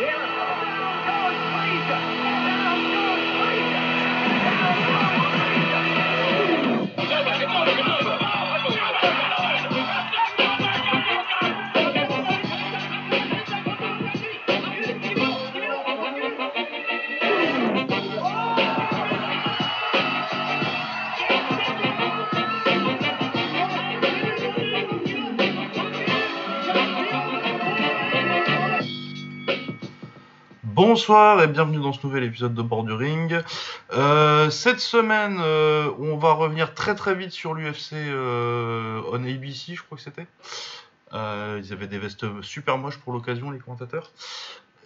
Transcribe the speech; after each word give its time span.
Yeah. 0.00 0.33
Bonsoir 30.94 31.42
et 31.42 31.48
bienvenue 31.48 31.80
dans 31.80 31.92
ce 31.92 32.06
nouvel 32.06 32.22
épisode 32.22 32.54
de 32.54 32.62
Borduring. 32.62 33.40
Euh, 33.94 34.48
cette 34.48 34.78
semaine, 34.78 35.38
euh, 35.40 35.90
on 35.98 36.16
va 36.16 36.34
revenir 36.34 36.72
très 36.72 36.94
très 36.94 37.16
vite 37.16 37.32
sur 37.32 37.52
l'UFC 37.52 37.94
euh, 37.94 39.02
on 39.10 39.24
ABC, 39.24 39.74
je 39.74 39.82
crois 39.82 39.98
que 39.98 40.04
c'était. 40.04 40.28
Ils 41.12 41.72
avaient 41.72 41.88
des 41.88 41.98
vestes 41.98 42.24
super 42.42 42.78
moches 42.78 42.98
pour 42.98 43.12
l'occasion, 43.12 43.50
les 43.50 43.58
commentateurs. 43.58 44.12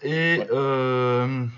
Et 0.03 0.41
on 0.51 1.51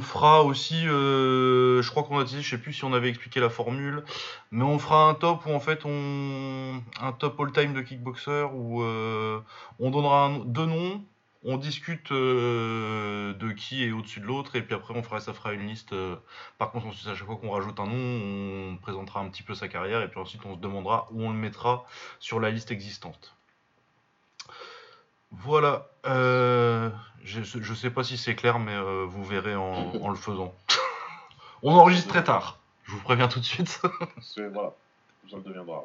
fera 0.00 0.42
aussi, 0.42 0.84
je 0.84 1.90
crois 1.90 2.04
qu'on 2.04 2.20
a 2.20 2.24
dit, 2.24 2.40
je 2.40 2.48
sais 2.48 2.56
plus 2.56 2.72
si 2.72 2.84
on 2.84 2.94
avait 2.94 3.10
expliqué 3.10 3.40
la 3.40 3.50
formule, 3.50 4.04
mais 4.52 4.64
on 4.64 4.78
fera 4.78 5.06
un 5.06 5.12
top 5.12 5.44
où 5.44 5.50
en 5.50 5.60
fait 5.60 5.84
on, 5.84 6.80
un 6.98 7.12
top 7.12 7.38
all-time 7.40 7.74
de 7.74 7.82
kickboxer 7.82 8.46
où 8.54 8.82
on 8.82 9.90
donnera 9.90 10.32
deux 10.46 10.64
noms 10.64 11.04
on 11.44 11.58
discute 11.58 12.10
euh, 12.10 13.34
de 13.34 13.52
qui 13.52 13.84
est 13.84 13.92
au-dessus 13.92 14.20
de 14.20 14.24
l'autre, 14.24 14.56
et 14.56 14.62
puis 14.62 14.74
après 14.74 14.94
on 14.94 15.02
fera, 15.02 15.20
ça 15.20 15.34
fera 15.34 15.52
une 15.52 15.66
liste 15.66 15.92
euh, 15.92 16.16
par 16.58 16.70
consensus. 16.70 17.06
À 17.06 17.14
chaque 17.14 17.26
fois 17.26 17.36
qu'on 17.36 17.50
rajoute 17.50 17.78
un 17.78 17.86
nom, 17.86 18.72
on 18.72 18.76
présentera 18.78 19.20
un 19.20 19.28
petit 19.28 19.42
peu 19.42 19.54
sa 19.54 19.68
carrière, 19.68 20.00
et 20.00 20.08
puis 20.08 20.18
ensuite 20.18 20.44
on 20.46 20.54
se 20.54 20.60
demandera 20.60 21.06
où 21.10 21.22
on 21.22 21.30
le 21.30 21.36
mettra 21.36 21.84
sur 22.18 22.40
la 22.40 22.50
liste 22.50 22.70
existante. 22.70 23.36
Voilà. 25.30 25.90
Euh, 26.06 26.90
je 27.22 27.40
ne 27.40 27.74
sais 27.74 27.90
pas 27.90 28.04
si 28.04 28.16
c'est 28.16 28.34
clair, 28.34 28.58
mais 28.58 28.78
vous 29.06 29.24
verrez 29.24 29.56
en, 29.56 30.08
le 30.08 30.16
faisant. 30.16 30.54
on 31.62 31.72
enregistre 31.72 32.08
très 32.08 32.24
tard. 32.24 32.58
Je 32.84 32.92
vous 32.92 33.00
préviens 33.00 33.28
tout 33.28 33.40
de 33.40 33.44
suite. 33.44 33.80
voilà, 34.52 34.72
ça 35.30 35.36
le 35.36 35.42
deviendra. 35.42 35.82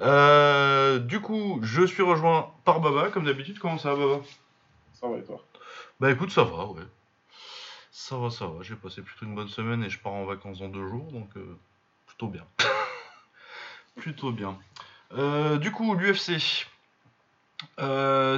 Euh, 0.00 0.98
du 0.98 1.20
coup, 1.20 1.60
je 1.62 1.84
suis 1.86 2.02
rejoint 2.02 2.52
par 2.64 2.80
Baba, 2.80 3.10
comme 3.10 3.24
d'habitude. 3.24 3.58
Comment 3.58 3.78
ça 3.78 3.94
va, 3.94 4.06
Baba? 4.06 4.22
Ça 4.92 5.08
va 5.08 5.18
et 5.18 5.24
toi? 5.24 5.42
Bah 6.00 6.10
écoute, 6.10 6.30
ça 6.30 6.44
va, 6.44 6.66
ouais. 6.66 6.82
Ça 7.90 8.16
va, 8.16 8.30
ça 8.30 8.46
va. 8.46 8.62
J'ai 8.62 8.76
passé 8.76 9.02
plutôt 9.02 9.24
une 9.24 9.34
bonne 9.34 9.48
semaine 9.48 9.82
et 9.82 9.90
je 9.90 9.98
pars 9.98 10.12
en 10.12 10.24
vacances 10.24 10.58
dans 10.58 10.68
deux 10.68 10.86
jours, 10.86 11.10
donc 11.12 11.30
euh, 11.36 11.56
plutôt 12.06 12.28
bien. 12.28 12.44
plutôt 13.96 14.32
bien. 14.32 14.58
Euh, 15.12 15.56
du 15.56 15.72
coup, 15.72 15.94
l'UFC. 15.94 16.66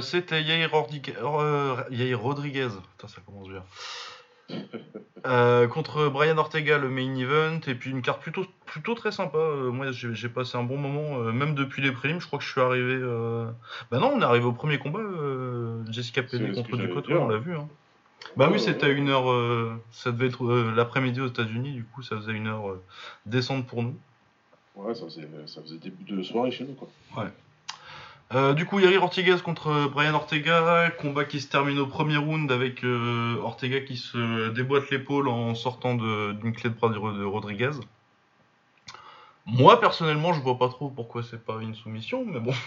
C'était 0.01 0.43
Yair, 0.43 0.71
Rodriguez. 0.71 1.09
Putain, 2.97 3.07
ça 3.07 3.21
commence 3.25 3.49
bien. 3.49 3.63
Euh, 5.25 5.67
contre 5.67 6.07
Brian 6.07 6.37
Ortega, 6.37 6.77
le 6.77 6.89
main 6.89 7.15
event, 7.15 7.59
et 7.67 7.75
puis 7.75 7.91
une 7.91 8.01
carte 8.01 8.21
plutôt, 8.21 8.45
plutôt 8.71 8.93
très 8.95 9.11
sympa. 9.11 9.37
Euh, 9.37 9.71
moi, 9.71 9.91
j'ai 9.91 10.29
passé 10.29 10.57
un 10.57 10.63
bon 10.63 10.77
moment, 10.77 11.19
euh, 11.19 11.31
même 11.31 11.55
depuis 11.55 11.81
les 11.81 11.91
prélims. 11.91 12.19
Je 12.19 12.27
crois 12.27 12.39
que 12.39 12.45
je 12.45 12.51
suis 12.51 12.61
arrivé. 12.61 12.99
Bah 13.91 13.99
non, 13.99 14.13
on 14.15 14.21
est 14.21 14.25
arrivé 14.25 14.45
au 14.45 14.53
premier 14.53 14.77
combat, 14.77 14.99
Jessica 15.89 16.23
Penney 16.23 16.53
contre 16.53 16.77
Ducoto, 16.77 17.13
on 17.13 17.27
l'a 17.27 17.37
vu. 17.37 17.55
Hein. 17.55 17.67
Bah 18.35 18.49
oui, 18.51 18.59
c'était 18.59 18.85
à 18.85 18.89
une 18.89 19.09
heure. 19.09 19.79
ça 19.91 20.11
devait 20.11 20.27
être 20.27 20.45
l'après-midi 20.75 21.21
aux 21.21 21.27
États-Unis, 21.27 21.73
du 21.73 21.83
coup, 21.83 22.01
ça 22.01 22.15
faisait 22.17 22.33
une 22.33 22.47
heure 22.47 22.75
descente 23.25 23.65
pour 23.67 23.83
nous. 23.83 23.95
Ouais, 24.75 24.95
ça 24.95 25.05
faisait, 25.05 25.27
ça 25.45 25.61
faisait 25.61 25.77
début 25.77 26.03
de 26.03 26.23
soirée 26.23 26.51
chez 26.51 26.63
nous, 26.63 26.73
quoi. 26.73 26.87
Ouais. 27.17 27.29
Euh, 28.35 28.53
du 28.53 28.65
coup, 28.65 28.79
Yair 28.79 29.01
Ortega 29.01 29.35
contre 29.39 29.89
Brian 29.91 30.13
Ortega, 30.13 30.91
combat 30.99 31.25
qui 31.25 31.41
se 31.41 31.49
termine 31.49 31.79
au 31.79 31.87
premier 31.87 32.17
round 32.17 32.51
avec 32.51 32.83
euh, 32.83 33.37
Ortega 33.41 33.79
qui 33.79 33.97
se 33.97 34.49
déboîte 34.49 34.91
l'épaule 34.91 35.27
en 35.27 35.55
sortant 35.55 35.95
d'une 35.95 36.53
clé 36.53 36.69
de 36.69 36.75
bras 36.75 36.89
de 36.89 37.23
Rodriguez. 37.23 37.71
Moi, 39.45 39.79
personnellement, 39.79 40.33
je 40.33 40.41
vois 40.41 40.57
pas 40.57 40.69
trop 40.69 40.89
pourquoi 40.89 41.23
c'est 41.23 41.43
pas 41.43 41.61
une 41.61 41.75
soumission, 41.75 42.25
mais 42.25 42.39
bon. 42.39 42.53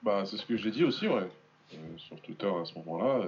Bah, 0.00 0.24
c'est 0.24 0.36
ce 0.36 0.46
que 0.46 0.56
j'ai 0.56 0.70
dit 0.70 0.84
aussi, 0.84 1.08
ouais. 1.08 1.28
Euh, 1.74 1.76
sur 1.96 2.20
Twitter 2.20 2.46
à 2.46 2.64
ce 2.64 2.72
moment-là. 2.78 3.26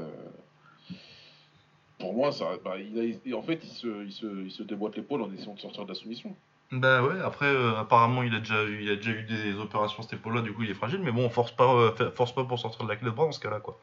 Pour 1.99 2.15
moi, 2.15 2.31
ça, 2.31 2.47
bah, 2.65 2.77
il 2.79 3.35
en 3.35 3.43
fait, 3.43 3.61
il 3.65 3.71
se, 3.71 4.05
il 4.05 4.13
se, 4.13 4.45
il 4.45 4.51
se 4.53 4.63
déboîte 4.63 4.97
l'épaule 4.97 5.23
en 5.23 5.33
essayant 5.33 5.55
de 5.55 5.61
sortir 5.61 5.83
de 5.83 5.89
la 5.89 5.95
soumission. 5.97 6.35
Bah 6.73 7.03
ouais, 7.03 7.21
après, 7.21 7.47
euh, 7.47 7.77
apparemment, 7.77 8.23
il 8.23 8.35
a, 8.35 8.39
déjà 8.39 8.63
eu, 8.65 8.83
il 8.83 8.91
a 8.91 8.97
déjà 8.97 9.11
eu 9.11 9.25
des 9.25 9.55
opérations 9.55 10.03
cette 10.03 10.13
épaule-là, 10.13 10.41
du 10.41 10.53
coup, 10.53 10.63
il 10.63 10.71
est 10.71 10.75
fragile, 10.75 11.01
mais 11.03 11.11
bon, 11.11 11.25
on 11.25 11.31
force 11.31 11.51
pas, 11.51 11.75
euh, 11.75 12.11
force 12.13 12.33
pas 12.33 12.45
pour 12.45 12.61
sortir 12.61 12.85
de 12.85 12.89
la 12.89 12.97
clé 12.97 13.07
de 13.07 13.15
bras 13.15 13.27
dans 13.27 13.33
ce 13.33 13.41
cas-là, 13.41 13.59
quoi. 13.59 13.79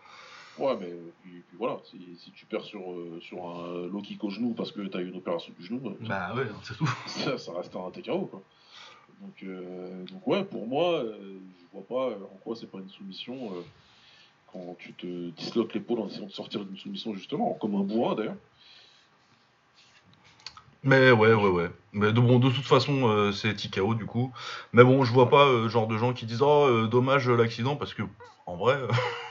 Ouais, 0.60 0.78
mais 0.80 0.94
puis, 1.22 1.44
voilà, 1.58 1.78
si, 1.86 1.98
si, 2.18 2.32
tu 2.32 2.46
perds 2.46 2.64
sur, 2.64 2.92
euh, 2.92 3.20
sur 3.22 3.46
un 3.46 3.88
low 3.88 4.02
kick 4.02 4.24
au 4.24 4.30
genou 4.30 4.54
parce 4.54 4.72
que 4.72 4.82
t'as 4.88 5.00
eu 5.00 5.10
une 5.10 5.18
opération 5.18 5.54
du 5.58 5.66
genou, 5.66 5.80
bah 6.02 6.34
ouais, 6.36 6.48
c'est 6.64 6.76
tout. 6.76 6.90
Ça, 7.08 7.38
ça, 7.38 7.54
reste 7.54 7.76
un 7.76 7.92
TKO, 7.92 8.26
quoi. 8.26 8.42
Donc, 9.22 9.46
donc 10.12 10.28
ouais, 10.28 10.44
pour 10.44 10.68
moi, 10.68 11.04
je 11.04 11.66
vois 11.74 11.88
pas 11.88 12.16
en 12.16 12.38
quoi 12.44 12.56
c'est 12.56 12.70
pas 12.70 12.78
une 12.78 12.90
soumission 12.90 13.52
quand 14.52 14.76
tu 14.80 14.94
te 14.94 15.30
disloques 15.32 15.74
l'épaule 15.74 16.00
en 16.00 16.08
essayant 16.08 16.28
de 16.28 16.32
sortir 16.32 16.64
d'une 16.66 16.78
soumission, 16.78 17.14
justement, 17.14 17.54
comme 17.54 17.76
un 17.76 17.84
bourrin 17.84 18.16
d'ailleurs. 18.16 18.36
Mais 20.84 21.12
ouais, 21.12 21.34
ouais, 21.34 21.50
ouais. 21.50 21.70
Mais 21.92 22.14
de, 22.14 22.20
bon, 22.22 22.40
de 22.40 22.50
toute 22.50 22.66
façon, 22.66 23.10
euh, 23.10 23.32
c'est 23.32 23.56
TKO 23.56 23.96
du 23.96 24.06
coup. 24.06 24.32
Mais 24.74 24.84
bon, 24.84 25.04
je 25.04 25.12
vois 25.12 25.30
pas 25.30 25.46
euh, 25.46 25.68
genre 25.68 25.88
de 25.88 25.98
gens 25.98 26.14
qui 26.14 26.26
disent 26.26 26.42
Oh, 26.42 26.66
euh, 26.66 26.88
dommage 26.88 27.30
l'accident, 27.30 27.76
parce 27.76 27.94
que 27.94 28.04
en 28.46 28.56
vrai, 28.56 28.78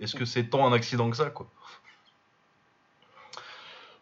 est-ce 0.00 0.14
que 0.14 0.24
c'est 0.24 0.44
tant 0.44 0.66
un 0.66 0.72
accident 0.72 1.10
que 1.10 1.16
ça, 1.16 1.30
quoi? 1.30 1.46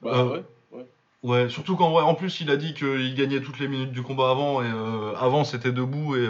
Bah 0.01 0.25
ouais, 0.25 0.45
ouais. 0.71 0.87
Ouais, 1.25 1.49
surtout 1.49 1.77
qu'en 1.77 1.91
vrai, 1.91 2.03
en 2.05 2.15
plus, 2.15 2.41
il 2.41 2.51
a 2.51 2.57
dit 2.57 2.75
qu'il 2.75 3.15
gagnait 3.15 3.41
toutes 3.41 3.59
les 3.59 3.67
minutes 3.67 3.91
du 3.91 4.03
combat 4.03 4.31
avant, 4.31 4.63
et 4.63 5.17
avant 5.17 5.43
c'était 5.45 5.73
debout, 5.73 6.15
et 6.15 6.25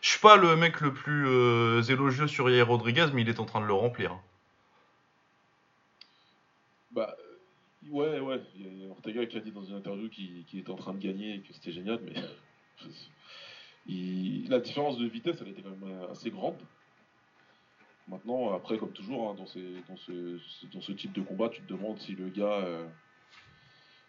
je 0.00 0.08
suis 0.08 0.18
pas 0.18 0.36
le 0.36 0.56
mec 0.56 0.80
le 0.80 0.92
plus 0.92 1.28
élogieux 1.88 2.26
sur 2.26 2.50
Yair 2.50 2.66
Rodriguez, 2.66 3.06
mais 3.12 3.22
il 3.22 3.28
est 3.28 3.38
en 3.38 3.44
train 3.44 3.60
de 3.60 3.66
le 3.66 3.74
remplir. 3.74 4.18
Bah, 6.90 7.14
Ouais, 7.90 8.18
ouais. 8.20 8.40
Il 8.56 8.82
y 8.82 8.86
a 8.86 8.88
Ortega 8.88 9.26
qui 9.26 9.36
a 9.36 9.40
dit 9.40 9.52
dans 9.52 9.64
une 9.64 9.76
interview 9.76 10.08
qu'il 10.08 10.58
était 10.58 10.70
en 10.70 10.76
train 10.76 10.94
de 10.94 10.98
gagner 10.98 11.34
et 11.34 11.40
que 11.40 11.52
c'était 11.52 11.72
génial, 11.72 12.00
mais 12.02 12.14
la 14.48 14.58
différence 14.60 14.98
de 14.98 15.06
vitesse, 15.06 15.36
elle 15.40 15.48
était 15.48 15.62
quand 15.62 15.76
même 15.76 16.06
assez 16.10 16.30
grande. 16.30 16.56
Maintenant, 18.08 18.54
après, 18.54 18.78
comme 18.78 18.92
toujours, 18.92 19.30
hein, 19.30 19.34
dans, 19.34 19.44
dans, 19.44 19.96
ce, 19.96 20.66
dans, 20.72 20.80
ce, 20.80 20.92
type 20.92 21.12
de 21.12 21.22
combat, 21.22 21.48
tu 21.48 21.62
te 21.62 21.72
demandes 21.72 21.98
si 21.98 22.12
le 22.12 22.28
gars, 22.28 22.44
euh, 22.44 22.86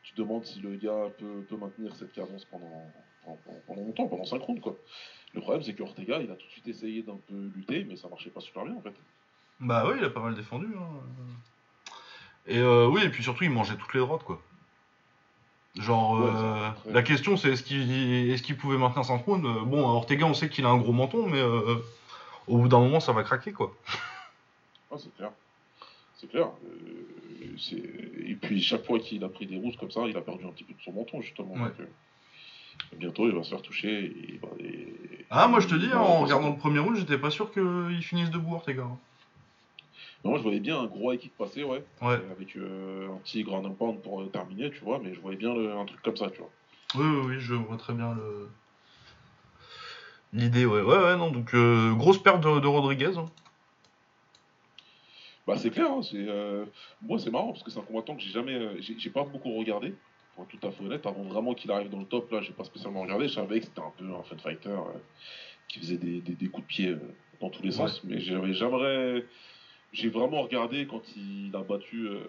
tu 0.04 0.14
te 0.14 0.22
demandes 0.22 0.46
si 0.46 0.60
le 0.60 0.76
gars 0.76 1.10
peut, 1.18 1.46
peut 1.48 1.56
maintenir 1.56 1.96
cette 1.96 2.12
cadence 2.12 2.44
pendant, 2.46 2.92
pendant, 3.68 3.82
longtemps, 3.82 4.08
pendant 4.08 4.26
5 4.26 4.42
rounds. 4.42 4.62
Quoi. 4.62 4.76
Le 5.34 5.42
problème, 5.42 5.64
c'est 5.64 5.74
que 5.74 5.84
Ortega, 5.84 6.20
il 6.22 6.30
a 6.30 6.36
tout 6.36 6.46
de 6.46 6.52
suite 6.52 6.68
essayé 6.68 7.04
d'un 7.04 7.20
peu 7.28 7.52
lutter, 7.56 7.86
mais 7.86 7.96
ça 7.96 8.10
marchait 8.10 8.30
pas 8.30 8.42
super 8.42 8.66
bien 8.66 8.76
en 8.76 8.82
fait. 8.82 8.94
Bah 9.62 9.86
oui, 9.88 9.96
il 9.98 10.04
a 10.04 10.10
pas 10.10 10.22
mal 10.22 10.36
défendu. 10.36 10.68
Hein. 10.78 11.94
Et 12.48 12.60
euh, 12.60 12.88
oui, 12.88 13.02
et 13.04 13.10
puis 13.10 13.24
surtout, 13.24 13.46
il 13.46 13.50
mangeait 13.50 13.76
toutes 13.76 13.94
les 13.94 14.02
droites, 14.02 14.24
quoi. 14.24 14.42
Genre, 15.78 16.22
euh, 16.22 16.70
la 16.90 17.04
question 17.04 17.36
c'est 17.36 17.50
est-ce 17.50 17.64
qu'il 17.64 18.32
est 18.32 18.54
pouvait 18.54 18.78
maintenir 18.78 19.04
son 19.04 19.20
trône 19.20 19.42
Bon, 19.66 19.86
Ortega, 19.86 20.26
on 20.26 20.34
sait 20.34 20.48
qu'il 20.48 20.66
a 20.66 20.70
un 20.70 20.78
gros 20.78 20.94
menton, 20.94 21.28
mais 21.28 21.40
euh, 21.40 21.76
au 22.48 22.58
bout 22.58 22.68
d'un 22.68 22.80
moment, 22.80 23.00
ça 23.00 23.14
va 23.14 23.24
craquer, 23.24 23.52
quoi. 23.52 23.74
Ah, 24.92 24.96
c'est 24.98 25.14
clair. 25.16 25.32
C'est 26.16 26.30
clair. 26.30 26.50
et 28.26 28.36
puis, 28.36 28.62
chaque 28.62 28.86
fois 28.86 29.00
qu'il 29.00 29.24
a 29.24 29.30
pris 29.30 29.46
des 29.46 29.58
rousses 29.58 29.76
comme 29.78 29.92
ça, 29.92 30.02
il 30.08 30.16
a 30.16 30.22
perdu 30.22 30.46
un 30.46 30.50
petit 30.50 30.64
peu 30.64 30.74
de 30.74 30.82
son 30.82 30.94
menton, 30.94 31.22
justement. 31.22 31.56
bientôt, 32.98 33.28
il 33.28 33.36
va 33.36 33.44
se 33.44 33.50
faire 33.50 33.62
toucher. 33.62 34.40
Ah, 35.30 35.48
moi, 35.48 35.60
je 35.60 35.68
te 35.68 35.76
dis, 35.76 35.90
hein, 35.92 36.00
en 36.00 36.22
regardant 36.22 36.50
le 36.50 36.58
premier 36.58 36.80
round, 36.80 36.98
j'étais 36.98 37.18
pas 37.18 37.32
sûr 37.32 37.52
qu'il 37.52 38.02
finisse 38.02 38.30
debout, 38.30 38.56
Ortega. 38.56 38.84
Hein. 38.84 38.98
Moi, 40.24 40.40
je 40.40 40.44
voyais 40.44 40.60
bien 40.60 40.80
un 40.80 40.88
gros 40.88 41.14
équipe 41.14 41.38
passer, 41.38 41.64
ouais. 41.64 41.84
Avec 42.02 42.56
euh, 42.56 43.14
un 43.14 43.18
petit 43.18 43.44
grand 43.44 43.62
pound 43.62 44.02
pour 44.02 44.22
euh, 44.22 44.26
terminer, 44.26 44.72
tu 44.72 44.80
vois, 44.80 45.00
mais 45.00 45.14
je 45.14 45.20
voyais 45.20 45.38
bien 45.38 45.52
un 45.52 45.86
truc 45.86 46.02
comme 46.02 46.18
ça, 46.18 46.32
tu 46.32 46.40
vois. 46.40 46.50
Oui, 46.96 47.06
oui, 47.06 47.26
oui, 47.28 47.36
je 47.40 47.54
vois 47.54 47.78
très 47.78 47.94
bien 47.94 48.16
le. 48.16 48.50
L'idée, 50.36 50.66
ouais. 50.66 50.82
Ouais, 50.82 50.98
ouais, 50.98 51.18
non, 51.18 51.32
donc 51.32 51.54
euh, 51.54 51.94
grosse 51.94 52.22
perte 52.22 52.44
de, 52.44 52.68
Rodriguez. 52.68 53.18
Hein. 53.18 53.26
Bah, 55.48 55.56
c'est 55.58 55.70
clair, 55.70 55.90
hein, 55.92 56.02
c'est. 56.04 56.26
Moi, 57.02 57.20
c'est 57.20 57.32
marrant 57.32 57.52
parce 57.52 57.64
que 57.64 57.72
c'est 57.72 57.80
un 57.80 57.84
combattant 57.84 58.16
que 58.16 58.22
j'ai 58.22 58.32
jamais. 58.32 58.82
j'ai 58.82 59.10
pas 59.10 59.24
beaucoup 59.24 59.54
regardé, 59.54 59.94
pour 60.36 60.44
être 60.44 60.60
tout 60.60 60.68
à 60.68 60.72
fait 60.72 60.84
honnête. 60.84 61.06
Avant 61.06 61.24
vraiment 61.24 61.54
qu'il 61.54 61.72
arrive 61.72 61.90
dans 61.90 62.00
le 62.00 62.06
top, 62.06 62.32
là, 62.32 62.42
j'ai 62.42 62.54
pas 62.54 62.64
spécialement 62.64 63.02
regardé. 63.02 63.28
Je 63.28 63.34
savais 63.34 63.60
que 63.60 63.66
c'était 63.66 63.82
un 63.82 63.94
peu 63.98 64.06
un 64.06 64.24
fun 64.24 64.38
fighter 64.38 64.78
qui 65.68 65.80
faisait 65.80 65.98
des, 65.98 66.48
coups 66.50 66.68
de 66.68 66.68
pied 66.68 66.96
dans 67.40 67.50
tous 67.50 67.64
les 67.64 67.72
sens, 67.72 68.04
mais 68.04 68.20
j'avais 68.20 68.54
jamais 68.54 69.24
j'ai 69.96 70.10
vraiment 70.10 70.42
regardé 70.42 70.86
quand 70.88 71.02
il 71.16 71.56
a 71.56 71.64
battu 71.64 72.08
euh, 72.08 72.20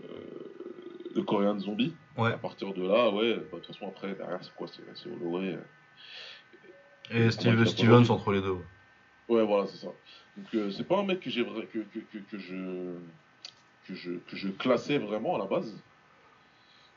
le 1.14 1.22
Korean 1.22 1.58
Zombie. 1.58 1.94
Ouais. 2.16 2.32
À 2.32 2.38
partir 2.38 2.72
de 2.72 2.82
là, 2.86 3.10
ouais, 3.10 3.34
bah, 3.34 3.42
de 3.54 3.56
toute 3.56 3.66
façon, 3.66 3.88
après, 3.88 4.14
derrière, 4.14 4.38
c'est 4.42 4.54
quoi 4.54 4.68
C'est 4.68 4.82
c'est 4.94 5.10
Holloway. 5.10 5.54
euh. 5.54 5.60
Et 7.10 7.30
Steve, 7.30 7.64
Stevens 7.66 8.10
entre 8.10 8.32
les 8.32 8.40
deux. 8.40 8.58
ouais. 9.28 9.44
Voilà, 9.44 9.66
c'est 9.66 9.78
ça. 9.78 9.88
Donc, 10.36 10.54
euh, 10.54 10.70
c'est 10.70 10.84
pas 10.84 10.98
un 10.98 11.04
mec 11.04 11.20
que, 11.20 11.30
j'ai 11.30 11.44
que, 11.44 11.78
que, 11.78 11.98
que, 11.98 12.18
que 12.18 12.38
je, 12.38 12.94
que, 13.86 13.94
je, 13.94 14.10
que 14.12 14.36
je 14.36 14.48
classais 14.48 14.98
vraiment 14.98 15.36
à 15.36 15.38
la 15.38 15.46
base. 15.46 15.74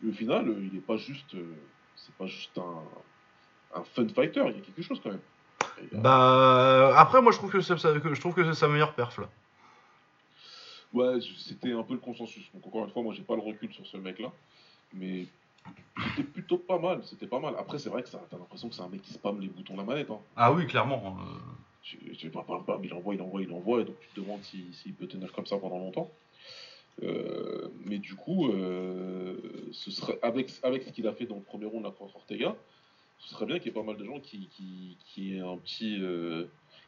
Et 0.04 0.10
au 0.10 0.14
final, 0.14 0.48
euh, 0.50 0.70
il 0.72 0.78
est 0.78 0.82
pas 0.82 0.98
juste. 0.98 1.36
euh, 1.36 1.54
c'est 1.96 2.14
pas 2.16 2.28
juste 2.28 2.58
un, 2.58 2.84
un 3.80 3.84
fun 3.84 4.08
fighter, 4.08 4.42
il 4.48 4.56
y 4.56 4.60
a 4.60 4.62
quelque 4.62 4.82
chose 4.82 5.00
quand 5.04 5.10
même. 5.10 5.20
Bah 5.92 6.94
après 6.98 7.22
moi 7.22 7.32
je 7.32 7.38
trouve 7.38 7.52
que 7.52 7.62
c'est 7.62 7.76
que 7.76 8.14
je 8.14 8.20
trouve 8.20 8.34
que 8.34 8.44
c'est 8.44 8.54
sa 8.58 8.68
meilleure 8.68 8.94
perf 8.96 9.18
là. 9.18 9.30
Ouais, 10.94 11.20
c'était 11.38 11.72
un 11.74 11.84
peu 11.84 11.94
le 11.94 12.00
consensus. 12.00 12.50
Donc 12.54 12.66
encore 12.68 12.86
une 12.86 12.92
fois, 12.92 13.04
moi 13.04 13.14
j'ai 13.14 13.22
pas 13.24 13.36
le 13.36 13.42
recul 13.42 13.72
sur 13.74 13.86
ce 13.86 13.98
mec-là, 13.98 14.32
mais 14.94 15.28
c'était 16.16 16.24
plutôt 16.30 16.58
pas 16.58 16.80
mal. 16.80 17.02
C'était 17.04 17.28
pas 17.28 17.40
mal. 17.40 17.56
Après, 17.58 17.80
c'est 17.80 17.90
vrai 17.90 18.04
que 18.04 18.10
ça, 18.10 18.22
t'as 18.30 18.38
l'impression 18.38 18.70
que 18.70 18.76
c'est 18.76 18.82
un 18.82 18.90
mec 18.90 19.02
qui 19.02 19.14
spamme 19.14 19.40
les 19.42 19.48
boutons 19.48 19.74
de 19.74 19.80
la 19.80 19.86
manette. 19.86 20.10
Hein. 20.12 20.20
Ah 20.36 20.52
oui 20.54 20.66
clairement. 20.68 21.18
Bam, 22.48 22.64
bam, 22.68 22.84
il 22.84 22.94
envoie, 22.94 23.16
il 23.16 23.22
envoie, 23.22 23.42
il 23.42 23.52
envoie, 23.52 23.82
et 23.82 23.86
donc 23.86 23.96
tu 24.02 24.08
te 24.10 24.20
demandes 24.22 24.44
si- 24.44 24.72
s'il 24.74 24.94
peut 24.94 25.08
tenir 25.08 25.32
comme 25.32 25.46
ça 25.48 25.58
pendant 25.58 25.80
longtemps. 25.80 26.12
Euh, 27.02 27.70
mais 27.86 27.98
du 27.98 28.16
coup, 28.16 28.50
euh, 28.50 29.38
ce 29.72 29.90
serait 29.90 30.20
avec, 30.22 30.52
avec 30.64 30.84
ce 30.84 30.90
qu'il 30.92 31.08
a 31.08 31.14
fait 31.14 31.26
dans 31.26 31.36
le 31.36 31.42
premier 31.42 31.66
round 31.66 31.84
contre 31.96 32.16
Ortega, 32.18 32.56
ce 33.20 33.30
serait 33.30 33.46
bien 33.46 33.58
qu'il 33.58 33.68
y 33.68 33.70
ait 33.70 33.74
pas 33.74 33.84
mal 33.84 33.96
de 33.98 34.04
gens 34.06 34.20
qui, 34.20 34.48
qui, 34.50 34.98
qui 35.06 35.36
aient 35.36 35.40
un 35.40 35.58
petit. 35.58 35.98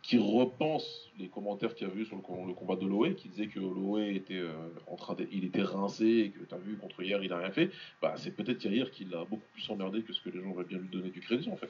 Qui 0.02 0.18
repensent 0.18 1.10
les 1.20 1.28
commentaires 1.28 1.76
qu'il 1.76 1.88
y 1.88 1.92
a 1.92 1.94
eu 1.94 2.06
sur 2.06 2.16
le, 2.16 2.22
com- 2.22 2.48
le 2.48 2.54
combat 2.54 2.76
de 2.76 2.86
Holloway, 2.86 3.14
qui 3.14 3.30
disaient 3.30 3.48
que 3.48 3.60
Holloway 3.60 4.16
était 4.16 4.40
euh, 4.40 4.52
en 4.88 4.96
train 4.96 5.14
de, 5.14 5.28
il 5.32 5.46
était 5.46 5.62
rincé 5.62 6.06
et 6.06 6.30
que 6.30 6.44
tu 6.44 6.54
as 6.56 6.58
vu 6.58 6.76
contre 6.78 7.02
hier 7.04 7.24
il 7.24 7.32
a 7.32 7.38
rien 7.38 7.52
fait. 7.52 7.70
Bah, 8.02 8.16
c'est 8.18 8.36
peut-être 8.36 8.64
Yair 8.66 8.90
qui 8.92 9.06
l'a 9.06 9.26
beaucoup 9.26 9.44
plus 9.54 9.70
emmerdé 9.70 10.02
que 10.02 10.12
ce 10.14 10.22
que 10.22 10.30
les 10.30 10.42
gens 10.42 10.50
auraient 10.50 10.64
bien 10.64 10.80
lui 10.80 10.90
donner 10.90 11.10
du 11.10 11.22
crédit 11.22 11.50
en 11.52 11.56
fait. 11.56 11.70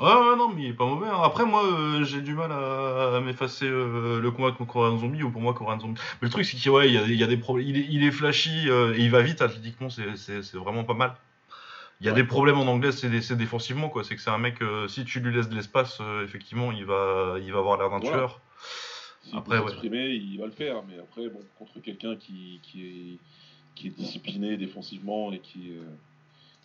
Ouais, 0.00 0.06
ouais, 0.06 0.36
non, 0.36 0.48
mais 0.48 0.62
il 0.64 0.68
est 0.70 0.74
pas 0.74 0.86
mauvais. 0.86 1.06
hein. 1.06 1.20
Après, 1.22 1.46
moi, 1.46 1.64
euh, 1.64 2.04
j'ai 2.04 2.20
du 2.20 2.34
mal 2.34 2.50
à, 2.50 3.20
m'effacer 3.20 3.66
euh, 3.66 4.20
le 4.20 4.30
combat 4.32 4.50
contre 4.50 4.72
Korean 4.72 4.98
Zombie, 4.98 5.22
ou 5.22 5.30
pour 5.30 5.40
moi, 5.40 5.54
Korean 5.54 5.78
Zombie. 5.78 6.00
Mais 6.20 6.26
le 6.26 6.30
truc, 6.30 6.44
c'est 6.44 6.56
qu'il 6.56 6.72
y 6.72 6.76
a, 6.76 6.84
y 6.84 7.22
a 7.22 7.26
des 7.26 7.36
problèmes. 7.36 7.68
Il 7.68 8.02
est, 8.02 8.10
flashy, 8.10 8.68
et 8.68 8.98
il 8.98 9.10
va 9.10 9.22
vite, 9.22 9.40
athlétiquement, 9.40 9.88
c'est 9.90 10.54
vraiment 10.54 10.82
pas 10.82 10.94
mal. 10.94 11.14
Il 12.04 12.08
y 12.08 12.10
a 12.10 12.12
Ouais. 12.12 12.20
des 12.20 12.28
problèmes 12.28 12.58
en 12.58 12.66
anglais, 12.66 12.92
c'est 12.92 13.08
défensivement, 13.34 13.88
quoi. 13.88 14.04
C'est 14.04 14.14
que 14.14 14.20
c'est 14.20 14.28
un 14.28 14.36
mec, 14.36 14.60
euh, 14.60 14.86
si 14.88 15.06
tu 15.06 15.20
lui 15.20 15.34
laisses 15.34 15.48
de 15.48 15.54
l'espace, 15.54 15.96
euh, 16.02 16.22
effectivement, 16.22 16.70
il 16.70 16.84
va, 16.84 17.36
il 17.40 17.50
va 17.50 17.60
avoir 17.60 17.78
l'air 17.78 17.88
d'un 17.88 17.98
Voilà. 17.98 18.18
tueur. 18.18 18.40
Après, 19.32 19.58
ouais. 19.58 19.68
s'exprimer, 19.68 20.08
il 20.10 20.38
va 20.38 20.44
le 20.44 20.52
faire. 20.52 20.82
Mais 20.86 20.98
après, 20.98 21.30
bon, 21.30 21.40
contre 21.58 21.80
quelqu'un 21.80 22.14
qui, 22.16 22.60
qui, 22.62 22.84
est, 22.84 23.18
qui 23.74 23.86
est 23.86 23.96
discipliné 23.96 24.58
défensivement 24.58 25.32
et 25.32 25.38
qui, 25.38 25.70
euh, 25.70 25.82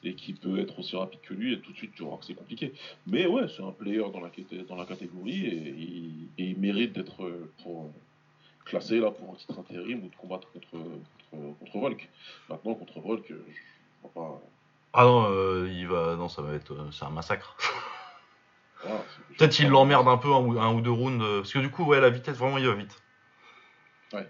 et 0.03 0.13
qui 0.13 0.33
peut 0.33 0.59
être 0.59 0.77
aussi 0.77 0.97
rapide 0.97 1.21
que 1.21 1.33
lui, 1.33 1.53
et 1.53 1.59
tout 1.61 1.71
de 1.71 1.77
suite, 1.77 1.93
tu 1.95 2.03
vois 2.03 2.17
que 2.17 2.25
c'est 2.25 2.33
compliqué. 2.33 2.73
Mais 3.07 3.25
ouais, 3.25 3.47
c'est 3.55 3.63
un 3.63 3.71
player 3.71 4.03
dans 4.11 4.19
la, 4.19 4.27
caté- 4.31 4.65
dans 4.67 4.75
la 4.75 4.85
catégorie 4.85 5.45
et, 5.45 5.69
il- 5.77 6.27
et 6.37 6.49
il 6.49 6.57
mérite 6.59 6.91
d'être 6.91 7.49
pour, 7.63 7.89
classé 8.65 8.99
là 8.99 9.09
pour 9.11 9.31
un 9.31 9.35
titre 9.37 9.57
intérim 9.57 10.03
ou 10.03 10.09
de 10.09 10.15
combattre 10.17 10.51
contre, 10.51 10.67
contre, 11.31 11.57
contre 11.59 11.77
Volk. 11.79 12.09
Maintenant, 12.49 12.73
contre 12.75 12.99
Volk, 12.99 13.23
je 13.29 13.35
vois 14.01 14.11
pas. 14.13 14.41
Ah 14.93 15.03
non, 15.03 15.27
euh, 15.29 15.69
il 15.71 15.87
va, 15.87 16.15
non, 16.15 16.29
ça 16.29 16.41
va 16.41 16.53
être, 16.53 16.73
euh, 16.73 16.91
c'est 16.91 17.05
un 17.05 17.09
massacre. 17.09 17.55
Je 18.83 18.89
Peut-être 19.37 19.53
sais 19.53 19.63
il 19.63 19.67
pas. 19.67 19.73
l'emmerde 19.73 20.07
un 20.07 20.17
peu 20.17 20.29
un 20.33 20.39
ou, 20.39 20.59
un 20.59 20.73
ou 20.73 20.81
deux 20.81 20.91
rounds, 20.91 21.21
euh, 21.23 21.41
parce 21.41 21.51
que 21.53 21.59
du 21.59 21.69
coup, 21.69 21.83
ouais, 21.85 21.99
la 21.99 22.09
vitesse, 22.09 22.37
vraiment, 22.37 22.57
il 22.57 22.65
va 22.67 22.73
vite. 22.73 22.97
Ouais. 24.13 24.27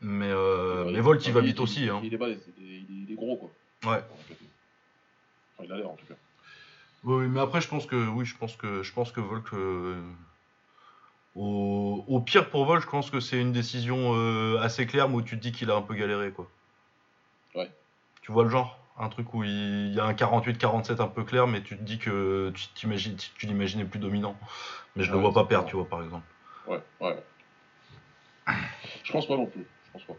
Mais, 0.00 0.30
euh, 0.30 0.84
Ouais, 0.84 0.92
mais 0.92 1.00
Volt, 1.00 1.26
il 1.26 1.32
va 1.32 1.40
il- 1.40 1.46
vite 1.46 1.56
il- 1.58 1.62
aussi. 1.62 1.88
Hein. 1.88 2.00
Il 2.04 2.12
est 2.14 2.16
balèze, 2.18 2.46
il 2.58 2.64
est, 2.64 2.84
il 2.88 3.12
est- 3.12 3.14
gros 3.14 3.36
quoi. 3.36 3.50
Ouais. 3.90 4.02
Enfin, 5.56 5.64
il 5.64 5.72
a 5.72 5.76
l'air 5.76 5.90
en 5.90 5.94
tout 5.96 6.06
cas. 6.06 6.14
Oui, 7.04 7.26
mais 7.28 7.40
après, 7.40 7.60
je 7.62 7.68
pense 7.68 7.86
que, 7.86 7.96
oui, 8.08 8.24
je 8.26 8.36
pense 8.36 8.56
que, 8.56 8.82
je 8.82 8.92
pense 8.92 9.12
que 9.12 9.20
Volk, 9.20 9.52
euh, 9.54 10.00
au, 11.34 12.04
au 12.06 12.20
pire 12.20 12.50
pour 12.50 12.64
Volk, 12.66 12.82
je 12.82 12.88
pense 12.88 13.10
que 13.10 13.20
c'est 13.20 13.40
une 13.40 13.52
décision 13.52 14.14
euh, 14.14 14.58
assez 14.60 14.86
claire, 14.86 15.08
mais 15.08 15.16
où 15.16 15.22
tu 15.22 15.36
te 15.36 15.42
dis 15.42 15.52
qu'il 15.52 15.70
a 15.70 15.74
un 15.74 15.82
peu 15.82 15.94
galéré, 15.94 16.30
quoi. 16.32 16.48
Ouais. 17.54 17.70
Tu 18.22 18.32
vois 18.32 18.44
le 18.44 18.50
genre? 18.50 18.78
Un 19.02 19.08
truc 19.08 19.32
où 19.32 19.42
il 19.44 19.94
y 19.94 19.98
a 19.98 20.04
un 20.04 20.12
48-47 20.12 21.00
un 21.00 21.06
peu 21.08 21.24
clair, 21.24 21.46
mais 21.46 21.62
tu 21.62 21.76
te 21.76 21.82
dis 21.82 21.98
que 21.98 22.52
tu 22.54 22.66
t'imagines, 22.74 23.16
tu 23.16 23.46
l'imaginais 23.46 23.84
plus 23.86 23.98
dominant. 23.98 24.36
Mais 24.94 25.02
je 25.04 25.10
le 25.10 25.16
Ouais, 25.16 25.22
vois 25.22 25.32
pas 25.32 25.44
perdre, 25.44 25.68
tu 25.68 25.76
vois, 25.76 25.88
par 25.88 26.02
exemple. 26.02 26.26
Ouais, 26.66 26.80
ouais. 27.00 27.16
Je 29.04 29.12
pense 29.12 29.26
pas 29.26 29.36
non 29.36 29.46
plus. 29.46 29.64
Je 29.86 29.92
pense 29.92 30.04
pas. 30.04 30.16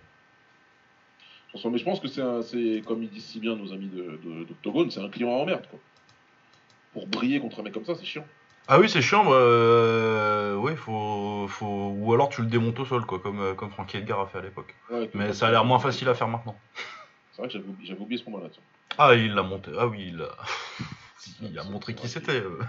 Je 1.47 1.51
pense 1.53 1.63
pas, 1.63 1.69
mais 1.69 1.77
je 1.77 1.83
pense 1.83 1.99
que 1.99 2.07
c'est, 2.07 2.21
un- 2.21 2.41
c'est 2.41 2.81
comme 2.87 3.03
ils 3.03 3.09
disent 3.09 3.25
si 3.25 3.39
bien 3.39 3.55
nos 3.55 3.71
amis 3.71 3.89
de, 3.89 4.45
d'Octogone, 4.45 4.89
c'est 4.89 5.01
un 5.01 5.09
client 5.09 5.29
en 5.29 5.45
merde 5.45 5.67
quoi. 5.69 5.79
Pour 6.93 7.07
briller 7.07 7.39
contre 7.39 7.59
un 7.59 7.63
mec 7.63 7.73
comme 7.73 7.85
ça, 7.85 7.95
c'est 7.95 8.05
chiant. 8.05 8.25
Ah 8.67 8.79
oui, 8.79 8.89
c'est 8.89 9.01
chiant, 9.01 9.25
bah, 9.25 9.31
euh, 9.33 10.55
oui, 10.55 10.75
faut, 10.75 11.45
faut, 11.47 11.93
ou 11.97 12.13
alors 12.13 12.29
tu 12.29 12.41
le 12.41 12.47
démontes 12.47 12.79
au 12.79 12.85
sol, 12.85 13.05
quoi, 13.05 13.19
comme, 13.19 13.39
euh, 13.41 13.53
comme 13.53 13.69
Frankie 13.69 13.97
Edgar 13.97 14.19
a 14.21 14.27
fait 14.27 14.37
à 14.37 14.41
l'époque. 14.41 14.75
Ouais, 14.89 15.09
Mais 15.13 15.33
ça 15.33 15.47
a 15.47 15.51
l'air 15.51 15.65
moins 15.65 15.79
facile 15.79 16.07
à 16.09 16.13
faire 16.15 16.27
maintenant. 16.27 16.57
Vrai 17.41 17.47
que 17.49 17.53
j'avais 17.83 17.99
oublié, 17.99 18.19
ce 18.19 18.23
combat-là. 18.23 18.49
tiens. 18.51 18.61
Ah, 18.99 19.15
il 19.15 19.33
l'a 19.33 19.41
monté. 19.41 19.71
Ah 19.75 19.87
oui, 19.87 20.09
il 20.13 20.21
a, 20.21 20.29
il 21.41 21.57
a 21.57 21.63
montré 21.63 21.95
qui 21.95 22.07
c'était. 22.07 22.39
euh. 22.39 22.59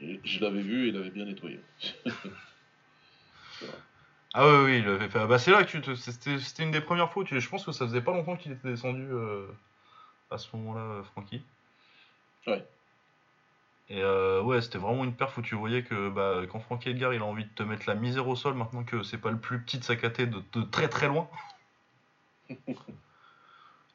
Je, 0.00 0.14
je 0.24 0.40
l'avais 0.40 0.62
vu 0.62 0.86
et 0.86 0.88
il 0.88 0.96
avait 0.96 1.10
bien 1.10 1.26
nettoyé. 1.26 1.60
Ah 4.34 4.46
oui, 4.48 4.64
oui, 4.64 4.78
il 4.78 4.88
avait 4.88 5.10
fait. 5.10 5.18
Ah 5.18 5.26
Bah, 5.26 5.38
c'est 5.38 5.50
là 5.50 5.62
que 5.62 5.76
te... 5.76 5.94
c'était, 5.94 6.64
une 6.64 6.70
des 6.70 6.80
premières 6.80 7.12
fois. 7.12 7.22
où 7.22 7.26
tu- 7.26 7.38
Je 7.38 7.48
pense 7.50 7.66
que 7.66 7.72
ça 7.72 7.86
faisait 7.86 8.00
pas 8.00 8.12
longtemps 8.12 8.34
qu'il 8.36 8.52
était 8.52 8.68
descendu 8.68 9.06
euh, 9.10 9.46
à 10.30 10.38
ce 10.38 10.48
moment-là, 10.56 10.80
euh, 10.80 11.02
Francky. 11.02 11.42
Ouais. 12.46 12.64
Et 13.90 14.00
euh, 14.02 14.40
ouais, 14.40 14.62
c'était 14.62 14.78
vraiment 14.78 15.04
une 15.04 15.14
perf 15.14 15.36
où 15.36 15.42
tu 15.42 15.54
voyais 15.54 15.82
que 15.82 16.08
bah, 16.08 16.40
quand 16.50 16.60
Frankie 16.60 16.88
Edgar 16.88 17.12
il 17.12 17.20
a 17.20 17.26
envie 17.26 17.44
de 17.44 17.50
te 17.50 17.62
mettre 17.62 17.82
la 17.86 17.94
misère 17.94 18.26
au 18.26 18.34
sol 18.34 18.54
maintenant 18.54 18.84
que 18.84 19.02
c'est 19.02 19.18
pas 19.18 19.30
le 19.30 19.38
plus 19.38 19.60
petit 19.60 19.76
de 19.78 19.84
sa 19.84 19.96
caté 19.96 20.26
de, 20.26 20.42
de 20.54 20.62
très 20.62 20.88
très 20.88 21.08
loin. 21.08 21.28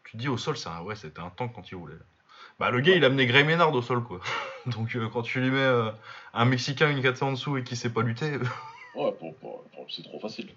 tu 0.08 0.14
te 0.14 0.18
dis 0.18 0.28
au 0.30 0.38
sol, 0.38 0.58
c'est 0.58 0.70
un... 0.70 0.82
ouais, 0.82 0.96
c'était 0.96 1.20
un 1.22 1.30
tank 1.30 1.54
quand 1.56 1.70
il 1.72 1.76
voulait. 1.78 1.96
Bah, 2.60 2.72
le 2.72 2.80
gars 2.82 2.96
il 2.96 3.04
a 3.04 3.08
amené 3.08 3.26
Gray 3.28 3.44
Ménard 3.44 3.74
au 3.74 3.82
sol 3.82 4.04
quoi. 4.04 4.20
Donc 4.66 4.96
euh, 4.96 5.08
quand 5.10 5.22
tu 5.22 5.40
lui 5.42 5.52
mets 5.52 5.58
euh, 5.60 5.92
un 6.34 6.46
Mexicain 6.46 6.90
une 6.90 7.02
400 7.02 7.28
en 7.30 7.32
dessous 7.34 7.58
et 7.58 7.64
qui 7.64 7.76
sait 7.76 7.90
pas 7.92 8.02
lutter. 8.02 8.38
Ouais, 8.96 9.12
pour, 9.12 9.36
pour, 9.36 9.64
pour- 9.66 9.86
c'est 9.92 10.02
trop 10.02 10.20
facile. 10.20 10.50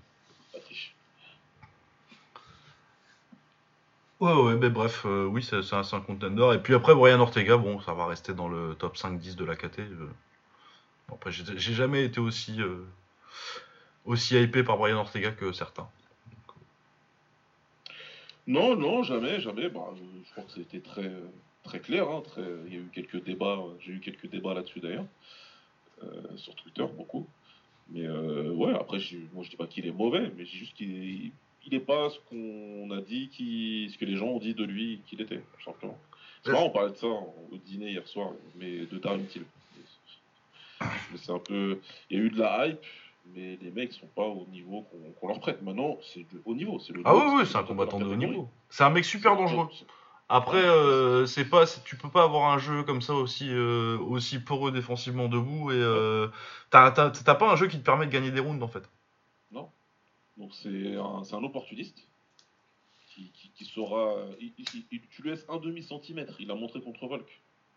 Ouais, 4.21 4.33
ouais, 4.33 4.55
mais 4.57 4.71
bref, 4.71 5.03
euh, 5.07 5.27
oui, 5.27 5.43
c'est 5.43 5.63
c'est 5.63 5.75
un, 5.77 5.83
c'est 5.83 5.97
un 5.97 6.01
contender. 6.01 6.53
Et 6.55 6.59
puis 6.59 6.75
après, 6.75 6.95
Brian 6.95 7.21
Ortega, 7.21 7.57
bon, 7.59 7.81
ça 7.81 7.93
va 7.95 8.07
rester 8.07 8.33
dans 8.35 8.49
le 8.49 8.75
top 8.75 8.97
5-10 8.97 9.37
de 9.37 9.45
la 9.45 9.57
KT. 9.57 9.81
euh. 9.81 10.11
Bon, 11.09 11.15
après, 11.17 11.33
j'ai 11.33 11.45
j'ai 11.59 11.75
jamais 11.75 12.05
été 12.05 12.21
aussi, 12.21 12.61
euh, 12.63 12.87
aussi 14.05 14.41
hypé 14.41 14.63
par 14.63 14.77
Brian 14.79 14.99
Ortega 14.99 15.31
que 15.33 15.53
certains. 15.53 15.89
Non, 18.47 18.77
non, 18.77 19.03
jamais, 19.03 19.41
jamais. 19.41 19.69
Bah, 19.69 19.93
je, 19.97 20.03
je 20.27 20.31
crois 20.33 20.45
que 20.45 20.53
c'était 20.53 20.81
très, 20.81 21.11
très 21.63 21.81
clair. 21.81 22.09
hein, 22.09 22.23
très, 22.25 22.43
il 22.67 22.75
y 22.75 22.77
a 22.77 22.81
eu 22.81 22.89
quelques 22.93 23.23
débats. 23.25 23.59
J'ai 23.81 23.93
eu 23.93 24.01
quelques 24.01 24.29
débats 24.29 24.55
là-dessus 24.55 24.81
d'ailleurs. 24.81 25.07
euh, 26.03 26.37
sur 26.37 26.55
Twitter, 26.55 26.85
beaucoup. 26.97 27.27
Mais 27.91 28.07
euh, 28.07 28.51
ouais, 28.53 28.73
après, 28.75 28.99
je, 29.01 29.19
moi 29.35 29.45
je 29.45 29.51
dis 29.51 29.57
pas 29.57 29.67
qu'il 29.67 29.87
est 29.87 29.93
mauvais, 29.93 30.31
mais 30.37 30.45
je 30.45 30.51
dis 30.51 30.59
juste 30.59 30.75
qu'il 30.75 30.91
est, 30.97 31.33
il 31.67 31.75
est 31.75 31.81
pas 31.81 32.09
ce 32.11 32.19
qu'on 32.31 32.91
a 32.91 33.01
dit, 33.03 33.29
qui, 33.29 33.91
ce 33.93 33.99
que 33.99 34.05
les 34.05 34.17
gens 34.17 34.29
ont 34.29 34.39
dit 34.39 34.55
de 34.55 34.65
lui 34.65 35.01
qu'il 35.07 35.21
était, 35.21 35.43
simplement. 35.65 35.99
C'est 36.43 36.53
marrant, 36.53 36.67
on 36.67 36.71
parlait 36.71 36.93
de 36.93 36.97
ça 36.97 37.07
au 37.09 37.57
dîner 37.67 37.91
hier 37.91 38.07
soir, 38.09 38.33
mais 38.57 38.87
de 38.87 38.99
Darren 38.99 39.25
Till. 39.27 39.43
Mais 40.81 41.19
C'est 41.19 41.33
un 41.33 41.39
peu. 41.39 41.79
Il 42.09 42.19
y 42.19 42.21
a 42.21 42.25
eu 42.25 42.31
de 42.31 42.39
la 42.39 42.67
hype, 42.69 42.81
mais 43.27 43.59
les 43.63 43.71
mecs 43.71 43.93
sont 43.93 44.07
pas 44.09 44.27
au 44.27 44.47
niveau 44.51 44.87
qu'on 45.21 45.29
leur 45.29 45.41
prête. 45.41 45.63
Maintenant, 45.63 45.99
c'est 46.03 46.21
de 46.33 46.43
haut 46.45 46.55
niveau. 46.55 46.81
le 46.93 47.03
Ah 47.05 47.15
oui, 47.15 47.23
oui, 47.37 47.47
c'est 47.47 47.57
un 47.57 47.63
combattant 47.63 47.99
de 47.99 48.05
haut 48.05 48.17
niveau. 48.17 48.49
C'est 48.69 48.85
un 48.85 48.91
mec 48.91 49.05
super 49.05 49.37
dangereux. 49.37 49.69
Après, 50.29 50.63
euh, 50.65 51.27
c'est 51.27 51.45
pas, 51.45 51.65
tu 51.85 51.97
peux 51.97 52.09
pas 52.09 52.23
avoir 52.23 52.53
un 52.53 52.59
jeu 52.59 52.85
comme 52.85 53.03
ça 53.03 53.15
aussi, 53.15 53.49
euh, 53.51 53.99
aussi 53.99 54.39
poreux 54.39 54.71
défensivement 54.71 55.29
debout 55.29 55.73
et 55.73 55.75
euh, 55.75 56.29
t'as 56.71 56.93
pas 56.93 57.51
un 57.53 57.57
jeu 57.57 57.67
qui 57.67 57.79
te 57.79 57.85
permet 57.85 58.07
de 58.07 58.13
gagner 58.13 58.31
des 58.31 58.39
rounds 58.39 58.63
en 58.63 58.69
fait. 58.69 58.89
Donc 60.41 60.55
c'est 60.55 60.97
un, 60.97 61.45
opportuniste 61.45 62.09
qui, 63.09 63.31
qui, 63.35 63.51
qui 63.51 63.65
saura. 63.67 64.25
il- 64.41 64.53
il- 64.57 64.85
il- 64.91 65.01
tu 65.11 65.21
lui 65.23 65.31
laisses 65.31 65.45
un 65.51 65.59
demi 65.59 65.83
centimètre. 65.83 66.41
Il 66.41 66.51
a 66.51 66.55
montré 66.55 66.81
contre 66.81 67.07
Volk. 67.07 67.27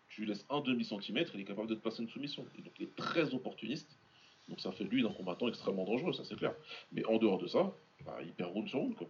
Tu 0.08 0.22
lui 0.22 0.28
laisses 0.28 0.46
un 0.48 0.60
demi 0.60 0.84
centimètre, 0.84 1.32
il 1.34 1.42
est 1.42 1.44
capable 1.44 1.68
de 1.68 1.74
te 1.74 1.82
passer 1.82 2.02
une 2.02 2.08
soumission. 2.08 2.46
Et 2.58 2.62
donc 2.62 2.72
il 2.78 2.84
est 2.84 2.96
très 2.96 3.34
opportuniste. 3.34 3.98
Donc 4.48 4.60
ça 4.60 4.72
fait 4.72 4.84
de 4.84 4.90
lui 4.90 5.04
un 5.06 5.10
combattant 5.12 5.48
extrêmement 5.48 5.84
dangereux, 5.84 6.12
ça 6.12 6.24
c'est 6.24 6.36
clair. 6.36 6.54
Mais 6.92 7.04
en 7.06 7.16
dehors 7.18 7.38
de 7.38 7.46
ça, 7.46 7.72
bah, 8.04 8.18
il 8.22 8.32
perd 8.32 8.52
round 8.52 8.68
sur 8.68 8.78
round 8.80 8.94
quoi. 8.94 9.08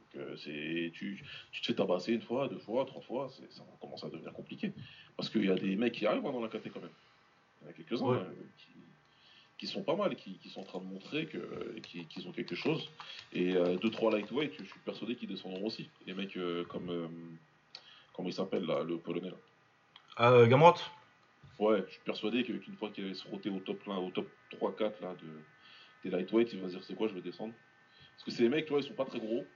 Donc, 0.00 0.22
euh, 0.24 0.36
c'est, 0.36 0.90
tu, 0.94 1.22
tu 1.52 1.60
te 1.60 1.66
fais 1.66 1.74
tabasser 1.74 2.12
une 2.14 2.22
fois, 2.22 2.48
deux 2.48 2.58
fois, 2.58 2.84
trois 2.86 3.02
fois, 3.02 3.28
c'est- 3.30 3.50
ça 3.52 3.62
commence 3.80 4.04
à 4.04 4.08
devenir 4.08 4.32
compliqué. 4.32 4.72
Parce 5.16 5.28
qu'il 5.28 5.44
y 5.44 5.50
a 5.50 5.54
des 5.56 5.76
mecs 5.76 5.92
qui 5.94 6.06
arrivent 6.06 6.24
hein, 6.26 6.32
dans 6.32 6.40
la 6.40 6.48
KT 6.48 6.70
quand 6.72 6.80
même. 6.80 6.90
Il 7.60 7.64
y 7.64 7.66
en 7.66 7.70
a 7.70 7.72
quelques-uns 7.74 8.06
Ouais. 8.06 8.18
euh, 8.18 8.32
qui, 8.58 8.68
qui 9.58 9.66
sont 9.66 9.82
pas 9.82 9.96
mal, 9.96 10.14
qui, 10.16 10.38
qui 10.38 10.48
sont 10.48 10.60
en 10.60 10.64
train 10.64 10.78
de 10.78 10.84
montrer 10.86 11.26
que- 11.26 11.78
qu'ils 11.80 12.06
qu'ils 12.06 12.26
ont 12.28 12.32
quelque 12.32 12.54
chose. 12.54 12.88
Et 13.32 13.52
2-3 13.54 14.12
lightweight, 14.12 14.52
je 14.58 14.64
suis 14.64 14.80
persuadé 14.84 15.16
qu'ils 15.16 15.28
descendront 15.28 15.66
aussi. 15.66 15.90
Les 16.06 16.14
mecs 16.14 16.36
euh, 16.36 16.64
comme. 16.66 16.88
euh, 16.90 17.08
comment 18.14 18.28
il 18.28 18.32
s'appelle 18.34 18.64
là, 18.64 18.82
le 18.84 18.96
polonais 18.98 19.30
là 19.30 19.36
euh, 20.30 20.46
Gamrot 20.46 20.74
Ouais, 21.58 21.82
je 21.86 21.92
suis 21.92 22.02
persuadé 22.04 22.44
qu'une 22.44 22.76
fois 22.76 22.90
qu'il 22.90 23.06
va 23.06 23.14
se 23.14 23.22
frotter 23.24 23.50
au 23.50 23.58
top 23.60 23.82
1, 23.88 23.96
au 23.96 24.10
top 24.10 24.32
3-4 24.50 25.00
là, 25.02 25.14
de, 25.16 25.26
des 26.04 26.10
lightweight, 26.10 26.52
il 26.52 26.60
va 26.60 26.68
se 26.68 26.74
dire 26.74 26.84
c'est 26.84 26.94
quoi, 26.94 27.08
je 27.08 27.14
vais 27.14 27.20
descendre? 27.20 27.54
Parce 28.12 28.24
que 28.24 28.30
c'est 28.30 28.44
les 28.44 28.48
mecs, 28.48 28.66
tu 28.66 28.72
vois, 28.72 28.80
ils 28.80 28.86
sont 28.86 28.94
pas 28.94 29.04
très 29.04 29.18
gros. 29.18 29.48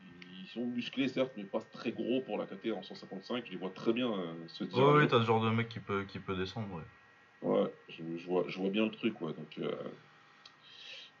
Ils 0.00 0.46
sont 0.48 0.66
musclés 0.66 1.08
certes, 1.08 1.32
mais 1.36 1.44
pas 1.44 1.60
très 1.60 1.92
gros 1.92 2.22
pour 2.22 2.38
la 2.38 2.46
KT 2.46 2.72
en 2.72 2.82
155. 2.82 3.44
Je 3.46 3.50
les 3.50 3.58
vois 3.58 3.70
très 3.70 3.92
bien 3.92 4.10
euh, 4.10 4.48
se 4.48 4.64
dire. 4.64 4.78
Ouais, 4.78 4.94
ouais, 4.94 5.06
t'as 5.06 5.20
ce 5.20 5.26
genre 5.26 5.44
de 5.44 5.50
mec 5.50 5.68
qui 5.68 5.80
peut, 5.80 6.04
qui 6.04 6.18
peut 6.18 6.36
descendre, 6.36 6.74
ouais. 6.74 6.82
Ouais, 7.42 7.70
je, 7.88 8.02
je 8.16 8.26
vois, 8.26 8.44
je 8.48 8.58
vois 8.58 8.70
bien 8.70 8.84
le 8.86 8.90
truc, 8.90 9.20
ouais. 9.20 9.34
Donc, 9.34 9.58
euh, 9.58 9.70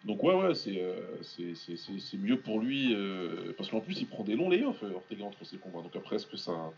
donc 0.04 0.22
ouais, 0.22 0.34
ouais, 0.34 0.54
c'est 0.54 0.80
euh, 0.80 1.22
c'est- 1.22 1.54
c'est- 1.54 1.76
c'est- 1.76 1.98
c'est 1.98 2.16
mieux 2.16 2.40
pour 2.40 2.60
lui. 2.60 2.94
euh, 2.94 3.52
parce 3.56 3.70
qu'en 3.70 3.80
plus, 3.80 4.00
il 4.00 4.08
prend 4.08 4.24
des 4.24 4.36
longs 4.36 4.48
layoffs, 4.48 4.82
Ortega, 4.82 5.24
entre 5.24 5.44
ses 5.44 5.58
combats. 5.58 5.82
Donc 5.82 5.94
après, 5.96 6.16
est-ce 6.16 6.26
que 6.26 6.36
ça. 6.36 6.72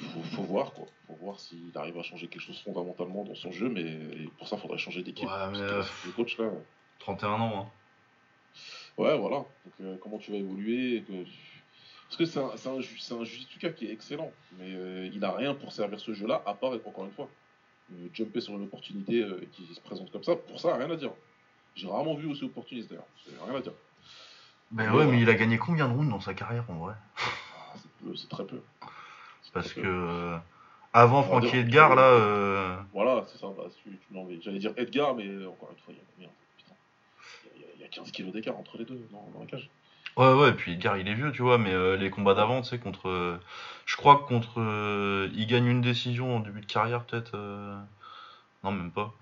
Faut, 0.00 0.22
faut 0.22 0.42
voir, 0.42 0.72
quoi. 0.72 0.86
Faut 1.06 1.14
voir 1.16 1.40
s'il 1.40 1.76
arrive 1.76 1.98
à 1.98 2.02
changer 2.02 2.28
quelque 2.28 2.42
chose 2.42 2.60
fondamentalement 2.62 3.24
dans 3.24 3.34
son 3.34 3.50
jeu, 3.50 3.68
mais 3.68 3.82
et 3.82 4.28
pour 4.38 4.46
ça, 4.48 4.56
il 4.56 4.60
faudrait 4.62 4.78
changer 4.78 5.02
d'équipe. 5.02 5.28
Ouais, 5.28 5.50
mais, 5.52 5.58
euh, 5.58 5.82
le 6.06 6.12
coach, 6.12 6.38
là. 6.38 6.50
31 7.00 7.30
ans, 7.40 7.60
hein. 7.66 7.70
Ouais, 8.96 9.16
voilà. 9.18 9.36
Donc, 9.64 9.74
euh, 9.80 9.96
comment 10.00 10.18
tu 10.18 10.30
vas 10.30 10.36
évoluer 10.38 11.02
que- 11.06 11.24
Parce 12.08 12.16
que 12.16 12.24
c'est 12.24 12.38
un, 12.40 12.72
un, 12.72 12.80
ju- 12.80 12.98
un 13.12 13.24
Jujitsuka 13.24 13.70
qui 13.70 13.86
est 13.86 13.92
excellent, 13.92 14.32
mais 14.58 14.72
euh, 14.74 15.10
il 15.12 15.24
a 15.24 15.32
rien 15.32 15.54
pour 15.54 15.72
servir 15.72 16.00
ce 16.00 16.12
jeu-là, 16.14 16.42
à 16.46 16.54
part, 16.54 16.72
encore 16.84 17.04
une 17.04 17.12
fois, 17.12 17.28
euh, 17.92 18.08
jumper 18.12 18.40
sur 18.40 18.54
une 18.54 18.64
opportunité 18.64 19.24
qui 19.52 19.66
se 19.74 19.80
présente 19.80 20.10
comme 20.10 20.24
ça. 20.24 20.36
Pour 20.36 20.60
ça, 20.60 20.76
rien 20.76 20.90
à 20.90 20.96
dire. 20.96 21.12
J'ai 21.74 21.86
rarement 21.86 22.14
vu 22.14 22.26
aussi 22.30 22.44
opportuniste 22.44 22.88
d'ailleurs. 22.88 23.06
Rien 23.46 23.56
à 23.56 23.60
dire. 23.60 23.72
Ben 24.70 24.92
Ouais, 24.92 25.04
ouais, 25.04 25.12
mais 25.12 25.20
il 25.22 25.28
a 25.30 25.34
gagné 25.34 25.58
combien 25.58 25.88
de 25.88 25.94
rounds 25.94 26.10
dans 26.10 26.20
sa 26.20 26.34
carrière 26.34 26.64
en 26.68 26.74
vrai? 26.78 26.94
Ah, 27.16 27.74
c'est 28.16 28.28
très 28.28 28.46
peu. 28.46 28.60
Parce 29.52 29.72
que 29.72 29.80
euh, 29.84 30.36
avant 30.92 31.22
dire- 31.40 31.54
Edgar, 31.54 31.94
là, 31.94 32.02
euh, 32.02 32.76
Voilà, 32.92 33.24
c'est 33.28 33.38
ça. 33.38 33.46
Bah, 33.56 33.64
tu- 33.82 33.90
tu- 33.90 34.42
J'allais 34.42 34.58
dire 34.58 34.72
Edgar, 34.76 35.14
mais 35.14 35.24
encore 35.46 35.70
une 35.72 35.78
fois, 35.84 35.94
il 35.94 35.94
y 35.94 36.26
a. 36.26 36.28
Il 37.56 37.60
y 37.60 37.64
a- 37.64 37.66
il 37.76 37.80
y, 37.80 37.84
a 37.84 37.88
15 37.88 38.10
kilos 38.10 38.32
d'écart 38.32 38.56
entre 38.58 38.78
les 38.78 38.84
deux 38.84 39.00
dans, 39.10 39.28
dans 39.34 39.40
la 39.40 39.46
cage. 39.46 39.68
ouais, 40.16 40.32
ouais, 40.34 40.52
puis 40.52 40.72
Edgar 40.72 40.96
il 40.98 41.08
est 41.08 41.14
vieux, 41.14 41.32
tu 41.32 41.42
vois, 41.42 41.58
mais 41.58 41.72
euh, 41.72 41.96
les 41.96 42.10
combats 42.10 42.34
d'avant, 42.34 42.60
tu 42.62 42.68
sais, 42.70 42.78
contre. 42.78 43.08
euh, 43.08 43.38
je 43.86 43.96
crois 43.96 44.16
que 44.16 44.22
contre. 44.28 44.60
il 45.34 45.46
gagne 45.46 45.66
une 45.66 45.80
décision 45.80 46.36
en 46.36 46.40
début 46.40 46.60
de 46.60 46.66
carrière, 46.66 47.04
peut-être. 47.04 47.36
non, 48.64 48.72
même 48.72 48.90
pas. 48.90 49.12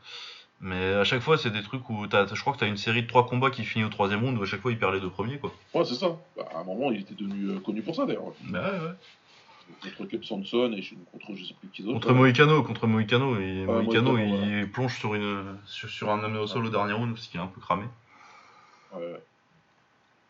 Mais 0.61 0.95
à 0.95 1.04
chaque 1.04 1.21
fois, 1.21 1.37
c'est 1.37 1.50
des 1.50 1.62
trucs 1.62 1.88
où 1.90 2.06
t'as, 2.06 2.26
je 2.33 2.40
crois 2.40 2.54
que 2.54 2.59
t'as 2.59 2.66
une 2.66 2.78
série 2.78 3.02
de 3.02 3.06
trois 3.06 3.26
combats 3.26 3.50
qui 3.50 3.62
finit 3.64 3.85
au 3.85 3.90
troisième 3.90 4.25
round 4.25 4.38
où 4.38 4.42
à 4.42 4.47
chaque 4.47 4.61
fois 4.62 4.73
il 4.73 4.78
perd 4.78 4.95
les 4.95 5.00
deux 5.00 5.11
premiers, 5.11 5.38
quoi. 5.38 5.52
Ouais, 5.75 5.85
c'est 5.85 5.95
ça. 5.95 6.16
Bah, 6.35 6.49
à 6.54 6.61
un 6.61 6.64
moment, 6.64 6.90
il 6.90 7.02
était 7.02 7.14
devenu 7.14 7.61
connu 7.61 7.83
pour 7.83 7.95
ça 7.95 8.06
d'ailleurs. 8.06 8.33
Bah 8.45 8.73
ouais, 8.73 8.78
ouais. 8.80 8.95
Contre 9.99 10.25
Sanson 10.25 10.73
et 10.76 10.82
contre 11.12 11.35
je 11.35 11.44
sais 11.44 11.54
plus 11.54 11.68
qui 11.68 11.82
d'autre. 11.82 11.94
Contre 12.00 12.14
Moïcano, 12.14 12.62
contre 12.62 12.87
Moïcano, 12.87 13.37
et 13.38 13.66
Ouais, 13.66 13.82
Moïcano, 13.82 14.12
Moïcano, 14.12 14.61
il 14.61 14.70
plonge 14.70 14.99
sur, 14.99 15.14
une, 15.14 15.58
sur, 15.66 15.88
sur 15.88 16.11
un 16.11 16.23
amené 16.23 16.38
au 16.38 16.46
sol 16.46 16.66
au 16.66 16.70
dernier 16.70 16.92
round 16.92 17.14
parce 17.14 17.26
qu'il 17.26 17.38
est 17.40 17.42
un 17.42 17.49
peu 17.49 17.61
cramé. 17.61 17.85
Ouais. 18.94 19.20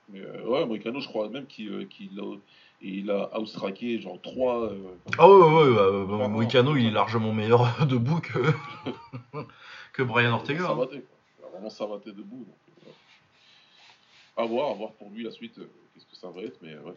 Mais 0.09 0.21
euh, 0.21 0.47
ouais, 0.47 0.67
Moïcano, 0.67 1.01
je 1.01 1.09
crois 1.09 1.29
même 1.29 1.47
qu'il 1.47 1.71
euh, 1.71 1.85
a, 2.19 2.37
il 2.83 3.11
a 3.11 3.39
outstraqué 3.41 4.01
genre 4.01 4.21
3. 4.21 4.71
Ah 5.19 5.29
ouais, 5.29 5.35
ouais, 5.37 5.69
ouais, 5.69 5.75
bah, 5.75 6.05
bah, 6.09 6.25
Ah, 6.25 6.29
Moïcano, 6.29 6.77
il 6.77 6.87
est 6.87 6.91
largement 6.91 7.33
meilleur 7.33 7.87
debout 7.87 8.21
que, 8.21 8.39
que 9.93 10.03
Brian 10.03 10.33
Ortega. 10.33 10.65
hein. 10.65 10.69
Savaté, 10.69 11.01
quoi. 11.01 11.17
Il 11.41 11.45
a 11.45 11.49
vraiment 11.51 11.71
savaté 11.71 12.13
debout. 12.13 12.45
Donc, 12.47 12.87
euh. 12.87 14.43
À 14.43 14.47
voir, 14.47 14.71
à 14.71 14.75
voir 14.75 14.93
pour 14.93 15.11
lui 15.11 15.25
la 15.25 15.31
suite, 15.31 15.59
euh, 15.59 15.69
qu'est-ce 15.95 16.07
que 16.07 16.17
ça 16.17 16.31
va 16.31 16.43
être, 16.43 16.59
mais 16.63 16.73
euh, 16.75 16.83
ouais. 16.83 16.95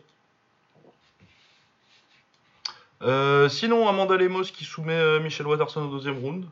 Euh, 3.02 3.48
sinon, 3.50 3.88
Amanda 3.88 4.18
Lemos 4.18 4.44
qui 4.44 4.66
soumet 4.66 4.94
euh, 4.94 5.20
Michel 5.20 5.48
Watterson 5.48 5.84
au 5.84 5.92
deuxième 5.92 6.18
round. 6.20 6.46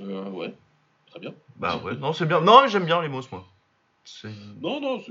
Euh, 0.00 0.24
ouais, 0.30 0.54
très 1.10 1.20
bien. 1.20 1.34
Bah 1.56 1.76
ouais, 1.78 1.94
non, 1.96 2.12
c'est 2.12 2.26
bien. 2.26 2.40
Non, 2.40 2.66
j'aime 2.68 2.84
bien 2.84 3.00
Lemos, 3.00 3.22
moi. 3.30 3.44
Non, 4.60 4.80
non, 4.80 5.02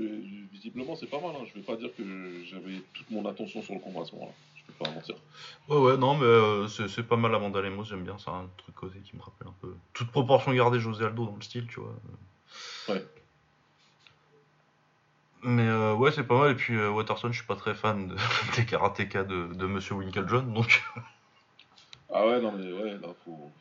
visiblement 0.52 0.96
c'est 0.96 1.06
pas 1.06 1.20
mal. 1.20 1.30
Hein. 1.36 1.44
Je 1.46 1.54
vais 1.54 1.64
pas 1.64 1.76
dire 1.76 1.90
que 1.96 2.02
j'avais 2.44 2.82
toute 2.92 3.10
mon 3.10 3.24
attention 3.26 3.62
sur 3.62 3.74
le 3.74 3.80
combat 3.80 4.00
à 4.00 4.04
ce 4.04 4.12
moment-là. 4.12 4.32
Je 4.56 4.62
peux 4.66 4.84
pas 4.84 4.90
mentir. 4.90 5.14
Ouais, 5.68 5.76
ouais, 5.76 5.96
non, 5.96 6.16
mais 6.16 6.24
euh, 6.26 6.66
c'est 6.66 6.88
c'est 6.88 7.04
pas 7.04 7.16
mal 7.16 7.34
Amanda 7.34 7.60
Lemos, 7.60 7.84
j'aime 7.84 8.02
bien. 8.02 8.16
C'est 8.18 8.30
un 8.30 8.48
truc 8.56 8.74
côté 8.74 8.98
qui 8.98 9.16
me 9.16 9.22
rappelle 9.22 9.48
un 9.48 9.54
peu. 9.60 9.74
Toute 9.92 10.10
proportion 10.10 10.52
gardée 10.52 10.80
José 10.80 11.04
Aldo 11.04 11.26
dans 11.26 11.36
le 11.36 11.42
style, 11.42 11.66
tu 11.68 11.80
vois. 11.80 11.94
Ouais. 12.88 13.04
Mais 15.42 15.66
euh, 15.68 15.94
ouais, 15.94 16.10
c'est 16.10 16.24
pas 16.24 16.38
mal. 16.38 16.52
Et 16.52 16.54
puis 16.54 16.76
euh, 16.76 16.90
Watterson, 16.90 17.28
je 17.30 17.38
suis 17.38 17.46
pas 17.46 17.56
très 17.56 17.74
fan 17.74 18.08
de- 18.08 18.16
des 18.56 18.64
karatékas 18.66 19.24
de, 19.24 19.52
de 19.54 19.66
Monsieur 19.66 19.94
Winklejohn, 19.94 20.52
donc. 20.52 20.82
Ah 22.10 22.26
ouais, 22.26 22.40
non, 22.40 22.52
mais 22.52 22.72
ouais, 22.72 22.92
là, 22.92 23.08
faut. 23.22 23.52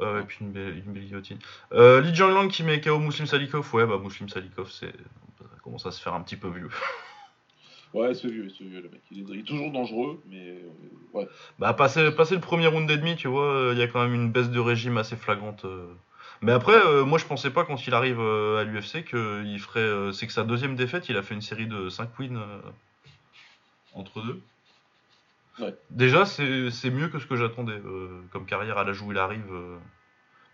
Euh, 0.00 0.20
et 0.22 0.24
puis 0.24 0.38
une 0.40 0.50
belle, 0.50 0.78
une 0.78 0.92
belle 0.92 1.04
guillotine. 1.04 1.38
Euh, 1.72 2.00
Li 2.00 2.12
Jianlang 2.12 2.48
qui 2.48 2.64
met 2.64 2.80
KO 2.80 2.98
Muslim 2.98 3.26
Salikov. 3.28 3.72
Ouais, 3.72 3.86
bah 3.86 3.98
Muslim 4.02 4.28
Salikov, 4.28 4.68
c'est. 4.70 4.92
Ça 5.38 5.44
commence 5.62 5.86
à 5.86 5.92
se 5.92 6.00
faire 6.02 6.14
un 6.14 6.20
petit 6.22 6.36
peu 6.36 6.48
vieux. 6.48 6.70
Ouais, 7.94 8.12
c'est 8.12 8.28
vieux, 8.28 8.50
c'est 8.50 8.64
vieux, 8.64 8.82
le 8.82 8.90
mec. 8.90 9.00
Il 9.10 9.20
est, 9.20 9.24
il 9.34 9.40
est 9.40 9.44
toujours 9.44 9.72
dangereux, 9.72 10.20
mais 10.28 10.46
euh, 10.50 10.68
ouais. 11.14 11.26
Bah, 11.58 11.72
passer, 11.72 12.10
passer 12.10 12.34
le 12.34 12.40
premier 12.42 12.66
round 12.66 12.90
et 12.90 12.98
demi, 12.98 13.16
tu 13.16 13.28
vois, 13.28 13.70
il 13.72 13.78
y 13.78 13.82
a 13.82 13.86
quand 13.88 14.02
même 14.02 14.12
une 14.12 14.30
baisse 14.30 14.50
de 14.50 14.60
régime 14.60 14.98
assez 14.98 15.16
flagrante. 15.16 15.64
Mais 16.42 16.52
après, 16.52 16.74
euh, 16.74 17.04
moi 17.04 17.18
je 17.18 17.24
pensais 17.26 17.50
pas 17.50 17.64
quand 17.64 17.86
il 17.86 17.94
arrive 17.94 18.20
euh, 18.20 18.60
à 18.60 18.64
l'UFC 18.64 19.04
qu'il 19.04 19.58
ferait. 19.60 19.80
euh, 19.80 20.12
c'est 20.12 20.26
que 20.26 20.32
sa 20.32 20.44
deuxième 20.44 20.76
défaite, 20.76 21.08
il 21.08 21.16
a 21.16 21.22
fait 21.22 21.34
une 21.34 21.42
série 21.42 21.66
de 21.66 21.88
5 21.88 22.18
wins 22.18 22.40
entre 23.94 24.22
deux. 24.22 24.40
Ouais. 25.58 25.74
Déjà, 25.90 26.24
c'est 26.24 26.90
mieux 26.90 27.08
que 27.08 27.18
ce 27.18 27.26
que 27.26 27.36
j'attendais 27.36 27.80
comme 28.30 28.46
carrière 28.46 28.78
à 28.78 28.84
l'âge 28.84 29.02
où 29.02 29.10
il 29.12 29.18
arrive. 29.18 29.50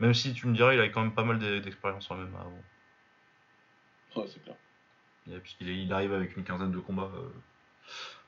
Même 0.00 0.14
si 0.14 0.32
tu 0.34 0.46
me 0.46 0.54
dirais, 0.54 0.76
il 0.76 0.80
a 0.80 0.88
quand 0.88 1.02
même 1.02 1.14
pas 1.14 1.24
mal 1.24 1.38
d'e- 1.38 1.60
d'expérience 1.60 2.10
en 2.10 2.16
MMA 2.16 2.40
avant. 2.40 2.62
Ouais, 4.16 4.24
c'est 4.28 4.42
clair. 4.42 4.56
Et 5.30 5.38
Puisqu'il 5.38 5.68
il 5.68 5.92
arrive 5.92 6.12
avec 6.12 6.36
une 6.36 6.44
quinzaine 6.44 6.70
de 6.72 6.78
combats 6.78 7.10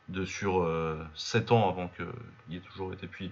de 0.09 0.25
sur 0.25 0.69
7 1.15 1.53
ans 1.53 1.69
avant 1.69 1.89
qu'il 1.89 2.57
ait 2.57 2.61
toujours 2.61 2.93
été. 2.93 3.07
Puis 3.07 3.31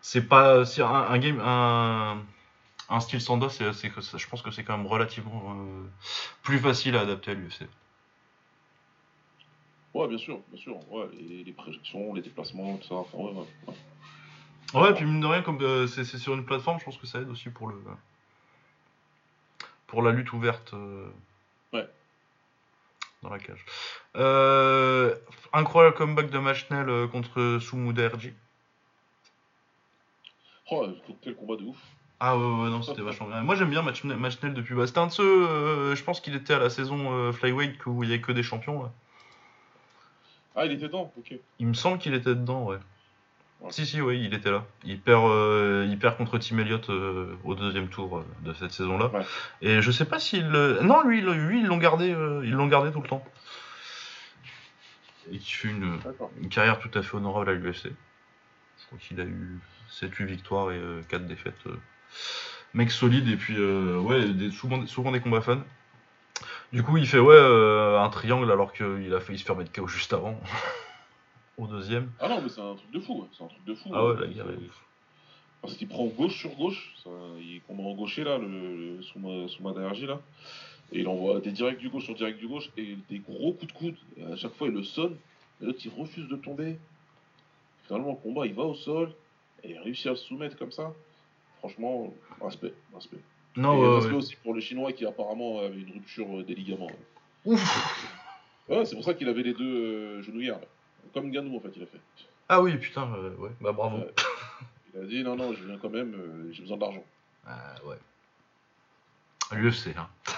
c'est 0.00 0.28
pas 0.28 0.60
un, 0.62 0.64
un 0.84 1.18
game 1.18 1.40
un, 1.40 2.22
un 2.92 3.00
style 3.00 3.20
Sanda, 3.20 3.48
c'est 3.48 3.72
je 3.72 4.28
pense 4.28 4.42
que 4.42 4.50
c'est 4.50 4.64
quand 4.64 4.76
même 4.76 4.86
relativement 4.86 5.54
euh, 5.56 5.84
plus 6.42 6.58
facile 6.58 6.96
à 6.96 7.00
adapter 7.00 7.30
à 7.32 7.34
l'UFC. 7.34 7.66
Ouais, 9.94 10.08
bien 10.08 10.18
sûr, 10.18 10.40
bien 10.48 10.60
sûr. 10.60 10.76
Ouais, 10.92 11.06
les, 11.12 11.44
les 11.44 11.52
projections, 11.52 12.14
les 12.14 12.22
déplacements, 12.22 12.76
tout 12.78 12.88
ça. 12.88 12.94
Enfin, 12.96 13.18
ouais, 13.18 13.32
ouais. 13.32 13.46
ouais. 13.66 13.74
Ouais, 14.80 14.90
et 14.90 14.94
puis 14.94 15.04
mine 15.04 15.20
de 15.20 15.26
rien, 15.26 15.42
comme 15.42 15.60
euh, 15.60 15.86
c'est 15.86 16.04
sur 16.04 16.32
une 16.34 16.46
plateforme, 16.46 16.78
je 16.78 16.84
pense 16.84 16.96
que 16.96 17.06
ça 17.06 17.20
aide 17.20 17.28
aussi 17.28 17.50
pour 17.50 17.68
le 17.68 17.76
pour 19.86 20.02
la 20.02 20.12
lutte 20.12 20.32
ouverte. 20.32 20.72
euh, 20.74 21.10
Ouais. 21.72 21.86
Dans 23.22 23.30
la 23.30 23.38
cage. 23.38 23.64
Euh, 24.16 25.14
incroyable 25.52 25.94
comeback 25.96 26.30
de 26.30 26.38
Machnel 26.38 26.88
euh, 26.88 27.06
contre 27.06 27.58
Sumuda 27.60 28.02
Erji. 28.04 28.32
Oh, 30.70 30.88
quel 31.20 31.36
combat 31.36 31.56
de 31.56 31.64
ouf. 31.64 31.78
Ah 32.24 32.38
ouais, 32.38 32.44
ouais, 32.44 32.70
non, 32.70 32.82
c'était 32.82 33.02
vachement 33.02 33.26
bien. 33.26 33.40
Moi 33.42 33.56
j'aime 33.56 33.70
bien 33.70 33.82
Machnel, 33.82 34.16
Machnel 34.16 34.54
depuis. 34.54 34.76
Bah, 34.76 34.86
c'était 34.86 35.00
un 35.00 35.08
de 35.08 35.12
ceux, 35.12 35.24
euh, 35.24 35.96
je 35.96 36.04
pense 36.04 36.20
qu'il 36.20 36.36
était 36.36 36.54
à 36.54 36.60
la 36.60 36.70
saison 36.70 37.12
euh, 37.12 37.32
Flyweight 37.32 37.84
où 37.86 38.04
il 38.04 38.06
n'y 38.06 38.14
avait 38.14 38.22
que 38.22 38.30
des 38.30 38.44
champions. 38.44 38.84
là. 38.84 38.92
Ah, 40.54 40.64
il 40.64 40.70
était 40.70 40.86
dedans, 40.86 41.12
ok. 41.18 41.34
Il 41.58 41.66
me 41.66 41.74
semble 41.74 41.98
qu'il 41.98 42.14
était 42.14 42.36
dedans, 42.36 42.66
ouais. 42.66 42.76
Ouais. 43.60 43.72
Si, 43.72 43.86
si, 43.86 44.00
oui, 44.00 44.22
il 44.24 44.34
était 44.34 44.52
là. 44.52 44.64
Il 44.84 45.00
perd, 45.00 45.24
euh, 45.24 45.84
il 45.90 45.98
perd 45.98 46.16
contre 46.16 46.38
Tim 46.38 46.58
Elliott 46.58 46.90
euh, 46.90 47.34
au 47.42 47.56
deuxième 47.56 47.88
tour 47.88 48.24
de 48.44 48.52
cette 48.54 48.70
saison-là. 48.70 49.06
Ouais. 49.08 49.26
Et 49.60 49.82
je 49.82 49.90
sais 49.90 50.04
pas 50.04 50.20
s'il. 50.20 50.46
Non, 50.46 51.02
lui, 51.02 51.22
lui 51.22 51.58
ils 51.58 51.66
l'ont 51.66 51.78
gardé, 51.78 52.10
ils 52.44 52.52
l'ont 52.52 52.68
gardé 52.68 52.92
tout 52.92 53.02
le 53.02 53.08
temps. 53.08 53.24
Et 55.32 55.38
qui 55.38 55.54
fait 55.54 55.68
une, 55.70 55.98
une 56.40 56.48
carrière 56.50 56.78
tout 56.78 56.96
à 56.96 57.02
fait 57.02 57.16
honorable 57.16 57.50
à 57.50 57.54
l'UFC. 57.54 57.86
Je 57.86 58.86
crois 58.86 58.98
qu'il 59.00 59.20
a 59.20 59.24
eu 59.24 59.58
7-8 59.90 60.24
victoires 60.24 60.70
et 60.70 60.80
4 61.08 61.26
défaites. 61.26 61.66
Mec 62.74 62.90
solide 62.90 63.28
et 63.28 63.36
puis 63.36 63.54
euh, 63.58 63.98
ouais, 63.98 64.28
des- 64.28 64.50
souvent, 64.50 64.86
souvent 64.86 65.12
des 65.12 65.20
combats 65.20 65.40
fun. 65.42 65.62
Du 66.72 66.82
coup, 66.82 66.96
il 66.96 67.06
fait 67.06 67.18
ouais 67.18 67.34
euh, 67.36 68.00
un 68.00 68.08
triangle 68.08 68.50
alors 68.50 68.72
qu'il 68.72 69.12
a 69.14 69.20
failli 69.20 69.38
se 69.38 69.44
faire 69.44 69.56
mettre 69.56 69.72
KO 69.72 69.86
juste 69.86 70.12
avant. 70.12 70.40
Au 71.58 71.66
deuxième. 71.66 72.10
Ah 72.18 72.28
non, 72.28 72.40
mais 72.40 72.48
c'est 72.48 72.62
un 72.62 72.74
truc 72.74 72.90
de 72.90 73.00
fou, 73.00 73.28
c'est 73.36 73.44
un 73.44 73.48
truc 73.48 73.64
de 73.66 73.74
fou. 73.74 73.90
Ah 73.94 74.06
ouais, 74.06 74.14
la 74.20 74.26
guerre 74.26 74.46
est 74.48 74.54
c'est- 74.54 74.64
ouf. 74.66 74.84
Parce 75.60 75.74
qu'il 75.74 75.86
prend 75.86 76.06
gauche 76.06 76.36
sur 76.36 76.50
gauche, 76.56 76.92
ça, 77.04 77.10
il 77.38 77.60
combat 77.68 77.84
en 77.84 77.94
gaucher 77.94 78.24
là, 78.24 78.36
le, 78.38 78.48
le, 78.96 79.02
sous 79.02 79.18
ma, 79.20 79.46
sous 79.48 79.62
ma 79.62 79.72
d'énergie 79.72 80.06
là. 80.06 80.18
Et 80.92 81.00
il 81.00 81.08
envoie 81.08 81.40
des 81.40 81.52
directs 81.52 81.78
du 81.78 81.88
gauche 81.88 82.04
sur 82.04 82.14
direct 82.14 82.38
du 82.38 82.48
gauche 82.48 82.70
et 82.76 82.96
des 83.08 83.18
gros 83.20 83.52
coups 83.52 83.72
de 83.72 83.78
coude. 83.78 83.96
Et 84.16 84.24
à 84.24 84.34
chaque 84.36 84.54
fois 84.54 84.66
il 84.68 84.74
le 84.74 84.82
sonne, 84.82 85.16
et 85.60 85.66
l'autre 85.66 85.78
il 85.84 85.92
refuse 85.96 86.26
de 86.26 86.36
tomber. 86.36 86.78
Finalement 87.86 88.10
le 88.10 88.16
combat 88.16 88.46
il 88.46 88.54
va 88.54 88.62
au 88.64 88.74
sol 88.74 89.12
et 89.62 89.72
il 89.72 89.78
réussit 89.78 90.06
à 90.06 90.10
le 90.10 90.16
soumettre 90.16 90.56
comme 90.56 90.72
ça. 90.72 90.92
Franchement, 91.62 92.12
respect, 92.40 92.74
respect. 92.92 93.18
Non, 93.56 93.76
Et 93.84 93.94
respect 93.96 94.10
ouais. 94.12 94.16
aussi 94.18 94.36
pour 94.36 94.52
le 94.54 94.60
Chinois 94.60 94.92
qui 94.92 95.06
apparemment 95.06 95.60
avait 95.60 95.80
une 95.80 95.92
rupture 95.92 96.26
euh, 96.40 96.42
des 96.42 96.54
ligaments. 96.56 96.90
Ouf 97.44 97.60
Ouais, 98.68 98.84
c'est 98.84 98.96
pour 98.96 99.04
ça 99.04 99.14
qu'il 99.14 99.28
avait 99.28 99.42
les 99.42 99.52
deux 99.54 99.64
euh, 100.18 100.22
genouillères. 100.22 100.58
là. 100.58 100.66
Comme 101.14 101.30
Ganou 101.30 101.56
en 101.56 101.60
fait, 101.60 101.70
il 101.76 101.82
a 101.82 101.86
fait. 101.86 102.00
Ah 102.48 102.60
oui, 102.62 102.76
putain, 102.78 103.12
euh, 103.14 103.36
ouais, 103.36 103.50
bah 103.60 103.72
bravo. 103.72 103.98
Il 104.94 105.00
a 105.00 105.04
dit 105.04 105.22
non, 105.22 105.36
non, 105.36 105.52
je 105.52 105.64
viens 105.64 105.78
quand 105.78 105.90
même, 105.90 106.48
j'ai 106.52 106.62
besoin 106.62 106.76
d'argent. 106.78 107.04
Ah, 107.46 107.74
ouais. 107.86 107.96
L'UFC, 109.52 109.88
hein. 109.96 110.08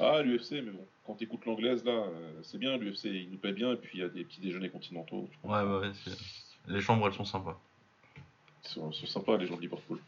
Ah, 0.00 0.22
l'UFC, 0.22 0.52
mais 0.54 0.72
bon, 0.72 0.84
quand 1.06 1.14
t'écoutes 1.14 1.46
l'anglaise 1.46 1.84
là, 1.84 2.04
c'est 2.42 2.58
bien, 2.58 2.76
l'UFC, 2.76 3.04
il 3.04 3.30
nous 3.30 3.38
paie 3.38 3.52
bien, 3.52 3.72
et 3.72 3.76
puis 3.76 3.98
il 3.98 4.00
y 4.00 4.02
a 4.02 4.08
des 4.08 4.24
petits 4.24 4.40
déjeuners 4.40 4.68
continentaux. 4.70 5.30
Ouais, 5.44 5.62
ouais, 5.62 5.78
ouais. 5.78 5.92
c'est- 6.04 6.18
Les 6.66 6.80
chambres, 6.80 7.06
elles 7.06 7.14
sont 7.14 7.24
sympas. 7.24 7.60
Ils 8.64 8.70
sont, 8.70 8.92
sympas, 8.92 9.36
les 9.36 9.46
gens 9.46 9.56
de 9.56 9.60
Liverpool. 9.60 9.98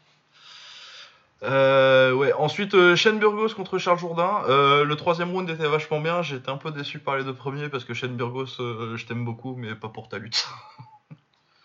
Euh, 1.43 2.13
ouais, 2.13 2.33
ensuite, 2.33 2.73
euh, 2.73 2.95
Shane 2.95 3.19
Burgos 3.19 3.53
contre 3.53 3.77
Charles 3.77 3.99
Jourdain. 3.99 4.43
Euh, 4.47 4.83
le 4.83 4.95
troisième 4.95 5.31
round 5.31 5.49
était 5.49 5.67
vachement 5.67 6.01
bien. 6.01 6.21
J'étais 6.23 6.49
un 6.49 6.57
peu 6.57 6.71
déçu 6.71 6.99
par 6.99 7.17
les 7.17 7.23
deux 7.23 7.35
premiers 7.35 7.69
parce 7.69 7.85
que 7.85 7.93
Shane 7.93 8.15
Burgos, 8.15 8.59
euh, 8.59 8.97
je 8.97 9.05
t'aime 9.05 9.23
beaucoup, 9.23 9.55
mais 9.55 9.75
pas 9.75 9.89
pour 9.89 10.09
ta 10.09 10.17
lutte. 10.17 10.47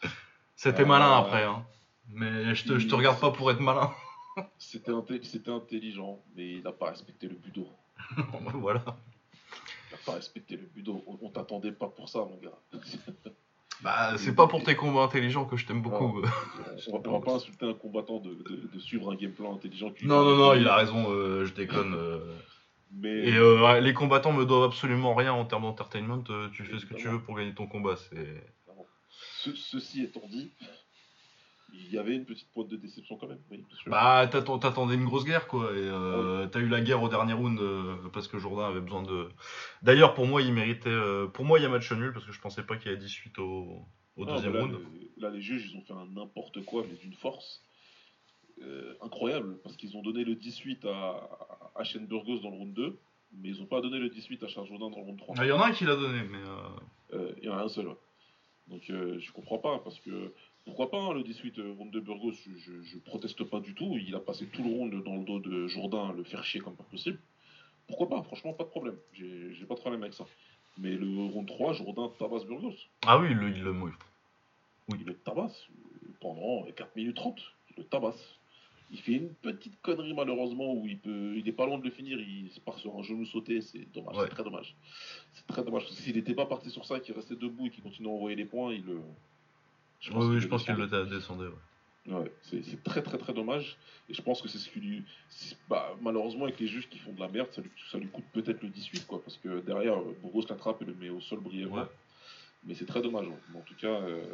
C'était 0.57 0.85
malin 0.85 1.19
après, 1.19 1.45
hein. 1.45 1.65
Mais 2.09 2.55
je 2.55 2.65
te, 2.65 2.79
je 2.79 2.87
te 2.87 2.95
regarde 2.95 3.19
pas 3.19 3.31
pour 3.31 3.51
être 3.51 3.61
malin. 3.61 3.91
C'était 4.59 4.93
intelligent, 5.51 6.21
mais 6.37 6.53
il 6.53 6.63
n'a 6.63 6.73
pas 6.73 6.91
respecté 6.91 7.27
le 7.27 7.35
budo. 7.35 7.67
voilà. 8.55 8.83
Il 8.85 9.93
n'a 9.93 9.99
pas 10.05 10.13
respecté 10.13 10.57
le 10.57 10.67
budo. 10.67 11.03
On, 11.07 11.19
on 11.23 11.31
t'attendait 11.31 11.73
pas 11.73 11.89
pour 11.89 12.09
ça, 12.09 12.19
mon 12.19 12.37
gars. 12.37 12.59
Bah, 13.83 14.17
c'est 14.17 14.35
pas 14.35 14.47
pour 14.47 14.63
tes 14.63 14.77
combats 14.77 15.03
intelligents 15.03 15.45
que 15.45 15.57
je 15.57 15.67
t'aime 15.67 15.83
beaucoup. 15.83 16.19
on, 16.19 16.21
va, 16.21 16.29
on 17.09 17.13
va 17.13 17.21
pas 17.21 17.35
insulter 17.35 17.67
un 17.67 17.75
combattant 17.75 18.21
de, 18.21 18.35
de- 18.35 18.69
de 18.73 18.79
suivre 18.79 19.11
un 19.11 19.17
game 19.17 19.33
plan 19.33 19.55
intelligent. 19.55 19.91
qui- 19.91 20.07
Non, 20.07 20.25
non, 20.25 20.37
non, 20.37 20.55
il 20.55 20.67
a 20.69 20.77
raison, 20.77 21.11
euh, 21.11 21.45
je 21.45 21.53
déconne. 21.53 21.95
euh. 21.95 22.37
Mais 22.95 23.29
Et 23.29 23.37
euh, 23.37 23.81
les 23.81 23.95
combattants 23.95 24.33
me 24.33 24.45
doivent 24.45 24.65
absolument 24.65 25.15
rien 25.15 25.33
en 25.33 25.45
termes 25.47 25.63
d'entertainment. 25.63 26.23
euh, 26.31 26.49
tu 26.53 26.63
fais 26.65 26.79
ce 26.79 26.87
que 26.87 26.95
tu 26.95 27.09
veux 27.09 27.21
pour 27.23 27.37
gagner 27.37 27.55
ton 27.55 27.67
combat. 27.67 27.97
C'est. 27.97 28.45
ce- 29.09 29.55
ceci 29.55 30.03
étant 30.05 30.27
dit, 30.29 30.53
il 31.73 31.93
y 31.93 31.99
avait 31.99 32.15
une 32.15 32.25
petite 32.25 32.49
pointe 32.53 32.69
de 32.69 32.77
déception 32.77 33.17
quand 33.17 33.27
même. 33.27 33.41
Oui, 33.51 33.65
bien 33.69 33.77
sûr. 33.77 33.91
Bah, 33.91 34.27
t'attendais 34.29 34.95
une 34.95 35.05
grosse 35.05 35.25
guerre, 35.25 35.47
quoi. 35.47 35.71
Et 35.73 35.77
euh, 35.79 36.47
t'as 36.47 36.61
eu 36.61 36.69
la 36.69 36.81
guerre 36.81 37.03
au 37.03 37.09
dernier 37.09 37.33
round 37.33 37.59
euh, 37.61 37.97
parce 38.13 38.29
que 38.29 38.39
Jourdain 38.39 38.67
avait 38.69 38.81
besoin 38.81 39.03
de. 39.03 39.29
D'ailleurs, 39.83 40.15
pour 40.15 40.27
moi, 40.27 40.43
il 40.43 40.53
méritait. 40.53 40.89
euh, 40.91 41.27
pour 41.29 41.45
moi, 41.45 41.59
il 41.59 41.63
y 41.63 41.65
a 41.67 41.69
match 41.69 41.91
nul 41.93 42.13
parce 42.13 42.25
que 42.27 42.33
je 42.33 42.41
pensais 42.41 42.63
pas 42.63 42.77
qu'il 42.77 42.91
y 42.91 42.95
ait 42.95 42.99
18 42.99 43.39
au, 43.39 43.87
au 44.17 44.25
deuxième 44.27 44.53
là, 44.55 44.61
round. 44.61 44.79
les, 44.95 45.11
là, 45.23 45.31
les 45.31 45.41
juges, 45.41 45.71
ils 45.73 45.77
ont 45.79 45.83
fait 45.83 45.93
un 45.95 46.07
n'importe 46.07 46.65
quoi, 46.65 46.85
mais 46.89 46.97
d'une 46.97 47.15
force 47.15 47.63
incroyable, 49.01 49.59
parce 49.65 49.77
qu'ils 49.77 49.97
ont 49.97 50.03
donné 50.03 50.23
le 50.25 50.35
18 50.37 50.85
à, 50.85 51.29
à 51.75 51.83
Shane 51.85 52.07
Burgos 52.07 52.39
dans 52.41 52.51
le 52.51 52.57
round 52.57 52.73
2, 52.75 52.97
mais 53.33 53.49
ils 53.49 53.59
n'ont 53.59 53.67
pas 53.67 53.81
donné 53.81 53.99
le 53.99 54.09
18 54.09 54.43
à 54.45 54.47
Charles 54.49 54.69
Jourdain 54.69 54.89
dans 54.91 54.99
le 54.99 55.03
round 55.05 55.19
3. 55.19 55.35
Ah, 55.39 55.45
Il 55.45 55.49
y 55.49 55.53
en 55.53 55.61
a 55.61 55.67
un 55.67 55.73
qui 55.73 55.85
l'a 55.85 55.97
donné, 55.97 56.23
mais. 56.31 56.39
Il 57.39 57.45
y 57.45 57.49
en 57.49 57.59
a 57.59 57.63
un 57.63 57.69
seul. 57.69 57.89
ouais. 57.89 57.97
Donc 58.69 58.83
je 58.87 59.33
comprends 59.33 59.59
pas, 59.59 59.79
parce 59.81 59.99
que 60.01 60.33
pourquoi 60.65 60.91
pas 60.91 60.99
hein, 60.99 61.13
le 61.13 61.23
18 61.23 61.59
euh, 61.59 61.73
round 61.73 61.91
de 61.91 62.01
Burgos, 62.01 62.33
je, 62.33 62.83
je, 62.83 62.99
proteste 62.99 63.43
pas 63.45 63.61
du 63.61 63.75
tout. 63.75 63.97
Il 63.99 64.15
a 64.15 64.21
passé 64.21 64.47
tout 64.47 64.63
le 64.63 64.71
round 64.71 65.03
dans 65.05 65.17
le 65.17 65.25
dos 65.25 65.41
de 65.41 65.67
Jourdain 65.67 66.13
le 66.13 66.23
faire 66.23 66.45
chier 66.45 66.61
comme 66.61 66.77
pas 66.77 66.85
possible. 66.85 67.19
Pourquoi 67.89 68.09
pas 68.09 68.23
Franchement, 68.23 68.53
pas 68.53 68.65
de 68.65 68.69
problème. 68.69 68.97
J'ai 69.13 69.67
pas 69.67 69.75
de 69.75 69.81
problème 69.81 70.03
avec 70.03 70.15
ça. 70.15 70.25
Mais 70.79 70.93
le 70.93 71.27
round 71.27 71.47
3, 71.47 71.73
Jourdain 71.75 72.11
tabasse 72.19 72.45
Burgos. 72.45 72.75
Ah 73.07 73.19
oui, 73.19 73.29
il 73.31 73.37
le. 73.37 73.51
Il 73.51 73.63
le... 73.63 73.73
oui. 73.73 73.91
Il 74.89 75.05
le 75.05 75.15
tabasse 75.15 75.67
pendant 76.21 76.65
4 76.65 76.97
minutes 76.97 77.17
30. 77.17 77.41
Il 77.71 77.83
le 77.83 77.85
tabasse. 77.85 78.39
Il 78.93 79.01
fait 79.01 79.15
une 79.15 79.35
petite 79.35 79.81
connerie 79.81 80.13
malheureusement 80.13 80.75
où 80.75 80.87
il 80.87 80.99
peut, 80.99 81.35
il 81.37 81.49
est 81.49 81.53
pas 81.53 81.67
loin 81.67 81.79
de 81.79 81.85
le 81.85 81.91
finir. 81.91 82.21
Il 82.21 82.51
se 82.51 82.61
part 82.61 82.79
sur 82.79 82.97
un 82.97 83.03
genou 83.03 83.25
sauté. 83.25 83.63
C'est 83.63 83.91
dommage. 83.93 84.17
Ouais. 84.17 84.25
C'est 84.29 84.35
très 84.35 84.45
dommage. 84.45 84.77
C'est 85.33 85.47
très 85.47 85.65
dommage. 85.65 85.85
Parce 85.85 85.97
que 85.97 86.03
s'il 86.03 86.15
n'était 86.15 86.35
pas 86.35 86.47
parti 86.47 86.71
sur 86.71 86.85
ça, 86.85 87.01
qu'il 87.01 87.15
restait 87.15 87.37
debout 87.37 87.67
et 87.67 87.71
qu'il 87.71 87.83
continuait 87.83 88.11
à 88.11 88.13
envoyer 88.13 88.37
les 88.37 88.45
points, 88.45 88.73
il 88.73 88.85
le. 90.11 90.17
Oui, 90.17 90.27
oui, 90.35 90.41
je 90.41 90.49
pense 90.49 90.65
qu'il 90.65 90.75
le 90.75 90.87
descendait. 91.07 91.47
Ouais. 91.47 91.53
Ouais, 92.09 92.33
c'est 92.43 92.83
très 92.83 93.01
très 93.01 93.17
très 93.17 93.33
dommage. 93.33 93.77
Et 94.09 94.15
je 94.15 94.21
pense 94.23 94.43
que 94.43 94.49
c'est 94.49 94.59
ce 94.59 94.69
qui 94.69 94.81
lui. 94.81 95.05
Bah, 95.69 95.95
malheureusement, 96.01 96.45
avec 96.45 96.59
les 96.59 96.67
juges 96.67 96.89
qui 96.89 96.99
font 96.99 97.13
de 97.13 97.21
la 97.21 97.29
merde, 97.29 97.49
ça 97.53 97.63
lui, 97.63 97.71
ça 97.93 97.99
lui 97.99 98.09
coûte 98.09 98.25
peut-être 98.33 98.61
le 98.63 98.71
18, 98.71 99.07
quoi. 99.07 99.23
Parce 99.23 99.37
que 99.37 99.61
derrière, 99.61 99.99
euh, 100.01 100.17
Bourgos 100.21 100.47
l'attrape 100.49 100.83
et 100.83 100.85
le 100.85 100.95
met 100.95 101.11
au 101.11 101.21
sol 101.21 101.39
brièvement. 101.41 101.77
Ouais. 101.77 101.87
Mais 102.65 102.75
c'est 102.75 102.87
très 102.87 103.03
dommage. 103.03 103.27
en 103.55 103.61
tout 103.61 103.75
cas, 103.77 103.87
euh, 103.87 104.25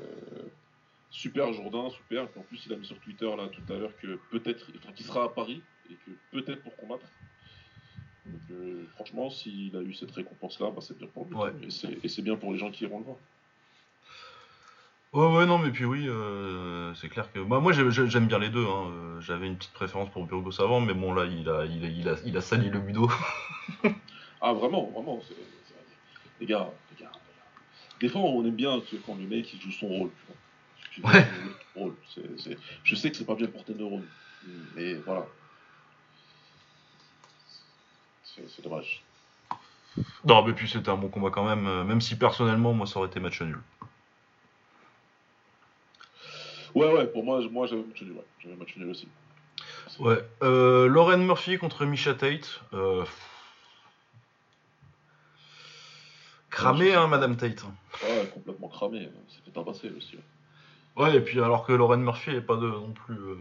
super 1.10 1.52
Jourdain, 1.52 1.90
super. 1.90 2.24
Et 2.24 2.26
puis 2.28 2.40
en 2.40 2.44
plus, 2.44 2.64
il 2.64 2.72
a 2.72 2.76
mis 2.76 2.86
sur 2.86 2.98
Twitter 3.00 3.26
là 3.36 3.48
tout 3.48 3.72
à 3.72 3.76
l'heure 3.76 3.94
que 3.98 4.18
peut-être. 4.30 4.66
Enfin, 4.78 4.92
qu'il 4.92 5.04
sera 5.04 5.24
à 5.24 5.28
Paris 5.28 5.60
et 5.90 5.94
que 6.06 6.10
peut-être 6.32 6.62
pour 6.62 6.74
combattre. 6.76 7.04
Donc, 8.26 8.40
euh, 8.50 8.84
franchement, 8.94 9.28
s'il 9.30 9.76
a 9.76 9.80
eu 9.82 9.92
cette 9.94 10.10
récompense-là, 10.12 10.70
bah, 10.70 10.80
c'est 10.80 10.96
bien 10.96 11.06
pour 11.08 11.26
lui. 11.26 11.34
Ouais. 11.34 11.50
Et 11.62 11.70
c'est- 11.70 11.98
Et 12.02 12.08
c'est 12.08 12.22
bien 12.22 12.36
pour 12.36 12.52
les 12.52 12.58
gens 12.58 12.70
qui 12.70 12.84
iront 12.84 12.98
le 13.00 13.04
voir. 13.04 13.16
Ouais, 15.14 15.26
ouais, 15.36 15.46
non, 15.46 15.58
mais 15.58 15.70
puis 15.70 15.84
oui, 15.86 16.06
euh, 16.06 16.92
c'est 16.94 17.08
clair 17.08 17.32
que. 17.32 17.38
Bah, 17.40 17.60
moi, 17.60 17.72
j'ai- 17.72 17.90
j'ai- 17.90 18.08
j'aime 18.10 18.26
bien 18.26 18.38
les 18.38 18.50
deux. 18.50 18.64
Hein. 18.66 18.90
euh, 18.90 19.20
J'avais 19.20 19.46
une 19.46 19.56
petite 19.56 19.72
préférence 19.72 20.10
pour 20.10 20.26
Burgos 20.26 20.60
avant, 20.60 20.80
mais 20.80 20.94
bon, 20.94 21.12
là, 21.14 21.24
il 21.24 21.48
a, 21.48 21.64
il 21.64 21.84
a, 21.84 21.88
il 21.88 22.08
a, 22.08 22.14
il 22.24 22.36
a 22.36 22.40
sali 22.40 22.68
le 22.70 22.78
budo. 22.80 23.10
Ah 24.40 24.52
vraiment, 24.52 24.84
vraiment. 24.94 25.20
c'est- 25.26 25.34
c'est- 25.66 25.74
Les 26.40 26.46
gars, 26.46 26.70
les 26.92 27.02
gars, 27.04 27.10
les 27.10 27.34
gars. 27.34 27.98
Des 28.00 28.08
fois, 28.08 28.20
on 28.20 28.44
aime 28.44 28.54
bien 28.54 28.80
sais, 28.88 28.96
quand 29.04 29.16
le 29.16 29.26
mec 29.26 29.52
il 29.52 29.60
joue 29.60 29.72
son 29.72 29.88
rôle. 29.88 30.10
Tu 30.94 31.00
vois. 31.00 31.10
Tu 31.12 31.18
Ouais. 31.18 31.24
joues 31.42 31.50
ton 31.74 31.80
rôle. 31.80 31.94
C'est- 32.14 32.40
c'est- 32.40 32.58
Je 32.84 32.94
sais 32.94 33.10
que 33.10 33.16
c'est 33.16 33.24
pas 33.24 33.34
bien 33.34 33.48
pour 33.48 33.64
tes 33.64 33.74
neurones, 33.74 34.06
mais 34.76 34.94
voilà. 35.04 35.26
C'est 38.22 38.48
c'est 38.48 38.62
dommage. 38.62 39.02
Non, 40.24 40.44
mais 40.44 40.52
puis 40.52 40.68
c'était 40.68 40.90
un 40.90 40.96
bon 40.96 41.08
combat 41.08 41.30
quand 41.30 41.44
même, 41.44 41.66
euh, 41.66 41.82
même 41.82 42.00
si 42.00 42.14
personnellement, 42.16 42.72
moi, 42.74 42.86
ça 42.86 43.00
aurait 43.00 43.08
été 43.08 43.18
match 43.18 43.42
nul. 43.42 43.58
Ouais, 46.78 46.92
ouais. 46.92 47.06
Pour 47.06 47.24
moi, 47.24 47.40
moi 47.50 47.66
j'avais 47.66 47.82
match 47.82 48.02
nul. 48.02 48.12
Ouais. 48.12 48.24
J'avais 48.42 48.56
match 48.56 48.76
nul 48.76 48.90
aussi. 48.90 49.08
C'est- 49.88 50.00
Ouais. 50.02 50.18
Euh, 50.42 50.86
Lauren 50.88 51.18
Murphy 51.18 51.58
contre 51.58 51.84
Misha 51.84 52.14
Tate. 52.14 52.60
Euh... 52.74 53.04
Cramé, 56.50 56.94
hein, 56.94 57.06
Madame 57.08 57.36
Tate. 57.36 57.62
Ouais, 58.02 58.26
complètement 58.32 58.68
cramé. 58.68 59.08
C'était 59.28 59.50
tabasser 59.50 59.90
aussi. 59.96 60.16
ouais. 60.16 60.22
Ouais, 61.04 61.16
et 61.16 61.20
puis 61.20 61.38
alors 61.40 61.64
que 61.64 61.72
Lauren 61.72 61.98
Murphy 61.98 62.30
est 62.30 62.40
pas 62.40 62.56
de, 62.56 62.66
non 62.66 62.90
plus 62.92 63.14
euh, 63.14 63.36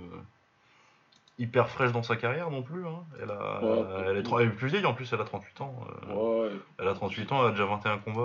hyper 1.39 1.69
fraîche 1.69 1.91
dans 1.91 2.03
sa 2.03 2.15
carrière 2.15 2.51
non 2.51 2.61
plus. 2.61 2.85
Hein. 2.85 3.03
Elle, 3.21 3.31
a, 3.31 3.63
Ouais, 3.63 3.85
elle, 4.09 4.17
est 4.17 4.31
elle 4.31 4.47
est 4.47 4.49
plus 4.51 4.67
vieille 4.67 4.85
en 4.85 4.93
plus, 4.93 5.11
elle 5.11 5.21
a 5.21 5.23
38 5.23 5.61
ans. 5.61 5.87
Ouais, 6.09 6.51
Elle 6.77 6.87
a 6.87 6.93
38 6.93 7.31
ans, 7.31 7.41
elle 7.41 7.47
a 7.47 7.51
déjà 7.51 7.65
21 7.65 7.97
combats. 7.99 8.21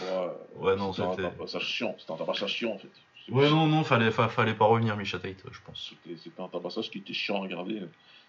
ouais. 0.00 0.30
Ouais, 0.56 0.76
non, 0.76 0.92
C'était 0.92 1.58
chiant. 1.60 1.94
C'était 1.98 2.12
un 2.12 2.16
tabassage 2.16 2.48
chiant 2.50 2.72
en 2.72 2.78
fait. 2.78 2.88
Ouais, 3.28 3.48
non, 3.50 3.66
non, 3.66 3.84
fallait, 3.84 4.10
fa- 4.10 4.28
fallait 4.28 4.54
pas 4.54 4.64
revenir 4.66 4.96
Misha 4.96 5.18
Tate, 5.18 5.42
je 5.50 5.58
pense. 5.64 5.94
C'était 6.16 6.42
un 6.42 6.48
tabassage 6.48 6.90
qui 6.90 6.98
était 6.98 7.12
chiant 7.12 7.36
à 7.36 7.40
regarder, 7.40 7.82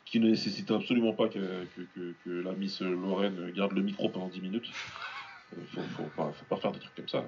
qui 0.06 0.20
ne 0.20 0.30
nécessitait 0.30 0.74
absolument 0.74 1.14
pas 1.14 1.28
que, 1.30 1.40
que, 1.76 1.82
que- 1.96 2.14
que 2.24 2.30
la 2.30 2.52
Miss 2.54 2.82
Lorraine 2.82 3.52
garde 3.52 3.74
le 3.74 3.82
micro 3.82 4.10
pendant 4.10 4.28
10 4.28 4.42
minutes. 4.42 4.70
Euh, 5.58 5.62
Faut, 5.74 5.82
faut, 5.98 6.04
pas, 6.16 6.32
faut 6.32 6.46
pas 6.46 6.58
faire 6.58 6.72
des 6.72 6.80
trucs 6.80 6.96
comme 6.96 7.08
ça. 7.10 7.24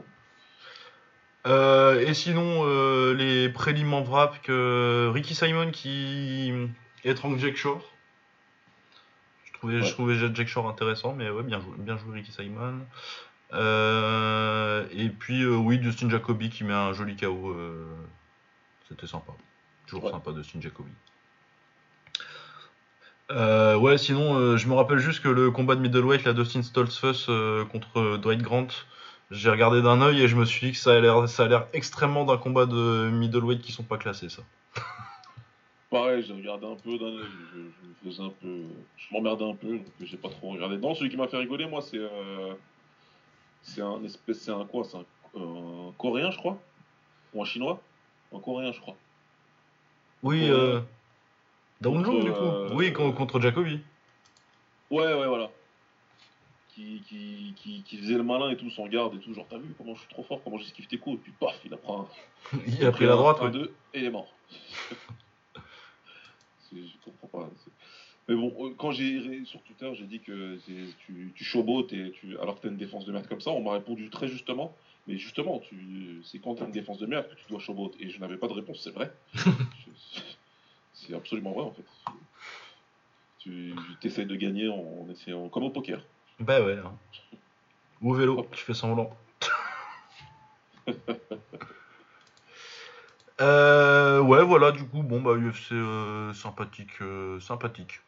Euh, 1.47 1.99
et 1.99 2.13
sinon, 2.13 2.61
euh, 2.65 3.13
les 3.13 3.49
prélims 3.49 3.93
en 3.93 4.03
wrap 4.03 4.41
que 4.41 5.09
Ricky 5.13 5.35
Simon 5.35 5.69
qui 5.71 6.51
étrangle 7.03 7.37
Jack 7.39 7.55
Shore. 7.55 7.91
Je 9.45 9.53
trouvais, 9.53 9.75
Ouais. 9.79 9.83
je 9.85 9.91
trouvais 9.91 10.15
Jack 10.33 10.47
Shore 10.47 10.67
intéressant, 10.67 11.13
mais 11.13 11.29
ouais, 11.29 11.43
bien 11.43 11.59
joué, 11.61 11.73
bien 11.77 11.97
joué 11.97 12.15
Ricky 12.15 12.31
Simon. 12.31 12.85
Euh, 13.53 14.85
et 14.91 15.09
puis, 15.09 15.43
euh, 15.43 15.55
oui, 15.55 15.77
Dustin 15.79 16.09
Jacoby 16.09 16.49
qui 16.49 16.63
met 16.63 16.73
un 16.73 16.93
joli 16.93 17.15
KO. 17.15 17.51
euh, 17.51 17.85
C'était 18.89 19.07
sympa. 19.07 19.31
Toujours 19.87 20.05
Ouais. 20.05 20.11
sympa, 20.11 20.31
Dustin 20.31 20.59
Jacoby. 20.61 20.91
Euh, 23.31 23.75
ouais, 23.77 23.97
sinon, 23.97 24.35
euh, 24.35 24.57
je 24.57 24.67
me 24.67 24.73
rappelle 24.75 24.99
juste 24.99 25.21
que 25.23 25.29
le 25.29 25.49
combat 25.51 25.75
de 25.75 25.81
middleweight, 25.81 26.23
la 26.25 26.33
Dustin 26.33 26.61
Stoltzfus 26.61 27.25
euh, 27.29 27.65
contre 27.65 28.17
Dwight 28.17 28.41
Grant, 28.41 28.67
j'ai 29.31 29.49
regardé 29.49 29.81
d'un 29.81 30.01
œil 30.01 30.21
et 30.21 30.27
je 30.27 30.35
me 30.35 30.45
suis 30.45 30.67
dit 30.67 30.73
que 30.73 30.77
ça 30.77 30.93
a 30.95 30.99
l'air, 30.99 31.27
ça 31.27 31.45
a 31.45 31.47
l'air 31.47 31.65
extrêmement 31.73 32.23
d'un 32.25 32.37
combat 32.37 32.67
de 32.67 33.09
middleweight 33.11 33.61
qui 33.61 33.71
sont 33.71 33.83
pas 33.83 33.97
classés, 33.97 34.29
ça. 34.29 34.43
Pareil, 35.89 36.23
j'ai 36.27 36.33
regardé 36.33 36.67
un 36.67 36.75
peu 36.75 36.97
d'un 36.99 37.05
œil, 37.05 37.25
je, 37.53 37.59
je 37.59 38.07
me 38.07 38.11
faisais 38.11 38.23
un 38.23 38.33
peu. 38.41 38.61
Je 38.97 39.05
m'emmerdais 39.13 39.49
un 39.49 39.55
peu, 39.55 39.69
donc 39.77 39.85
j'ai 40.01 40.17
pas 40.17 40.29
trop 40.29 40.49
regardé. 40.51 40.77
Non, 40.77 40.93
celui 40.93 41.09
qui 41.09 41.17
m'a 41.17 41.27
fait 41.27 41.37
rigoler, 41.37 41.65
moi, 41.65 41.81
c'est. 41.81 41.97
C'est 43.65 43.81
un 43.81 44.03
espèce. 44.03 44.41
C'est 44.41 44.51
un 44.51 44.65
quoi? 44.65 44.83
C'est 44.85 44.97
un, 44.97 45.05
un 45.41 45.91
coréen, 45.97 46.31
je 46.31 46.37
crois? 46.37 46.57
Ou 47.33 47.41
un 47.41 47.45
chinois? 47.45 47.81
Un 48.31 48.39
coréen, 48.39 48.71
je 48.71 48.79
crois. 48.79 48.95
Oui, 50.23 50.49
Euh, 50.49 50.77
euh, 50.77 50.81
Down 51.81 51.97
contre, 52.03 52.11
Joe, 52.11 52.23
du 52.25 52.31
coup. 52.31 52.37
euh, 52.45 52.69
Oui, 52.73 52.93
con- 52.93 53.11
contre 53.11 53.39
Jacoby. 53.39 53.79
Ouais, 54.89 55.13
ouais, 55.13 55.27
voilà. 55.27 55.51
Qui, 56.69 57.01
qui, 57.07 57.53
qui, 57.57 57.83
qui 57.83 57.97
faisait 57.97 58.15
le 58.15 58.23
malin 58.23 58.49
et 58.49 58.57
tout, 58.57 58.69
sans 58.69 58.87
garde 58.87 59.15
et 59.15 59.19
tout. 59.19 59.33
Genre, 59.33 59.47
t'as 59.49 59.57
vu 59.57 59.73
comment 59.77 59.93
je 59.95 59.99
suis 60.01 60.09
trop 60.09 60.23
fort, 60.23 60.41
comment 60.43 60.57
j'esquive 60.57 60.87
tes 60.87 60.97
coups, 60.97 61.15
et 61.17 61.19
puis 61.23 61.31
paf, 61.33 61.59
il 61.65 61.73
a 61.73 61.77
pris 61.77 61.91
un. 61.93 62.07
Il 62.67 62.85
a 62.85 62.91
pris 62.91 63.05
la 63.05 63.15
droite, 63.15 63.37
un, 63.41 63.45
ouais. 63.45 63.51
deux, 63.51 63.75
et 63.93 63.99
il 63.99 64.05
est 64.05 64.11
mort. 64.11 64.37
je 66.71 66.97
comprends 67.03 67.27
pas. 67.27 67.49
Mais 68.27 68.35
bon, 68.35 68.53
euh, 68.59 68.73
quand 68.77 68.91
j'ai 68.91 69.45
sur 69.45 69.61
Twitter, 69.61 69.91
j'ai 69.93 70.05
dit 70.05 70.19
que 70.19 70.57
tu, 71.05 71.31
tu 71.35 71.59
et 71.95 72.11
tu, 72.11 72.37
alors 72.39 72.55
que 72.55 72.61
tu 72.61 72.67
as 72.67 72.71
une 72.71 72.77
défense 72.77 73.05
de 73.05 73.11
merde 73.11 73.27
comme 73.27 73.41
ça, 73.41 73.51
on 73.51 73.61
m'a 73.61 73.73
répondu 73.73 74.09
très 74.09 74.27
justement. 74.27 74.75
Mais 75.07 75.17
justement, 75.17 75.61
c'est 76.23 76.39
quand 76.39 76.55
tu 76.55 76.63
as 76.63 76.65
une 76.65 76.71
défense 76.71 76.97
de 76.97 77.05
merde 77.05 77.27
que 77.29 77.35
tu 77.35 77.45
dois 77.49 77.59
showboat. 77.59 77.91
Et 77.99 78.09
je 78.09 78.19
n'avais 78.19 78.37
pas 78.37 78.47
de 78.47 78.53
réponse, 78.53 78.81
c'est 78.83 78.93
vrai. 78.93 79.11
C'est 80.93 81.13
absolument 81.13 81.51
vrai 81.51 81.63
en 81.65 81.71
fait. 81.71 81.85
Tu 83.37 83.75
essaies 84.01 84.25
de 84.25 84.35
gagner 84.35 84.69
en, 84.69 85.07
essayant, 85.11 85.49
comme 85.49 85.63
au 85.63 85.69
poker. 85.69 86.01
Bah 86.39 86.63
ouais. 86.63 86.77
hein. 86.77 86.97
Ou 88.01 88.11
au 88.11 88.13
vélo, 88.15 88.47
tu 88.51 88.63
fais 88.63 88.73
semblant. 88.73 89.15
Euh, 93.41 94.21
ouais, 94.21 94.43
voilà, 94.43 94.71
du 94.71 94.85
coup, 94.87 95.03
bon, 95.03 95.21
bah, 95.21 95.33
UFC 95.33 95.73
euh, 95.73 96.33
sympathique, 96.33 97.01
euh, 97.01 97.39
sympathique. 97.41 97.99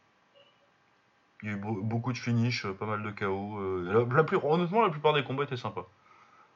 Il 1.44 1.50
y 1.50 1.52
a 1.52 1.56
eu 1.56 1.58
beau- 1.60 1.82
beaucoup 1.82 2.12
de 2.14 2.18
finish, 2.18 2.66
euh, 2.66 2.74
pas 2.74 2.86
mal 2.86 3.04
de 3.04 3.12
KO. 3.12 3.60
euh, 3.60 4.06
la, 4.10 4.16
la 4.16 4.24
plus, 4.24 4.38
honnêtement, 4.44 4.82
la 4.84 4.90
plupart 4.90 5.14
des 5.14 5.24
combats 5.24 5.44
étaient 5.44 5.58
sympas. 5.58 5.88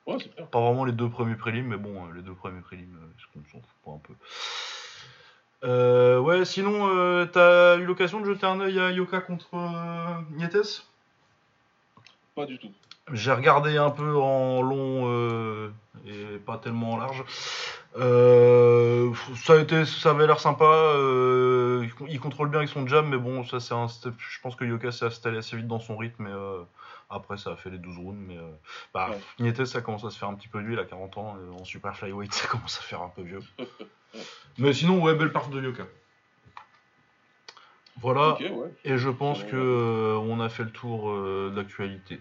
Ouais, 0.08 0.17
c'est 0.20 0.34
clair. 0.34 0.48
Pas 0.48 0.60
vraiment 0.60 0.86
les 0.86 0.91
deux 0.94 1.10
premiers 1.10 1.36
prélims, 1.36 1.67
mais 1.67 1.78
bon, 1.78 2.08
euh, 2.08 2.13
les 2.15 2.22
deux 2.24 2.34
premiers 2.34 2.62
prélims, 2.62 2.98
est-ce 3.17 3.28
qu'on 3.32 3.46
s'en 3.52 3.60
fout 3.62 3.78
pas 3.86 3.91
un 3.91 4.00
peu? 4.00 4.13
Euh, 5.63 6.20
Ouais, 6.20 6.44
sinon, 6.46 6.89
euh, 6.89 7.26
t'as 7.26 7.78
eu 7.78 7.86
l'occasion 7.86 8.20
de 8.20 8.26
jeter 8.26 8.46
un 8.48 8.60
œil 8.60 8.80
à 8.80 8.91
Yoka 8.91 9.22
contre 9.22 9.50
euh, 9.54 10.22
Nietes? 10.32 10.88
Pas 12.36 12.46
du 12.48 12.58
tout. 12.58 12.72
J'ai 13.12 13.32
regardé 13.32 13.78
un 13.78 13.91
peu 13.91 14.15
en 14.17 14.62
long 14.62 15.72
et 16.06 16.38
pas 16.39 16.58
tellement 16.58 16.94
en 16.94 16.98
large. 16.98 17.24
Euh, 17.98 19.14
ça, 19.44 19.54
a 19.54 19.58
été, 19.58 19.86
ça 19.86 20.12
avait 20.12 20.26
l'air 20.28 20.40
sympa. 20.40 20.66
euh, 20.66 21.86
il 22.08 22.20
contrôle 22.20 22.50
bien 22.50 22.60
avec 22.60 22.70
son 22.70 22.88
jab, 22.88 23.06
mais 23.06 23.18
bon, 23.18 23.44
ça 23.44 23.60
c'est 23.60 23.74
un 23.74 23.88
step- 23.88 24.14
je 24.18 24.40
pense 24.42 24.56
que 24.56 24.64
Yoka 24.66 24.92
s'est 24.92 25.06
installé 25.06 25.38
assez 25.38 25.58
vite 25.58 25.68
dans 25.68 25.80
son 25.80 25.98
rythme. 25.98 26.28
Et, 26.28 26.32
euh, 26.32 26.62
après, 27.10 27.38
ça 27.38 27.52
a 27.52 27.56
fait 27.58 27.70
les 27.70 27.78
12 27.78 27.98
rounds. 27.98 28.18
Mais 28.28 28.38
euh, 28.38 28.50
bah, 28.94 29.10
Ouais. 29.12 29.20
Nietes, 29.40 29.66
ça 29.66 29.82
commence 29.82 30.06
à 30.06 30.10
se 30.10 30.18
faire 30.18 30.30
un 30.30 30.36
petit 30.36 30.48
peu 30.48 30.60
vieux. 30.60 30.74
Il 30.74 30.80
a 30.80 30.86
40 30.86 31.18
ans. 31.18 31.36
en 31.60 31.64
super 31.66 31.96
flyweight, 31.98 32.34
ça 32.34 32.48
commence 32.48 32.78
à 32.80 32.82
faire 32.82 33.02
un 33.02 33.10
peu 33.10 33.24
vieux. 33.24 33.42
mais 34.58 34.74
sinon, 34.74 35.02
ouais, 35.04 35.14
belle 35.16 35.32
part 35.32 35.50
de 35.50 35.62
Yoka. 35.62 35.84
Voilà. 38.02 38.38
Ouais. 38.42 38.70
Et 38.84 38.98
je 38.98 39.10
pense 39.10 39.44
que 39.44 39.56
euh, 39.56 40.18
on 40.18 40.40
a 40.40 40.50
fait 40.50 40.64
le 40.64 40.72
tour 40.72 41.12
euh, 41.12 41.52
de 41.52 41.56
l'actualité. 41.56 42.20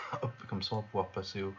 Comme 0.48 0.62
ça, 0.62 0.76
on 0.76 0.80
va 0.80 0.82
pouvoir 0.82 1.08
passer 1.08 1.42
au. 1.42 1.54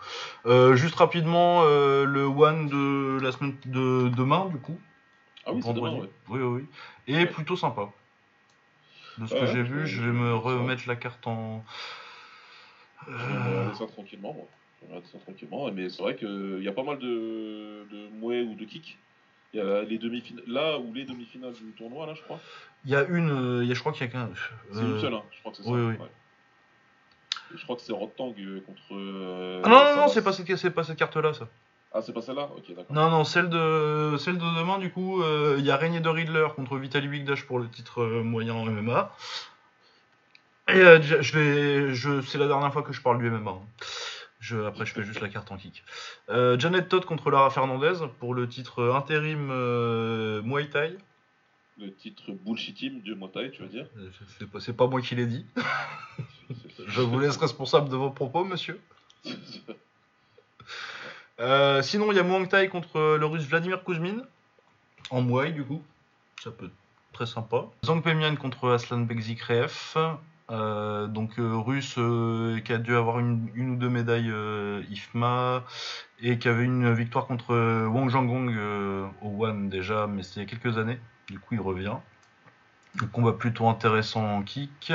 Euh, 0.46 0.76
juste 0.76 0.96
rapidement, 0.96 1.64
euh, 1.64 2.06
le 2.06 2.26
one 2.26 2.70
de 2.70 3.20
la 3.22 3.32
semaine 3.32 3.58
de 3.66 4.10
demain, 4.10 4.46
du 4.50 4.58
coup. 4.60 4.80
Ah 5.46 5.54
oui, 5.54 5.62
c'est 5.64 5.74
demain, 5.74 5.94
ouais. 6.00 6.10
Oui, 6.30 6.40
oui, 6.40 6.62
oui. 6.62 6.66
Et 7.08 7.16
Ouais. 7.16 7.26
plutôt 7.26 7.56
sympa. 7.56 7.90
De 9.18 9.26
ce 9.28 9.34
que 9.34 9.46
j'ai 9.48 9.54
ouais, 9.58 9.64
vu, 9.64 9.88
je- 9.88 10.02
vais 10.02 10.12
me 10.12 10.36
remettre 10.36 10.88
la 10.88 10.96
carte 10.96 11.26
en. 11.28 11.64
Je 13.08 13.12
vais 13.12 13.38
regarder 13.38 13.78
ça 13.78 13.88
tranquillement, 13.88 14.34
moi. 14.34 14.46
Je 14.80 14.86
vais 14.86 14.94
regarder 14.94 15.08
ça 15.12 15.20
tranquillement. 15.20 15.72
Mais 15.72 15.90
c'est 15.90 16.02
vrai 16.02 16.16
qu'il 16.16 16.62
y 16.64 16.68
a 16.68 16.72
pas 16.72 16.84
mal 16.84 17.00
de, 17.00 17.86
de 17.92 18.10
mouets 18.20 18.42
ou 18.42 18.56
de 18.56 18.66
kicks. 18.66 18.98
Il 19.54 19.60
y 19.60 19.62
a 19.62 19.84
les 19.84 19.98
demi-finales, 20.00 20.46
là 20.48 20.80
ou 20.80 20.92
les 20.94 21.06
demi-finales 21.06 21.54
du 21.54 21.72
tournoi, 21.78 22.08
là, 22.08 22.14
je 22.16 22.22
crois. 22.24 22.40
Il 22.86 22.92
y 22.92 22.96
a 22.96 23.04
une, 23.04 23.30
euh, 23.30 23.64
il 23.64 23.68
y 23.70 23.72
a, 23.72 23.76
je 23.76 23.80
crois 23.80 23.92
qu'il 23.92 24.06
y 24.06 24.10
a 24.10 24.12
qu'un. 24.12 24.30
C'est 24.72 24.80
euh, 24.80 24.96
une 24.96 25.00
seule, 25.00 25.14
hein. 25.14 25.22
je 25.32 25.40
crois 25.40 25.52
que 25.52 25.58
c'est 25.58 25.64
ça. 25.64 25.70
oui, 25.70 25.80
oui. 25.82 25.94
ouais. 25.94 26.12
Je 27.56 27.64
crois 27.64 27.76
que 27.76 27.82
c'est 27.84 27.94
Rotang 27.94 28.34
euh, 28.40 28.62
contre. 28.66 28.82
Ah 29.66 29.70
non, 29.70 29.84
non, 29.84 29.96
non, 30.02 30.08
c'est 30.08 30.24
pas 30.24 30.34
cette, 30.34 30.56
c'est 30.56 30.72
pas 30.72 30.84
cette 30.84 30.98
carte-là, 30.98 31.34
ça. 31.34 31.48
Ah, 31.94 32.02
c'est 32.02 32.14
pas 32.14 32.22
celle-là? 32.24 32.50
Ok, 32.58 32.70
d'accord. 32.76 32.96
Non, 32.96 33.12
non, 33.12 33.24
celle 33.24 33.50
de, 33.50 34.16
celle 34.18 34.40
de 34.40 34.60
demain, 34.60 34.80
du 34.80 34.90
coup, 34.92 35.22
euh, 35.22 35.58
il 35.60 35.66
y 35.66 35.70
a 35.70 35.78
Régnier 35.78 36.00
de 36.00 36.10
Riddler 36.10 36.48
contre 36.56 36.78
Vitaly 36.78 37.08
Bigdash 37.08 37.46
pour 37.46 37.60
le 37.60 37.70
titre 37.70 38.04
moyen 38.04 38.56
en 38.56 38.66
MMA. 38.66 39.16
Et 40.70 40.78
euh, 40.78 41.00
je 41.02 41.22
je 41.22 41.38
vais, 41.38 41.94
je, 41.94 42.22
c'est 42.22 42.40
la 42.40 42.48
dernière 42.48 42.74
fois 42.74 42.82
que 42.82 42.94
je 42.94 43.02
parle 43.02 43.20
du 43.20 43.30
MMA. 43.30 43.52
hein. 43.52 43.62
Je, 44.44 44.58
après, 44.58 44.86
je 44.86 44.94
fais 44.94 45.04
juste 45.04 45.22
la 45.22 45.30
carte 45.30 45.52
en 45.52 45.58
kick. 45.58 45.84
Euh, 46.30 46.60
Janet 46.60 46.90
Todd 46.90 47.06
contre 47.06 47.32
Lara 47.32 47.50
Fernandez 47.50 47.94
pour 48.20 48.36
le 48.36 48.48
titre 48.48 48.92
intérim 48.94 49.50
euh, 49.50 50.42
Muay 50.42 50.68
Thai. 50.70 50.98
Le 51.80 51.92
titre 51.94 52.34
Bullshit 52.34 52.76
Team 52.76 53.00
du 53.00 53.16
Muay 53.16 53.30
Thai, 53.34 53.52
tu 53.52 53.62
veux 53.62 53.70
dire? 53.70 53.88
Euh, 53.98 54.12
C'est 54.60 54.76
pas, 54.76 54.88
moi 54.88 55.02
qui 55.02 55.16
l'ai 55.16 55.28
dit. 55.28 55.46
Je 56.88 57.02
vous 57.02 57.20
laisse 57.20 57.38
responsable 57.38 57.88
de 57.90 57.96
vos 57.96 58.12
propos, 58.12 58.44
monsieur. 58.44 58.80
Euh, 61.40 61.82
sinon, 61.82 62.12
il 62.12 62.16
y 62.16 62.20
a 62.20 62.24
Muay 62.24 62.48
Thai 62.48 62.70
contre 62.70 63.18
le 63.20 63.26
russe 63.26 63.48
Vladimir 63.48 63.84
Kuzmin. 63.84 64.22
En 65.10 65.24
Muay, 65.24 65.52
du 65.52 65.66
coup. 65.66 65.84
Ça 66.42 66.52
peut 66.52 66.68
être 66.68 66.76
très 67.12 67.26
sympa. 67.26 67.66
Zhang 67.84 68.02
Pemian 68.04 68.36
contre 68.36 68.70
Aslan 68.70 69.00
Bekzikreev. 69.00 69.96
Euh, 70.54 71.08
donc, 71.08 71.40
euh, 71.40 71.56
russe 71.56 71.96
euh, 71.98 72.60
qui 72.60 72.74
a 72.74 72.78
dû 72.78 72.96
avoir 72.96 73.20
une, 73.20 73.50
une 73.56 73.72
ou 73.72 73.76
deux 73.76 73.90
médailles 73.90 74.32
IFMA. 74.90 75.64
Et 76.22 76.38
qui 76.38 76.48
avait 76.48 76.64
une 76.64 76.94
victoire 76.94 77.26
contre 77.28 77.54
Wang 77.88 78.10
euh, 78.56 79.08
au 79.22 79.46
One 79.46 79.70
déjà, 79.70 80.08
mais 80.08 80.24
c'était 80.24 80.42
il 80.42 80.44
y 80.44 80.46
a 80.46 80.50
quelques 80.50 80.78
années. 80.78 81.00
Du 81.28 81.40
coup, 81.40 81.56
il 81.56 81.62
revient. 81.62 81.96
Un 83.02 83.08
combat 83.08 83.34
plutôt 83.34 83.68
intéressant 83.68 84.38
en 84.38 84.44
kick. 84.44 84.94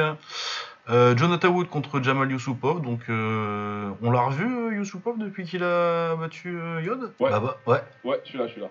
Jonathan 0.89 1.49
Wood 1.49 1.69
contre 1.69 2.03
Jamal 2.03 2.31
Yusupov. 2.31 2.81
Donc, 2.81 3.03
on 3.09 4.11
l'a 4.11 4.21
revu, 4.21 4.77
Yusupov, 4.77 5.19
depuis 5.19 5.45
qu'il 5.45 5.63
a 5.65 6.17
battu 6.17 6.59
Yod? 6.83 7.13
Ouais. 7.21 7.31
Là-bas, 7.31 7.59
ouais. 7.67 7.83
Ouais, 8.05 8.23
je 8.25 8.47
suis 8.47 8.63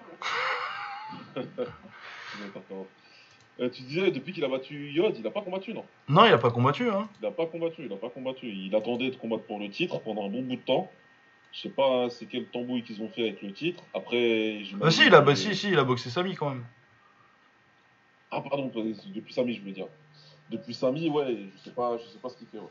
Euh, 3.60 3.70
tu 3.70 3.82
disais, 3.84 4.12
depuis 4.12 4.34
qu'il 4.34 4.46
a 4.46 4.48
battu 4.48 4.91
Yod, 4.91 5.17
il 5.17 5.26
a 5.26 5.32
pas 5.32 5.41
combattu, 5.41 5.74
non? 5.74 5.84
Non, 6.08 6.26
il 6.26 6.32
a 6.34 6.38
pas 6.38 6.52
combattu, 6.52 6.89
hein. 6.89 7.10
Il 7.22 7.26
a 7.26 7.32
pas 7.32 7.48
combattu, 7.48 7.86
il 7.86 7.91
a 7.93 7.96
pas 7.96 8.10
combattu. 8.10 8.48
Il 8.48 8.76
attendait 8.76 9.10
de 9.10 9.15
combattre 9.15 9.43
pour 9.46 9.60
le 9.60 9.70
titre 9.70 10.00
pendant 10.02 10.26
un 10.26 10.30
bon 10.30 10.43
bout 10.43 10.56
de 10.58 10.62
temps. 10.62 10.91
Je 11.54 11.62
sais 11.62 11.70
pas 11.70 12.10
c'est 12.10 12.26
quel 12.28 12.46
tambouille 12.48 12.84
qu'ils 12.84 13.02
ont 13.02 13.10
fait 13.10 13.24
avec 13.30 13.41
le 13.41 13.52
titre. 13.54 13.84
Après, 13.96 14.60
j'imagine 14.63 14.80
Ah, 14.84 14.91
si, 14.91 15.08
il 15.08 15.15
a, 15.15 15.22
que- 15.22 15.34
si, 15.36 15.56
si, 15.56 15.70
il 15.72 15.80
a 15.80 15.84
boxé 15.84 16.10
Sami 16.12 16.36
quand 16.36 16.50
même. 16.50 16.63
Ah 18.30 18.41
pardon, 18.41 18.72
depuis 18.76 19.34
Sami, 19.34 19.54
je 19.56 19.62
veux 19.62 19.72
dire. 19.72 19.88
Depuis 20.52 20.74
Sami, 20.74 21.10
ouais, 21.10 21.38
je 21.56 21.63
sais 21.63 21.72
pas, 21.72 21.98
je 21.98 22.04
sais 22.04 22.20
pas 22.20 22.30
ce 22.30 22.38
qu'il 22.38 22.48
fait. 22.48 22.60
Ouais. 22.60 22.67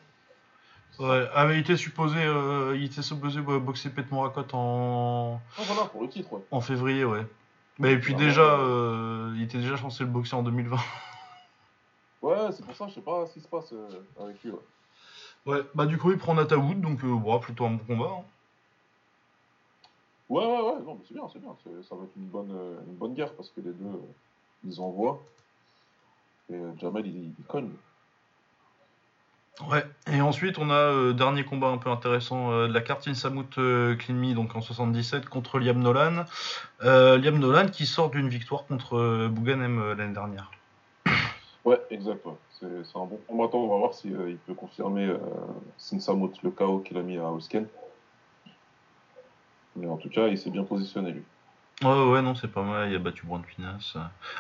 Ouais, 0.99 1.27
ah, 1.35 1.47
mais 1.47 1.55
il 1.57 1.61
était 1.61 1.77
supposé, 1.77 2.19
euh, 2.21 2.75
il 2.77 2.85
était 2.85 3.03
supposé 3.03 3.41
boxer 3.41 3.91
Pet 3.91 4.11
Morakot 4.11 4.47
en... 4.55 5.41
Ah 5.59 5.63
voilà, 5.67 5.85
pour 5.87 6.03
le 6.03 6.09
titre, 6.09 6.33
ouais. 6.33 6.41
en 6.51 6.61
février, 6.61 7.05
ouais. 7.05 7.23
Mais 7.79 7.93
et 7.93 7.99
puis 7.99 8.15
Ah, 8.15 8.19
déjà, 8.19 8.59
euh, 8.61 9.33
il 9.37 9.43
était 9.43 9.59
déjà 9.59 9.77
censé 9.77 10.05
le 10.05 10.11
boxer 10.11 10.35
en 10.37 10.43
2020. 10.43 10.77
Ouais, 12.23 12.51
c'est 12.53 12.65
pour 12.65 12.75
ça, 12.75 12.89
je 12.89 12.95
sais 12.95 13.03
pas 13.03 13.27
ce 13.27 13.35
qui 13.35 13.41
se 13.41 13.49
passe 13.49 13.73
euh, 13.73 13.89
avec 14.19 14.43
lui. 14.43 14.51
Ouais. 14.51 14.59
Ouais, 15.45 15.61
bah 15.75 15.87
du 15.87 15.97
coup, 15.99 16.11
il 16.11 16.19
prend 16.19 16.35
Natawood, 16.35 16.81
donc 16.81 17.05
euh, 17.05 17.15
bon, 17.15 17.39
plutôt 17.39 17.67
un 17.67 17.73
bon 17.73 17.85
combat. 17.85 18.11
hein. 18.11 18.25
Ouais, 20.29 20.45
ouais, 20.45 20.61
ouais, 20.61 20.83
non, 20.83 20.97
mais 20.97 21.05
c'est 21.07 21.15
bien, 21.15 21.29
c'est 21.33 21.39
bien. 21.39 21.57
Ça 21.83 21.95
va 21.95 22.05
être 22.05 22.17
une 22.17 22.27
bonne, 22.29 22.51
euh, 22.51 22.81
une 22.87 22.97
bonne 22.97 23.15
guerre 23.15 23.35
parce 23.37 23.51
que 23.51 23.61
les 23.61 23.73
deux, 23.73 23.85
euh, 23.87 24.13
ils 24.65 24.81
envoient. 24.81 25.23
Et 26.49 26.61
Jamel, 26.79 27.07
il, 27.07 27.35
il 27.39 27.45
cogne. 27.45 27.71
Ouais, 29.65 29.85
et 30.13 30.21
ensuite 30.21 30.59
on 30.59 30.69
a 30.69 30.75
euh, 30.75 31.13
dernier 31.15 31.43
combat 31.43 31.69
un 31.69 31.79
peu 31.79 31.89
intéressant 31.89 32.53
euh, 32.53 32.69
de 32.69 32.75
la 32.75 32.83
carte 32.83 33.09
Insamut 33.09 33.57
euh, 33.57 33.97
Clinmi 33.97 34.35
donc 34.35 34.55
en 34.55 34.61
77 34.61 35.31
contre 35.31 35.59
Liam 35.59 35.79
Nolan. 35.79 36.27
Euh, 36.83 37.17
Liam 37.17 37.39
Nolan 37.39 37.69
qui 37.69 37.87
sort 37.87 38.11
d'une 38.11 38.29
victoire 38.29 38.67
contre 38.67 38.99
euh, 38.99 39.29
Bouganem 39.31 39.95
l'année 39.95 40.15
dernière. 40.15 40.51
Ouais, 41.65 41.81
exact, 41.91 42.25
ouais. 42.25 42.33
C'est 42.61 42.85
c'est 42.85 42.97
un 42.97 43.07
bon 43.07 43.19
combattant. 43.27 43.59
On 43.59 43.69
va 43.69 43.79
voir 43.79 43.93
si 43.93 44.15
euh, 44.15 44.31
il 44.31 44.37
peut 44.37 44.55
confirmer 44.55 45.13
Sinsamut, 45.79 46.31
le 46.45 46.53
KO 46.53 46.79
qu'il 46.79 46.97
a 46.97 47.03
mis 47.03 47.19
à 47.19 47.25
Osken. 47.25 47.67
Mais 49.75 49.89
en 49.89 49.97
tout 49.97 50.09
cas, 50.09 50.29
il 50.29 50.39
s'est 50.39 50.51
bien 50.51 50.63
positionné, 50.63 51.11
lui. 51.11 51.25
Ouais, 51.83 52.05
ouais, 52.05 52.23
non, 52.23 52.37
c'est 52.37 52.47
pas 52.47 52.63
mal, 52.63 52.89
il 52.89 52.95
a 52.95 53.01
battu 53.01 53.27
Brand 53.27 53.45
Pinas. 53.45 53.97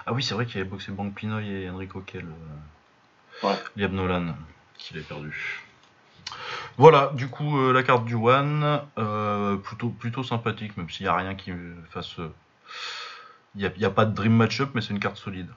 Ah 0.06 0.12
oui, 0.12 0.22
c'est 0.22 0.34
vrai 0.34 0.46
qu'il 0.46 0.60
avait 0.60 0.70
boxé 0.70 0.92
Bank 0.92 1.14
Pinoy 1.16 1.48
et 1.48 1.68
Enrico 1.68 2.00
Kell. 2.00 2.26
Ouais. 3.42 3.56
Liam 3.74 3.90
Nolan, 3.90 4.36
qu'il 4.78 4.98
a 4.98 5.02
perdu. 5.02 5.62
Voilà, 6.78 7.10
du 7.14 7.28
coup, 7.28 7.58
euh, 7.58 7.72
la 7.72 7.82
carte 7.82 8.04
du 8.04 8.14
One, 8.14 8.80
euh, 8.98 9.56
plutôt, 9.56 9.88
plutôt 9.88 10.22
sympathique, 10.22 10.76
même 10.76 10.90
s'il 10.90 11.04
n'y 11.06 11.10
a 11.10 11.16
rien 11.16 11.34
qui 11.34 11.52
me 11.52 11.74
fasse. 11.90 12.18
euh, 12.18 12.28
Il 13.54 13.60
n'y 13.60 13.66
a, 13.66 13.70
il 13.76 13.80
y 13.80 13.84
a 13.86 13.90
pas 13.90 14.04
de 14.04 14.14
dream 14.14 14.34
match-up, 14.36 14.70
mais 14.74 14.80
c'est 14.82 14.90
une 14.92 15.00
carte 15.00 15.16
solide. 15.16 15.48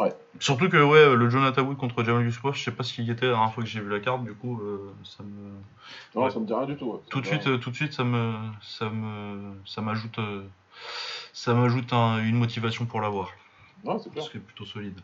Ouais. 0.00 0.14
Surtout 0.40 0.68
que 0.68 0.82
ouais, 0.82 1.14
le 1.14 1.28
Jonathan 1.30 1.62
Wood 1.62 1.76
contre 1.78 2.02
Jamal 2.04 2.22
Yusupov, 2.24 2.54
je 2.54 2.62
sais 2.62 2.70
pas 2.70 2.82
s'il 2.84 3.04
y 3.04 3.10
était 3.10 3.26
la 3.26 3.32
dernière 3.32 3.52
fois 3.54 3.62
que 3.64 3.68
j'ai 3.68 3.80
vu 3.80 3.88
la 3.90 4.00
carte, 4.00 4.24
du 4.24 4.32
coup, 4.34 4.60
euh, 4.62 4.92
ça 5.04 5.22
me. 5.22 5.50
Non, 6.14 6.24
Ouais. 6.24 6.30
ça 6.30 6.38
me 6.38 6.46
dit 6.46 6.54
rien 6.54 6.66
du 6.66 6.76
tout. 6.76 6.92
ouais. 6.92 6.98
Tout 7.10 7.20
de 7.20 7.26
suite, 7.26 7.44
rien. 7.44 7.58
tout 7.58 7.70
de 7.70 7.74
suite, 7.76 7.92
ça 7.92 8.04
me, 8.04 8.34
ça 8.62 8.88
me, 8.90 9.54
ça 9.66 9.80
m'ajoute, 9.82 10.18
euh, 10.18 10.42
ça 11.32 11.52
m'ajoute 11.54 11.92
un- 11.92 12.18
une 12.18 12.36
motivation 12.36 12.84
pour 12.86 13.00
l'avoir, 13.00 13.30
Ouais, 13.84 13.94
c'est 13.98 14.04
clair. 14.04 14.14
parce 14.14 14.26
que 14.28 14.32
c'est 14.34 14.44
plutôt 14.44 14.64
solide. 14.66 14.98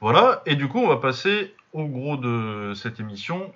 Voilà, 0.00 0.42
et 0.46 0.56
du 0.56 0.68
coup, 0.68 0.78
on 0.78 0.88
va 0.88 0.96
passer 0.96 1.54
au 1.76 1.86
gros 1.86 2.16
de 2.16 2.72
cette 2.74 3.00
émission. 3.00 3.52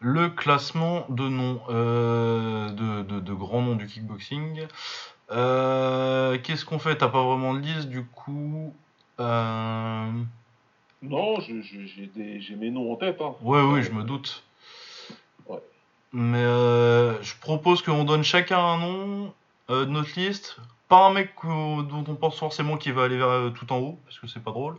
Le 0.00 0.30
classement 0.30 1.04
de 1.10 1.28
noms, 1.28 1.60
euh, 1.68 2.68
de, 2.70 3.02
de- 3.02 3.20
de 3.20 3.32
grands 3.34 3.60
noms 3.60 3.74
du 3.76 3.86
kickboxing. 3.86 4.66
Euh, 5.30 6.38
Qu'est-ce 6.42 6.64
qu'on 6.64 6.78
fait? 6.78 6.96
T'as 6.96 7.08
pas 7.08 7.22
vraiment 7.22 7.52
de 7.54 7.58
liste, 7.60 7.88
du 7.88 8.04
coup. 8.04 8.72
Euh... 9.18 10.10
Non, 11.02 11.40
j'ai 11.40 12.56
mes 12.56 12.70
noms 12.70 12.92
en 12.92 12.96
tête. 12.96 13.20
Hein. 13.20 13.34
Ouais, 13.42 13.60
oui, 13.60 13.82
je 13.82 13.90
me 13.90 14.02
doute. 14.04 14.42
Ouais. 15.46 15.60
Mais 16.12 16.44
je 17.22 17.38
propose 17.40 17.82
qu'on 17.82 18.04
donne 18.04 18.22
chacun 18.22 18.58
un 18.58 18.78
nom 18.78 19.34
de 19.68 19.84
notre 19.84 20.18
liste. 20.18 20.56
Pas 20.88 21.06
un 21.06 21.12
mec 21.12 21.30
dont 21.44 22.04
on 22.08 22.14
pense 22.14 22.38
forcément 22.38 22.76
qu'il 22.76 22.92
va 22.94 23.04
aller 23.04 23.18
vers 23.18 23.52
tout 23.54 23.70
en 23.72 23.78
haut, 23.78 23.98
parce 24.06 24.18
que 24.18 24.26
c'est 24.26 24.42
pas 24.42 24.50
drôle. 24.50 24.76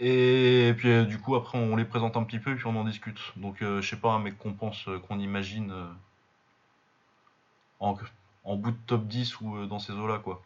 Et, 0.00 0.74
puis 0.76 0.90
euh, 0.90 1.04
du 1.04 1.18
coup, 1.18 1.36
après, 1.36 1.58
on 1.58 1.76
les 1.76 1.84
présente 1.84 2.16
un 2.16 2.24
petit 2.24 2.38
peu 2.38 2.52
et 2.52 2.54
puis 2.56 2.66
on 2.66 2.76
en 2.76 2.84
discute. 2.84 3.20
Donc, 3.36 3.62
euh, 3.62 3.80
je 3.80 3.88
sais 3.88 3.96
pas, 3.96 4.10
un 4.10 4.18
mec 4.18 4.36
qu'on 4.38 4.52
pense, 4.52 4.88
euh, 4.88 4.98
qu'on 4.98 5.18
imagine 5.18 5.72
en, 7.80 7.96
en 8.44 8.56
bout 8.56 8.72
de 8.72 8.78
top 8.86 9.06
10 9.06 9.40
ou 9.40 9.66
dans 9.66 9.78
ces 9.78 9.92
eaux-là, 9.92 10.18
quoi. 10.18 10.42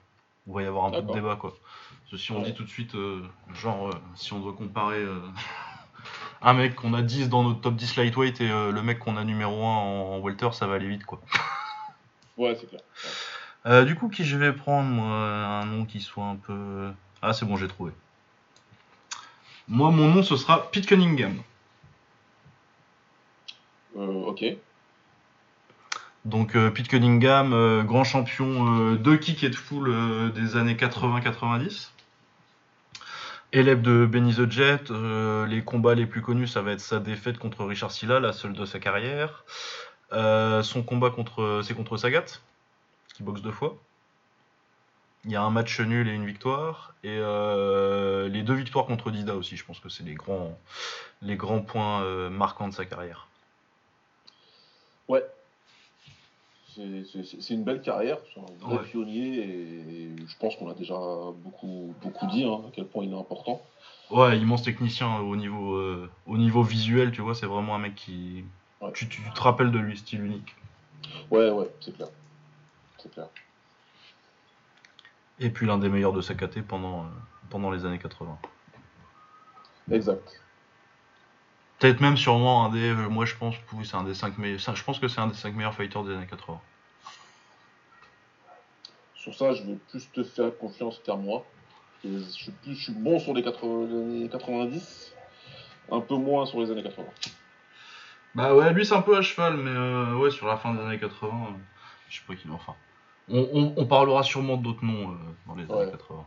Il 0.47 0.55
va 0.55 0.63
y 0.63 0.67
avoir 0.67 0.87
un 0.87 0.91
peu 0.91 1.03
de 1.03 1.13
débat, 1.13 1.37
quoi. 1.37 1.51
Parce 1.51 2.11
que 2.13 2.17
si 2.17 2.33
on 2.33 2.39
Ouais. 2.39 2.45
dit 2.45 2.55
tout 2.55 2.65
de 2.65 2.69
suite, 2.69 2.95
genre, 3.53 3.91
si 4.15 4.33
on 4.33 4.41
doit 4.41 4.55
comparer 4.55 5.05
un 6.43 6.53
mec 6.55 6.75
qu'on 6.75 6.95
a 6.95 7.03
10 7.03 7.29
dans 7.29 7.43
notre 7.43 7.61
top 7.61 7.77
10 7.77 7.97
lightweight 7.97 8.41
et 8.41 8.49
le 8.49 8.83
mec 8.83 8.99
qu'on 8.99 9.17
a 9.17 9.25
numéro 9.25 9.65
1 9.65 9.69
en, 9.69 10.15
en 10.15 10.19
welter, 10.21 10.53
ça 10.53 10.67
va 10.67 10.75
aller 10.75 10.89
vite, 10.89 11.05
quoi. 11.05 11.21
Ouais, 12.39 12.55
c'est 12.55 12.69
clair. 12.69 12.81
Ouais. 13.65 13.85
Du 13.85 13.97
coup, 13.97 14.09
qui 14.09 14.25
je 14.25 14.37
vais 14.37 14.53
prendre, 14.53 14.89
moi, 14.89 15.09
un 15.09 15.67
nom 15.67 15.85
qui 15.85 16.01
soit 16.01 16.25
un 16.25 16.37
peu... 16.37 16.93
Ah, 17.21 17.33
c'est 17.33 17.45
bon, 17.45 17.57
j'ai 17.57 17.67
trouvé. 17.67 17.93
Moi, 19.69 19.91
mon 19.91 20.09
nom, 20.09 20.23
ce 20.23 20.37
sera 20.37 20.71
Pete 20.71 20.87
Cunningham. 20.87 21.43
Euh, 23.97 24.07
ok. 24.07 24.45
Donc, 26.25 26.57
euh, 26.57 26.71
Pete 26.71 26.89
Cunningham, 26.89 27.53
euh, 27.53 27.83
grand 27.83 28.05
champion 28.05 28.95
de 28.95 29.17
kick 29.17 29.45
et 29.45 29.49
de 29.51 29.55
full 29.55 29.89
euh, 29.89 30.29
des 30.31 30.57
années 30.57 30.75
80-90. 30.75 31.91
Élève 33.53 33.81
de 33.81 34.05
Benny 34.05 34.35
the 34.35 34.51
Jet, 34.51 34.91
les 34.91 35.63
combats 35.65 35.95
les 35.95 36.05
plus 36.05 36.21
connus, 36.21 36.49
ça 36.49 36.61
va 36.61 36.73
être 36.73 36.81
sa 36.81 36.99
défaite 36.99 37.39
contre 37.39 37.65
Richard 37.65 37.93
Silla, 37.93 38.21
la 38.21 38.35
seule 38.35 38.53
de 38.53 38.67
sa 38.67 38.79
carrière. 38.79 39.45
Son 40.11 40.83
combat 40.83 41.09
contre, 41.09 41.63
c'est 41.65 41.73
contre 41.73 41.97
Sagat, 41.97 42.27
qui 43.15 43.23
boxe 43.23 43.41
deux 43.41 43.53
fois. 43.53 43.79
Il 45.29 45.33
y 45.33 45.37
a 45.37 45.43
un 45.43 45.51
match 45.51 45.79
nul 45.81 46.09
et 46.09 46.13
une 46.15 46.25
victoire. 46.25 46.95
Et 47.05 47.19
euh, 47.21 48.29
les 48.29 48.43
deux 48.43 48.55
victoires 48.55 48.87
contre 48.87 49.11
Dida 49.11 49.37
aussi, 49.37 49.59
je 49.59 49.65
pense 49.65 49.79
que 49.79 49.91
c'est 49.91 50.03
les 50.03 50.15
grands, 50.15 50.59
les 51.21 51.37
grands 51.37 51.61
points 51.61 52.01
euh, 52.03 52.31
marquants 52.31 52.67
de 52.67 52.73
sa 52.73 52.87
carrière. 52.87 53.29
Ouais. 55.07 55.23
C'est- 56.75 57.51
une 57.51 57.63
belle 57.65 57.83
carrière, 57.83 58.17
c'est 58.33 58.41
un 58.41 58.67
vrai 58.67 58.79
Ouais. 58.79 58.85
pionnier 58.85 59.39
et 59.39 60.17
je 60.27 60.37
pense 60.39 60.57
qu'on 60.57 60.71
a 60.71 60.75
déjà 60.75 60.95
beaucoup, 61.45 61.95
beaucoup 62.01 62.27
dit 62.29 62.45
hein, 62.45 62.63
à 62.67 62.71
quel 62.73 62.87
point 62.87 63.05
il 63.05 63.13
est 63.13 63.19
important. 63.19 63.61
Ouais, 64.11 64.39
immense 64.39 64.63
technicien 64.63 65.19
au 65.19 65.37
niveau, 65.37 65.75
euh, 65.75 66.09
au 66.25 66.39
niveau 66.39 66.63
visuel, 66.63 67.11
tu 67.13 67.21
vois, 67.21 67.35
c'est 67.35 67.47
vraiment 67.47 67.75
un 67.75 67.79
mec 67.79 67.95
qui. 67.97 68.45
Ouais. 68.81 68.93
Tu, 68.95 69.09
tu 69.09 69.21
te 69.35 69.41
rappelles 69.41 69.73
de 69.73 69.79
lui, 69.79 69.99
style 69.99 70.25
unique. 70.25 70.55
Ouais, 71.31 71.51
ouais, 71.51 71.69
c'est 71.83 71.95
clair. 71.95 72.09
C'est 72.97 73.13
clair. 73.13 73.27
Et 75.41 75.51
puis 75.51 75.67
l'un 75.67 75.79
des 75.79 75.89
meilleurs 75.89 76.13
de 76.13 76.21
sa 76.21 76.35
KT 76.35 76.63
pendant, 76.63 77.03
euh, 77.03 77.09
pendant 77.51 77.71
les 77.71 77.85
années 77.87 77.99
80. 77.99 78.39
Exact. 79.93 80.43
Peut-être 81.79 82.01
même 82.01 82.17
sûrement 82.17 82.65
un 82.65 82.71
des. 82.71 82.91
euh, 82.91 83.09
moi 83.09 83.25
je 83.25 83.37
pense, 83.37 83.55
oui, 83.73 83.87
c'est 83.87 83.97
un 83.97 84.05
des 84.05 84.15
5 84.15 84.37
meilleurs. 84.39 84.59
Je 84.59 84.85
pense 84.85 84.99
que 84.99 85.09
c'est 85.09 85.21
un 85.21 85.29
des 85.29 85.35
5 85.35 85.55
meilleurs 85.55 85.75
fighters 85.75 86.03
des 86.05 86.15
années 86.15 86.27
80. 86.27 86.61
Sur 89.15 89.35
ça, 89.35 89.53
je 89.53 89.63
vais 89.63 89.77
plus 89.91 90.11
te 90.11 90.25
faire 90.25 90.57
confiance 90.59 91.01
qu'à 91.05 91.15
moi. 91.15 91.45
Je 92.05 92.19
suis, 92.21 92.53
plus, 92.53 92.75
je 92.75 92.85
suis 92.85 92.93
bon 92.93 93.19
sur 93.19 93.35
les 93.35 93.43
80 93.43 93.87
les 93.87 93.95
années 93.95 94.29
90, 94.29 95.13
un 95.91 96.01
peu 96.01 96.15
moins 96.15 96.47
sur 96.47 96.61
les 96.61 96.71
années 96.71 96.83
80. 96.83 97.07
Bah 98.35 98.55
ouais, 98.55 98.73
lui 98.73 98.87
c'est 98.87 98.95
un 98.95 99.03
peu 99.03 99.17
à 99.17 99.23
cheval, 99.23 99.57
mais 99.57 99.71
euh, 99.71 100.15
ouais, 100.15 100.31
sur 100.31 100.47
la 100.47 100.57
fin 100.57 100.75
des 100.75 100.81
années 100.81 100.99
80, 100.99 101.29
euh, 101.29 101.53
je 102.09 102.17
sais 102.17 102.23
pas 102.27 102.37
qui 102.37 102.49
enfin. 102.51 102.75
On, 103.31 103.49
on- 103.53 103.75
on 103.77 103.87
parlera 103.87 104.23
sûrement 104.23 104.57
d'autres 104.57 104.85
noms 104.85 105.11
euh, 105.13 105.15
dans 105.47 105.55
les 105.55 105.65
Ouais. 105.67 105.83
années 105.83 105.91
80. 105.91 106.25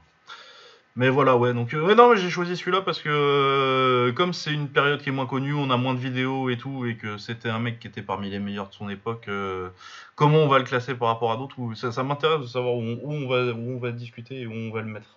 Mais 0.98 1.08
voilà, 1.10 1.38
ouais, 1.38 1.54
donc 1.54 1.74
euh, 1.74 1.82
ouais, 1.86 1.96
non, 1.96 2.10
mais 2.12 2.18
j'ai 2.18 2.30
choisi 2.30 2.58
celui-là 2.58 2.82
parce 2.82 3.00
que 3.02 3.08
euh, 3.10 4.12
comme 4.12 4.34
c'est 4.34 4.52
une 4.54 4.68
période 4.68 5.02
qui 5.02 5.08
est 5.08 5.14
moins 5.14 5.26
connue, 5.26 5.54
on 5.54 5.70
a 5.70 5.78
moins 5.78 5.94
de 5.94 6.00
vidéos 6.00 6.50
et 6.50 6.58
tout, 6.58 6.86
et 6.86 6.98
que 6.98 7.18
c'était 7.18 7.48
un 7.50 7.60
mec 7.60 7.80
qui 7.80 7.88
était 7.88 8.02
parmi 8.02 8.30
les 8.30 8.40
meilleurs 8.40 8.68
de 8.68 8.74
son 8.74 8.90
époque, 8.90 9.30
euh, 9.30 9.70
comment 10.16 10.40
on 10.40 10.50
va 10.50 10.58
le 10.60 10.66
classer 10.66 10.94
par 10.94 11.08
rapport 11.08 11.32
à 11.32 11.38
d'autres 11.38 11.56
Ça, 11.76 11.94
ça 11.94 12.04
m'intéresse 12.04 12.42
de 12.42 12.46
savoir 12.46 12.74
où 12.74 12.82
on, 12.82 13.00
où 13.04 13.12
on 13.14 13.28
va, 13.30 13.54
où 13.54 13.72
on 13.72 13.78
va 13.80 13.92
discuter 13.94 14.42
et 14.42 14.48
où 14.48 14.52
on 14.52 14.70
va 14.70 14.82
le 14.82 14.88
mettre. 14.88 15.16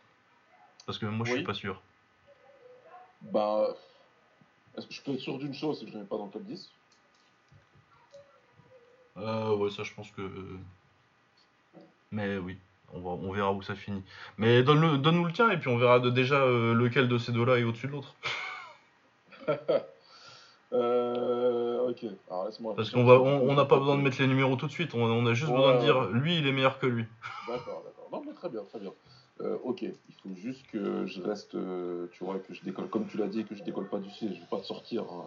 Parce 0.86 0.98
que 0.98 1.06
moi 1.06 1.26
je 1.26 1.32
Oui. 1.32 1.38
suis 1.38 1.44
pas 1.46 1.54
sûr. 1.54 1.82
Bah, 3.22 3.66
est-ce 4.78 4.86
que 4.86 4.94
je 4.94 5.02
peux 5.02 5.12
être 5.14 5.20
sûr 5.20 5.38
d'une 5.38 5.54
chose, 5.54 5.80
c'est 5.80 5.86
que 5.86 5.90
je 5.90 5.96
ne 5.96 6.02
mets 6.02 6.08
pas 6.08 6.18
dans 6.18 6.26
le 6.26 6.30
top 6.30 6.44
10 6.44 6.70
Euh, 9.16 9.56
ouais, 9.56 9.70
ça, 9.70 9.82
je 9.82 9.92
pense 9.92 10.10
que. 10.12 10.22
Mais 12.14 12.38
oui, 12.38 12.56
on, 12.92 13.00
va, 13.00 13.10
on 13.10 13.32
verra 13.32 13.52
où 13.52 13.60
ça 13.60 13.74
finit. 13.74 14.04
Mais 14.38 14.62
donne-le- 14.62 14.98
donne-nous 14.98 15.24
le 15.24 15.32
tien 15.32 15.50
et 15.50 15.58
puis 15.58 15.68
on 15.68 15.76
verra 15.78 15.98
de, 15.98 16.10
déjà 16.10 16.36
euh, 16.36 16.72
lequel 16.72 17.08
de 17.08 17.18
ces 17.18 17.32
deux-là 17.32 17.58
est 17.58 17.64
au-dessus 17.64 17.88
de 17.88 17.92
l'autre. 17.92 18.14
euh, 20.72 21.88
Ok, 21.90 22.04
alors 22.30 22.46
laisse-moi. 22.46 22.74
Parce 22.76 22.90
qu'on 22.90 23.04
va, 23.04 23.14
on 23.20 23.52
n'a 23.54 23.64
pas 23.64 23.78
besoin 23.78 23.96
de 23.96 24.02
mettre 24.02 24.20
les 24.20 24.28
numéros 24.28 24.54
tout 24.56 24.66
de 24.68 24.72
suite. 24.72 24.94
On, 24.94 25.02
on 25.02 25.26
a 25.26 25.34
juste 25.34 25.50
Ouais, 25.50 25.56
besoin 25.56 25.74
de 25.74 25.80
dire 25.80 26.08
lui, 26.10 26.38
il 26.38 26.46
est 26.46 26.52
meilleur 26.52 26.78
que 26.78 26.86
lui. 26.86 27.04
D'accord, 27.48 27.82
d'accord. 27.84 28.08
Non, 28.12 28.22
mais 28.26 28.32
très 28.32 28.48
bien, 28.48 28.62
très 28.64 28.78
bien. 28.78 28.92
Euh, 29.40 29.58
ok, 29.64 29.82
il 29.82 29.92
faut 30.22 30.34
juste 30.36 30.64
que 30.68 31.04
je 31.06 31.20
reste, 31.20 31.56
tu 32.12 32.24
vois, 32.24 32.38
que 32.38 32.54
je 32.54 32.62
décolle, 32.62 32.88
comme 32.88 33.06
tu 33.08 33.16
l'as 33.18 33.26
dit, 33.26 33.44
que 33.44 33.56
je 33.56 33.64
décolle 33.64 33.88
pas 33.88 33.98
du 33.98 34.10
ciel, 34.10 34.32
je 34.34 34.40
vais 34.40 34.46
pas 34.46 34.60
te 34.60 34.66
sortir. 34.66 35.02
hein. 35.02 35.24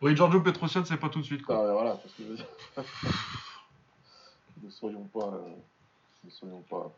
Oui, 0.00 0.14
Giorgio 0.16 0.40
Petrosian, 0.40 0.84
c'est 0.84 0.96
pas 0.96 1.08
tout 1.08 1.18
de 1.20 1.24
suite. 1.24 1.42
Ah, 1.42 1.46
Quoi. 1.46 1.66
ouais, 1.66 1.72
voilà, 1.72 1.90
parce 1.96 2.14
que 2.14 2.22
je 2.22 2.28
veux 2.28 2.36
dire. 2.36 2.46
ne 4.62 4.70
soyons 4.70 5.04
pas. 5.12 5.34
euh, 5.34 5.54
ne 6.24 6.30
soyons 6.30 6.62
pas. 6.68 6.90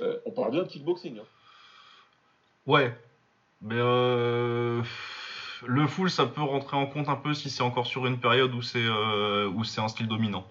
Euh, 0.00 0.18
on 0.26 0.30
parle 0.30 0.50
bien 0.52 0.62
de 0.62 0.68
kickboxing. 0.68 1.18
Hein. 1.18 1.24
Ouais. 2.66 2.96
Mais 3.60 3.76
euh, 3.78 4.82
le 5.64 5.86
full, 5.86 6.10
ça 6.10 6.26
peut 6.26 6.42
rentrer 6.42 6.76
en 6.76 6.86
compte 6.86 7.08
un 7.08 7.16
peu 7.16 7.34
si 7.34 7.50
c'est 7.50 7.62
encore 7.62 7.86
sur 7.86 8.06
une 8.06 8.18
période 8.18 8.52
où 8.54 8.62
c'est 8.62 8.84
euh, 8.84 9.48
où 9.48 9.62
c'est 9.64 9.80
un 9.80 9.88
style 9.88 10.08
dominant. 10.08 10.44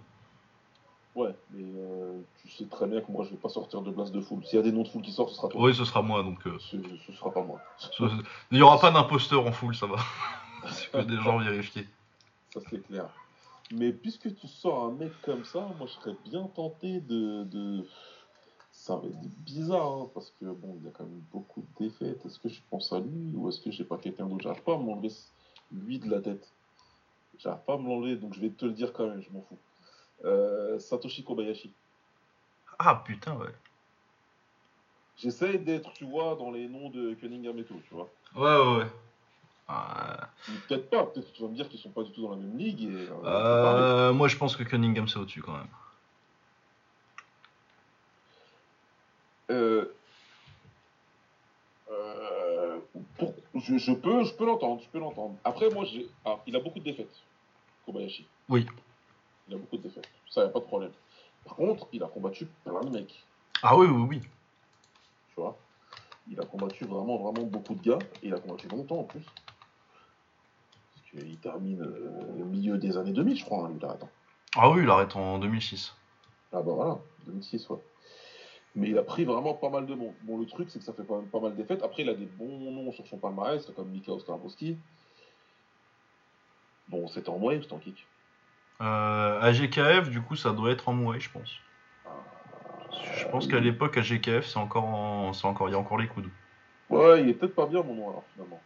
Ouais, 1.14 1.36
mais 1.50 1.66
euh, 1.78 2.22
tu 2.42 2.50
sais 2.50 2.66
très 2.68 2.88
bien 2.88 3.02
que 3.02 3.12
moi 3.12 3.26
je 3.26 3.32
vais 3.32 3.36
pas 3.36 3.50
sortir 3.50 3.82
de 3.82 3.92
place 3.92 4.14
de 4.14 4.22
foule. 4.22 4.46
S'il 4.46 4.56
y 4.56 4.60
a 4.60 4.64
des 4.64 4.72
noms 4.72 4.84
de 4.84 4.88
foule 4.88 5.02
qui 5.02 5.12
sortent, 5.12 5.32
ce 5.32 5.36
sera 5.36 5.50
toi. 5.50 5.62
Oui, 5.62 5.76
ce 5.76 5.84
sera 5.84 6.02
moi. 6.02 6.24
Donc, 6.24 6.40
euh, 6.48 6.58
Ce, 6.60 6.78
ce 7.06 7.12
sera 7.12 7.32
pas 7.34 7.44
moi. 7.44 7.60
ce- 7.78 8.04
il 8.52 8.58
n'y 8.58 8.62
aura 8.62 8.80
pas 8.80 8.92
d'imposteur 8.92 9.46
en 9.46 9.52
full, 9.52 9.76
ça 9.76 9.88
va. 9.88 9.98
c'est 10.72 10.90
que 10.90 11.00
des 11.02 11.18
gens 11.18 11.38
vérifiés. 11.40 11.86
Ça 12.54 12.62
c'est 12.70 12.82
clair. 12.88 13.10
Mais 13.74 13.92
puisque 13.92 14.36
tu 14.36 14.48
sors 14.48 14.86
un 14.86 14.92
mec 14.92 15.12
comme 15.22 15.46
ça, 15.46 15.70
moi 15.78 15.88
je 15.88 15.94
serais 15.94 16.16
bien 16.26 16.46
tenté 16.48 17.00
de. 17.02 17.44
de... 17.44 17.86
Ça 18.72 18.96
va 18.96 19.08
être 19.08 19.20
bizarre, 19.44 19.92
hein, 19.92 20.10
parce 20.14 20.32
que 20.40 20.46
bon, 20.46 20.78
il 20.80 20.86
y 20.86 20.88
a 20.88 20.92
quand 20.92 21.04
même 21.04 21.22
beaucoup 21.32 21.62
de 21.62 21.86
défaites. 21.86 22.26
Est-ce 22.26 22.40
que 22.40 22.50
je 22.50 22.62
pense 22.70 22.94
à 22.94 23.00
lui 23.00 23.34
ou 23.36 23.50
est-ce 23.50 23.60
que 23.60 23.70
j'ai 23.70 23.84
pas 23.84 23.98
quelqu'un 23.98 24.26
d'autre? 24.26 24.44
J'arrive 24.44 24.64
pas 24.64 24.76
à 24.76 24.78
m'enlever 24.78 25.10
lui 25.72 26.00
de 26.00 26.10
la 26.10 26.22
tête. 26.22 26.52
J'arrive 27.38 27.64
pas 27.66 27.74
à 27.74 27.78
me 27.78 27.88
l'enlever, 27.88 28.16
donc 28.16 28.34
je 28.34 28.40
vais 28.40 28.50
te 28.50 28.66
le 28.66 28.72
dire 28.72 28.94
quand 28.94 29.08
même, 29.08 29.22
je 29.22 29.30
m'en 29.32 29.42
fous. 29.42 29.58
Euh, 30.26 30.80
Satoshi 30.80 31.24
Kobayashi. 31.24 31.74
Ah 32.80 33.02
putain, 33.06 33.36
ouais. 33.36 33.54
J'essaie 35.18 35.58
d'être, 35.58 35.92
tu 35.94 36.06
vois, 36.06 36.36
dans 36.36 36.52
les 36.52 36.68
noms 36.68 36.90
de 36.90 37.14
Cunningham 37.16 37.58
et 37.60 37.64
tout, 37.64 37.80
tu 37.88 37.94
vois. 37.94 38.10
Ouais, 38.36 38.42
ouais, 38.42 38.78
ouais. 38.84 38.92
Peut-être 40.68 40.90
pas, 40.90 41.06
peut-être 41.06 41.32
que 41.32 41.36
tu 41.36 41.42
vas 41.44 41.50
me 41.50 41.56
dire 41.56 41.70
qu'ils 41.70 41.80
sont 41.80 41.92
pas 41.92 42.04
du 42.04 42.12
tout 42.12 42.24
dans 42.24 42.32
la 42.32 42.38
même 42.38 42.58
ligue. 42.58 42.84
Et, 42.84 43.08
euh. 43.10 43.16
Euh, 43.26 44.14
moi, 44.14 44.28
je 44.28 44.38
pense 44.38 44.56
que 44.56 44.64
Cunningham, 44.64 45.08
c'est 45.08 45.20
au-dessus 45.20 45.42
quand 45.42 45.58
même. 45.58 45.68
Euh, 49.52 49.94
euh, 51.92 52.80
pour- 53.18 53.36
je, 53.56 53.78
je 53.78 53.92
peux, 53.92 54.24
je 54.24 54.34
peux 54.34 54.46
l'entendre, 54.46 54.82
je 54.82 54.90
peux 54.90 55.00
l'entendre. 55.00 55.38
Après, 55.44 55.70
moi, 55.70 55.86
j'ai, 55.86 56.10
ah, 56.26 56.42
il 56.48 56.56
a 56.56 56.60
beaucoup 56.60 56.80
de 56.80 56.86
défaites, 56.86 57.14
Kobayashi. 57.86 58.28
Oui. 58.50 58.66
Il 59.48 59.56
a 59.56 59.58
beaucoup 59.58 59.78
de 59.78 59.84
défaites, 59.84 60.10
ça 60.30 60.42
y 60.42 60.46
a 60.46 60.50
pas 60.50 60.60
de 60.60 60.66
problème. 60.66 60.92
Par 61.44 61.56
contre, 61.56 61.88
il 61.92 62.02
a 62.04 62.08
combattu 62.08 62.46
plein 62.64 62.82
de 62.82 62.90
mecs, 62.90 63.28
Ah 63.62 63.78
oui, 63.78 63.88
oui, 63.88 64.06
oui. 64.10 64.22
tu 64.22 65.36
vois? 65.36 65.58
Il 66.30 66.40
a 66.40 66.46
combattu 66.46 66.86
vraiment, 66.86 67.18
vraiment 67.18 67.46
beaucoup 67.48 67.76
de 67.76 67.82
gars, 67.82 68.00
et 68.24 68.28
il 68.28 68.34
a 68.34 68.40
combattu 68.40 68.68
longtemps 68.70 69.00
en 69.00 69.04
plus. 69.04 69.26
Qu'il 71.12 71.38
termine 71.38 71.82
euh, 71.82 72.38
le 72.38 72.46
milieu 72.46 72.78
des 72.78 72.98
années 72.98 73.12
2000, 73.12 73.38
je 73.38 73.44
crois, 73.46 73.68
hein, 73.68 73.72
il 73.78 73.86
arrête. 73.86 74.04
hein. 74.04 74.10
Ah 74.56 74.70
oui, 74.70 74.84
il 74.84 74.90
arrête 74.90 75.16
en 75.16 75.40
2006. 75.40 75.96
Ah 76.54 76.62
bah 76.62 76.72
voilà, 76.74 77.00
2006, 77.26 77.70
ouais. 77.70 77.78
Mais 78.76 78.90
il 78.90 78.98
a 78.98 79.04
pris 79.04 79.26
vraiment 79.26 79.54
pas 79.54 79.70
mal 79.70 79.86
de 79.86 79.94
monde. 79.96 80.14
Bon, 80.24 80.38
le 80.38 80.46
truc, 80.46 80.70
c'est 80.70 80.80
que 80.80 80.86
ça 80.86 80.94
fait 80.94 81.04
pas 81.04 81.40
mal 81.40 81.52
de 81.52 81.58
défaites. 81.58 81.84
Après, 81.84 82.04
il 82.04 82.10
a 82.10 82.14
des 82.14 82.26
bons 82.26 82.72
noms 82.72 82.92
sur 82.94 83.06
son 83.08 83.18
palmarès, 83.18 83.66
comme 83.76 83.90
Mika 83.90 84.12
Ostrabowski. 84.14 84.78
Bon, 86.88 87.08
c'était 87.08 87.30
en 87.30 87.38
moyenne, 87.38 87.62
c'était 87.62 87.74
en 87.74 87.80
kick. 87.80 88.06
Euh, 88.82 89.42
AGKF, 89.42 90.10
du 90.10 90.22
coup, 90.22 90.36
ça 90.36 90.52
doit 90.52 90.72
être 90.72 90.88
en 90.90 90.94
Muay, 90.94 91.20
je 91.20 91.30
pense. 91.30 91.52
Je 93.16 93.28
pense 93.28 93.48
qu'à 93.48 93.60
l'époque, 93.60 93.98
à 93.98 94.02
GKF, 94.02 94.46
c'est 94.46 94.58
encore, 94.58 94.86
en- 94.86 95.34
c'est 95.34 95.46
encore, 95.48 95.70
il 95.70 95.74
y 95.74 95.76
a 95.76 95.78
encore 95.80 95.98
les 95.98 96.08
coudes. 96.08 96.30
Ouais, 96.90 97.22
il 97.22 97.30
est 97.30 97.34
peut-être 97.34 97.56
pas 97.56 97.66
bien 97.68 97.82
mon 97.84 97.94
nom 97.96 98.10
alors 98.10 98.24
finalement. 98.34 98.62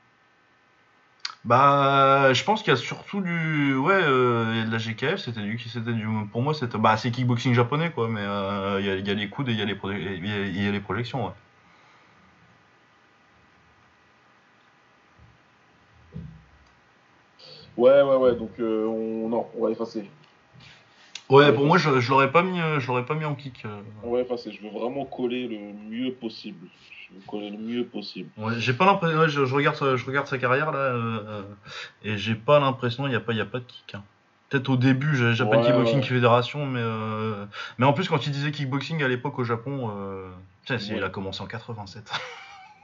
Bah, 1.45 2.33
je 2.33 2.43
pense 2.43 2.63
qu'il 2.63 2.71
y 2.71 2.73
a 2.73 2.77
surtout 2.77 3.21
du, 3.21 3.75
ouais, 3.75 3.93
euh, 3.93 4.65
de 4.65 4.71
la 4.71 4.79
GKF, 4.79 5.17
c'était 5.17 5.41
du, 5.41 5.59
c'était 5.59 5.93
du, 5.93 6.07
pour 6.31 6.41
moi, 6.41 6.55
c'était, 6.55 6.79
bah, 6.79 6.97
c'est 6.97 7.11
kickboxing 7.11 7.53
japonais, 7.53 7.91
quoi, 7.91 8.07
mais 8.09 8.21
euh, 8.21 8.77
il 8.79 8.87
y, 8.87 8.89
a, 8.89 8.95
il 8.95 9.07
y 9.07 9.11
a 9.11 9.13
les 9.13 9.29
coudes 9.29 9.49
et 9.49 9.51
il 9.51 9.59
y 9.59 9.61
a 9.61 9.65
les, 9.65 9.77
il 9.83 10.27
y 10.27 10.31
a- 10.33 10.45
il 10.47 10.63
y 10.63 10.67
a 10.67 10.71
les 10.71 10.79
projections, 10.79 11.27
ouais. 11.27 11.31
Ouais, 17.77 18.01
ouais, 18.01 18.15
ouais, 18.15 18.35
donc 18.35 18.53
euh, 18.59 18.87
on... 18.87 19.29
Non, 19.29 19.47
on 19.55 19.65
va 19.65 19.69
effacer. 19.71 20.09
Ouais, 21.29 21.51
pour 21.53 21.65
moi, 21.65 21.77
je, 21.77 21.99
je 21.99 22.09
l'aurais 22.09 22.31
pas 22.31 22.41
mis, 22.41 22.59
euh, 22.59 22.79
je 22.79 22.87
l'aurais 22.87 23.05
pas 23.05 23.15
mis 23.15 23.25
en 23.25 23.35
kick. 23.35 23.65
On 24.03 24.11
va 24.13 24.21
effacer, 24.21 24.51
je 24.51 24.63
veux 24.63 24.69
vraiment 24.69 25.05
coller 25.05 25.47
le 25.47 25.57
mieux 25.57 26.13
possible. 26.13 26.67
Je 27.07 27.13
veux 27.13 27.21
coller 27.27 27.49
le 27.51 27.57
mieux 27.57 27.85
possible. 27.85 28.29
Ouais, 28.37 28.59
j'ai 28.59 28.73
pas 28.73 28.85
l'impression, 28.85 29.19
ouais, 29.19 29.29
je, 29.29 29.45
je 29.45 29.55
regarde, 29.55 29.75
sa- 29.75 29.95
je 29.95 30.05
regarde 30.05 30.27
sa 30.27 30.37
carrière 30.37 30.71
là, 30.71 30.79
euh, 30.79 31.19
euh, 31.27 31.43
et 32.01 32.17
j'ai 32.17 32.35
pas 32.35 32.59
l'impression, 32.59 33.07
il 33.07 33.13
y 33.13 33.15
a 33.15 33.19
pas, 33.19 33.31
il 33.33 33.37
y 33.37 33.41
a 33.41 33.45
pas 33.45 33.59
de 33.59 33.65
kick. 33.65 33.95
hein. 33.95 34.03
Peut-être 34.49 34.69
au 34.69 34.77
début, 34.77 35.15
j'ai- 35.15 35.33
j'appelle 35.33 35.59
Ouais, 35.59 35.65
kickboxing 35.65 36.03
fédération, 36.03 36.65
mais 36.65 36.81
euh, 36.81 37.45
mais 37.77 37.85
en 37.85 37.93
plus 37.93 38.07
quand 38.07 38.25
il 38.27 38.31
disait 38.31 38.51
kickboxing 38.51 39.01
à 39.03 39.07
l'époque 39.07 39.39
au 39.39 39.43
Japon, 39.43 39.91
euh, 39.91 40.31
putain, 40.61 40.77
il 40.77 41.03
a 41.03 41.09
commencé 41.09 41.41
en 41.41 41.47
87. 41.47 42.11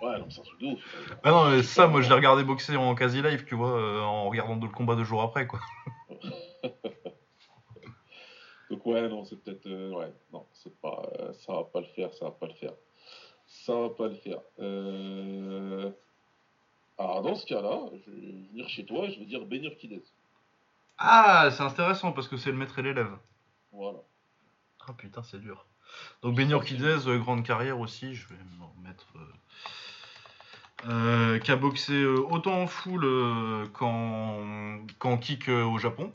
Ouais, 0.02 0.18
non, 0.20 0.26
c'est 0.30 0.40
un 0.40 0.44
truc 0.44 0.60
de 0.60 0.66
ouf. 0.66 0.80
ah 1.24 1.32
non, 1.32 1.50
mais 1.50 1.64
ça, 1.64 1.88
moi 1.88 2.02
je 2.02 2.10
l'ai 2.10 2.16
regardé 2.16 2.44
boxer 2.44 2.76
en 2.78 2.96
quasi 2.96 3.22
live, 3.22 3.46
tu 3.46 3.56
vois, 3.56 3.78
euh, 3.80 4.02
en 4.02 4.30
regardant 4.30 4.56
le 4.56 4.68
combat 4.70 4.96
deux 4.96 5.04
jours 5.04 5.22
après, 5.22 5.48
quoi. 5.48 5.60
Donc 8.70 8.86
ouais, 8.86 9.08
non, 9.10 9.26
c'est 9.26 9.36
peut-être... 9.44 9.66
euh, 9.68 9.92
ouais, 9.92 10.14
non, 10.32 10.48
c'est 10.54 10.80
pas... 10.80 11.02
euh, 11.20 11.34
ça 11.34 11.54
va 11.54 11.64
pas 11.66 11.82
le 11.82 11.88
faire, 11.88 12.14
ça 12.14 12.26
va 12.26 12.32
pas 12.32 12.48
le 12.48 12.54
faire. 12.54 12.72
Ça 13.52 13.76
va 13.76 13.90
pas 13.90 14.08
le 14.08 14.16
faire. 14.16 14.40
Euh... 14.60 15.92
Alors 16.98 17.22
dans 17.22 17.36
ce 17.36 17.46
cas-là, 17.46 17.80
je 18.06 18.12
vais 18.12 18.32
venir 18.52 18.70
chez 18.70 18.86
toi 18.86 19.06
et 19.06 19.12
je 19.12 19.20
vais 19.20 19.26
dire 19.26 19.46
Benir 19.46 19.76
Kidez. 19.78 20.04
Ah, 20.98 21.50
c'est 21.52 21.64
intéressant 21.64 22.12
parce 22.12 22.28
que 22.28 22.38
c'est 22.38 22.52
le 22.52 22.58
maître 22.58 22.78
et 22.80 22.84
l'élève. 22.84 23.12
Voilà. 23.72 24.00
Ah 24.88 24.94
putain, 24.94 25.24
c'est 25.24 25.40
dur. 25.40 25.66
Donc 26.22 26.40
Orquidez, 26.52 27.08
euh, 27.08 27.18
grande 27.20 27.44
carrière 27.44 27.80
aussi, 27.80 28.16
je 28.16 28.28
vais 28.28 28.36
m'en 28.60 28.74
mettre. 28.84 29.08
euh, 29.16 29.26
euh, 30.90 31.40
qui 31.40 31.52
a 31.52 31.56
boxé 31.56 32.06
autant 32.06 32.62
en 32.62 32.68
full 32.68 33.06
qu'en 33.74 34.80
qu'en 35.00 35.18
kick 35.18 35.48
au 35.50 35.78
Japon. 35.78 36.12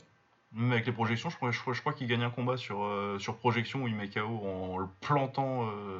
Même 0.53 0.71
avec 0.71 0.85
les 0.85 0.91
projections, 0.91 1.29
je 1.29 1.35
crois, 1.35 1.51
je 1.51 1.59
crois, 1.59 1.73
je 1.73 1.81
crois 1.81 1.93
qu'il 1.93 2.07
gagne 2.07 2.23
un 2.23 2.29
combat 2.29 2.57
sur, 2.57 2.83
euh, 2.83 3.19
sur 3.19 3.37
projection 3.37 3.83
où 3.83 3.87
il 3.87 3.95
met 3.95 4.09
KO 4.09 4.21
en 4.45 4.77
le 4.77 4.87
plantant, 5.01 5.67
euh, 5.69 5.99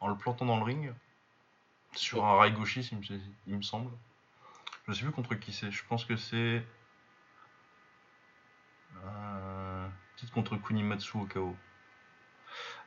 en 0.00 0.08
le 0.08 0.16
plantant 0.16 0.44
dans 0.46 0.58
le 0.58 0.64
ring. 0.64 0.92
Sur 1.94 2.24
un 2.24 2.36
rail 2.36 2.52
gauchiste, 2.52 2.92
il 3.46 3.56
me, 3.56 3.62
semble. 3.62 3.90
Je 4.86 4.92
sais 4.92 5.02
plus 5.02 5.12
contre 5.12 5.34
qui 5.34 5.52
c'est. 5.52 5.70
Je 5.70 5.82
pense 5.88 6.04
que 6.04 6.16
c'est. 6.16 6.62
Euh, 9.04 9.88
Peut-être 10.16 10.32
contre 10.32 10.56
Kunimatsu 10.56 11.16
au 11.16 11.26
KO. 11.26 11.56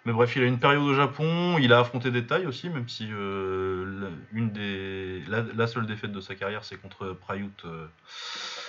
Mais 0.05 0.13
bref, 0.13 0.35
il 0.35 0.43
a 0.43 0.45
une 0.45 0.59
période 0.59 0.81
au 0.81 0.93
Japon, 0.93 1.57
il 1.59 1.73
a 1.73 1.79
affronté 1.79 2.09
des 2.09 2.25
tailles 2.25 2.45
aussi, 2.45 2.69
même 2.69 2.87
si 2.87 3.09
euh, 3.11 3.85
la, 4.01 4.09
une 4.31 4.51
des, 4.51 5.21
la, 5.27 5.41
la 5.41 5.67
seule 5.67 5.85
défaite 5.85 6.11
de 6.11 6.21
sa 6.21 6.35
carrière 6.35 6.63
c'est 6.63 6.77
contre 6.77 7.11
Prayut 7.13 7.51
euh, 7.65 7.87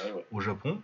Ouais, 0.05 0.12
ouais. 0.12 0.26
au 0.33 0.40
Japon. 0.40 0.83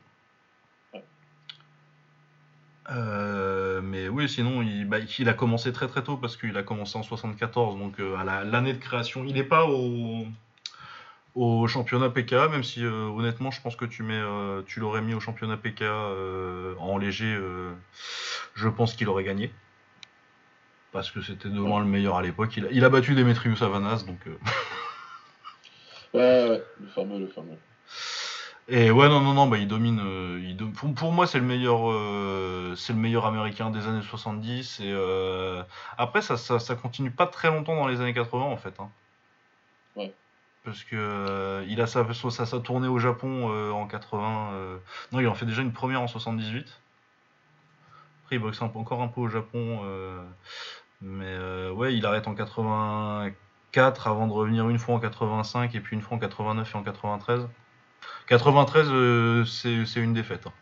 Euh, 2.90 3.80
mais 3.82 4.08
oui, 4.08 4.28
sinon 4.28 4.62
il, 4.62 4.84
bah, 4.88 4.98
il 5.18 5.28
a 5.28 5.34
commencé 5.34 5.72
très 5.72 5.88
très 5.88 6.02
tôt 6.02 6.16
parce 6.16 6.36
qu'il 6.36 6.56
a 6.56 6.62
commencé 6.62 6.96
en 6.96 7.02
74, 7.02 7.78
donc 7.78 7.98
euh, 7.98 8.16
à 8.16 8.24
la- 8.24 8.44
l'année 8.44 8.72
de 8.72 8.78
création. 8.78 9.24
Il 9.24 9.34
n'est 9.34 9.42
pas 9.44 9.66
au, 9.66 10.24
au 11.34 11.66
championnat 11.66 12.10
PK, 12.10 12.32
même 12.50 12.62
si 12.62 12.84
euh, 12.84 13.08
honnêtement 13.08 13.50
je 13.50 13.60
pense 13.60 13.74
que 13.76 13.84
tu, 13.84 14.04
l'aurais 14.80 15.02
mis 15.02 15.14
au 15.14 15.20
championnat 15.20 15.56
PK 15.56 15.82
en 16.78 16.98
léger, 16.98 17.36
je 18.54 18.68
pense 18.68 18.94
qu'il 18.94 19.08
aurait 19.08 19.24
gagné. 19.24 19.52
Parce 20.92 21.10
que 21.10 21.20
c'était 21.20 21.48
de 21.48 21.56
loin 21.56 21.80
le 21.80 21.86
meilleur 21.86 22.16
à 22.16 22.22
l'époque. 22.22 22.56
Il, 22.56 22.68
il 22.70 22.84
a 22.84 22.88
battu 22.88 23.14
Demetrius 23.14 23.60
Avanas, 23.62 24.04
donc. 24.06 24.20
Ouais, 26.14 26.48
ouais, 26.48 26.62
le 26.80 26.86
fameux, 26.86 27.18
le 27.18 27.26
fameux. 27.26 27.58
Et 28.68 28.90
ouais, 28.90 29.08
non, 29.08 29.20
non, 29.20 29.32
non, 29.32 29.46
bah, 29.46 29.58
il 29.58 29.68
domine. 29.68 30.00
euh, 30.00 30.40
il 30.42 30.56
pour, 30.72 30.92
pour 30.94 31.12
moi, 31.12 31.26
c'est 31.28 31.38
le 31.38 31.44
meilleur, 31.44 31.88
euh, 31.90 32.74
c'est 32.76 32.92
le 32.92 32.98
meilleur 32.98 33.24
américain 33.26 33.70
des 33.70 33.86
années 33.86 34.02
70. 34.02 34.80
Et 34.80 34.84
euh, 34.92 35.62
après, 35.98 36.20
ça, 36.20 36.36
ça, 36.36 36.58
ça 36.58 36.74
continue 36.74 37.10
pas 37.12 37.26
très 37.28 37.48
longtemps 37.48 37.76
dans 37.76 37.86
les 37.86 38.00
années 38.00 38.14
80 38.14 38.44
en 38.44 38.56
fait. 38.56 38.74
hein. 38.80 38.90
Ouais. 39.94 40.12
Parce 40.64 40.82
que 40.82 40.96
euh, 40.96 41.64
il 41.68 41.80
a 41.80 41.86
sa, 41.86 42.04
sa, 42.12 42.46
sa 42.46 42.60
tournée 42.60 42.88
au 42.88 42.98
Japon 42.98 43.50
euh, 43.52 43.70
en 43.70 43.86
80. 43.86 44.52
euh, 44.54 44.78
Non, 45.12 45.20
il 45.20 45.28
en 45.28 45.34
fait 45.34 45.46
déjà 45.46 45.62
une 45.62 45.72
première 45.72 46.02
en 46.02 46.08
78. 46.08 46.80
Après, 48.24 48.36
il 48.36 48.38
boxe 48.40 48.60
un 48.62 48.68
peu- 48.68 48.78
encore 48.80 49.00
un 49.02 49.08
peu 49.08 49.20
au 49.20 49.28
Japon. 49.28 49.80
euh, 49.84 50.24
Mais 51.02 51.24
euh, 51.26 51.70
ouais, 51.72 51.94
il 51.96 52.04
arrête 52.06 52.26
en 52.28 52.34
84 52.34 54.08
avant 54.08 54.26
de 54.26 54.32
revenir 54.32 54.68
une 54.68 54.78
fois 54.78 54.96
en 54.96 55.00
85 55.00 55.74
et 55.76 55.80
puis 55.80 55.94
une 55.96 56.02
fois 56.02 56.16
en 56.16 56.20
89 56.20 56.74
et 56.74 56.78
en 56.78 56.82
93. 56.82 57.48
93, 58.28 58.88
euh, 58.90 59.44
c'est 59.44 60.00
une 60.00 60.12
défaite. 60.14 60.46
hein. 60.46 60.52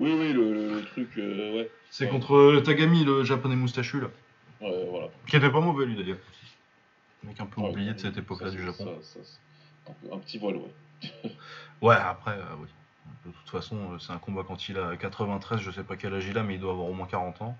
Oui, 0.00 0.12
oui, 0.18 0.32
le, 0.32 0.82
truc, 0.92 1.10
euh, 1.18 1.54
ouais. 1.56 1.70
C'est 1.90 2.04
Ouais. 2.06 2.10
contre 2.10 2.34
euh, 2.34 2.60
Tagami, 2.60 3.04
le 3.04 3.22
japonais 3.24 3.54
moustachu, 3.56 4.00
là. 4.00 4.08
Ouais, 4.60 4.86
voilà. 4.90 5.08
Qui 5.26 5.36
était 5.36 5.50
pas 5.50 5.60
mauvais, 5.60 5.86
lui, 5.86 5.96
d'ailleurs. 5.96 6.18
Mec 7.22 7.38
un 7.40 7.46
peu 7.46 7.60
Ouais, 7.60 7.70
oublié 7.70 7.92
de 7.94 7.98
cette 8.00 8.16
époque-là 8.16 8.50
du 8.50 8.64
Japon. 8.64 8.98
ça, 9.02 9.20
ça, 9.20 9.20
c'est 10.02 10.12
un, 10.12 10.18
petit 10.18 10.38
vol, 10.38 10.56
ouais. 10.56 11.30
Ouais, 11.82 11.94
après, 11.96 12.32
euh, 12.32 12.56
oui. 12.58 12.68
De 13.26 13.30
toute 13.30 13.50
façon, 13.50 13.98
c'est 14.00 14.12
un 14.12 14.18
combat 14.18 14.42
quand 14.46 14.68
il 14.68 14.78
a 14.78 14.96
93, 14.96 15.60
je 15.60 15.70
sais 15.70 15.84
pas 15.84 15.96
quel 15.96 16.14
âge 16.14 16.26
il 16.26 16.36
a, 16.38 16.42
mais 16.42 16.54
il 16.54 16.60
doit 16.60 16.72
avoir 16.72 16.88
au 16.88 16.92
moins 16.92 17.06
40 17.06 17.42
ans. 17.42 17.56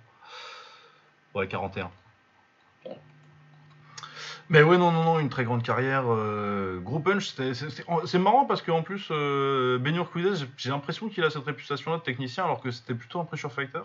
Ouais, 1.34 1.46
41. 1.46 1.90
Mais 4.48 4.62
ouais, 4.62 4.76
non, 4.78 4.90
non, 4.92 5.04
non, 5.04 5.18
une 5.18 5.28
très 5.30 5.44
grande 5.44 5.62
carrière. 5.62 6.04
euh, 6.08 6.78
gros 6.80 7.00
punch, 7.00 7.34
c'est 7.54 8.18
marrant 8.18 8.44
parce 8.44 8.60
qu'en 8.62 8.82
plus, 8.82 9.08
euh, 9.10 9.78
Ben 9.78 9.94
Urquidez, 9.96 10.32
j'ai- 10.56 10.70
l'impression 10.70 11.08
qu'il 11.08 11.24
a 11.24 11.30
cette 11.30 11.44
réputation-là 11.44 11.98
de 11.98 12.02
technicien 12.02 12.44
alors 12.44 12.60
que 12.60 12.70
c'était 12.70 12.94
plutôt 12.94 13.20
un 13.20 13.24
pressure 13.24 13.50
fighter. 13.52 13.80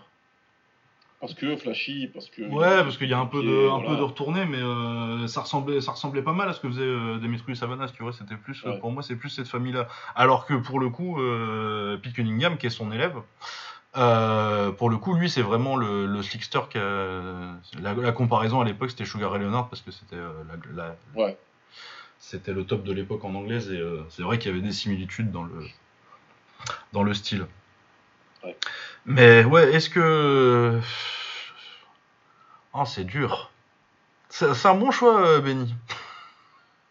Parce 1.20 1.34
que 1.34 1.56
flashy, 1.58 2.08
parce 2.14 2.30
que. 2.30 2.44
Ouais, 2.44 2.84
parce 2.84 2.96
qu'il 2.98 3.10
y 3.10 3.14
a 3.14 3.18
un 3.18 3.26
peu 3.26 3.42
de, 3.42 3.50
un 3.68 3.80
voilà. 3.80 3.90
peu 3.90 3.96
de 3.98 4.02
retourné, 4.04 4.46
mais 4.46 4.60
euh, 4.62 5.26
ça, 5.28 5.42
ressemblait, 5.42 5.82
ça 5.82 5.94
ressemblait 5.94 6.22
pas 6.22 6.34
mal 6.34 6.48
à 6.48 6.54
ce 6.54 6.60
que 6.60 6.68
faisait 6.68 6.82
euh, 6.84 7.18
Demetrius 7.18 7.60
Savanas, 7.60 7.88
tu 7.96 8.04
vois. 8.04 8.14
C'était 8.14 8.36
plus, 8.36 8.62
Ouais. 8.64 8.78
pour 8.80 8.92
moi, 8.92 9.02
c'est 9.02 9.16
plus 9.16 9.30
cette 9.32 9.48
famille-là. 9.48 9.88
Alors 10.16 10.46
que 10.46 10.54
pour 10.54 10.80
le 10.80 10.90
coup, 10.90 11.20
euh, 11.20 11.98
Pete 11.98 12.14
Cunningham, 12.14 12.58
qui 12.58 12.68
est 12.68 12.70
son 12.70 12.92
élève, 12.92 13.16
euh, 13.98 14.72
pour 14.72 14.90
le 14.90 14.98
coup, 14.98 15.14
lui, 15.16 15.30
c'est 15.30 15.42
vraiment 15.42 15.76
le, 15.76 16.06
le 16.06 16.22
slickster 16.22 16.62
qui 16.70 16.78
a- 16.78 17.54
la, 17.82 17.94
la 17.94 18.12
comparaison 18.12 18.62
à 18.62 18.66
l'époque, 18.66 18.92
c'était 18.92 19.06
Sugar 19.06 19.32
Ray 19.32 19.42
Leonard 19.42 19.70
parce 19.70 19.82
que 19.82 19.92
c'était 19.92 20.16
euh, 20.16 20.32
la- 20.76 20.84
la- 20.84 20.96
Ouais. 21.16 21.38
c'était 22.20 22.54
le 22.54 22.66
top 22.66 22.84
de 22.84 22.94
l'époque 22.94 23.24
en 23.26 23.34
anglaise 23.36 23.72
et 23.72 23.80
euh, 23.80 24.04
c'est 24.10 24.22
vrai 24.24 24.38
qu'il 24.40 24.52
y 24.52 24.54
avait 24.54 24.64
des 24.66 24.74
similitudes 24.74 25.32
dans 25.32 25.44
le, 25.44 25.66
dans 26.94 27.04
le 27.04 27.14
style. 27.14 27.46
Ouais. 28.44 28.56
Mais 29.06 29.44
ouais, 29.44 29.74
est-ce 29.74 29.90
que. 29.90 30.80
Oh, 32.74 32.84
c'est 32.86 33.06
dur. 33.06 33.50
C'est 34.30 34.66
un 34.66 34.76
bon 34.76 34.92
choix, 34.92 35.20
euh, 35.26 35.42
Benny. 35.42 35.74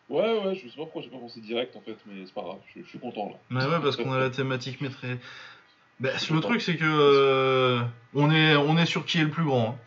Ouais, 0.08 0.38
ouais, 0.40 0.54
je 0.54 0.62
sais 0.68 0.76
pas 0.76 0.84
pourquoi 0.84 1.02
j'ai 1.02 1.10
pas 1.10 1.18
pensé 1.18 1.40
direct 1.40 1.74
en 1.76 1.80
fait, 1.80 1.96
mais 2.06 2.24
c'est 2.26 2.32
pas 2.34 2.42
grave, 2.42 2.58
je, 2.74 2.80
je 2.80 2.88
suis 2.88 2.98
content 2.98 3.26
là. 3.28 3.36
Mais 3.50 3.64
ouais, 3.66 3.80
parce 3.82 3.96
qu'on 3.96 4.12
a 4.12 4.18
la 4.20 4.30
thématique 4.30 4.80
maîtrisée. 4.80 5.18
Bah, 6.00 6.10
le 6.30 6.40
truc, 6.40 6.60
c'est 6.60 6.76
que. 6.76 6.84
euh, 6.84 7.82
on, 8.14 8.30
est, 8.30 8.54
on 8.56 8.76
est 8.76 8.86
sur 8.86 9.06
qui 9.06 9.18
est 9.18 9.24
le 9.24 9.30
plus 9.30 9.44
grand. 9.44 9.78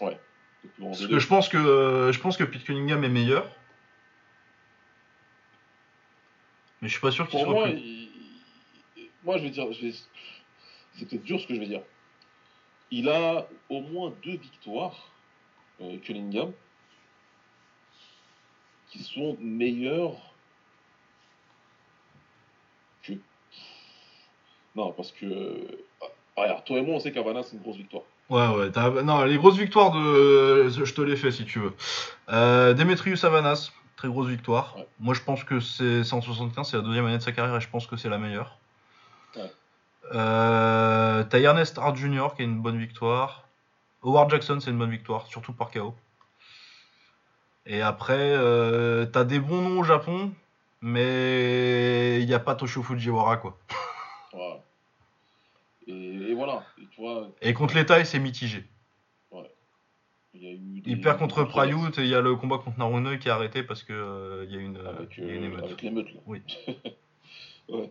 hein. 0.00 0.04
Ouais. 0.04 0.18
Le 0.64 0.68
plus 0.70 0.82
grand 0.82 0.90
Parce 0.90 1.06
que 1.06 1.18
je 1.18 1.26
pense 1.26 1.48
que, 1.48 2.10
je 2.12 2.18
pense 2.20 2.36
que 2.36 2.44
Pete 2.44 2.64
Cunningham 2.64 3.04
est 3.04 3.08
meilleur. 3.08 3.48
Mais 6.82 6.88
je 6.88 6.92
suis 6.94 7.00
pas 7.00 7.10
sûr 7.10 7.28
qu'il 7.28 7.38
soit 7.40 7.48
moi, 7.52 7.64
plus. 7.68 7.76
il- 7.78 8.10
moi 9.22 9.36
je 9.38 9.42
vais 9.44 9.50
dire, 9.50 9.66
vais... 9.68 9.92
c'est 10.94 11.08
peut-être 11.08 11.24
dur 11.24 11.38
ce 11.40 11.46
que 11.46 11.54
je 11.54 11.60
vais 11.60 11.66
dire. 11.66 11.82
Il 12.90 13.08
a 13.08 13.46
au 13.68 13.80
moins 13.82 14.12
deux 14.24 14.36
victoires, 14.36 15.10
euh, 15.80 15.98
Cunningham, 15.98 16.52
qui 18.88 19.02
sont 19.04 19.36
meilleures 19.40 20.34
que. 23.02 23.12
Non, 24.80 24.92
parce 24.92 25.12
que. 25.12 25.26
Ah, 26.02 26.06
regarde, 26.42 26.64
toi 26.64 26.78
et 26.78 26.82
moi, 26.82 26.94
on 26.96 27.00
sait 27.00 27.12
qu'Havana, 27.12 27.42
c'est 27.42 27.54
une 27.56 27.62
grosse 27.62 27.76
victoire. 27.76 28.02
Ouais, 28.30 28.46
ouais. 28.56 28.70
t'as- 28.70 29.02
Non, 29.02 29.24
les 29.24 29.36
grosses 29.36 29.58
victoires 29.58 29.90
de. 29.90 30.68
Je 30.70 30.94
te 30.94 31.02
les 31.02 31.16
fais 31.16 31.30
si 31.30 31.44
tu 31.44 31.58
veux. 31.58 31.74
Euh, 32.30 32.72
Demetrius 32.72 33.22
Avanas, 33.24 33.72
très 33.96 34.08
grosse 34.08 34.28
victoire. 34.28 34.74
Ouais. 34.78 34.86
Moi, 35.00 35.12
je 35.14 35.20
pense 35.20 35.44
que 35.44 35.60
c'est 35.60 36.02
175, 36.02 36.70
c'est 36.70 36.76
la 36.78 36.82
deuxième 36.82 37.04
année 37.06 37.18
de 37.18 37.22
sa 37.22 37.32
carrière 37.32 37.56
et 37.56 37.60
je 37.60 37.68
pense 37.68 37.86
que 37.86 37.96
c'est 37.96 38.08
la 38.08 38.16
meilleure. 38.18 38.56
Ouais. 39.36 39.52
Euh, 40.14 41.24
T'as 41.24 41.38
Ernest 41.40 41.76
Hart 41.76 41.96
Jr. 41.96 42.28
qui 42.34 42.42
a 42.42 42.44
une 42.46 42.60
bonne 42.62 42.78
victoire. 42.78 43.44
Howard 44.02 44.30
Jackson, 44.30 44.60
c'est 44.60 44.70
une 44.70 44.78
bonne 44.78 44.90
victoire, 44.90 45.26
surtout 45.26 45.52
par 45.52 45.70
KO. 45.70 45.94
Et 47.66 47.82
après, 47.82 48.14
euh, 48.18 49.04
t'as 49.04 49.24
des 49.24 49.38
bons 49.40 49.60
noms 49.60 49.80
au 49.80 49.84
Japon, 49.84 50.32
mais 50.80 52.20
il 52.22 52.26
n'y 52.26 52.32
a 52.32 52.38
pas 52.38 52.54
Toshio 52.54 52.82
Fujiwara, 52.82 53.36
quoi. 53.36 53.58
Et, 55.90 56.30
et 56.30 56.34
voilà. 56.34 56.64
Et, 56.80 56.86
tu 56.90 57.00
vois, 57.00 57.30
Et 57.42 57.52
contre 57.54 57.74
mitigé. 58.20 58.64
il 60.32 60.42
y 60.44 60.46
a 60.46 60.52
eu 60.52 60.80
des- 60.80 60.90
Il 60.92 61.00
perd 61.00 61.18
contre 61.18 61.42
Prayut 61.44 61.98
et 61.98 62.02
il 62.02 62.08
y 62.08 62.14
a 62.14 62.20
le 62.20 62.36
combat 62.36 62.58
contre 62.58 62.78
Naruno 62.78 63.18
qui 63.18 63.26
est 63.28 63.32
arrêté 63.32 63.62
parce 63.64 63.82
que 63.82 63.92
euh, 63.92 64.46
y 64.48 64.56
a 64.56 64.60
une, 64.60 64.76
Avec, 64.76 65.16
il 65.18 65.26
y 65.26 65.30
a 65.30 65.34
une 65.34 65.42
euh, 65.42 65.46
émeute. 65.46 65.64
avec 65.64 65.82
l'émeute, 65.82 66.14
là. 66.14 66.20
Oui. 66.26 66.42
ouais. 67.68 67.90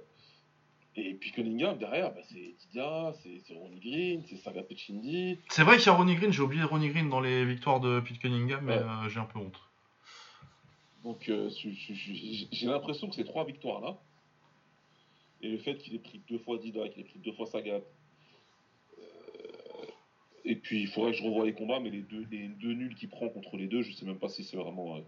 Et 0.95 1.13
puis 1.13 1.31
Cunningham, 1.31 1.77
derrière, 1.77 2.11
bah, 2.13 2.21
c'est 2.29 2.55
Didia, 2.61 3.13
c'est 3.23 3.53
Ronnie 3.53 3.79
Green, 3.79 4.23
c'est 4.29 4.37
Saga 4.37 4.63
Pechindi. 4.63 5.37
C'est 5.49 5.63
vrai 5.63 5.77
qu'il 5.77 5.85
y 5.87 5.89
a 5.89 5.93
Ronnie 5.93 6.15
Green, 6.15 6.31
j'ai 6.31 6.41
oublié 6.41 6.63
Ronnie 6.63 6.89
Green 6.89 7.09
dans 7.09 7.21
les 7.21 7.45
victoires 7.45 7.79
de 7.79 7.99
Pete 7.99 8.19
Cunningham, 8.19 8.63
mais 8.63 8.73
Ouais. 8.73 8.79
euh, 8.79 9.09
j'ai 9.09 9.19
un 9.19 9.25
peu 9.25 9.39
honte. 9.39 9.59
Donc 11.03 11.29
euh, 11.29 11.49
j'ai 12.51 12.67
l'impression 12.67 13.07
que 13.09 13.15
ces 13.15 13.23
trois 13.23 13.45
victoires-là, 13.45 13.97
et 15.41 15.49
le 15.49 15.57
fait 15.57 15.75
qu'il 15.77 15.95
ait 15.95 15.99
pris 15.99 16.21
deux 16.29 16.39
fois 16.39 16.57
Dida, 16.57 16.87
qu'il 16.89 17.01
ait 17.01 17.05
pris 17.05 17.19
deux 17.19 17.31
fois 17.33 17.45
Sagat, 17.45 17.81
euh, 18.99 19.01
et 20.45 20.55
puis 20.55 20.81
il 20.81 20.87
faudrait 20.87 21.11
que 21.11 21.17
je 21.17 21.23
revoie 21.23 21.45
les 21.45 21.53
combats, 21.53 21.79
mais 21.79 21.89
les 21.89 22.01
deux, 22.01 22.25
les 22.31 22.47
deux 22.47 22.73
nuls 22.73 22.95
qu'il 22.95 23.09
prend 23.09 23.29
contre 23.29 23.57
les 23.57 23.67
deux, 23.67 23.81
je 23.81 23.91
sais 23.93 24.05
même 24.05 24.19
pas 24.19 24.29
si 24.29 24.43
c'est 24.43 24.57
vraiment... 24.57 24.97
euh, 24.97 25.01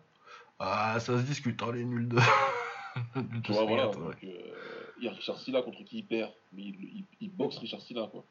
Ah, 0.59 0.97
ça 0.99 1.19
se 1.19 1.25
discute, 1.25 1.61
hein, 1.63 1.71
les 1.73 1.83
nuls 1.85 2.07
de. 2.07 2.17
tu 3.43 3.51
vois, 3.51 3.65
voilà. 3.65 3.89
Ouais. 3.89 4.15
euh, 4.23 4.53
il 4.99 5.05
y 5.05 5.07
a 5.07 5.11
Richard 5.13 5.39
Silla 5.39 5.61
contre 5.61 5.83
qui 5.83 5.99
il 5.99 6.05
perd, 6.05 6.31
mais 6.53 6.61
il, 6.63 6.75
il- 6.83 7.05
il 7.21 7.29
boxe 7.31 7.57
Richard 7.57 7.81
Silla, 7.81 8.07
quoi, 8.11 8.23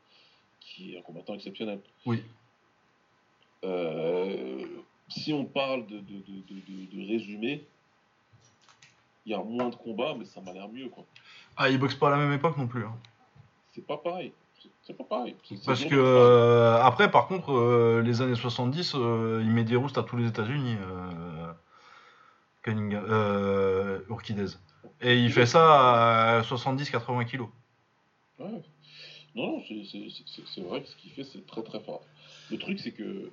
qui 0.61 0.95
est 0.95 0.99
un 0.99 1.03
combattant 1.03 1.35
exceptionnel. 1.35 1.81
Oui. 2.07 2.23
Euh, 3.65 4.65
si 5.09 5.33
on 5.33 5.45
parle 5.45 5.87
de- 5.87 5.99
de- 5.99 6.97
de 6.97 7.09
résumé, 7.09 7.65
il 9.27 9.33
y 9.33 9.35
a 9.35 9.39
moins 9.43 9.69
de 9.69 9.75
combats, 9.77 10.15
mais 10.19 10.25
ça 10.25 10.41
m'a 10.41 10.53
l'air 10.53 10.69
mieux, 10.69 10.89
quoi. 10.89 11.05
Ah, 11.57 11.69
ils 11.69 11.79
boxent 11.79 11.95
pas 11.95 12.09
à 12.09 12.11
la 12.11 12.17
même 12.17 12.33
époque 12.33 12.57
non 12.57 12.67
plus. 12.67 12.85
hein. 12.85 12.97
C'est 13.75 13.87
pas 13.87 13.97
pareil. 13.99 14.33
C'est- 14.83 14.95
pas 14.97 15.05
pareil. 15.05 15.37
C'est- 15.45 15.65
Parce 15.65 15.85
que 15.85 15.95
de 15.95 16.01
euh, 16.01 16.83
après, 16.83 17.11
par 17.11 17.27
contre, 17.29 17.53
euh, 17.53 18.03
les 18.03 18.21
années 18.23 18.35
70, 18.35 18.95
euh, 18.95 19.41
il 19.43 19.51
met 19.51 19.65
des 19.65 19.77
roustes 19.77 19.97
à 19.99 20.03
tous 20.03 20.17
les 20.17 20.27
États-Unis. 20.29 20.77
Euh, 20.83 21.53
Cunningham, 22.63 24.03
Urquidez. 24.11 24.47
Et 25.01 25.17
il 25.19 25.33
fait 25.33 25.47
ça 25.47 26.39
à 26.39 26.43
70-80 26.43 27.25
kilos. 27.25 27.49
Ouais. 28.39 28.63
Non, 29.35 29.59
non, 29.59 29.63
c'est- 29.67 29.85
c'est 30.47 30.61
vrai 30.63 30.83
que 30.83 30.89
ce 30.89 30.97
qu'il 30.97 31.13
fait, 31.13 31.25
c'est 31.25 31.47
très 31.47 31.63
très 31.63 31.81
fort. 31.81 32.03
Le 32.51 32.59
truc, 32.59 32.81
c'est 32.81 32.93
que 32.93 33.31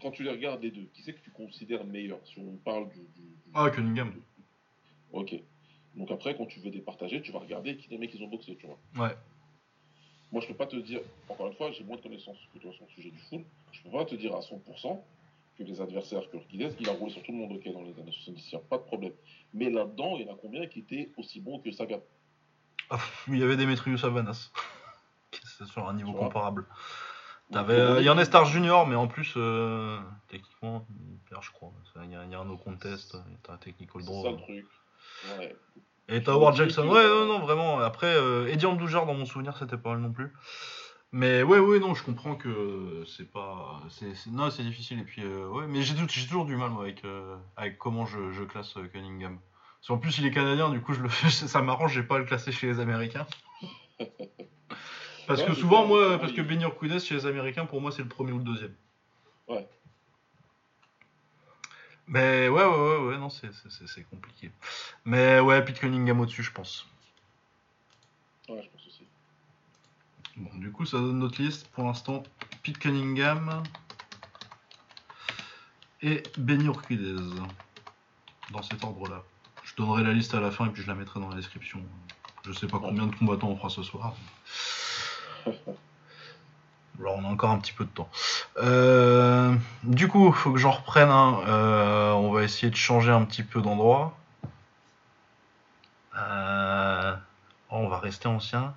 quand 0.00 0.10
tu 0.10 0.22
les 0.24 0.30
regardes 0.30 0.62
les 0.62 0.70
deux, 0.70 0.86
qui 0.94 1.02
c'est 1.02 1.12
que 1.12 1.20
tu 1.22 1.30
considères 1.30 1.84
meilleur? 1.84 2.18
Si 2.24 2.38
on 2.40 2.56
parle 2.64 2.88
du. 2.88 2.96
du- 2.96 3.20
du- 3.20 3.52
Ah, 3.54 3.70
Cunningham. 3.70 4.12
Ok. 5.16 5.34
Donc 5.94 6.10
après, 6.10 6.36
quand 6.36 6.46
tu 6.46 6.60
veux 6.60 6.70
départager, 6.70 7.22
tu 7.22 7.32
vas 7.32 7.38
regarder 7.38 7.76
qui 7.76 7.88
les 7.88 7.98
mecs 7.98 8.12
ils 8.14 8.22
ont 8.22 8.28
boxé, 8.28 8.56
tu 8.56 8.66
vois. 8.66 8.78
Ouais. 8.96 9.16
Moi, 10.30 10.42
je 10.42 10.48
peux 10.48 10.54
pas 10.54 10.66
te 10.66 10.76
dire, 10.76 11.00
encore 11.28 11.46
une 11.46 11.54
fois, 11.54 11.70
j'ai 11.72 11.84
moins 11.84 11.96
de 11.96 12.02
connaissances 12.02 12.36
que 12.52 12.58
toi 12.58 12.72
sur 12.72 12.84
le 12.84 12.90
sujet 12.90 13.10
du 13.10 13.18
full. 13.30 13.44
Je 13.72 13.82
peux 13.82 13.90
pas 13.90 14.04
te 14.04 14.14
dire 14.14 14.34
à 14.34 14.40
100% 14.40 15.02
que 15.56 15.62
les 15.62 15.80
adversaires 15.80 16.28
que 16.30 16.36
Urquidez, 16.36 16.70
il 16.80 16.88
a 16.88 16.92
roulé 16.92 17.12
sur 17.12 17.22
tout 17.22 17.32
le 17.32 17.38
monde 17.38 17.52
ok 17.52 17.72
dans 17.72 17.82
les 17.82 17.98
années 17.98 18.12
70, 18.12 18.52
il 18.52 18.54
n'y 18.56 18.60
a 18.62 18.64
pas 18.66 18.76
de 18.76 18.82
problème. 18.82 19.12
Mais 19.54 19.70
là-dedans, 19.70 20.16
il 20.18 20.26
y 20.26 20.28
en 20.30 20.34
a 20.34 20.36
combien 20.36 20.66
qui 20.66 20.80
étaient 20.80 21.10
aussi 21.16 21.40
bons 21.40 21.60
que 21.60 21.70
Sagat 21.70 22.00
Ah, 22.90 22.98
il 23.28 23.38
y 23.38 23.42
avait 23.42 23.56
Demetrius 23.56 24.04
Avanas. 24.04 24.50
C'est 25.32 25.64
sur 25.66 25.88
un 25.88 25.94
niveau 25.94 26.12
Tu 26.12 26.18
comparable. 26.18 26.66
T'avais, 27.52 27.74
euh, 27.74 28.00
il 28.00 28.04
y 28.04 28.10
en 28.10 28.18
a 28.18 28.24
Star 28.24 28.44
Junior, 28.44 28.86
mais 28.86 28.96
en 28.96 29.06
plus, 29.06 29.32
euh, 29.36 29.98
techniquement, 30.28 30.84
il 30.90 31.18
perd, 31.30 31.42
je 31.44 31.52
crois. 31.52 31.72
Il 32.04 32.10
y, 32.10 32.16
a- 32.16 32.24
il 32.24 32.30
y 32.32 32.34
a 32.34 32.40
un 32.40 32.44
no 32.44 32.56
contest, 32.58 33.16
t'as 33.44 33.52
un 33.54 33.56
technical 33.56 34.02
C'est 34.02 34.06
draw. 34.08 34.22
ça 34.24 34.30
le 34.32 34.36
truc. 34.38 34.66
Ouais. 35.38 35.56
Et 36.08 36.20
dis 36.52 36.56
Jackson. 36.58 36.88
Ouais, 36.88 37.06
non, 37.06 37.26
non, 37.26 37.38
vraiment. 37.40 37.80
Après, 37.80 38.14
euh, 38.14 38.46
Eddie 38.48 38.66
dans 39.06 39.14
mon 39.14 39.24
souvenir, 39.26 39.56
c'était 39.56 39.76
pas 39.78 39.90
mal 39.90 40.00
non 40.00 40.12
plus. 40.12 40.32
Mais 41.12 41.42
ouais, 41.42 41.58
ouais, 41.58 41.78
non, 41.78 41.94
je 41.94 42.02
comprends 42.04 42.34
que 42.34 43.02
c'est 43.06 43.30
pas. 43.30 43.80
c'est 43.88 44.14
c'est- 44.14 44.30
Non, 44.30 44.50
c'est 44.50 44.62
difficile. 44.62 45.00
Et 45.00 45.04
puis, 45.04 45.22
euh, 45.24 45.48
ouais, 45.48 45.66
mais 45.66 45.82
j'ai 45.82 45.94
tout- 45.94 46.06
j'ai 46.08 46.26
toujours 46.26 46.44
du 46.44 46.56
mal, 46.56 46.70
moi, 46.70 46.82
avec, 46.82 47.04
euh, 47.04 47.36
avec 47.56 47.78
comment 47.78 48.06
je, 48.06 48.30
je 48.32 48.42
classe 48.44 48.76
euh, 48.76 48.86
Cunningham. 48.88 49.38
Parce 49.80 49.88
qu'en 49.88 49.98
plus, 49.98 50.18
il 50.18 50.26
est 50.26 50.30
canadien, 50.30 50.68
du 50.70 50.80
coup, 50.80 50.92
je 50.94 51.00
le 51.00 51.08
fais, 51.08 51.30
ça 51.48 51.62
m'arrange, 51.62 51.92
j'ai 51.94 52.02
pas 52.02 52.16
à 52.16 52.18
le 52.18 52.24
classer 52.24 52.52
chez 52.52 52.66
les 52.66 52.80
Américains. 52.80 53.26
Parce 55.26 55.40
Ouais, 55.40 55.46
que 55.46 55.50
mais 55.52 55.56
souvent, 55.56 55.82
c'est- 55.82 55.88
moi, 55.88 56.18
parce 56.18 56.32
que 56.32 56.40
Benny 56.42 56.62
Urquidez, 56.64 57.00
chez 57.00 57.14
les 57.14 57.26
Américains, 57.26 57.66
pour 57.66 57.80
moi, 57.80 57.90
c'est 57.90 58.02
le 58.02 58.08
premier 58.08 58.32
ou 58.32 58.38
le 58.38 58.44
deuxième. 58.44 58.74
Ouais. 59.48 59.66
Mais 62.08 62.48
ouais, 62.48 62.64
ouais, 62.64 62.78
ouais, 62.98 63.06
ouais, 63.08 63.18
non, 63.18 63.28
c'est- 63.30 63.52
c'est 63.52 63.86
c'est- 63.88 64.04
compliqué. 64.04 64.50
Mais 65.04 65.40
ouais, 65.40 65.64
Pete 65.64 65.80
Cunningham 65.80 66.20
au-dessus, 66.20 66.42
je 66.44 66.52
pense. 66.52 66.86
Ouais, 68.48 68.62
je 68.62 68.68
pense 68.70 68.86
aussi. 68.86 69.04
Bon, 70.36 70.54
du 70.58 70.70
coup, 70.70 70.86
ça 70.86 70.98
donne 70.98 71.18
notre 71.18 71.42
liste. 71.42 71.68
Pour 71.72 71.84
l'instant, 71.84 72.22
Pete 72.62 72.78
Cunningham 72.78 73.62
et 76.02 76.22
Benny 76.38 76.66
Urquidez. 76.66 77.16
Dans 78.52 78.62
cet 78.62 78.84
ordre-là. 78.84 79.24
Je 79.64 79.74
donnerai 79.74 80.04
la 80.04 80.12
liste 80.12 80.32
à 80.34 80.40
la 80.40 80.52
fin 80.52 80.66
et 80.66 80.70
puis 80.70 80.82
je 80.82 80.86
la 80.86 80.94
mettrai 80.94 81.18
dans 81.18 81.28
la 81.28 81.34
description. 81.34 81.82
Je 82.44 82.52
sais 82.52 82.68
pas 82.68 82.78
combien 82.78 83.06
de 83.08 83.14
combattants 83.16 83.48
on 83.48 83.56
fera 83.56 83.68
ce 83.70 83.82
soir. 83.82 84.14
Alors, 87.00 87.16
on 87.16 87.24
a 87.24 87.28
encore 87.28 87.50
un 87.50 87.58
petit 87.58 87.72
peu 87.72 87.84
de 87.84 87.90
temps. 87.90 88.08
Euh, 88.58 89.54
du 89.82 90.08
coup, 90.08 90.32
faut 90.32 90.52
que 90.52 90.58
j'en 90.58 90.70
reprenne 90.72 91.10
un. 91.10 91.40
Euh, 91.46 92.12
on 92.12 92.30
va 92.30 92.42
essayer 92.42 92.70
de 92.70 92.76
changer 92.76 93.10
un 93.10 93.24
petit 93.24 93.42
peu 93.42 93.60
d'endroit. 93.60 94.16
Euh, 96.16 97.14
oh, 97.70 97.76
on 97.76 97.88
va 97.88 97.98
rester 97.98 98.28
ancien. 98.28 98.74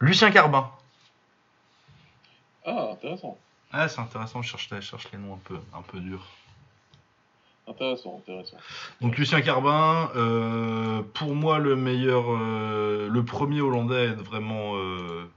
Lucien 0.00 0.30
Carbin. 0.30 0.70
Ah, 2.66 2.90
intéressant. 2.92 3.38
Ah, 3.72 3.88
c'est 3.88 4.00
intéressant, 4.00 4.42
je 4.42 4.50
cherche, 4.50 4.68
je 4.70 4.80
cherche 4.80 5.10
les 5.12 5.18
noms 5.18 5.34
un 5.34 5.40
peu, 5.44 5.58
un 5.72 5.82
peu 5.82 6.00
durs. 6.00 6.26
Intéressant, 7.68 8.18
intéressant. 8.18 8.56
Donc 9.00 9.16
Lucien 9.16 9.40
Carbin, 9.42 10.10
euh, 10.16 11.02
pour 11.14 11.34
moi 11.34 11.58
le 11.58 11.76
meilleur, 11.76 12.24
euh, 12.28 13.08
le 13.08 13.24
premier 13.24 13.60
Hollandais 13.60 13.96
à 13.96 14.04
être 14.12 14.22
vraiment 14.22 14.74
euh, 14.74 15.30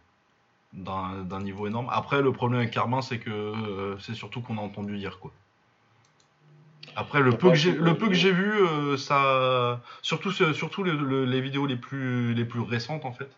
d'un 0.73 1.39
niveau 1.41 1.67
énorme. 1.67 1.87
Après 1.91 2.21
le 2.21 2.31
problème 2.33 2.59
avec 2.59 2.71
Carbin 2.71 3.01
c'est 3.01 3.19
que 3.19 3.29
euh, 3.29 3.97
c'est 3.99 4.15
surtout 4.15 4.41
qu'on 4.41 4.57
a 4.57 4.61
entendu 4.61 4.97
dire 4.97 5.19
quoi. 5.19 5.31
Après 6.95 7.21
le 7.21 7.31
peu 7.37 7.49
que 7.49 7.55
j'ai 7.55 7.71
assez 7.71 7.79
le 7.79 7.91
de 7.91 7.95
peu 7.95 8.07
que 8.07 8.13
vidéos. 8.13 8.29
j'ai 8.29 8.31
vu, 8.33 8.51
euh, 8.67 8.97
ça 8.97 9.81
surtout 10.01 10.31
surtout 10.31 10.83
le- 10.83 10.93
le- 10.97 11.25
les 11.25 11.41
vidéos 11.41 11.65
les 11.65 11.75
plus 11.75 12.33
les 12.33 12.45
plus 12.45 12.59
récentes 12.61 13.05
en 13.05 13.11
fait. 13.13 13.29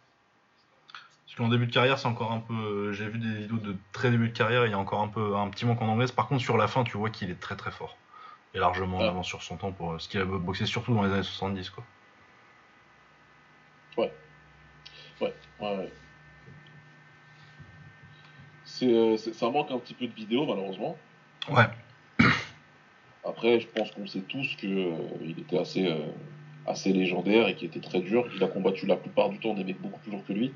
Parce 1.26 1.36
qu'en 1.38 1.50
début 1.50 1.68
de 1.68 1.74
carrière 1.74 2.00
c'est 2.00 2.08
encore 2.08 2.32
un 2.32 2.40
peu, 2.40 2.92
j'ai 2.94 3.08
vu 3.10 3.18
des 3.20 3.34
vidéos 3.42 3.58
de 3.58 3.76
très 3.92 4.12
début 4.12 4.30
de 4.30 4.38
carrière, 4.38 4.66
il 4.66 4.72
y 4.72 4.74
a 4.74 4.78
encore 4.80 5.02
un 5.02 5.08
peu 5.10 5.36
un 5.36 5.50
petit 5.50 5.66
manque 5.66 5.82
en 5.82 5.88
anglaise. 5.88 6.12
Par 6.12 6.28
contre 6.28 6.42
sur 6.42 6.58
la 6.58 6.68
fin 6.68 6.84
tu 6.86 6.98
vois 6.98 7.10
qu'il 7.10 7.30
est 7.30 7.40
très 7.40 7.56
très 7.58 7.72
fort 7.72 7.98
et 8.54 8.60
largement 8.60 8.98
en 8.98 9.02
Ah. 9.02 9.08
avance 9.10 9.28
sur 9.28 9.44
son 9.44 9.58
temps 9.58 9.72
pour 9.74 10.00
ce 10.00 10.08
qu'il 10.08 10.22
a 10.22 10.26
boxé 10.26 10.66
surtout 10.66 10.94
dans 10.96 11.04
les 11.04 11.12
années 11.12 11.24
70 11.24 11.70
quoi. 11.70 11.84
Ouais, 13.98 14.14
ouais. 15.22 15.34
Euh, 15.62 15.88
c'est- 15.88 16.05
ça 19.34 19.50
manque 19.50 19.72
un 19.72 19.80
petit 19.80 19.94
peu 19.94 20.08
de 20.08 20.14
vidéos, 20.14 20.46
malheureusement. 20.46 20.98
Ouais. 21.50 21.68
Après, 23.26 23.60
je 23.60 23.68
pense 23.68 23.92
qu'on 23.92 24.06
sait 24.08 24.22
tous 24.22 24.56
que 24.62 24.68
euh, 24.68 24.92
il 25.24 25.40
était 25.40 25.58
assez, 25.58 25.88
euh, 25.88 25.96
assez 26.68 26.92
légendaire 26.94 27.48
et 27.48 27.56
qu'il 27.56 27.68
était 27.68 27.80
très 27.80 28.00
dur. 28.02 28.26
Il 28.36 28.44
a 28.44 28.48
combattu 28.48 28.86
la 28.86 28.96
plupart 28.98 29.30
du 29.30 29.40
temps 29.40 29.54
des 29.54 29.64
mecs 29.64 29.82
beaucoup 29.82 30.00
plus 30.00 30.12
lourds 30.12 30.26
que 30.28 30.34
lui. 30.34 30.54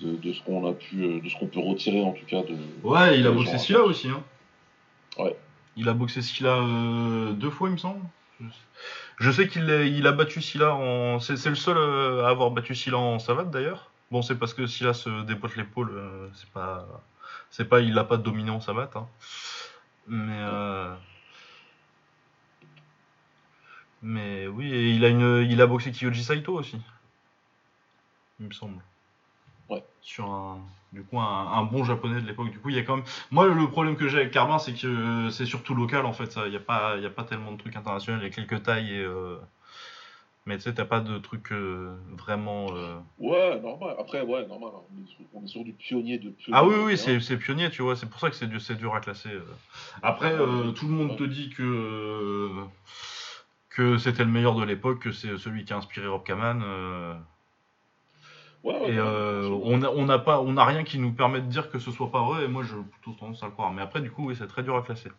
De, 0.00 0.14
de 0.16 0.32
ce 0.32 0.40
qu'on 0.42 0.64
a 0.68 0.72
pu, 0.74 1.02
euh, 1.02 1.20
de 1.20 1.28
ce 1.28 1.36
qu'on 1.36 1.48
peut 1.48 1.58
retirer 1.60 2.00
en 2.02 2.12
tout 2.12 2.24
cas 2.24 2.42
de. 2.42 2.56
Ouais, 2.84 3.18
il 3.18 3.26
a 3.26 3.30
boxé 3.32 3.58
Silla 3.58 3.80
aussi. 3.82 4.08
Hein. 4.08 4.22
Ouais. 5.18 5.36
Il 5.76 5.88
a 5.88 5.92
boxé 5.92 6.22
Silla 6.22 6.54
euh, 6.56 7.32
deux 7.32 7.50
fois, 7.50 7.68
il 7.68 7.72
me 7.72 7.78
semble. 7.78 8.00
Je- 9.18 9.30
sais 9.32 9.48
qu'il 9.48 9.68
a, 9.68 9.82
il 9.82 10.06
a 10.06 10.12
battu 10.12 10.40
Silla 10.40 10.72
en. 10.74 11.18
C'est 11.18 11.44
le 11.48 11.56
seul 11.56 11.76
euh, 11.76 12.24
à 12.24 12.28
avoir 12.30 12.52
battu 12.52 12.76
Silla 12.76 12.96
en 12.96 13.18
savate 13.18 13.50
d'ailleurs. 13.50 13.87
Bon, 14.10 14.22
c'est 14.22 14.36
parce 14.38 14.54
que 14.54 14.66
Silla 14.66 14.94
se 14.94 15.22
dépote 15.24 15.56
l'épaule. 15.56 15.90
euh, 15.92 16.28
c'est 16.34 16.48
pas. 16.50 16.86
C'est 17.50 17.66
pas. 17.68 17.80
Il 17.80 17.94
l'a 17.94 18.04
pas 18.04 18.16
dominé 18.16 18.50
en 18.50 18.60
savate. 18.60 18.96
Hein. 18.96 19.06
Mais. 20.06 20.38
euh, 20.40 20.94
Mais 24.02 24.46
oui, 24.46 24.72
et 24.72 24.90
il 24.92 25.04
a, 25.04 25.08
une, 25.08 25.44
il 25.50 25.60
a 25.60 25.66
boxé 25.66 25.90
Kiyoji 25.92 26.22
Saito 26.24 26.54
aussi. 26.54 26.80
Il 28.40 28.46
me 28.46 28.52
semble. 28.52 28.80
Ouais. 29.68 29.84
Sur 30.00 30.30
un, 30.30 30.60
du 30.92 31.02
coup, 31.02 31.18
un, 31.20 31.52
un 31.52 31.64
bon 31.64 31.84
japonais 31.84 32.20
de 32.20 32.26
l'époque. 32.26 32.50
Du 32.50 32.58
coup, 32.60 32.70
il 32.70 32.76
y 32.76 32.78
a 32.78 32.82
quand 32.84 32.96
même. 32.96 33.04
Moi, 33.30 33.46
le 33.48 33.68
problème 33.68 33.96
que 33.96 34.08
j'ai 34.08 34.18
avec 34.18 34.30
Carbin, 34.32 34.58
c'est 34.58 34.74
que 34.74 35.28
c'est 35.30 35.46
surtout 35.46 35.74
local 35.74 36.06
en 36.06 36.12
fait. 36.12 36.30
ça. 36.32 36.46
Il 36.46 36.50
n'y 36.50 36.56
a, 36.56 36.60
pas- 36.60 36.96
il 36.96 37.02
y 37.02 37.06
a 37.06 37.10
pas 37.10 37.24
tellement 37.24 37.52
de 37.52 37.58
trucs 37.58 37.76
internationaux. 37.76 38.18
Il 38.20 38.24
y 38.24 38.26
a 38.26 38.30
quelques 38.30 38.62
tailles 38.62 38.92
et. 38.94 39.02
euh, 39.02 39.38
Mais 40.48 40.56
tu 40.56 40.62
sais, 40.62 40.72
t'as 40.72 40.86
pas 40.86 41.00
de 41.00 41.18
truc 41.18 41.52
euh, 41.52 41.94
vraiment. 42.16 42.68
euh, 42.74 42.96
Ouais, 43.18 43.60
normal. 43.60 43.96
Après, 44.00 44.22
ouais, 44.22 44.46
normal. 44.46 44.70
hein. 44.74 44.80
On 44.90 45.04
est 45.04 45.06
sur, 45.06 45.20
on 45.34 45.44
est 45.44 45.46
sur 45.46 45.62
du 45.62 45.74
pionnier 45.74 46.16
de 46.16 46.30
pionnier. 46.30 46.58
Ah 46.58 46.64
oui, 46.66 46.74
oui, 46.86 46.96
c'est 46.96 47.20
c'est 47.20 47.36
pionnier, 47.36 47.68
tu 47.68 47.82
vois, 47.82 47.96
c'est 47.96 48.08
pour 48.08 48.18
ça 48.18 48.30
que 48.30 48.34
c'est 48.36 48.46
dur, 48.46 48.58
c'est 48.58 48.76
dur 48.76 48.94
à 48.94 49.00
classer. 49.00 49.28
euh. 49.28 49.42
Après, 50.02 50.32
euh, 50.32 50.70
tout 50.72 50.86
le 50.88 50.92
monde 50.94 51.18
te 51.18 51.24
dit 51.24 51.50
que, 51.50 52.48
que 53.68 53.98
c'était 53.98 54.24
le 54.24 54.30
meilleur 54.30 54.54
de 54.54 54.64
l'époque, 54.64 55.00
que 55.00 55.12
c'est 55.12 55.36
celui 55.36 55.66
qui 55.66 55.74
a 55.74 55.76
inspiré 55.76 56.06
Rob 56.06 56.24
Kaman. 56.24 56.62
Ouais, 58.64 58.72
ouais, 58.80 58.92
et 58.94 59.00
on 59.00 59.76
n'a 59.78 59.90
on 59.92 60.04
n'a 60.06 60.18
pas, 60.18 60.40
on 60.40 60.52
n'a 60.54 60.64
rien 60.64 60.82
qui 60.82 60.98
nous 60.98 61.12
permet 61.12 61.40
de 61.42 61.46
dire 61.46 61.70
que 61.70 61.78
ce 61.78 61.90
soit 61.92 62.10
pas 62.10 62.22
vrai, 62.22 62.44
et 62.46 62.48
moi 62.48 62.62
j'ai 62.64 62.74
plutôt 62.90 63.12
tendance 63.12 63.42
à 63.42 63.46
le 63.46 63.52
croire. 63.52 63.70
Mais 63.72 63.82
après, 63.82 64.00
du 64.00 64.10
coup, 64.10 64.26
oui, 64.28 64.34
c'est 64.36 64.48
très 64.48 64.62
dur 64.62 64.76
à 64.76 64.82
classer. 64.82 65.10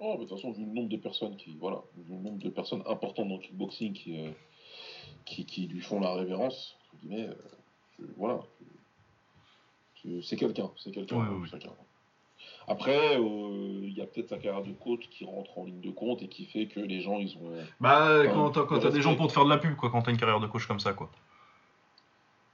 Oh, 0.00 0.16
mais 0.18 0.24
de 0.24 0.28
toute 0.28 0.36
façon, 0.38 0.52
vu 0.52 0.64
le 0.64 0.72
nombre 0.72 0.88
de 0.88 0.96
personnes 0.96 1.36
qui, 1.36 1.56
voilà, 1.60 1.82
vu 1.96 2.14
le 2.14 2.20
nombre 2.20 2.38
de 2.38 2.48
personnes 2.50 2.82
importantes 2.86 3.28
dans 3.28 3.36
le 3.36 3.40
kickboxing 3.40 3.92
qui, 3.92 4.20
euh, 4.20 4.30
qui, 5.24 5.44
qui 5.46 5.66
lui 5.66 5.80
font 5.80 6.00
la 6.00 6.12
révérence, 6.14 6.76
guillemets, 7.00 7.28
euh, 7.28 7.34
je- 7.98 8.04
voilà, 8.16 8.40
c'est 10.22 10.36
quelqu'un, 10.36 10.70
c'est 10.76 10.90
quelqu'un, 10.90 11.16
oui. 11.16 11.48
Après, 12.66 13.16
euh, 13.18 13.80
il 13.82 13.92
y 13.96 14.00
a 14.02 14.06
peut-être 14.06 14.28
sa 14.30 14.38
carrière 14.38 14.62
de 14.62 14.72
coach 14.72 15.08
qui 15.10 15.24
rentre 15.24 15.58
en 15.58 15.64
ligne 15.64 15.80
de 15.80 15.90
compte 15.90 16.22
et 16.22 16.28
qui 16.28 16.44
fait 16.44 16.66
que 16.66 16.80
les 16.80 17.00
gens, 17.00 17.18
ils 17.18 17.36
ont, 17.36 17.50
Bah, 17.80 18.22
quand 18.26 18.50
t'as 18.50 18.64
quand 18.66 18.78
t'as 18.80 18.90
des 18.90 19.00
gens 19.02 19.16
pour 19.16 19.28
te 19.28 19.32
faire 19.32 19.44
de 19.44 19.50
la 19.50 19.58
pub, 19.58 19.76
quoi, 19.76 19.90
quand 19.90 20.02
t'as 20.02 20.10
une 20.10 20.16
carrière 20.18 20.40
de 20.40 20.46
coach 20.46 20.66
comme 20.66 20.80
ça, 20.80 20.92
quoi. 20.92 21.10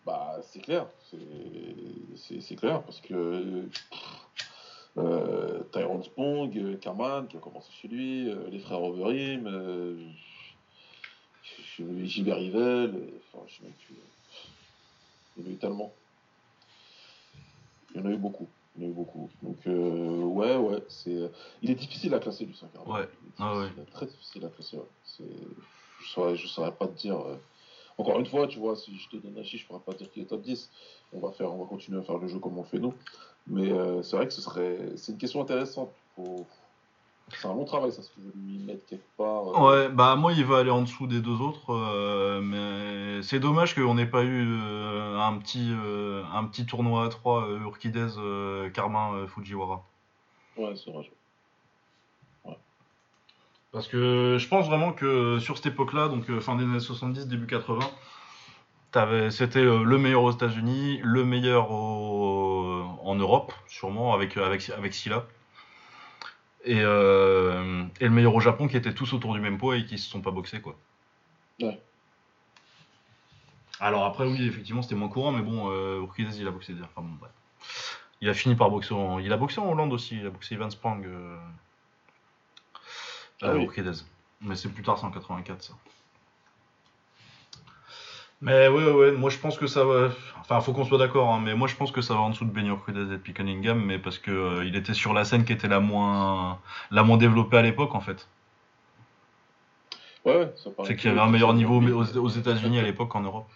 Bah, 0.06 0.38
c'est 0.42 0.60
clair, 0.60 0.86
c'est 2.16 2.56
clair, 2.56 2.82
parce 2.82 3.00
que 3.00 3.68
euh, 4.98 5.62
Tyrone 5.72 6.02
Spong, 6.02 6.56
euh, 6.56 6.76
Kaman, 6.76 7.26
qui 7.28 7.36
a 7.36 7.40
commencé 7.40 7.70
chez 7.80 7.88
lui, 7.88 8.28
euh, 8.28 8.48
les 8.50 8.58
frères 8.58 8.82
Overeem, 8.82 9.46
euh, 9.46 9.96
Gilbert 12.04 12.36
Rivel, 12.36 12.94
euh, 12.94 13.20
enfin, 13.32 13.44
je 13.46 13.56
sais 13.56 13.62
même 13.62 13.72
plus. 13.72 13.94
Il 15.36 15.42
y 15.42 15.46
en 15.46 15.50
a 15.50 15.52
eu 15.52 15.56
tellement. 15.56 15.92
Il 17.94 18.00
y 18.00 18.04
en 18.04 18.06
a 18.06 18.10
eu 18.10 18.16
beaucoup. 18.18 18.48
Il 18.76 18.82
y 18.82 18.84
en 18.84 18.88
a 18.88 18.90
eu 18.90 18.94
beaucoup. 18.94 19.30
Donc, 19.42 19.56
euh, 19.66 20.22
ouais, 20.22 20.56
ouais, 20.56 20.82
c'est. 20.88 21.30
Il 21.62 21.70
est 21.70 21.74
difficile 21.74 22.12
à 22.14 22.18
classer, 22.18 22.44
Lucien 22.44 22.68
Carvalho. 22.72 23.02
Ouais. 23.04 23.08
Il 23.22 23.28
est 23.28 23.32
Ah 23.38 23.58
ouais. 23.58 23.68
Très 23.92 24.06
difficile 24.06 24.44
à 24.44 24.48
classer, 24.48 24.76
ouais. 24.76 24.82
C'est- 25.04 25.24
Je 26.02 26.08
saurais, 26.08 26.34
je 26.36 26.46
saurais 26.46 26.72
pas 26.74 26.86
te 26.88 26.98
dire. 26.98 27.18
euh, 27.20 27.36
Encore 27.98 28.18
une 28.18 28.24
fois, 28.26 28.46
tu 28.46 28.58
vois, 28.58 28.74
si 28.76 28.96
je 28.96 29.10
te 29.10 29.16
donne 29.18 29.36
un 29.38 29.42
chiffre, 29.42 29.62
je 29.64 29.66
pourrais 29.66 29.84
pas 29.84 29.92
dire 29.92 30.10
qu'il 30.10 30.22
est 30.22 30.26
top 30.26 30.40
10. 30.40 30.70
On 31.12 31.20
va, 31.20 31.32
faire, 31.32 31.52
on 31.52 31.58
va 31.58 31.66
continuer 31.66 31.98
à 31.98 32.02
faire 32.02 32.16
le 32.16 32.26
jeu 32.28 32.38
comme 32.38 32.56
on 32.56 32.62
le 32.62 32.66
fait 32.68 32.78
nous. 32.78 32.94
Mais 33.46 33.72
euh, 33.72 34.02
c'est 34.02 34.16
vrai 34.16 34.26
que 34.26 34.32
ce 34.32 34.40
serait. 34.42 34.78
C'est 34.96 35.12
une 35.12 35.18
question 35.18 35.42
intéressante. 35.42 35.90
Faut... 36.16 36.46
C'est 37.32 37.46
un 37.46 37.54
long 37.54 37.64
travail, 37.64 37.92
ça, 37.92 38.02
si 38.02 38.10
tu 38.12 38.20
veux 38.20 38.32
lui 38.34 38.58
mettre 38.58 38.84
quelque 38.86 39.06
part. 39.16 39.48
euh, 39.64 39.86
Ouais, 39.86 39.88
bah 39.88 40.16
moi 40.16 40.32
il 40.32 40.44
va 40.44 40.58
aller 40.58 40.70
en 40.70 40.82
dessous 40.82 41.06
des 41.06 41.20
deux 41.20 41.40
autres, 41.40 41.72
euh, 41.72 42.40
mais 42.40 43.22
c'est 43.22 43.38
dommage 43.38 43.76
qu'on 43.76 43.94
n'ait 43.94 44.06
pas 44.06 44.24
eu 44.24 44.42
un 44.52 45.38
petit 45.38 45.72
un 46.32 46.44
petit 46.46 46.66
tournoi 46.66 47.04
à 47.04 47.08
3 47.08 47.46
euh, 47.46 47.60
Urquidez 47.60 48.08
Carmin 48.74 49.26
Fujiwara. 49.28 49.84
Ouais, 50.56 50.74
c'est 50.76 50.90
vrai. 50.90 51.08
Parce 53.72 53.86
que 53.86 54.36
je 54.38 54.48
pense 54.48 54.66
vraiment 54.66 54.92
que 54.92 55.38
sur 55.38 55.56
cette 55.56 55.66
époque-là, 55.66 56.08
donc 56.08 56.24
fin 56.40 56.56
des 56.56 56.64
années 56.64 56.80
70, 56.80 57.28
début 57.28 57.46
80, 57.46 57.78
t'avais- 57.78 57.92
c'était 59.30 59.60
euh, 59.60 59.84
le 59.84 59.98
meilleur 59.98 60.22
aux 60.22 60.32
États-Unis, 60.32 61.00
le 61.02 61.24
meilleur 61.24 61.70
au- 61.70 62.98
en 63.02 63.14
Europe, 63.14 63.52
sûrement 63.66 64.14
avec 64.14 64.36
avec 64.36 64.68
avec 64.70 64.94
Silla. 64.94 65.26
Et, 66.64 66.80
euh, 66.82 67.84
et 68.00 68.04
le 68.04 68.10
meilleur 68.10 68.34
au 68.34 68.40
Japon 68.40 68.68
qui 68.68 68.76
étaient 68.76 68.92
tous 68.92 69.14
autour 69.14 69.32
du 69.32 69.40
même 69.40 69.56
poids 69.56 69.76
et 69.78 69.84
qui 69.86 69.96
se 69.98 70.10
sont 70.10 70.20
pas 70.20 70.30
boxés 70.30 70.60
quoi. 70.60 70.76
Ouais. 71.62 71.80
Alors 73.80 74.04
après 74.04 74.26
oui 74.26 74.46
effectivement 74.46 74.82
c'était 74.82 74.94
moins 74.94 75.08
courant 75.08 75.32
mais 75.32 75.40
bon 75.40 75.70
euh, 75.70 76.00
Urquidez 76.02 76.38
il 76.38 76.46
a 76.46 76.50
boxé 76.50 76.74
déjà. 76.74 76.84
Enfin 76.94 77.06
bon. 77.06 77.26
Il 78.20 78.28
a 78.28 78.34
fini 78.34 78.54
par 78.54 78.70
boxer 78.70 78.92
en... 78.92 79.18
il 79.18 79.32
a 79.32 79.38
boxé 79.38 79.60
en 79.60 79.70
Hollande 79.70 79.94
aussi, 79.94 80.18
il 80.18 80.26
a 80.26 80.30
boxé 80.30 80.54
Ivan 80.54 80.68
Sprang 80.68 81.02
euh... 81.06 81.38
Ah 83.40 83.46
euh, 83.46 83.56
oui. 83.56 83.70
Mais 84.42 84.56
c'est 84.56 84.68
plus 84.68 84.82
tard 84.82 84.98
c'est 84.98 85.06
en 85.06 85.10
84 85.10 85.62
ça. 85.62 85.72
Mais 88.42 88.68
ouais, 88.68 88.90
ouais, 88.90 89.12
moi 89.12 89.28
je 89.28 89.38
pense 89.38 89.58
que 89.58 89.66
ça 89.66 89.84
va. 89.84 90.10
Enfin, 90.40 90.60
faut 90.60 90.72
qu'on 90.72 90.84
soit 90.84 90.98
d'accord, 90.98 91.28
hein, 91.32 91.40
mais 91.44 91.54
moi 91.54 91.68
je 91.68 91.76
pense 91.76 91.92
que 91.92 92.00
ça 92.00 92.14
va 92.14 92.20
en 92.20 92.30
dessous 92.30 92.46
de 92.46 92.50
Benny 92.50 92.68
Urquidez 92.68 93.00
et 93.00 93.04
de. 93.04 93.16
Cunningham, 93.18 93.78
mais 93.84 93.98
parce 93.98 94.18
que 94.18 94.30
euh, 94.30 94.64
il 94.64 94.76
était 94.76 94.94
sur 94.94 95.12
la 95.12 95.24
scène 95.24 95.44
qui 95.44 95.52
était 95.52 95.68
la 95.68 95.80
moins, 95.80 96.58
la 96.90 97.02
moins 97.02 97.18
développée 97.18 97.58
à 97.58 97.62
l'époque 97.62 97.94
en 97.94 98.00
fait. 98.00 98.28
Ouais, 100.24 100.36
ouais, 100.36 100.52
ça 100.56 100.70
C'est 100.84 100.96
qu'il 100.96 101.10
y 101.10 101.12
avait 101.12 101.20
un 101.20 101.30
meilleur 101.30 101.52
niveau 101.54 101.80
aux, 101.80 102.18
aux 102.18 102.28
États-Unis 102.28 102.78
à 102.78 102.82
l'époque 102.82 103.10
qu'en 103.10 103.22
Europe. 103.22 103.48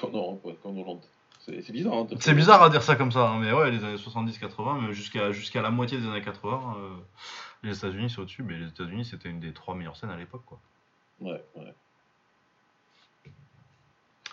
Qu'en 0.00 0.10
Europe, 0.10 0.44
ouais, 0.44 0.56
qu'en 0.62 0.70
Hollande. 0.70 1.00
C'est 1.44 1.72
bizarre. 1.72 1.94
Hein, 1.94 2.06
C'est 2.20 2.34
bizarre 2.34 2.62
à 2.62 2.70
dire 2.70 2.82
ça 2.82 2.94
comme 2.94 3.10
ça, 3.10 3.28
hein, 3.28 3.38
mais 3.40 3.52
ouais, 3.52 3.70
les 3.70 3.82
années 3.84 3.96
70-80, 3.96 4.80
mais 4.80 4.92
jusqu'à 4.92 5.32
jusqu'à 5.32 5.60
la 5.60 5.70
moitié 5.70 5.98
des 5.98 6.06
années 6.06 6.22
80, 6.22 6.76
euh, 6.78 6.90
les 7.64 7.76
États-Unis 7.76 8.10
c'est 8.10 8.20
au-dessus, 8.20 8.44
mais 8.44 8.58
les 8.58 8.68
États-Unis 8.68 9.04
c'était 9.04 9.28
une 9.28 9.40
des 9.40 9.52
trois 9.52 9.74
meilleures 9.74 9.96
scènes 9.96 10.10
à 10.10 10.16
l'époque, 10.16 10.42
quoi. 10.46 10.60
Ouais, 11.20 11.42
ouais. 11.56 11.74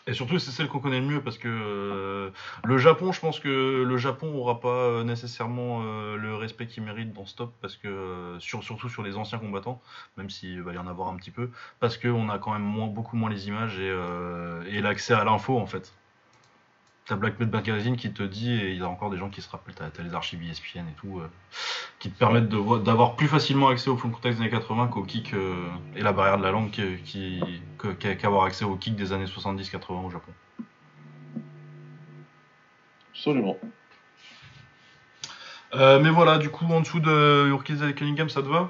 Et 0.07 0.13
surtout, 0.13 0.39
c'est 0.39 0.51
celle 0.51 0.67
qu'on 0.67 0.79
connaît 0.79 0.99
le 0.99 1.05
mieux 1.05 1.21
parce 1.21 1.37
que 1.37 1.47
euh, 1.47 2.31
le 2.63 2.77
Japon, 2.77 3.11
je 3.11 3.19
pense 3.19 3.39
que 3.39 3.83
le 3.83 3.97
Japon 3.97 4.33
aura 4.35 4.59
pas 4.59 4.69
euh, 4.69 5.03
nécessairement 5.03 5.81
euh, 5.83 6.15
le 6.15 6.35
respect 6.35 6.67
qu'il 6.67 6.83
mérite 6.83 7.13
dans 7.13 7.25
Stop 7.25 7.53
parce 7.61 7.75
que 7.75 8.35
sur, 8.39 8.63
surtout 8.63 8.89
sur 8.89 9.03
les 9.03 9.17
anciens 9.17 9.39
combattants, 9.39 9.81
même 10.17 10.29
s'il 10.29 10.61
va 10.61 10.73
y 10.73 10.77
en 10.77 10.87
avoir 10.87 11.09
un 11.09 11.15
petit 11.15 11.31
peu, 11.31 11.51
parce 11.79 11.97
qu'on 11.97 12.29
a 12.29 12.39
quand 12.39 12.53
même 12.53 12.63
moins, 12.63 12.87
beaucoup 12.87 13.17
moins 13.17 13.29
les 13.29 13.47
images 13.47 13.79
et 13.79 14.81
l'accès 14.81 15.13
à 15.13 15.23
l'info 15.23 15.57
en 15.57 15.65
fait. 15.65 15.93
T'as 17.09 17.15
Black 17.15 17.39
Magazine 17.39 17.97
qui 17.97 18.13
te 18.13 18.21
dit, 18.21 18.53
et 18.53 18.69
il 18.69 18.77
y 18.77 18.83
a 18.83 18.87
encore 18.87 19.09
des 19.09 19.17
gens 19.17 19.29
qui 19.29 19.41
se 19.41 19.49
rappellent, 19.49 19.73
t'as 19.73 20.03
les 20.03 20.13
archives 20.13 20.43
ESPN 20.43 20.87
et 20.87 20.93
tout, 20.95 21.19
euh, 21.19 21.27
qui 21.97 22.11
te 22.11 22.19
permettent 22.19 22.49
d'avoir 22.49 23.15
plus 23.15 23.27
facilement 23.27 23.69
accès 23.69 23.89
au 23.89 23.97
full 23.97 24.11
contact 24.11 24.35
des 24.35 24.41
années 24.43 24.51
80 24.51 24.87
qu'au 24.89 25.01
kick 25.01 25.33
euh, 25.33 25.67
et 25.95 26.03
la 26.03 26.13
barrière 26.13 26.37
de 26.37 26.43
la 26.43 26.51
langue 26.51 26.69
qui, 26.69 26.83
qui- 27.03 27.41
qu'avoir 28.19 28.43
accès 28.43 28.63
au 28.63 28.75
kick 28.75 28.95
des 28.95 29.11
années 29.11 29.25
70-80 29.25 30.05
au 30.05 30.11
Japon. 30.11 30.31
Absolument. 33.11 33.57
Euh, 35.73 35.99
mais 35.99 36.11
voilà, 36.11 36.37
du 36.37 36.49
coup, 36.51 36.65
en 36.65 36.81
dessous 36.81 36.99
de 36.99 37.47
Urquiza 37.49 37.89
et 37.89 37.95
Cunningham, 37.95 38.29
ça 38.29 38.43
te 38.43 38.47
va? 38.47 38.69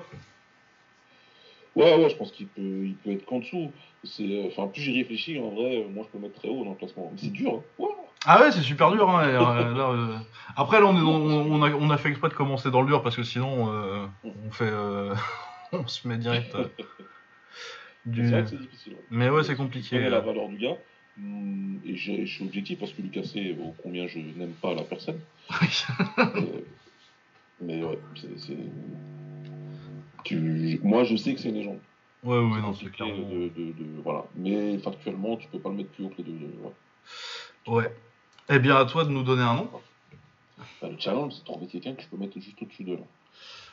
Ouais, 1.76 1.94
ouais, 2.02 2.10
je 2.10 2.16
pense 2.16 2.32
qu'il 2.32 2.48
peut, 2.48 2.62
il 2.86 2.96
peut 2.96 3.12
être 3.12 3.26
qu'en 3.26 3.40
dessous. 3.40 3.74
C'est, 4.06 4.46
Enfin, 4.48 4.68
plus 4.68 4.82
j'y 4.82 4.98
réfléchis, 4.98 5.38
en 5.40 5.50
vrai, 5.50 5.86
moi 5.90 6.06
je 6.08 6.18
peux 6.18 6.24
mettre 6.24 6.40
très 6.40 6.48
haut 6.48 6.64
dans 6.64 6.72
le 6.72 6.78
classement. 6.78 7.10
Mais 7.14 7.20
c'est 7.22 7.34
dur, 7.34 7.56
hein. 7.80 7.86
Ah 8.26 8.42
ouais, 8.42 8.52
c'est 8.52 8.62
super 8.62 8.92
dur. 8.92 9.10
Hein, 9.10 9.28
euh, 9.28 9.74
là, 9.78 9.90
euh, 9.92 10.18
Après, 10.56 10.80
là, 10.80 10.86
on, 10.88 10.96
est 10.98 11.02
dans- 11.02 11.08
on, 11.22 11.52
on 11.54 11.64
a, 11.64 11.72
on 11.72 11.90
a 11.90 11.98
fait 11.98 12.10
exprès 12.10 12.30
de 12.30 12.34
commencer 12.34 12.70
dans 12.72 12.82
le 12.82 12.88
dur 12.88 13.02
parce 13.02 13.16
que 13.16 13.24
sinon, 13.24 13.72
euh, 13.74 14.06
on 14.24 14.52
fait, 14.52 14.72
on 15.72 15.88
se 15.88 16.08
met 16.08 16.18
direct. 16.18 16.56
du... 18.06 18.26
C'est 18.26 18.32
vrai 18.32 18.44
que 18.44 18.50
c'est 18.50 18.60
difficile. 18.60 18.96
Mais 19.10 19.30
ouais, 19.30 19.44
c'est 19.44 19.56
compliqué. 19.56 20.00
la 20.10 20.20
valeur 20.20 20.50
du 20.50 20.58
gars. 20.58 20.76
hum, 21.18 21.80
Et 21.86 21.96
je 21.96 22.26
suis 22.26 22.44
objectif 22.46 22.80
parce 22.80 22.92
que 22.94 23.02
Lucas 23.02 23.24
sait 23.24 23.56
ô 23.60 23.74
combien 23.82 24.08
je 24.08 24.20
n'aime 24.20 24.54
pas 24.62 24.74
la 24.74 24.84
personne. 24.84 25.20
Mais 27.62 27.84
ouais, 27.84 28.00
c'est. 28.16 28.56
Tu... 30.24 30.80
Moi, 30.84 31.04
je 31.04 31.16
sais 31.16 31.34
que 31.34 31.40
c'est 31.42 31.50
une 31.50 31.56
légende. 31.56 31.80
Ouais, 32.24 32.38
ouais, 32.38 32.62
non, 32.62 32.74
c'est 32.74 32.90
clairement. 32.92 33.16
de, 33.30 33.50
de- 33.50 33.72
de- 33.74 34.02
Voilà. 34.04 34.26
Mais 34.36 34.78
factuellement, 34.78 35.38
tu 35.38 35.48
peux 35.48 35.60
pas 35.60 35.70
le 35.70 35.76
mettre 35.76 35.90
plus 35.92 36.06
haut 36.06 36.10
que 36.10 36.18
les 36.22 36.24
deux. 36.24 36.52
ouais. 36.62 37.74
Ouais. 37.76 37.94
Eh 38.50 38.60
bien, 38.60 38.76
à 38.76 38.86
toi 38.86 39.04
de 39.06 39.10
nous 39.10 39.24
donner 39.24 39.44
un 39.44 39.56
nom. 39.56 39.70
Bah, 40.82 40.90
le 40.90 41.00
challenge, 41.00 41.34
c'est 41.34 41.40
de 41.42 41.46
trouver 41.46 41.68
quelqu'un 41.68 41.94
que 41.94 42.02
je 42.02 42.08
peux 42.08 42.18
mettre 42.18 42.40
juste 42.40 42.62
au-dessus 42.62 42.84
de 42.84 42.96
là. 42.96 43.02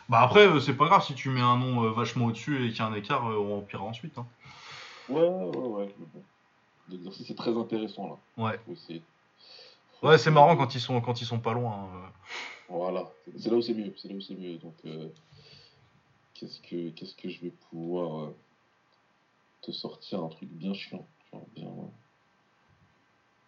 Bah 0.09 0.21
après, 0.21 0.47
euh, 0.47 0.61
c'est 0.61 0.75
pas 0.77 0.87
grave 0.87 1.05
si 1.05 1.15
tu 1.15 1.31
mets 1.31 1.41
un 1.41 1.57
nom 1.57 1.85
euh, 1.85 1.91
vachement 1.91 2.27
au-dessus 2.27 2.65
et 2.65 2.69
qu'il 2.69 2.79
y 2.79 2.83
a 2.83 2.87
un 2.87 2.95
écart, 2.95 3.27
euh, 3.29 3.37
on 3.39 3.59
empirera 3.59 3.85
ensuite. 3.85 4.17
Hein. 4.19 4.27
Ouais, 5.09 5.21
ouais, 5.21 5.57
ouais. 5.57 5.95
bon. 5.99 6.23
L'exercice 6.89 7.29
est 7.31 7.35
très 7.35 7.57
intéressant 7.57 8.21
là. 8.37 8.45
Ouais. 8.45 8.61
Faut 8.65 8.73
essayer. 8.73 9.03
Faut 10.01 10.07
Ouais, 10.09 10.19
c'est 10.19 10.31
marrant 10.31 10.55
de- 10.55 10.59
quand 10.61 10.75
ils 10.77 10.81
sont 10.81 11.01
quand 11.01 11.21
ils 11.21 11.25
sont 11.25 11.41
pas 11.41 11.55
loin. 11.55 11.73
hein. 11.93 12.13
Voilà. 12.69 13.11
C'est- 13.37 13.51
là 13.51 13.57
où 13.57 13.63
c'est 13.63 13.75
mieux. 13.75 13.93
C'est 13.97 14.09
là 14.09 14.15
où 14.15 14.21
c'est 14.21 14.37
mieux. 14.37 14.59
Donc, 14.59 14.75
euh, 14.85 15.09
qu'est-ce 16.35 16.61
que 16.61 16.91
qu'est-ce 16.91 17.17
que 17.17 17.29
je 17.29 17.41
vais 17.41 17.53
pouvoir 17.71 18.31
te 19.63 19.73
sortir 19.73 20.23
un 20.23 20.29
truc 20.29 20.49
bien 20.51 20.75
chiant, 20.75 21.05
bien 21.57 21.73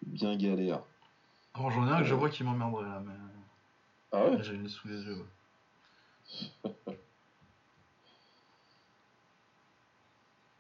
bien 0.04 0.36
galère. 0.36 0.82
J'en 1.70 1.86
ai 1.88 1.90
un 1.92 1.98
que 1.98 2.04
je 2.04 2.14
vois 2.14 2.30
qui 2.30 2.44
m'emmerderait 2.44 2.84
là, 2.88 3.00
mais 3.04 3.12
Ah 4.12 4.24
ouais? 4.28 4.42
j'ai 4.42 4.54
une 4.54 4.68
sous 4.68 4.88
les 4.88 5.02
yeux. 5.02 5.16
ouais. 5.18 5.26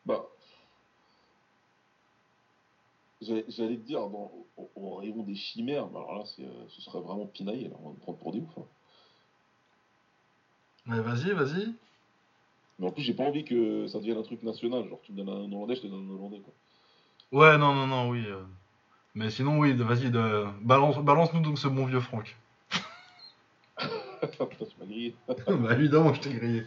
Bah. 0.04 0.24
J'allais 3.20 3.76
te 3.76 3.82
dire, 3.86 4.08
dans, 4.08 4.32
au, 4.56 4.70
au 4.74 4.94
rayon 4.96 5.22
des 5.22 5.36
chimères, 5.36 5.88
mais 5.90 5.98
alors 5.98 6.14
là, 6.18 6.24
euh, 6.40 6.64
ce 6.68 6.80
serait 6.80 7.00
vraiment 7.00 7.26
pinaillé, 7.26 7.68
là, 7.68 7.76
on 7.80 7.88
va 7.90 7.94
me 7.94 7.98
prendre 8.00 8.18
pour 8.18 8.32
des 8.32 8.40
ouf. 8.40 8.58
hein. 8.58 8.66
Mais 10.86 11.00
vas-y, 11.00 11.32
vas-y. 11.32 11.76
Mais 12.78 12.86
en 12.88 12.90
plus, 12.92 13.02
j'ai 13.04 13.14
pas 13.14 13.22
envie 13.24 13.44
que 13.44 13.86
ça 13.86 13.98
devienne 13.98 14.18
un 14.18 14.22
truc 14.22 14.42
national. 14.42 14.88
Genre, 14.88 15.00
tu 15.02 15.12
me 15.12 15.18
donnes 15.18 15.28
un 15.28 15.52
Hollandais, 15.52 15.76
je 15.76 15.82
te 15.82 15.86
donne 15.86 16.08
un 16.10 16.14
Hollandais, 16.14 16.40
quoi. 16.40 16.54
Ouais, 17.32 17.56
non, 17.58 17.74
non, 17.74 17.86
non, 17.86 18.08
oui. 18.10 18.24
euh. 18.26 18.44
Mais 19.18 19.30
sinon, 19.30 19.58
oui, 19.58 19.72
vas-y, 19.72 20.10
de... 20.10 20.44
balance, 20.62 20.96
balance-nous 20.98 21.40
donc 21.40 21.58
ce 21.58 21.66
bon 21.66 21.86
vieux 21.86 21.98
Franck. 21.98 22.36
Tu 24.20 24.26
m'as 24.78 24.86
grillé. 24.86 25.14
bah 25.28 25.72
évidemment 25.72 26.14
je 26.14 26.20
t'ai 26.20 26.32
grillé. 26.34 26.64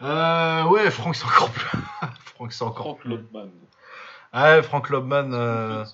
Euh, 0.00 0.64
ouais, 0.66 0.88
Franck 0.92 1.16
c'est 1.16 1.24
encore 1.24 1.50
plus. 1.50 1.66
Franck 2.34 2.52
c'est 2.52 2.62
encore 2.62 2.84
Frank 2.84 2.98
plus. 3.00 3.10
Lobman. 3.10 3.50
Ah 4.32 4.54
ouais, 4.56 4.62
Franck 4.62 4.90
Lobman. 4.90 5.32
euh, 5.34 5.84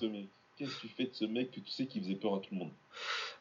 Qu'est-ce 0.57 0.75
que 0.75 0.81
tu 0.81 0.89
fais 0.89 1.05
de 1.05 1.13
ce 1.13 1.25
mec 1.25 1.49
que 1.49 1.59
tu 1.59 1.71
sais 1.71 1.87
qui 1.87 1.99
faisait 1.99 2.13
peur 2.15 2.35
à 2.35 2.37
tout 2.39 2.49
le 2.51 2.57
monde? 2.59 2.71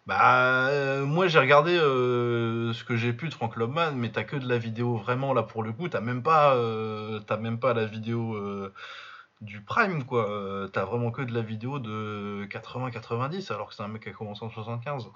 Bah, 0.07 0.69
euh, 0.69 1.05
moi 1.05 1.29
j'ai 1.29 1.39
regardé 1.39 1.77
euh, 1.77 2.73
ce 2.73 2.83
que 2.85 2.97
j'ai 2.97 3.13
pu 3.13 3.29
de 3.29 3.35
Frank 3.35 3.57
Lobman, 3.57 3.93
mais 3.95 4.11
t'as 4.11 4.25
que 4.25 4.37
de 4.37 4.49
la 4.49 4.57
vidéo 4.57 4.97
vraiment 4.97 5.35
là 5.35 5.43
pour 5.43 5.63
le 5.63 5.73
coup. 5.73 5.91
T'as 5.91 6.01
même 6.01 6.23
pas, 6.23 6.57
t'as 7.27 7.37
même 7.37 7.59
pas 7.61 7.75
la 7.75 7.85
vidéo 7.85 8.39
du 9.45 9.61
Prime 9.61 10.05
quoi. 10.05 10.29
Euh, 10.31 10.67
T'as 10.69 10.85
vraiment 10.85 11.11
que 11.11 11.23
de 11.23 11.33
la 11.33 11.43
vidéo 11.43 11.79
de 11.79 12.47
80-90 12.51 13.53
alors 13.53 13.69
que 13.69 13.75
c'est 13.75 13.83
un 13.83 13.89
mec 13.89 14.03
qui 14.03 14.09
a 14.09 14.13
commencé 14.13 14.45
en 14.45 14.51
75. 14.51 15.09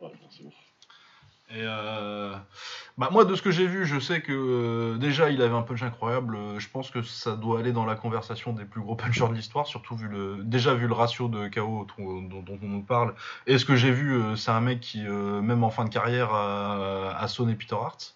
Ouais, 0.00 0.08
putain, 0.10 0.26
c'est 0.30 0.44
ouf. 0.44 0.54
Et 1.52 1.64
euh, 1.66 2.32
bah 2.96 3.08
moi 3.10 3.24
de 3.24 3.34
ce 3.34 3.42
que 3.42 3.50
j'ai 3.50 3.66
vu, 3.66 3.84
je 3.84 3.98
sais 3.98 4.22
que 4.22 4.30
euh, 4.32 4.98
déjà 4.98 5.30
il 5.30 5.42
avait 5.42 5.52
un 5.56 5.62
punch 5.62 5.82
incroyable. 5.82 6.36
Euh, 6.36 6.60
Je 6.60 6.68
pense 6.70 6.90
que 6.92 7.02
ça 7.02 7.34
doit 7.34 7.58
aller 7.58 7.72
dans 7.72 7.84
la 7.84 7.96
conversation 7.96 8.52
des 8.52 8.64
plus 8.64 8.80
gros 8.80 8.94
punchers 8.94 9.26
de 9.28 9.34
l'histoire, 9.34 9.66
surtout 9.66 9.96
vu 9.96 10.06
le 10.06 10.44
déjà 10.44 10.74
vu 10.74 10.86
le 10.86 10.94
ratio 10.94 11.26
de 11.26 11.48
KO 11.48 11.88
dont, 11.98 12.22
dont- 12.22 12.42
dont 12.42 12.58
on 12.62 12.68
nous 12.68 12.82
parle. 12.84 13.16
Et 13.48 13.58
ce 13.58 13.64
que 13.64 13.74
j'ai 13.74 13.90
vu, 13.90 14.36
c'est 14.36 14.52
un 14.52 14.60
mec 14.60 14.78
qui 14.78 15.04
euh, 15.04 15.40
même 15.40 15.64
en 15.64 15.70
fin 15.70 15.84
de 15.84 15.90
carrière 15.90 16.32
a, 16.32 17.16
a 17.18 17.26
sonné 17.26 17.56
Peter 17.56 17.74
Hart. 17.74 18.14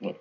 Ouais. 0.00 0.16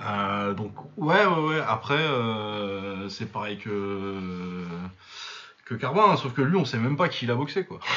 Euh, 0.00 0.54
donc 0.54 0.72
ouais 0.96 1.26
ouais 1.26 1.48
ouais. 1.48 1.60
Après 1.66 1.98
euh, 1.98 3.08
c'est 3.08 3.30
pareil 3.30 3.58
que 3.58 4.64
que 5.64 5.74
Carbin, 5.74 6.10
hein, 6.10 6.16
sauf 6.16 6.32
que 6.34 6.42
lui 6.42 6.56
on 6.56 6.64
sait 6.64 6.78
même 6.78 6.96
pas 6.96 7.08
qui 7.08 7.24
il 7.24 7.30
a 7.30 7.34
boxé 7.34 7.64
quoi. 7.64 7.80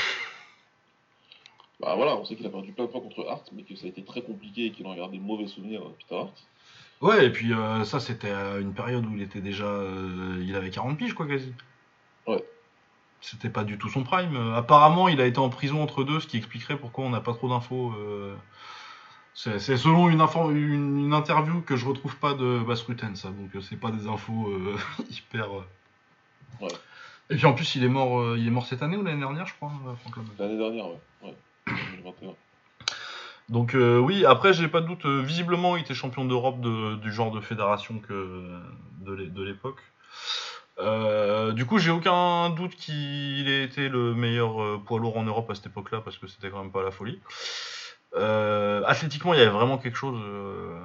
Bah 1.79 1.95
voilà, 1.95 2.15
on 2.15 2.23
sait 2.23 2.35
qu'il 2.35 2.45
a 2.45 2.49
perdu 2.49 2.73
plein 2.73 2.85
de 2.85 2.91
fois 2.91 3.01
contre 3.01 3.25
Hart, 3.27 3.49
mais 3.53 3.63
que 3.63 3.75
ça 3.75 3.87
a 3.87 3.89
été 3.89 4.03
très 4.03 4.21
compliqué 4.21 4.65
et 4.65 4.71
qu'il 4.71 4.85
en 4.85 4.91
a 4.91 4.95
gardé 4.95 5.17
de 5.17 5.23
mauvais 5.23 5.47
souvenirs, 5.47 5.81
euh, 5.81 5.95
Peter 5.97 6.15
Hart. 6.15 6.47
Ouais, 7.01 7.25
et 7.25 7.31
puis 7.31 7.51
euh, 7.53 7.83
ça, 7.85 7.99
c'était 7.99 8.29
à 8.29 8.59
une 8.59 8.75
période 8.75 9.03
où 9.03 9.15
il 9.15 9.23
était 9.23 9.41
déjà. 9.41 9.65
il 10.39 10.55
avait 10.55 10.69
40 10.69 10.95
piges, 10.95 11.15
quoi, 11.15 11.25
quasi. 11.25 11.51
Ouais. 12.27 12.43
C'était 13.19 13.49
pas 13.49 13.63
du 13.63 13.79
tout 13.79 13.89
son 13.89 14.03
prime. 14.03 14.35
Apparemment, 14.55 15.07
il 15.07 15.19
a 15.21 15.25
été 15.25 15.39
en 15.39 15.49
prison 15.49 15.81
entre 15.81 16.03
deux, 16.03 16.19
ce 16.19 16.27
qui 16.27 16.37
expliquerait 16.37 16.77
pourquoi 16.77 17.03
on 17.03 17.09
n'a 17.09 17.19
pas 17.21 17.33
trop 17.33 17.49
d'infos. 17.49 17.95
C'est 19.33 19.59
selon 19.77 20.09
une, 20.09 20.21
info- 20.21 20.51
une, 20.51 21.05
une 21.05 21.13
interview 21.13 21.61
que 21.61 21.75
je 21.77 21.85
retrouve 21.85 22.15
pas 22.17 22.33
de 22.33 22.59
Bass 22.59 22.81
Rutten, 22.83 23.15
ça. 23.15 23.29
Donc, 23.29 23.55
euh, 23.55 23.61
c'est 23.61 23.79
pas 23.79 23.89
des 23.91 24.07
infos 24.07 24.49
euh, 24.49 24.77
hyper. 25.09 25.45
euh. 25.45 25.63
Ouais. 26.61 26.67
Et 27.29 27.35
puis 27.37 27.45
en 27.45 27.53
plus, 27.53 27.75
il 27.75 27.83
est 27.83 27.89
mort, 27.89 28.19
euh, 28.19 28.35
il 28.37 28.45
est 28.45 28.51
mort 28.51 28.65
cette 28.65 28.83
année 28.83 28.97
ou 28.97 29.03
l'année 29.03 29.19
dernière, 29.19 29.47
je 29.47 29.53
crois, 29.55 29.71
Lobman. 29.85 30.25
L'année 30.37 30.57
dernière, 30.57 30.87
ouais. 30.87 30.99
ouais. 31.23 31.35
2021. 31.67 32.33
Donc 33.49 33.73
euh, 33.75 33.97
oui, 33.99 34.25
après 34.25 34.53
j'ai 34.53 34.67
pas 34.69 34.79
de 34.81 34.87
doute, 34.87 35.05
visiblement 35.05 35.75
il 35.75 35.81
était 35.81 35.93
champion 35.93 36.23
d'Europe 36.23 36.61
de- 36.61 36.95
du 36.95 37.11
genre 37.11 37.31
de 37.31 37.41
fédération 37.41 37.99
que 37.99 38.61
de 39.01 39.13
l'é- 39.13 39.27
de 39.27 39.43
l'époque. 39.43 39.81
Euh, 40.79 41.51
du 41.51 41.65
coup 41.65 41.77
j'ai 41.77 41.91
aucun 41.91 42.49
doute 42.51 42.75
qu'il 42.75 43.49
ait 43.49 43.63
été 43.63 43.89
le 43.89 44.13
meilleur 44.15 44.81
poids 44.83 44.99
lourd 44.99 45.17
en 45.17 45.23
Europe 45.23 45.49
à 45.49 45.55
cette 45.55 45.65
époque-là 45.65 45.99
parce 46.01 46.17
que 46.17 46.27
c'était 46.27 46.49
quand 46.49 46.61
même 46.63 46.71
pas 46.71 46.81
la 46.83 46.91
folie. 46.91 47.19
Euh, 48.15 48.83
athlétiquement 48.85 49.33
il 49.33 49.39
y 49.39 49.41
avait 49.41 49.51
vraiment 49.51 49.77
quelque 49.77 49.97
chose, 49.97 50.21
euh, 50.21 50.79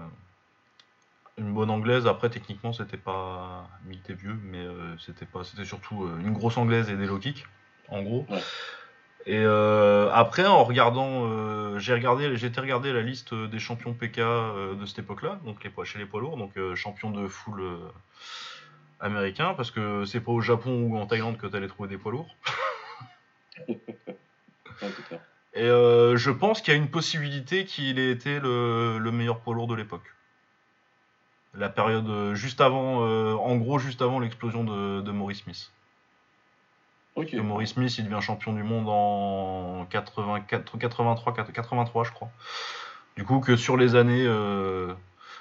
une 1.38 1.52
bonne 1.52 1.70
anglaise. 1.70 2.06
Après 2.06 2.30
techniquement 2.30 2.72
c'était 2.72 2.96
pas, 2.96 3.68
il 3.90 3.98
était 3.98 4.14
vieux, 4.14 4.38
mais 4.44 4.64
euh, 4.64 4.96
c'était 4.98 5.26
pas, 5.26 5.44
c'était 5.44 5.64
surtout 5.64 6.08
une 6.20 6.32
grosse 6.32 6.56
anglaise 6.56 6.90
et 6.90 6.96
des 6.96 7.06
low 7.06 7.18
kicks 7.18 7.46
en 7.88 8.02
gros. 8.02 8.26
Ouais. 8.28 8.42
Et 9.26 9.40
euh, 9.40 10.08
après, 10.12 10.46
en 10.46 10.62
regardant, 10.62 11.24
euh, 11.24 11.80
j'ai 11.80 11.94
regardé, 11.94 12.36
j'ai 12.36 12.46
été 12.46 12.60
regarder 12.60 12.92
la 12.92 13.02
liste 13.02 13.34
des 13.34 13.58
champions 13.58 13.92
PK 13.92 14.18
euh, 14.20 14.76
de 14.76 14.86
cette 14.86 15.00
époque-là, 15.00 15.40
donc 15.44 15.64
les 15.64 15.70
poids 15.70 15.84
chez 15.84 15.98
les 15.98 16.06
poids 16.06 16.20
lourds, 16.20 16.36
donc 16.36 16.52
champion 16.76 17.10
de 17.10 17.26
full 17.26 17.60
euh, 17.60 17.78
américain, 19.00 19.54
parce 19.54 19.72
que 19.72 20.04
c'est 20.04 20.20
pas 20.20 20.30
au 20.30 20.40
Japon 20.40 20.82
ou 20.82 20.96
en 20.96 21.06
Thaïlande 21.06 21.38
que 21.38 21.48
t'allais 21.48 21.66
trouver 21.66 21.88
des 21.88 21.98
poids 21.98 22.12
lourds. 22.12 22.36
Ouais. 24.82 24.92
Et 25.56 25.62
euh, 25.64 26.16
je 26.16 26.30
pense 26.30 26.60
qu'il 26.60 26.74
y 26.74 26.76
a 26.76 26.78
une 26.78 26.90
possibilité 26.90 27.64
qu'il 27.64 27.98
ait 27.98 28.10
été 28.10 28.40
le, 28.40 28.98
le 28.98 29.10
meilleur 29.10 29.40
poids 29.40 29.54
lourd 29.54 29.66
de 29.66 29.74
l'époque. 29.74 30.14
La 31.54 31.70
période 31.70 32.06
euh, 32.08 32.34
juste 32.34 32.60
avant, 32.60 33.02
euh, 33.06 33.32
en 33.34 33.56
gros, 33.56 33.78
juste 33.78 34.02
avant 34.02 34.20
l'explosion 34.20 34.64
de, 34.64 35.00
de 35.00 35.10
Maurice 35.12 35.42
Smith. 35.44 35.72
Ok. 37.14 37.30
que 37.30 37.36
Maurice 37.38 37.70
Smith, 37.72 37.96
il 37.96 38.04
devient 38.04 38.20
champion 38.20 38.52
du 38.52 38.62
monde 38.62 38.84
en 38.88 39.86
84, 39.88 40.76
83, 40.78 41.32
83, 41.32 42.04
je 42.04 42.12
crois. 42.12 42.28
Du 43.16 43.24
coup, 43.24 43.40
que 43.40 43.56
sur 43.56 43.78
les 43.78 43.94
années, 43.94 44.26
euh, 44.26 44.92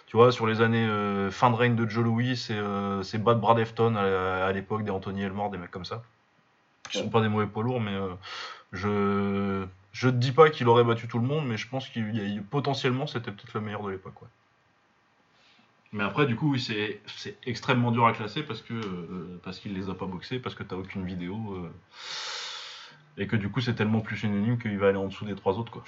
tu 0.07 0.15
vois, 0.15 0.31
sur 0.31 0.47
les 0.47 0.61
années 0.61 0.87
euh, 0.87 1.29
fin 1.31 1.51
de 1.51 1.55
règne 1.57 1.75
de 1.75 1.85
Joe 1.89 2.05
Louis, 2.05 2.37
c'est 2.37 2.55
euh, 2.55 3.03
Bad 3.15 3.41
Brad 3.41 3.59
Efton 3.59 3.95
à, 3.97 4.45
à 4.45 4.51
l'époque 4.53 4.85
des 4.85 4.91
Anthony 4.91 5.23
Elmore, 5.23 5.49
des 5.49 5.57
mecs 5.57 5.71
comme 5.71 5.83
ça. 5.83 6.01
Qui 6.89 6.99
sont 6.99 7.03
Ouais. 7.05 7.09
pas 7.09 7.19
des 7.19 7.27
mauvais 7.27 7.47
poids 7.47 7.63
lourds, 7.63 7.81
mais 7.81 7.97
je 8.71 9.65
je 9.95 10.09
te 10.09 10.15
dis 10.15 10.33
pas 10.33 10.49
qu'il 10.49 10.67
aurait 10.67 10.83
battu 10.83 11.07
tout 11.07 11.19
le 11.19 11.25
monde, 11.25 11.47
mais 11.47 11.55
je 11.55 11.69
pense 11.69 11.87
qu'il 11.87 12.13
y 12.13 12.37
a 12.37 12.41
potentiellement 12.49 13.07
c'était 13.07 13.31
peut-être 13.31 13.53
le 13.53 13.61
meilleur 13.61 13.81
de 13.83 13.91
l'époque. 13.91 14.21
Ouais. 14.21 14.27
Mais 15.93 16.03
après, 16.03 16.25
du 16.25 16.35
coup, 16.35 16.51
oui, 16.51 16.59
c'est 16.59 16.99
c'est 17.15 17.37
extrêmement 17.45 17.91
dur 17.91 18.05
à 18.05 18.11
classer 18.11 18.43
parce 18.43 18.61
que 18.61 18.73
euh, 18.73 19.39
parce 19.43 19.59
qu'il 19.59 19.73
les 19.73 19.89
a 19.89 19.93
pas 19.93 20.05
boxés, 20.05 20.39
parce 20.39 20.53
que 20.53 20.63
t'as 20.63 20.75
aucune 20.75 21.05
vidéo. 21.05 21.35
euh, 21.53 21.71
et 23.17 23.27
que 23.27 23.37
du 23.37 23.49
coup, 23.49 23.61
c'est 23.61 23.75
tellement 23.75 24.01
plus 24.01 24.23
unanime 24.23 24.57
qu'il 24.57 24.77
va 24.77 24.89
aller 24.89 24.97
en 24.97 25.07
dessous 25.07 25.23
des 25.23 25.35
trois 25.35 25.57
autres, 25.57 25.71
quoi. 25.71 25.85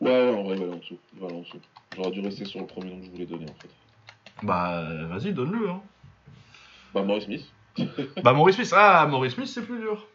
Ouais, 0.00 0.08
ouais, 0.10 0.34
en 0.34 0.42
vrai, 0.44 0.54
il 0.56 0.60
va 0.60 0.64
aller 0.64 0.72
en 0.72 0.78
dessous. 0.78 0.98
Il 1.12 1.20
va 1.20 1.26
aller 1.26 1.36
en 1.36 1.40
dessous. 1.40 1.60
J'aurais 1.94 2.10
dû 2.12 2.20
rester 2.20 2.46
sur 2.46 2.60
le 2.60 2.66
premier 2.66 2.90
nom 2.92 3.00
que 3.00 3.04
je 3.04 3.10
voulais 3.10 3.26
donner, 3.26 3.44
en 3.44 3.54
fait. 3.60 3.68
Bah, 4.42 4.88
vas-y, 5.08 5.34
donne-le, 5.34 5.68
hein. 5.68 5.82
Bah, 6.94 7.02
Maurice 7.02 7.24
Smith. 7.24 7.44
Bah, 8.22 8.32
Maurice 8.32 8.56
Smith, 8.56 8.72
ah, 8.74 9.06
Maurice 9.06 9.34
Smith, 9.34 9.48
c'est 9.48 9.66
plus 9.66 9.80
dur. 9.80 10.06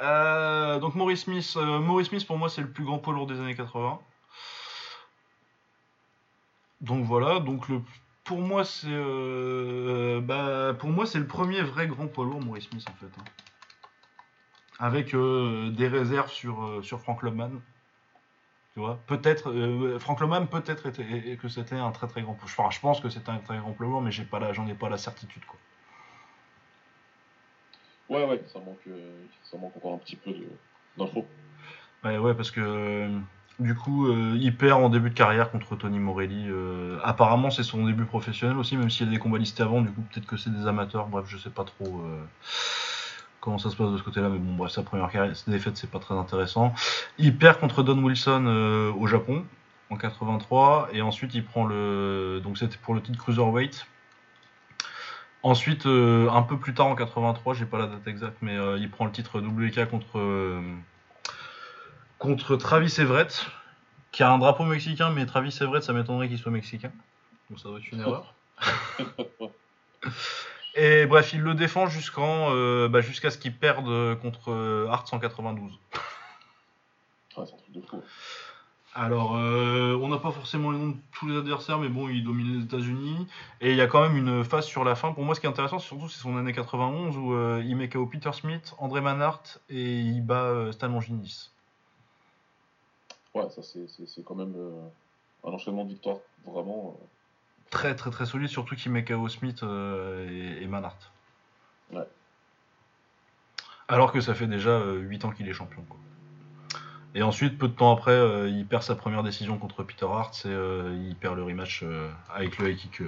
Euh, 0.00 0.78
donc, 0.78 0.94
Maurice 0.94 1.22
Smith, 1.24 1.54
euh, 1.56 1.80
Maurice 1.80 2.08
Smith, 2.08 2.26
pour 2.26 2.38
moi, 2.38 2.48
c'est 2.48 2.60
le 2.60 2.70
plus 2.70 2.84
grand 2.84 2.98
poids 2.98 3.12
lourd 3.12 3.26
des 3.26 3.40
années 3.40 3.54
80. 3.54 3.98
Donc, 6.80 7.04
voilà, 7.04 7.40
donc. 7.40 7.66
Pour 8.24 8.40
moi, 8.40 8.62
c'est 8.62 8.88
euh, 8.90 10.20
bah, 10.20 10.74
pour 10.78 10.90
moi, 10.90 11.06
c'est 11.06 11.18
le 11.18 11.26
premier 11.26 11.62
vrai 11.62 11.86
grand 11.88 12.08
poids 12.08 12.26
lourd, 12.26 12.42
Maurice 12.42 12.68
Smith, 12.68 12.86
en 12.90 12.92
fait. 12.94 13.06
hein. 13.18 13.24
Avec 14.78 15.16
des 15.16 15.88
réserves 15.88 16.30
sur, 16.30 16.84
sur 16.84 17.00
Frank 17.00 17.22
Lobman. 17.22 17.60
Tu 18.74 18.80
vois, 18.80 18.98
peut-être, 19.06 19.98
Frank 19.98 20.20
Lobman, 20.20 20.46
peut-être 20.46 20.90
que 20.90 21.48
c'était 21.48 21.76
un 21.76 21.90
très 21.90 22.06
très 22.06 22.22
grand 22.22 22.34
poids. 22.34 22.48
Enfin, 22.56 22.70
je 22.70 22.78
pense 22.80 23.00
que 23.00 23.08
c'était 23.08 23.30
un 23.30 23.38
très 23.38 23.58
grand 23.58 23.72
poids 23.72 23.86
lourd, 23.86 24.02
mais 24.02 24.12
j'ai 24.12 24.24
pas 24.24 24.52
j'en 24.52 24.66
ai 24.68 24.74
pas 24.74 24.90
la 24.90 24.98
certitude, 24.98 25.44
quoi. 25.46 25.58
Ouais, 28.08 28.24
ouais, 28.24 28.42
ça 28.52 28.58
manque, 28.58 28.78
euh, 28.88 29.24
ça 29.44 29.58
manque 29.58 29.76
encore 29.76 29.94
un 29.94 29.98
petit 29.98 30.16
peu 30.16 30.32
d'infos. 30.96 31.26
Ouais, 32.04 32.16
ouais, 32.16 32.34
parce 32.34 32.50
que 32.50 32.60
euh, 32.60 33.18
du 33.58 33.74
coup, 33.74 34.06
euh, 34.06 34.36
il 34.40 34.56
perd 34.56 34.82
en 34.82 34.88
début 34.88 35.10
de 35.10 35.14
carrière 35.14 35.50
contre 35.50 35.76
Tony 35.76 35.98
Morelli. 35.98 36.48
apparemment, 37.04 37.50
c'est 37.50 37.62
son 37.62 37.86
début 37.86 38.06
professionnel 38.06 38.56
aussi, 38.56 38.76
même 38.76 38.88
s'il 38.88 39.06
y 39.06 39.08
a 39.10 39.12
des 39.12 39.18
combats 39.18 39.38
listés 39.38 39.62
avant. 39.62 39.82
Du 39.82 39.90
coup, 39.90 40.02
peut-être 40.02 40.26
que 40.26 40.36
c'est 40.36 40.50
des 40.50 40.66
amateurs. 40.66 41.06
Bref, 41.08 41.26
je 41.28 41.36
sais 41.36 41.50
pas 41.50 41.64
trop 41.64 42.02
comment 43.40 43.58
ça 43.58 43.70
se 43.70 43.76
passe 43.76 43.92
de 43.92 43.98
ce 43.98 44.02
côté-là, 44.02 44.28
mais 44.28 44.38
bon, 44.38 44.54
bref, 44.54 44.72
sa 44.72 44.82
première 44.82 45.10
carrière, 45.10 45.36
sa 45.36 45.50
défaite, 45.50 45.76
c'est 45.76 45.90
pas 45.90 46.00
très 46.00 46.14
intéressant. 46.14 46.74
Il 47.18 47.36
perd 47.36 47.60
contre 47.60 47.82
Don 47.82 48.02
Wilson 48.02 48.46
au 48.98 49.06
Japon 49.06 49.44
en 49.90 49.96
83, 49.96 50.88
et 50.92 51.02
ensuite 51.02 51.34
il 51.34 51.44
prend 51.44 51.64
le, 51.64 52.40
donc 52.42 52.58
c'était 52.58 52.76
pour 52.78 52.94
le 52.94 53.00
titre 53.00 53.18
cruiserweight. 53.18 53.86
Ensuite, 55.42 55.86
euh, 55.86 56.28
un 56.30 56.42
peu 56.42 56.58
plus 56.58 56.74
tard 56.74 56.86
en 56.86 56.96
83, 56.96 57.54
j'ai 57.54 57.64
pas 57.64 57.78
la 57.78 57.86
date 57.86 58.06
exacte, 58.06 58.38
mais 58.40 58.56
euh, 58.56 58.76
il 58.76 58.90
prend 58.90 59.04
le 59.04 59.12
titre 59.12 59.40
WK 59.40 59.88
contre 59.88 60.18
euh, 60.18 60.60
contre 62.18 62.56
Travis 62.56 62.92
Everett, 62.98 63.46
qui 64.10 64.24
a 64.24 64.32
un 64.32 64.38
drapeau 64.38 64.64
mexicain, 64.64 65.10
mais 65.10 65.26
Travis 65.26 65.56
Everett, 65.60 65.84
ça 65.84 65.92
m'étonnerait 65.92 66.28
qu'il 66.28 66.38
soit 66.38 66.50
mexicain. 66.50 66.90
Donc 67.48 67.60
ça 67.60 67.68
doit 67.68 67.78
être 67.78 67.92
une 67.92 68.00
erreur. 68.00 68.34
Et 70.74 71.06
bref, 71.06 71.32
il 71.32 71.40
le 71.40 71.54
défend 71.54 71.86
jusqu'en, 71.86 72.50
bah, 72.88 73.00
jusqu'à 73.00 73.30
ce 73.30 73.38
qu'il 73.38 73.56
perde 73.56 74.16
contre 74.20 74.86
Hart 74.90 75.08
192. 75.08 75.72
Ouais, 75.72 75.78
c'est 77.36 77.40
un 77.40 77.44
truc 77.44 77.72
de 77.72 77.80
fou. 77.80 78.02
Alors, 79.00 79.36
euh, 79.36 79.96
on 80.02 80.08
n'a 80.08 80.18
pas 80.18 80.32
forcément 80.32 80.72
les 80.72 80.78
noms 80.78 80.88
de 80.88 80.96
tous 81.12 81.28
les 81.28 81.36
adversaires, 81.38 81.78
mais 81.78 81.88
bon, 81.88 82.08
il 82.08 82.24
domine 82.24 82.58
les 82.58 82.64
États-Unis. 82.64 83.28
Et 83.60 83.70
il 83.70 83.76
y 83.76 83.80
a 83.80 83.86
quand 83.86 84.02
même 84.02 84.16
une 84.16 84.42
phase 84.42 84.64
sur 84.66 84.82
la 84.82 84.96
fin. 84.96 85.12
Pour 85.12 85.22
moi, 85.22 85.36
ce 85.36 85.40
qui 85.40 85.46
est 85.46 85.48
intéressant, 85.48 85.78
surtout, 85.78 86.08
c'est 86.08 86.18
son 86.20 86.36
année 86.36 86.52
91 86.52 87.16
où 87.16 87.32
euh, 87.32 87.62
il 87.64 87.76
met 87.76 87.88
KO 87.88 88.06
Peter 88.06 88.32
Smith, 88.32 88.74
André 88.78 89.00
Manhart 89.00 89.42
et 89.70 90.00
il 90.00 90.20
bat 90.26 90.42
euh, 90.46 90.72
Stan. 90.72 90.90
Ouais, 93.34 93.48
ça 93.50 93.62
c'est- 93.62 93.86
c'est 93.86 94.08
c'est 94.08 94.24
quand 94.24 94.34
même 94.34 94.54
euh, 94.56 94.80
un 95.44 95.52
enchaînement 95.52 95.84
de 95.84 95.90
victoires 95.90 96.18
vraiment. 96.44 96.98
Très 97.70 97.94
très 97.94 98.10
très 98.10 98.26
solide, 98.26 98.48
surtout 98.48 98.74
qu'il 98.74 98.90
met 98.90 99.04
KO 99.04 99.28
Smith 99.28 99.62
et, 99.62 100.62
et 100.62 100.66
Manhart. 100.66 100.96
Ouais. 101.92 102.08
Alors 103.86 104.10
que 104.10 104.20
ça 104.20 104.34
fait 104.34 104.48
déjà 104.48 104.82
8 104.86 105.24
ans 105.24 105.30
qu'il 105.30 105.48
est 105.48 105.52
champion. 105.52 105.84
quoi. 105.88 105.98
Et 107.18 107.22
ensuite, 107.24 107.58
peu 107.58 107.66
de 107.66 107.72
temps 107.72 107.92
après, 107.92 108.12
euh, 108.12 108.48
il 108.48 108.64
perd 108.64 108.84
sa 108.84 108.94
première 108.94 109.24
décision 109.24 109.58
contre 109.58 109.82
Peter 109.82 110.06
Hart 110.08 110.40
et 110.44 110.48
euh, 110.50 110.96
il 111.08 111.16
perd 111.16 111.34
le 111.36 111.42
rematch 111.42 111.82
euh, 111.82 112.08
avec 112.32 112.58
le 112.58 112.70
high 112.70 112.76
kick 112.76 113.02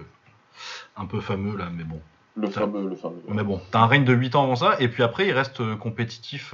un 0.96 1.06
peu 1.06 1.20
fameux 1.20 1.56
là, 1.56 1.68
mais 1.72 1.84
bon. 1.84 2.00
le 2.34 2.50
fameux, 2.50 2.88
le 2.88 2.96
fameux. 2.96 3.22
Mais 3.28 3.44
bon, 3.44 3.60
t'as 3.70 3.78
un 3.78 3.86
règne 3.86 4.04
de 4.04 4.12
8 4.12 4.34
ans 4.34 4.42
avant 4.42 4.56
ça, 4.56 4.74
et 4.80 4.88
puis 4.88 5.04
après, 5.04 5.28
il 5.28 5.32
reste 5.32 5.76
compétitif 5.76 6.52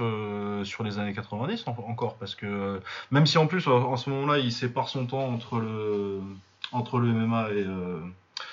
sur 0.63 0.83
les 0.83 0.99
années 0.99 1.13
90 1.13 1.63
en- 1.67 1.71
encore, 1.89 2.17
parce 2.17 2.35
que 2.35 2.79
même 3.09 3.25
si 3.25 3.39
en 3.39 3.47
plus, 3.47 3.67
en, 3.67 3.97
ce 3.97 4.09
moment-là, 4.11 4.37
il 4.37 4.51
sépare 4.51 4.87
son 4.87 5.07
temps 5.07 5.27
entre 5.27 5.59
le, 5.59 6.21
entre 6.71 6.99
le 6.99 7.07
MMA 7.11 7.49
et, 7.53 7.65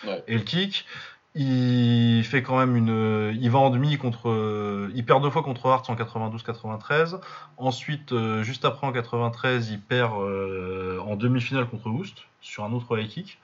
Ouais. 0.06 0.24
et 0.28 0.34
le 0.38 0.42
kick, 0.44 0.86
il 1.34 2.24
fait 2.24 2.42
quand 2.42 2.58
même 2.58 2.76
une. 2.76 3.36
Il 3.40 3.50
va 3.50 3.58
en 3.58 3.70
demi 3.70 3.96
contre. 3.98 4.90
il 4.94 5.04
perd 5.04 5.22
deux 5.22 5.30
fois 5.30 5.42
contre 5.42 5.66
Hart 5.66 5.88
en 5.90 5.96
92-93. 5.96 7.20
Ensuite, 7.56 8.12
euh, 8.12 8.42
juste 8.42 8.64
après 8.64 8.86
en 8.86 8.92
93, 8.92 9.70
il 9.70 9.80
perd 9.80 10.12
euh, 10.20 11.00
en 11.00 11.16
demi-finale 11.16 11.66
contre 11.68 11.88
Houst 11.88 12.18
sur 12.40 12.64
un 12.64 12.72
autre 12.72 12.96
high 12.98 13.08
kick, 13.08 13.38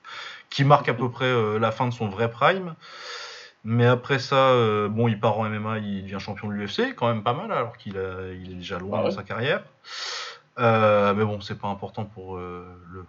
qui 0.50 0.64
marque 0.64 0.88
à 0.88 0.94
peu 0.94 1.10
près 1.10 1.24
euh, 1.24 1.58
la 1.58 1.72
fin 1.72 1.88
de 1.88 1.92
son 1.92 2.08
vrai 2.08 2.30
prime. 2.30 2.74
Mais 3.64 3.86
après 3.86 4.18
ça, 4.18 4.56
bon, 4.88 5.06
il 5.06 5.20
part 5.20 5.38
en 5.38 5.48
MMA, 5.48 5.78
il 5.78 6.02
devient 6.02 6.18
champion 6.18 6.48
de 6.48 6.52
l'UFC, 6.54 6.96
quand 6.96 7.06
même 7.06 7.22
pas 7.22 7.32
mal, 7.32 7.52
alors 7.52 7.76
qu'il 7.76 7.92
il 7.94 8.50
est 8.50 8.54
déjà 8.56 8.80
loin 8.80 8.98
Ah 8.98 9.04
ouais. 9.04 9.10
dans 9.10 9.14
sa 9.14 9.22
carrière. 9.22 9.62
Euh, 10.58 11.14
mais 11.14 11.24
bon, 11.24 11.40
c'est 11.40 11.58
pas 11.58 11.68
important 11.68 12.04
pour 12.04 12.36
euh, 12.36 12.66
le, 12.90 13.04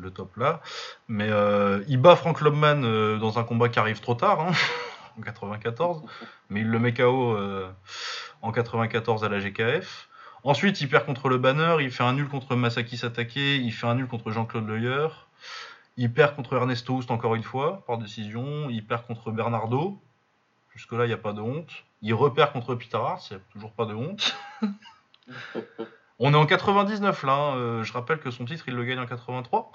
le, 0.00 0.10
top 0.10 0.36
là. 0.36 0.60
Mais 1.08 1.28
euh, 1.30 1.82
il 1.88 1.98
bat 1.98 2.16
Frank 2.16 2.40
Lobman 2.40 2.84
euh, 2.84 3.18
dans 3.18 3.38
un 3.38 3.44
combat 3.44 3.68
qui 3.68 3.78
arrive 3.78 4.00
trop 4.00 4.14
tard, 4.14 4.40
hein, 4.40 4.52
en 5.18 5.22
94. 5.22 6.02
Mais 6.50 6.60
il 6.60 6.68
le 6.68 6.78
met 6.78 6.94
KO 6.94 7.36
euh, 7.36 7.70
en 8.42 8.52
94 8.52 9.24
à 9.24 9.28
la 9.28 9.38
GKF. 9.38 10.08
Ensuite, 10.42 10.80
il 10.80 10.88
perd 10.88 11.06
contre 11.06 11.28
le 11.28 11.38
Banner, 11.38 11.76
il 11.80 11.90
fait 11.90 12.02
un 12.02 12.12
nul 12.12 12.28
contre 12.28 12.54
Masaki 12.54 12.98
Satake, 12.98 13.36
il 13.36 13.72
fait 13.72 13.86
un 13.86 13.94
nul 13.94 14.06
contre 14.06 14.30
Jean-Claude 14.30 14.68
Leuer. 14.68 15.08
Il 15.96 16.12
perd 16.12 16.36
contre 16.36 16.54
Ernesto 16.54 16.94
Houst 16.94 17.10
encore 17.10 17.34
une 17.34 17.42
fois, 17.42 17.84
par 17.86 17.98
décision. 17.98 18.68
Il 18.68 18.84
perd 18.84 19.06
contre 19.06 19.30
Bernardo. 19.30 20.02
Jusque-là, 20.74 21.04
il 21.04 21.08
n'y 21.08 21.14
a 21.14 21.18
pas 21.18 21.32
de 21.32 21.40
honte. 21.40 21.70
Il 22.02 22.14
repère 22.14 22.52
contre 22.52 22.74
Peter 22.74 22.96
Hart, 22.96 23.26
il 23.30 23.36
n'y 23.36 23.40
a 23.40 23.44
toujours 23.52 23.72
pas 23.72 23.86
de 23.86 23.94
honte. 23.94 24.36
On 26.18 26.32
est 26.32 26.36
en 26.36 26.46
99 26.46 27.22
là. 27.24 27.32
hein. 27.32 27.56
Euh, 27.56 27.82
je 27.82 27.92
rappelle 27.92 28.18
que 28.20 28.30
son 28.30 28.44
titre, 28.44 28.64
il 28.68 28.74
le 28.74 28.84
gagne 28.84 28.98
en 28.98 29.06
83. 29.06 29.72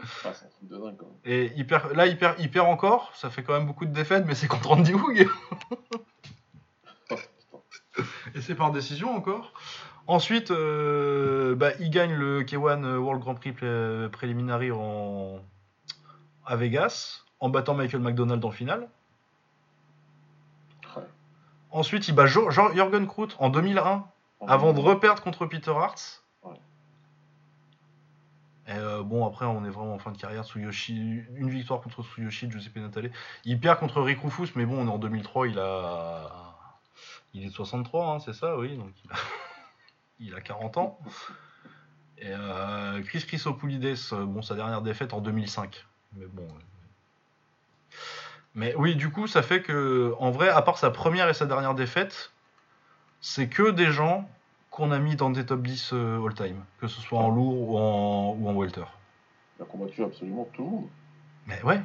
Ah, 0.00 0.04
c'est 0.32 0.44
un 0.46 0.48
truc 0.48 0.68
de 0.68 0.76
dingue 0.76 0.96
quand 0.96 1.06
même. 1.06 1.16
Et 1.24 1.52
il 1.56 1.66
perd, 1.66 1.92
là, 1.92 2.06
il 2.06 2.16
perd, 2.16 2.36
il 2.38 2.50
perd 2.50 2.68
encore. 2.68 3.10
Ça 3.16 3.30
fait 3.30 3.42
quand 3.42 3.52
même 3.54 3.66
beaucoup 3.66 3.84
de 3.84 3.92
défaites, 3.92 4.24
mais 4.26 4.34
c'est 4.36 4.46
contre 4.46 4.70
Andy 4.70 4.94
Hoog. 4.94 5.28
Et 8.34 8.40
c'est 8.40 8.54
par 8.54 8.70
décision 8.70 9.14
encore. 9.16 9.52
Ensuite, 10.06 10.50
euh, 10.50 11.54
bah, 11.56 11.70
il 11.80 11.90
gagne 11.90 12.14
le 12.14 12.42
K1 12.44 12.96
World 12.96 13.20
Grand 13.20 13.34
Prix 13.34 13.52
pré- 13.52 14.08
Preliminary 14.12 14.70
en... 14.70 15.40
à 16.46 16.56
Vegas, 16.56 17.24
en 17.40 17.48
battant 17.48 17.74
Michael 17.74 18.00
McDonald 18.00 18.42
en 18.44 18.50
finale. 18.50 18.88
Ouais. 20.96 21.02
Ensuite, 21.72 22.06
il 22.08 22.14
bat 22.14 22.26
Jürgen 22.26 23.06
Kroot 23.06 23.28
en 23.38 23.48
2001, 23.50 24.06
avant 24.46 24.72
de 24.72 24.80
reperdre 24.80 25.22
contre 25.22 25.46
Peter 25.46 25.70
Hart. 25.70 26.22
Ouais. 26.42 26.54
Et 28.68 28.72
euh, 28.72 29.02
bon, 29.02 29.26
après, 29.26 29.46
on 29.46 29.64
est 29.64 29.70
vraiment 29.70 29.94
en 29.94 29.98
fin 29.98 30.12
de 30.12 30.18
carrière. 30.18 30.44
Tsuyoshi, 30.44 31.24
une 31.34 31.50
victoire 31.50 31.80
contre 31.80 32.02
Tsuyoshi, 32.02 32.50
Giuseppe 32.50 32.76
Natale. 32.76 33.10
Il 33.44 33.58
perd 33.58 33.78
contre 33.78 34.02
Rick 34.02 34.20
Rufus, 34.20 34.48
mais 34.54 34.66
bon, 34.66 34.84
on 34.84 34.86
est 34.86 34.92
en 34.92 34.98
2003, 34.98 35.48
il 35.48 35.58
a. 35.58 36.54
Il 37.34 37.44
est 37.44 37.48
de 37.48 37.52
63, 37.52 38.06
hein, 38.06 38.18
c'est 38.20 38.32
ça, 38.32 38.56
oui. 38.56 38.76
Donc 38.76 38.92
il 39.04 39.12
a, 39.12 39.16
il 40.20 40.34
a 40.34 40.40
40 40.40 40.76
ans. 40.78 40.98
Et 42.20 42.32
euh, 42.32 43.00
Chris 43.02 43.24
Chrysopoulides, 43.26 43.96
euh, 44.12 44.24
bon, 44.24 44.42
sa 44.42 44.54
dernière 44.54 44.82
défaite 44.82 45.12
en 45.12 45.20
2005. 45.20 45.86
Mais 46.14 46.26
bon. 46.26 46.48
Mais 48.54 48.74
oui, 48.74 48.96
du 48.96 49.10
coup, 49.10 49.26
ça 49.26 49.42
fait 49.42 49.62
que, 49.62 50.14
en 50.18 50.30
vrai, 50.30 50.48
à 50.48 50.62
part 50.62 50.78
sa 50.78 50.90
première 50.90 51.28
et 51.28 51.34
sa 51.34 51.46
dernière 51.46 51.74
défaite, 51.74 52.32
c'est 53.20 53.48
que 53.48 53.70
des 53.70 53.90
gens 53.90 54.28
qu'on 54.70 54.90
a 54.90 54.98
mis 54.98 55.16
dans 55.16 55.30
des 55.30 55.44
top 55.44 55.62
10 55.62 55.90
euh, 55.92 56.24
all-time, 56.24 56.64
que 56.80 56.86
ce 56.86 57.00
soit 57.00 57.18
en 57.18 57.30
lourd 57.30 57.70
ou 57.70 57.78
en, 57.78 58.36
ou 58.38 58.48
en 58.48 58.54
welter. 58.54 58.84
Il 59.58 59.62
a 59.62 59.66
combattu 59.66 60.04
absolument 60.04 60.48
tout 60.52 60.64
le 60.64 60.70
monde. 60.70 60.88
Mais 61.46 61.62
ouais, 61.62 61.80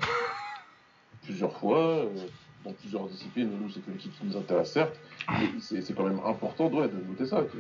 Plusieurs 1.24 1.58
fois, 1.58 1.80
euh, 1.80 2.28
dans 2.64 2.74
plusieurs 2.74 3.08
disciplines. 3.08 3.50
Nous, 3.60 3.70
c'est 3.70 3.80
que 3.86 3.92
l'équipe 3.92 4.12
qui 4.18 4.26
nous 4.26 4.38
intéresse, 4.38 4.72
certes. 4.72 5.00
Mais 5.30 5.50
c'est 5.60 5.96
quand 5.96 6.06
même 6.06 6.20
important 6.26 6.68
ouais, 6.68 6.88
de 6.88 6.98
noter 7.08 7.26
ça. 7.26 7.42
Que, 7.42 7.58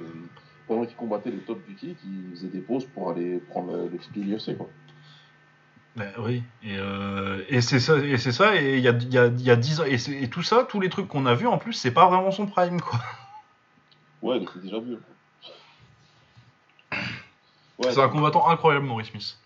pendant 0.68 0.86
qu'il 0.86 0.96
combattait 0.96 1.32
les 1.32 1.40
tops 1.40 1.66
du 1.68 1.76
kick, 1.76 1.98
il 2.06 2.32
faisait 2.32 2.48
des 2.48 2.60
pauses 2.60 2.86
pour 2.86 3.10
aller 3.10 3.40
prendre 3.50 3.90
l'UFC. 4.16 4.58
Quoi. 4.58 4.70
Ben 5.96 6.12
oui, 6.20 6.42
et, 6.64 6.78
euh, 6.78 7.44
et 7.50 7.62
c'est 7.62 7.80
ça, 7.80 7.98
et 7.98 8.18
c'est 8.18 8.32
ça, 8.32 8.60
et 8.60 8.78
il 8.78 8.84
y 8.84 8.88
a, 8.88 8.94
y, 8.94 9.18
a, 9.18 9.28
y 9.28 9.52
a 9.52 9.56
10 9.56 9.82
ans, 9.82 9.84
et 9.86 10.28
tout 10.28 10.42
ça, 10.42 10.66
tous 10.68 10.80
les 10.80 10.90
trucs 10.90 11.08
qu'on 11.08 11.28
a 11.28 11.36
vus, 11.36 11.46
en 11.46 11.60
plus, 11.60 11.74
c'est 11.74 11.92
pas 11.92 12.08
vraiment 12.08 12.32
son 12.32 12.48
prime, 12.48 12.82
quoi. 12.82 13.00
Ouais, 14.24 14.40
donc 14.40 14.50
c'est 14.54 14.62
déjà 14.62 14.80
vu. 14.80 14.98
Ouais, 17.78 17.92
c'est 17.92 18.02
un 18.02 18.08
combattant 18.08 18.48
incroyable, 18.48 18.86
Maurice 18.86 19.10
Smith. 19.10 19.38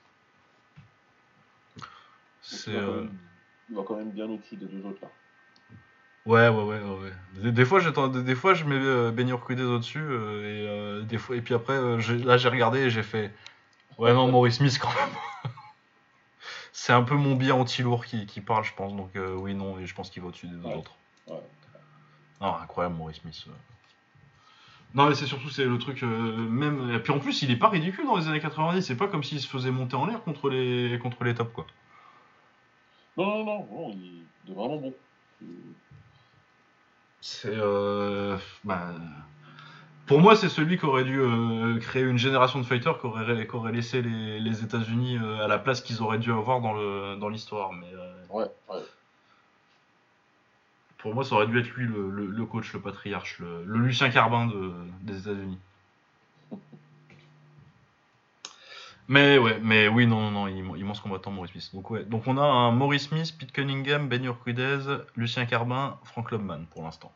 C'est... 2.41 2.71
il, 2.71 2.75
va 2.78 2.82
quand 2.82 2.91
euh, 2.91 3.01
même, 3.01 3.17
il 3.69 3.75
va 3.75 3.84
quand 3.84 3.95
même 3.95 4.11
bien 4.11 4.25
au-dessus 4.25 4.55
des 4.55 4.67
deux 4.67 4.86
autres 4.86 4.99
là. 5.01 5.09
Ouais, 6.25 6.47
ouais, 6.49 6.63
ouais, 6.63 6.82
ouais. 6.82 7.13
Des, 7.41 7.51
des 7.51 7.65
fois, 7.65 7.82
des, 7.82 8.23
des 8.23 8.36
fois, 8.36 8.53
je 8.53 8.65
mets 8.65 8.75
euh, 8.75 9.11
Ben 9.11 9.28
Urquidez 9.30 9.63
au-dessus, 9.63 9.99
euh, 9.99 10.41
et, 10.43 10.67
euh, 10.67 11.01
des 11.03 11.17
fois, 11.17 11.36
et 11.38 11.41
puis 11.41 11.55
après, 11.55 11.99
j'ai- 11.99 12.17
là, 12.19 12.38
j'ai 12.38 12.49
regardé 12.49 12.80
et 12.80 12.89
j'ai 12.91 13.01
fait... 13.01 13.34
Ouais, 13.97 14.13
non, 14.13 14.30
Maurice 14.30 14.57
Smith, 14.57 14.78
quand 14.80 14.93
même. 14.93 15.09
c'est 16.71 16.93
un 16.93 17.01
peu 17.01 17.15
mon 17.15 17.36
biais 17.36 17.51
anti-lourd 17.51 18.05
qui, 18.05 18.28
qui 18.28 18.41
parle, 18.41 18.63
je 18.65 18.73
pense, 18.75 18.95
donc 18.95 19.11
oui, 19.15 19.55
non, 19.55 19.80
et 19.80 19.88
je 19.88 19.95
pense 19.95 20.11
qu'il 20.11 20.21
va 20.21 20.28
au-dessus 20.28 20.47
des 20.47 20.55
deux 20.57 20.67
Ouais. 20.67 20.75
autres. 20.75 20.95
Ouais. 21.28 21.41
Non, 22.41 22.55
incroyable, 22.57 22.95
Maurice 22.95 23.21
Smith. 23.21 23.47
Non, 24.95 25.09
mais 25.09 25.15
c'est 25.15 25.25
surtout 25.25 25.49
c'est 25.49 25.65
le 25.65 25.77
truc 25.77 26.01
euh, 26.03 26.07
même. 26.07 26.91
Et 26.91 26.99
puis 26.99 27.11
en 27.13 27.19
plus, 27.19 27.41
il 27.41 27.51
est 27.51 27.57
pas 27.57 27.69
ridicule 27.69 28.05
dans 28.05 28.17
les 28.17 28.27
années 28.27 28.39
90. 28.39 28.81
C'est 28.81 28.95
pas 28.97 29.07
comme 29.07 29.23
s'il 29.23 29.39
se 29.39 29.47
faisait 29.47 29.71
monter 29.71 29.95
en 29.95 30.05
l'air 30.05 30.23
contre 30.23 30.49
les 30.49 30.97
contre 30.99 31.23
les 31.23 31.35
tops 31.35 31.53
quoi. 31.53 31.65
Non, 33.17 33.25
non, 33.25 33.45
non, 33.45 33.67
non, 33.71 33.89
il 33.91 34.51
est 34.51 34.55
vraiment 34.55 34.77
bon. 34.77 34.93
C'est 37.21 37.53
euh, 37.53 38.38
bah, 38.63 38.93
pour 40.05 40.19
moi, 40.19 40.35
c'est 40.35 40.49
celui 40.49 40.77
qui 40.77 40.85
aurait 40.85 41.03
dû 41.03 41.19
euh, 41.19 41.77
créer 41.79 42.03
une 42.03 42.17
génération 42.17 42.59
de 42.59 42.65
fighters 42.65 42.99
qui 42.99 43.05
aurait, 43.07 43.45
qui 43.45 43.55
aurait 43.55 43.73
laissé 43.73 44.01
les, 44.01 44.39
les 44.39 44.63
États-Unis 44.63 45.17
à 45.17 45.47
la 45.47 45.59
place 45.59 45.81
qu'ils 45.81 46.01
auraient 46.01 46.19
dû 46.19 46.31
avoir 46.31 46.61
dans 46.61 46.73
le 46.73 47.17
dans 47.17 47.29
l'histoire. 47.29 47.73
Mais 47.73 47.88
Ouais, 48.29 48.45
ouais. 48.69 48.81
Pour 51.00 51.14
moi, 51.14 51.24
ça 51.24 51.36
aurait 51.36 51.48
dû 51.48 51.60
être 51.60 51.70
lui 51.70 51.86
le, 51.86 52.10
le- 52.10 52.28
le 52.28 52.45
coach, 52.45 52.74
le 52.74 52.82
patriarche, 52.82 53.39
le, 53.39 53.64
le 53.66 53.80
Lucien 53.80 54.10
Carbin 54.10 54.48
de, 54.48 54.74
des 55.02 55.20
États-Unis. 55.20 55.60
Mais 59.10 59.38
ouais, 59.38 59.58
mais 59.62 59.88
oui, 59.88 60.06
non, 60.06 60.20
non, 60.20 60.32
non, 60.32 60.45
im- 60.48 60.76
immense 60.76 61.00
combattant 61.00 61.32
Maurice 61.32 61.52
Smith. 61.52 61.70
Donc 61.74 61.89
ouais, 61.91 62.04
donc 62.04 62.28
on 62.28 62.38
a 62.38 62.41
un 62.43 62.72
Maurice 62.72 63.08
Smith, 63.08 63.34
Pete 63.39 63.54
Cunningham, 63.54 64.10
Ben 64.10 64.24
Urquidez, 64.26 64.80
Lucien 65.16 65.45
Carbin, 65.45 65.98
Frank 66.04 66.30
Lobman 66.32 66.66
pour 66.72 66.84
l'instant. 66.84 67.14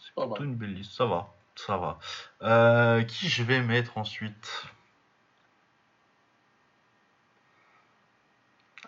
C'est 0.00 0.14
Pas 0.14 0.26
plutôt 0.26 0.40
mal. 0.40 0.48
une 0.50 0.54
belle 0.56 0.74
liste, 0.74 0.92
ça 0.92 1.06
va, 1.06 1.32
ça 1.54 1.78
va. 1.78 1.98
Euh, 2.42 3.02
qui 3.04 3.28
je 3.28 3.42
vais 3.42 3.62
mettre 3.62 3.96
ensuite? 3.96 4.66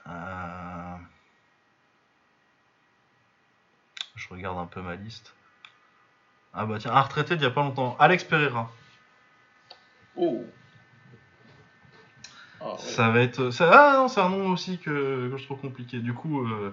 Euh, 0.07 0.97
Je 4.29 4.35
regarde 4.35 4.59
un 4.59 4.67
peu 4.67 4.81
ma 4.81 4.97
liste. 4.97 5.35
Ah 6.55 6.67
bah 6.67 6.77
tiens, 6.79 6.93
un 6.93 7.01
retraité 7.01 7.37
d'il 7.37 7.43
y 7.43 7.47
a 7.47 7.51
pas 7.51 7.63
longtemps. 7.63 7.97
Alex 7.99 8.25
Pereira. 8.25 8.71
Oh 10.17 10.45
Ah 12.61 12.73
ouais. 12.73 12.79
Ça 12.79 13.11
va 13.11 13.21
être. 13.21 13.51
ça- 13.51 13.71
Ah 13.73 13.97
non, 13.97 14.09
c'est 14.09 14.21
un 14.21 14.29
nom 14.29 14.51
aussi 14.51 14.79
que, 14.79 15.29
que 15.31 15.37
je 15.37 15.45
trouve 15.45 15.61
compliqué. 15.61 15.99
Du 15.99 16.15
coup, 16.15 16.47
euh, 16.47 16.73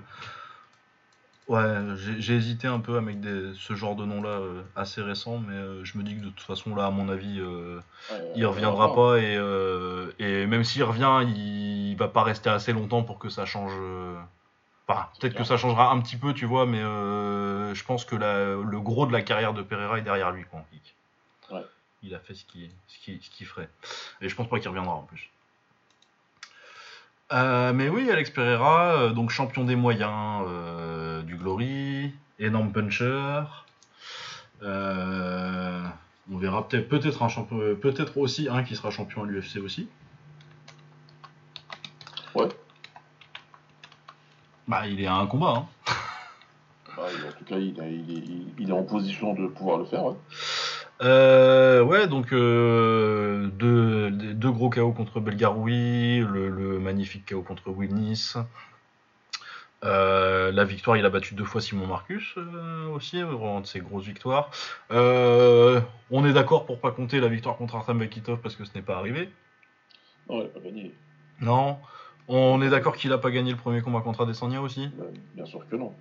ouais, 1.48 1.96
j'ai 2.20 2.36
hésité 2.36 2.68
un 2.68 2.80
peu 2.80 2.98
avec 2.98 3.20
des, 3.20 3.52
ce 3.56 3.74
genre 3.74 3.96
de 3.96 4.06
nom-là 4.06 4.30
euh, 4.30 4.62
assez 4.76 5.02
récent, 5.02 5.40
mais 5.40 5.56
euh, 5.56 5.84
je 5.84 5.98
me 5.98 6.04
dis 6.04 6.16
que 6.16 6.22
de 6.24 6.30
toute 6.30 6.42
façon, 6.42 6.76
là, 6.76 6.86
à 6.86 6.92
mon 6.92 7.10
avis, 7.10 7.42
il 8.36 8.46
reviendra 8.46 8.94
pas 8.94 9.18
et, 9.18 9.34
et 10.20 10.46
même 10.46 10.64
s'il 10.64 10.84
revient, 10.84 11.28
il 11.36 11.96
va 11.98 12.08
pas 12.08 12.24
rester 12.24 12.50
assez 12.50 12.72
longtemps 12.72 13.04
pour 13.04 13.20
que 13.20 13.30
ça 13.30 13.46
change. 13.46 13.74
Enfin, 14.92 15.08
peut-être 15.20 15.36
que 15.36 15.44
ça 15.44 15.58
changera 15.58 15.90
un 15.92 16.02
petit 16.02 16.18
peu, 16.18 16.34
tu 16.34 16.46
vois, 16.46 16.66
mais 16.66 16.80
euh, 16.80 17.74
je 17.74 17.84
pense 17.84 18.04
que 18.06 18.16
la- 18.16 18.56
le 18.56 18.80
gros 18.82 19.06
de 19.06 19.12
la 19.14 19.22
carrière 19.22 19.54
de 19.54 19.62
Pereira 19.62 20.00
est 20.00 20.02
derrière 20.02 20.32
lui, 20.32 20.44
quoi. 20.46 20.64
Il 22.04 22.16
a 22.16 22.20
fait 22.20 22.34
ce 22.34 22.44
qu'il 22.46 22.70
ce 22.88 22.98
qui, 23.00 23.20
ce 23.22 23.30
qu'il 23.30 23.46
ferait. 23.46 23.70
Et 24.22 24.28
je 24.30 24.36
pense 24.36 24.50
pas 24.50 24.60
qu'il 24.60 24.70
reviendra 24.70 24.94
en 24.96 25.04
plus. 25.04 25.30
Euh, 27.32 27.72
mais 27.74 27.88
oui, 27.90 28.10
Alex 28.12 28.32
Pereira, 28.32 28.94
euh, 28.98 29.10
donc 29.12 29.30
champion 29.30 29.64
des 29.64 29.76
moyens 29.76 30.44
euh, 30.48 31.22
du 31.22 31.36
Glory, 31.38 32.12
énorme 32.40 32.72
puncher. 32.74 33.44
On 34.64 36.38
verra 36.38 36.68
peut-être 36.68 36.90
peut-être 36.90 37.24
un 37.24 37.30
champion, 37.30 37.58
peut-être 37.82 38.18
aussi 38.18 38.48
un 38.50 38.64
qui 38.64 38.76
sera 38.76 38.90
champion 38.92 39.24
à 39.24 39.26
l'UFC 39.28 39.58
aussi. 39.60 39.88
Ouais. 42.36 42.48
Bah, 44.72 44.88
il 44.88 45.02
est 45.02 45.06
à 45.08 45.16
un 45.16 45.28
combat. 45.28 45.54
Hein. 45.58 45.66
Bah, 46.98 47.04
en 47.06 47.32
tout 47.40 47.46
cas, 47.46 47.58
il, 47.58 47.80
a- 47.80 47.88
il 47.88 48.10
est, 48.12 48.14
il- 48.22 48.54
il 48.60 48.70
est 48.70 48.74
en 48.74 48.84
position 48.84 49.34
de 49.34 49.48
pouvoir 49.48 49.78
le 49.80 49.86
faire. 49.86 50.04
Ouais. 50.06 50.16
Euh, 51.02 51.82
ouais, 51.84 52.08
donc 52.08 52.32
euh, 52.34 53.48
deux, 53.48 54.52
gros 54.52 54.70
KO 54.70 54.92
contre 54.92 55.20
Belgaroui, 55.20 56.20
le, 56.20 56.50
le 56.50 56.80
magnifique 56.80 57.30
KO 57.32 57.42
contre 57.44 57.70
Wilnis. 57.70 58.34
Euh, 59.84 60.52
la 60.52 60.64
victoire, 60.64 60.96
il 60.98 61.06
a 61.06 61.10
battu 61.10 61.34
deux 61.34 61.44
fois 61.46 61.60
Simon 61.62 61.88
Marcus 61.88 62.36
euh, 62.38 62.88
aussi, 62.90 63.22
vraiment 63.22 63.62
de 63.62 63.66
ses 63.68 63.80
grosses 63.80 64.06
victoires. 64.06 64.52
Euh, 64.92 65.82
on 66.12 66.24
est 66.26 66.34
d'accord 66.34 66.66
pour 66.66 66.80
pas 66.80 66.92
compter 66.92 67.20
la 67.20 67.30
victoire 67.30 67.56
contre 67.58 67.76
Artem 67.76 67.98
Bekitov 68.00 68.40
parce 68.42 68.56
que 68.56 68.64
ce 68.66 68.72
n'est 68.76 68.84
pas 68.84 68.98
arrivé. 68.98 69.30
Non, 70.30 70.40
il 70.42 70.44
n'a 70.44 70.50
pas 70.50 70.60
gagné. 70.60 70.94
Non. 71.40 71.78
On 72.28 72.62
est 72.62 72.70
d'accord 72.70 72.96
qu'il 72.96 73.12
a 73.14 73.18
pas 73.18 73.32
gagné 73.32 73.52
le 73.52 73.58
premier 73.58 73.82
combat 73.82 74.02
contre 74.02 74.22
Adesanya 74.22 74.62
aussi? 74.62 74.88
Bah, 74.98 75.06
bien 75.36 75.46
sûr 75.46 75.68
que 75.70 75.76
non. 75.76 75.94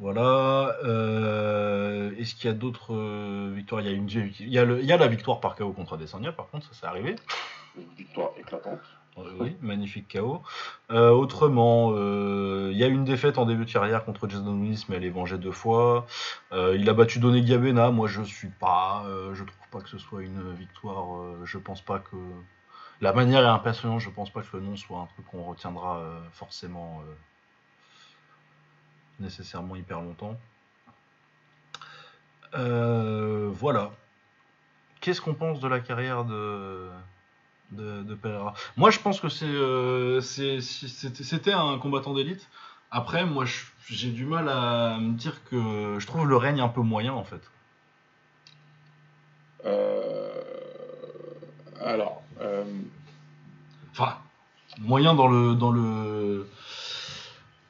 Voilà. 0.00 0.76
Euh, 0.84 2.10
Est-ce 2.18 2.34
qu'il 2.34 2.50
y 2.50 2.52
a 2.52 2.56
d'autres 2.56 2.94
euh, 2.94 3.52
victoires? 3.54 3.80
Il 3.80 3.86
y 3.86 3.90
a, 3.90 3.92
une, 3.96 4.08
il, 4.10 4.48
y 4.48 4.58
a 4.58 4.64
le- 4.64 4.80
il 4.80 4.86
y 4.86 4.92
a 4.92 4.96
la 4.96 5.06
victoire 5.08 5.40
par 5.40 5.54
KO 5.54 5.72
contre 5.72 5.94
Adesanya, 5.94 6.32
par 6.32 6.48
contre, 6.48 6.66
ça 6.66 6.72
c'est 6.72 6.86
arrivé. 6.86 7.16
Une 7.76 7.84
victoire 7.96 8.30
éclatante. 8.38 8.80
Euh, 9.16 9.22
oui, 9.38 9.56
magnifique 9.62 10.12
KO. 10.18 10.42
Euh, 10.90 11.10
autrement, 11.10 11.92
il 11.96 12.76
y 12.76 12.82
a 12.82 12.88
une 12.88 13.04
défaite 13.04 13.38
en 13.38 13.46
début 13.46 13.64
de 13.64 13.70
carrière 13.72 14.04
contre 14.04 14.28
Jason 14.28 14.60
Willis, 14.60 14.86
mais 14.88 14.96
elle 14.96 15.04
est 15.04 15.10
vengée 15.10 15.38
deux 15.38 15.52
fois. 15.52 16.06
Il 16.52 16.88
a 16.90 16.94
battu 16.94 17.20
Doné 17.20 17.42
Gabena. 17.42 17.92
Moi, 17.92 18.08
je 18.08 18.22
suis 18.22 18.48
pas, 18.48 19.04
je 19.32 19.44
trouve 19.44 19.68
pas 19.70 19.80
que 19.80 19.88
ce 19.88 19.98
soit 19.98 20.22
une 20.22 20.52
victoire. 20.54 21.06
je 21.44 21.58
pense 21.58 21.80
pas 21.80 22.00
que 22.00 22.16
la 23.04 23.12
manière 23.12 23.44
est 23.44 23.48
impressionnante. 23.48 24.00
Je 24.00 24.08
pense 24.08 24.30
pas 24.30 24.40
que 24.40 24.56
le 24.56 24.62
nom 24.62 24.76
soit 24.76 24.98
un 24.98 25.06
truc 25.06 25.26
qu'on 25.26 25.44
retiendra 25.44 25.98
euh, 25.98 26.18
forcément 26.32 27.02
euh, 27.02 27.12
nécessairement 29.20 29.76
hyper 29.76 30.00
longtemps. 30.00 30.38
Euh, 32.54 33.50
voilà. 33.52 33.90
Qu'est-ce 35.02 35.20
qu'on 35.20 35.34
pense 35.34 35.60
de 35.60 35.68
la 35.68 35.80
carrière 35.80 36.24
de 36.24 36.88
de, 37.72 38.02
de 38.04 38.14
Pereira? 38.14 38.54
Moi, 38.76 38.90
je 38.90 39.00
pense 39.00 39.20
que 39.20 39.28
c'est, 39.28 40.60
c'était 40.62 41.52
un 41.52 41.78
combattant 41.78 42.14
d'élite. 42.14 42.48
Après, 42.90 43.26
moi, 43.26 43.44
j'ai 43.86 44.12
du 44.12 44.24
mal 44.24 44.48
à 44.48 44.96
me 44.98 45.12
dire 45.12 45.44
que 45.44 45.98
je 45.98 46.06
trouve 46.06 46.26
le 46.26 46.36
règne 46.36 46.60
un 46.60 46.68
peu 46.68 46.80
moyen, 46.80 47.12
en 47.12 47.24
fait. 47.24 47.50
Alors, 51.82 52.23
Enfin, 53.92 54.18
moyen 54.78 55.14
dans 55.14 55.28
le 55.28 55.54
dans 55.54 55.70
le 55.70 56.48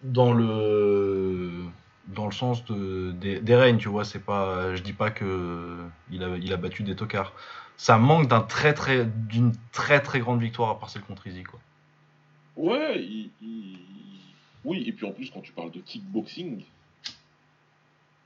dans 0.03 0.33
le 0.33 1.65
dans 2.09 2.27
le 2.27 2.33
sens 2.33 2.65
de, 2.67 3.13
des, 3.13 3.41
des 3.41 3.55
règnes, 3.57 3.79
tu 3.79 3.89
vois. 3.89 4.05
C'est 4.05 4.19
pas, 4.25 4.75
je 4.77 4.83
dis 4.83 4.93
pas 4.93 5.11
que 5.11 5.85
il 6.11 6.23
a 6.23 6.37
il 6.37 6.53
a 6.53 6.57
battu 6.57 6.83
des 6.83 6.97
tocards. 6.97 7.33
Ça 7.77 7.99
manque 7.99 8.29
d'un 8.29 8.41
très 8.41 8.73
très 8.75 9.05
d'une 9.07 9.53
très 9.73 10.01
très 10.01 10.21
grande 10.21 10.41
victoire 10.41 10.71
à 10.71 10.79
part 10.79 10.91
celle 10.91 11.03
contre 11.03 11.27
Izzy, 11.27 11.43
quoi. 11.43 11.59
ouais, 12.57 13.03
il- 13.03 13.31
il- 13.43 13.79
oui, 14.65 14.85
et 14.87 14.93
puis 14.93 15.07
en 15.07 15.13
plus, 15.13 15.31
quand 15.31 15.41
tu 15.41 15.53
parles 15.53 15.73
de 15.73 15.81
kickboxing, 15.81 16.63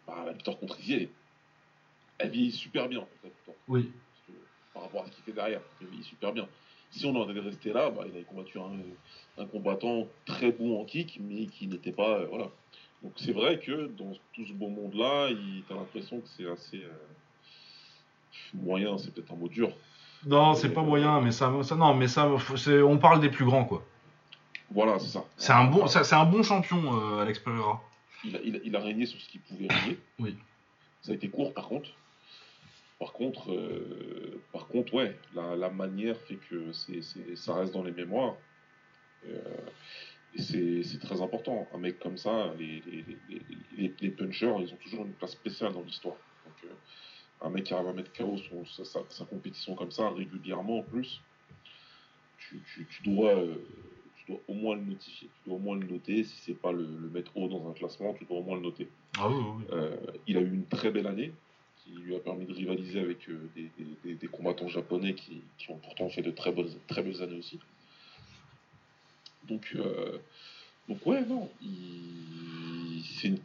bah, 0.06 0.22
la 0.26 0.32
victoire 0.32 0.58
contre 0.58 0.78
Izzy, 0.80 1.08
elle, 2.18 2.30
vieillit 2.30 2.52
super 2.52 2.88
bien. 2.88 3.00
en 3.00 3.08
fait. 3.22 3.32
Oui. 3.68 3.90
Par 4.78 4.84
rapport 4.84 5.02
à 5.02 5.06
ce 5.06 5.10
qu'il 5.10 5.24
fait 5.24 5.32
derrière, 5.32 5.60
il 5.80 5.88
vieillit 5.88 6.04
super 6.04 6.32
bien. 6.32 6.46
Si 6.92 7.04
on 7.04 7.16
en 7.16 7.28
avait 7.28 7.40
resté 7.40 7.72
là, 7.72 7.90
bah, 7.90 8.02
il 8.06 8.14
avait 8.14 8.22
combattu 8.22 8.58
un, 8.60 9.42
un 9.42 9.46
combattant 9.46 10.06
très 10.24 10.52
bon 10.52 10.80
en 10.80 10.84
kick, 10.84 11.18
mais 11.20 11.46
qui 11.46 11.66
n'était 11.66 11.90
pas. 11.90 12.20
euh, 12.20 12.26
voilà. 12.30 12.46
Donc 13.02 13.12
c'est 13.16 13.32
vrai 13.32 13.58
que 13.58 13.88
dans 13.88 14.12
tout 14.34 14.46
ce 14.46 14.52
beau 14.52 14.68
monde-là, 14.68 15.30
il- 15.30 15.64
t'as 15.68 15.74
l'impression 15.74 16.20
que 16.20 16.28
c'est 16.28 16.48
assez. 16.48 16.76
euh, 16.84 16.92
moyen, 18.54 18.98
c'est 18.98 19.12
peut-être 19.12 19.32
un 19.32 19.36
mot 19.36 19.48
dur. 19.48 19.70
Non, 20.24 20.54
c'est 20.54 20.70
pas 20.70 20.82
moyen, 20.82 21.20
mais 21.20 21.32
ça, 21.32 21.52
ça 21.64 21.74
non, 21.76 21.94
mais 21.94 22.06
ça, 22.08 22.28
on 22.30 22.98
parle 22.98 23.20
des 23.20 23.30
plus 23.30 23.44
grands, 23.44 23.64
quoi. 23.64 23.84
Voilà, 24.70 24.98
c'est 25.00 25.08
ça. 25.08 25.24
C'est 25.36 25.52
un 25.52 25.64
bon, 25.64 25.86
c'est 25.88 26.12
un 26.14 26.24
bon 26.24 26.42
champion, 26.42 27.00
euh, 27.00 27.22
Alex 27.22 27.38
Pereira. 27.40 27.82
Il 28.24 28.36
a, 28.36 28.40
il, 28.44 28.56
a, 28.56 28.58
il 28.64 28.76
a 28.76 28.80
régné 28.80 29.06
sur 29.06 29.20
ce 29.20 29.28
qu'il 29.28 29.40
pouvait 29.40 29.68
régner. 29.68 29.98
Oui. 30.18 30.36
Ça 31.02 31.12
a 31.12 31.14
été 31.14 31.28
court 31.28 31.52
par 31.54 31.68
contre. 31.68 31.90
Par 32.98 33.12
contre, 33.12 33.52
euh, 33.52 34.42
par 34.52 34.66
contre 34.68 34.94
ouais, 34.94 35.16
la, 35.34 35.54
la 35.56 35.70
manière 35.70 36.16
fait 36.22 36.36
que 36.36 36.72
c'est, 36.72 37.00
c'est- 37.02 37.36
ça 37.36 37.54
reste 37.54 37.72
dans 37.72 37.84
les 37.84 37.92
mémoires. 37.92 38.36
Euh, 39.26 39.40
et 40.34 40.42
c'est, 40.42 40.82
c'est 40.82 40.98
très 40.98 41.20
important. 41.22 41.68
Un 41.72 41.78
mec 41.78 41.98
comme 42.00 42.16
ça, 42.16 42.52
les, 42.58 42.80
les, 42.80 43.04
les, 43.28 43.40
les, 43.76 43.94
les 44.00 44.10
punchers, 44.10 44.52
ils 44.60 44.72
ont 44.72 44.76
toujours 44.78 45.04
une 45.06 45.12
place 45.14 45.32
spéciale 45.32 45.72
dans 45.72 45.82
l'histoire. 45.82 46.16
Donc, 46.44 46.54
euh, 46.64 46.74
un 47.40 47.50
mec 47.50 47.64
qui 47.64 47.74
arrive 47.74 47.86
à 47.88 47.92
mettre 47.92 48.12
KO 48.12 48.36
son, 48.36 48.64
sa, 48.66 48.84
sa, 48.84 49.00
sa 49.10 49.24
compétition 49.24 49.74
comme 49.76 49.90
ça, 49.92 50.10
régulièrement 50.10 50.78
en 50.80 50.82
plus, 50.82 51.20
tu, 52.38 52.60
tu, 52.74 52.86
tu 52.86 53.02
dois, 53.04 53.34
tu 54.16 54.32
dois 54.32 54.40
au 54.48 54.54
moins 54.54 54.74
le 54.76 54.82
notifier. 54.82 55.28
Tu 55.28 55.48
dois 55.48 55.56
au 55.56 55.60
moins 55.60 55.76
le 55.78 55.86
noter. 55.86 56.24
Si 56.24 56.36
c'est 56.42 56.54
pas 56.60 56.72
le, 56.72 56.84
le 56.84 57.08
mettre 57.10 57.36
haut 57.36 57.48
dans 57.48 57.68
un 57.68 57.72
classement, 57.74 58.12
tu 58.14 58.24
dois 58.24 58.38
au 58.38 58.42
moins 58.42 58.56
le 58.56 58.62
noter. 58.62 58.88
Ah 59.18 59.28
oui, 59.28 59.36
oui, 59.36 59.64
oui. 59.70 60.18
Il 60.26 60.36
a 60.36 60.40
eu 60.40 60.52
une 60.52 60.66
très 60.66 60.90
belle 60.90 61.06
année 61.06 61.32
qui 61.88 62.00
lui 62.00 62.14
a 62.14 62.18
permis 62.18 62.44
de 62.44 62.52
rivaliser 62.52 63.00
avec 63.00 63.28
euh, 63.28 63.38
des, 63.56 63.70
des- 63.78 63.96
des- 64.04 64.14
des 64.14 64.26
combattants 64.26 64.68
japonais 64.68 65.14
qui, 65.14 65.40
qui 65.58 65.70
ont 65.70 65.76
pourtant 65.78 66.08
fait 66.10 66.22
de 66.22 66.30
très 66.30 66.52
bonnes, 66.52 66.70
très 66.86 67.02
belles 67.02 67.22
années 67.22 67.38
aussi. 67.38 67.58
Donc, 69.48 69.72
euh, 69.76 70.18
donc 70.88 71.04
ouais, 71.06 71.22
non, 71.24 71.50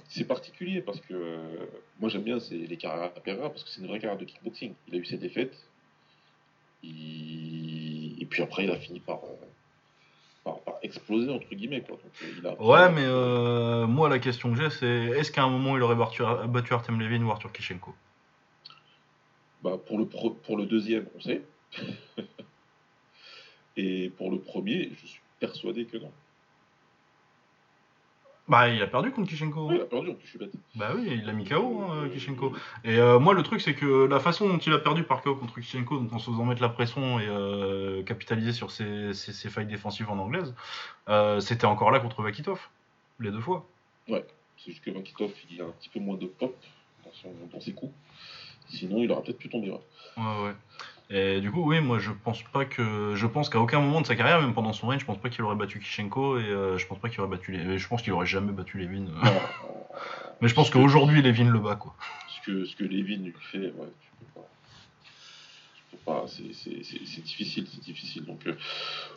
c'est 0.09 0.25
particulier 0.25 0.81
parce 0.81 0.99
que 0.99 1.13
euh, 1.13 1.65
moi 1.99 2.09
j'aime 2.09 2.23
bien 2.23 2.37
les 2.51 2.77
carrières 2.77 3.03
à 3.05 3.09
Pereira 3.09 3.49
parce 3.49 3.63
que 3.63 3.69
c'est 3.69 3.81
une 3.81 3.87
vraie 3.87 3.99
carrière 3.99 4.19
de 4.19 4.25
kickboxing. 4.25 4.73
Il 4.87 4.95
a 4.95 4.97
eu 4.97 5.05
ses 5.05 5.17
défaites 5.17 5.55
il- 6.83 8.21
et 8.21 8.25
puis 8.25 8.41
après 8.43 8.65
il 8.65 8.71
a 8.71 8.77
fini 8.77 8.99
par, 8.99 9.19
par, 10.43 10.59
par 10.61 10.75
exploser 10.83 11.29
entre 11.31 11.53
guillemets 11.55 11.81
quoi. 11.81 11.97
Donc, 12.03 12.11
il 12.37 12.45
a 12.47 12.61
Ouais, 12.61 12.91
mais 12.91 13.05
euh, 13.05 13.87
moi, 13.87 14.09
la 14.09 14.19
question 14.19 14.53
que 14.53 14.61
j'ai, 14.61 14.69
c'est 14.69 14.87
est-ce 15.17 15.31
qu'à 15.31 15.43
un 15.43 15.49
moment, 15.49 15.75
il 15.77 15.83
aurait 15.83 15.95
battu, 15.95 16.23
battu 16.49 16.73
Artem 16.73 16.99
Levin 16.99 17.23
ou 17.23 17.31
Arthur 17.31 17.51
Kishenko 17.51 17.93
Bah, 19.63 19.77
pour, 19.85 19.97
le 19.97 20.05
pro- 20.05 20.31
pour 20.31 20.57
le 20.57 20.65
deuxième, 20.65 21.05
on 21.15 21.21
sait. 21.21 21.41
Et 23.77 24.11
pour 24.17 24.29
le 24.29 24.39
premier, 24.39 24.91
je 25.01 25.07
suis 25.07 25.21
persuadé 25.39 25.85
que 25.85 25.97
non. 25.97 26.11
Bah, 28.47 28.67
il 28.67 28.81
a 28.81 28.87
perdu 28.87 29.11
contre 29.11 29.29
Kishenko. 29.29 29.69
Oui, 29.69 29.75
il 29.77 29.81
a 29.81 29.85
perdu, 29.85 30.09
en 30.11 30.13
plus, 30.15 30.25
je 30.25 30.29
suis 30.31 30.37
bête. 30.39 30.51
Bah 30.75 30.91
oui, 30.95 31.07
il 31.09 31.29
a 31.29 31.31
mis 31.33 31.45
KO, 31.45 31.81
hein, 31.81 32.03
Euh, 32.03 32.09
Kishenko. 32.09 32.51
Et 32.83 32.97
euh, 32.97 33.17
moi, 33.17 33.33
le 33.33 33.41
truc, 33.41 33.61
c'est 33.61 33.73
que 33.73 34.05
la 34.05 34.19
façon 34.19 34.49
dont 34.49 34.57
il 34.57 34.73
a 34.73 34.79
perdu 34.79 35.03
par 35.03 35.21
KO 35.21 35.35
contre 35.35 35.59
Kishenko, 35.61 35.97
donc 35.97 36.11
en 36.11 36.19
se 36.19 36.29
faisant 36.29 36.43
mettre 36.43 36.61
la 36.61 36.67
pression 36.69 37.19
et 37.21 37.25
euh, 37.27 38.03
capitaliser 38.03 38.51
sur 38.51 38.69
ses, 38.69 39.13
ses- 39.13 39.31
ses 39.31 39.49
failles 39.49 39.65
défensives 39.65 40.09
en 40.11 40.19
anglaise, 40.19 40.53
euh, 41.07 41.39
c'était 41.39 41.65
encore 41.65 41.89
là 41.89 42.01
contre 42.01 42.21
Vakitov, 42.21 42.59
les 43.21 43.31
deux 43.31 43.39
fois. 43.39 43.65
C'est 44.09 44.71
juste 44.71 44.83
que 44.83 44.91
Vakitov, 44.91 45.31
il 45.49 45.61
a 45.61 45.65
un 45.65 45.71
petit 45.71 45.89
peu 45.89 45.99
moins 46.01 46.17
de 46.17 46.25
pop 46.27 46.53
dans, 47.05 47.13
son- 47.13 47.33
dans 47.51 47.61
ses 47.61 47.71
coups. 47.73 47.93
Sinon, 48.73 49.03
il 49.03 49.11
aurait 49.11 49.23
peut-être 49.23 49.37
pu 49.37 49.49
tomber. 49.49 49.71
ouais. 49.71 49.79
Ouais, 50.17 50.43
ouais. 50.45 50.53
Et 51.09 51.41
du 51.41 51.51
coup, 51.51 51.63
oui, 51.69 51.79
moi, 51.81 51.99
je 51.99 52.11
pense 52.11 52.41
pas 52.43 52.65
que, 52.65 53.13
je 53.15 53.27
pense 53.27 53.49
qu'à 53.49 53.59
aucun 53.59 53.79
moment 53.79 54.01
de 54.01 54.07
sa 54.07 54.15
carrière, 54.15 54.41
même 54.41 54.53
pendant 54.53 54.73
son 54.73 54.87
règne, 54.87 54.99
je 54.99 55.05
pense 55.05 55.17
pas 55.19 55.29
qu'il 55.29 55.43
aurait 55.43 55.55
battu 55.55 55.79
Kishenko 55.79 56.39
et 56.39 56.43
euh, 56.43 56.77
je 56.77 56.87
pense 56.87 56.97
pas 56.97 57.09
qu'il 57.09 57.19
aurait 57.21 57.29
battu, 57.29 57.51
les... 57.51 57.77
je 57.77 57.87
pense 57.87 58.01
qu'il 58.01 58.13
aurait 58.13 58.25
jamais 58.25 58.51
battu 58.51 58.77
Levin. 58.79 59.07
euh. 59.07 59.29
Mais 60.41 60.47
je 60.47 60.55
pense 60.55 60.67
Ce 60.67 60.71
que- 60.71 60.79
qu'aujourd'hui, 60.79 61.21
Levin 61.21 61.49
le 61.51 61.59
bat, 61.59 61.75
quoi. 61.75 61.95
ce 62.27 62.41
que, 62.45 62.65
ce 62.65 62.75
que 62.75 62.83
Levin 62.83 63.23
lui 63.23 63.33
fait, 63.51 63.57
ouais, 63.59 63.87
tu 64.01 64.09
peux 64.19 64.25
pas. 64.41 64.47
Tu 65.75 65.81
peux 65.91 65.97
pas, 66.03 66.25
c'est- 66.27 66.43
difficile, 67.21 67.67
c'est 67.71 67.81
difficile. 67.83 68.25
Donc, 68.25 68.45
euh, 68.47 68.57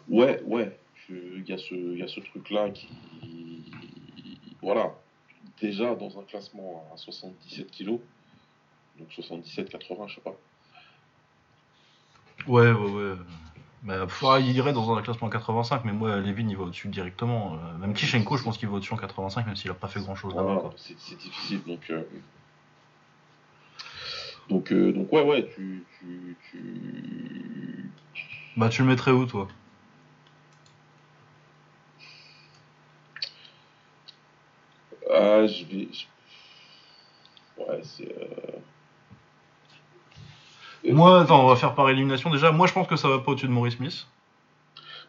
ouais, 0.08 0.42
ouais, 0.44 0.76
il 1.08 1.44
y 1.48 1.52
a 1.52 1.58
ce, 1.58 1.74
il 1.74 1.98
y 1.98 2.02
a 2.02 2.08
ce 2.08 2.20
truc-là 2.20 2.70
qui. 2.70 2.88
Voilà. 4.60 4.92
Déjà, 5.60 5.94
dans 5.94 6.18
un 6.18 6.22
classement 6.24 6.84
à 6.92 6.96
77 6.98 7.70
kilos, 7.70 8.00
donc 8.98 9.08
77-80, 9.10 10.08
je 10.08 10.14
sais 10.16 10.20
pas. 10.20 10.34
Ouais, 12.46 12.70
ouais, 12.70 12.90
ouais. 12.90 13.14
Bah, 13.82 14.06
ah, 14.24 14.38
il 14.40 14.50
irait 14.56 14.72
dans 14.72 14.96
un 14.96 15.02
classement 15.02 15.28
85, 15.28 15.84
mais 15.84 15.92
moi, 15.92 16.16
Levin, 16.16 16.48
il 16.48 16.56
va 16.56 16.64
au-dessus 16.64 16.88
directement. 16.88 17.54
Euh, 17.54 17.78
Même 17.78 17.94
Kishenko, 17.94 18.36
je 18.36 18.42
pense 18.42 18.58
qu'il 18.58 18.68
va 18.68 18.76
au-dessus 18.76 18.92
en 18.92 18.96
85, 18.96 19.46
même 19.46 19.56
s'il 19.56 19.70
a 19.70 19.74
pas 19.74 19.88
fait 19.88 20.00
grand-chose 20.00 20.32
Voilà, 20.34 20.60
quoi. 20.60 20.74
c'est 20.76 20.96
difficile. 20.96 21.62
Donc, 21.64 21.88
euh, 21.90 22.02
donc, 24.48 24.72
euh, 24.72 24.92
donc 24.92 25.12
ouais, 25.12 25.22
ouais, 25.22 25.48
tu, 25.54 25.84
tu, 26.00 26.36
Bah, 28.56 28.68
tu 28.68 28.82
le 28.82 28.88
mettrais 28.88 29.10
où, 29.12 29.26
toi? 29.26 29.46
Ah, 35.12 35.46
je 35.46 35.64
vais. 35.64 35.88
je- 35.92 36.06
Ouais, 37.62 37.80
c'est. 37.84 38.12
euh, 38.16 38.58
Moi, 40.92 41.20
attends, 41.20 41.44
on 41.44 41.48
va 41.48 41.56
faire 41.56 41.74
par 41.74 41.88
élimination 41.90 42.30
déjà. 42.30 42.52
Moi, 42.52 42.66
je 42.66 42.72
pense 42.72 42.86
que 42.86 42.96
ça 42.96 43.08
va 43.08 43.18
pas 43.18 43.32
au-dessus 43.32 43.46
de 43.46 43.52
Maurice 43.52 43.76
Smith. 43.76 44.06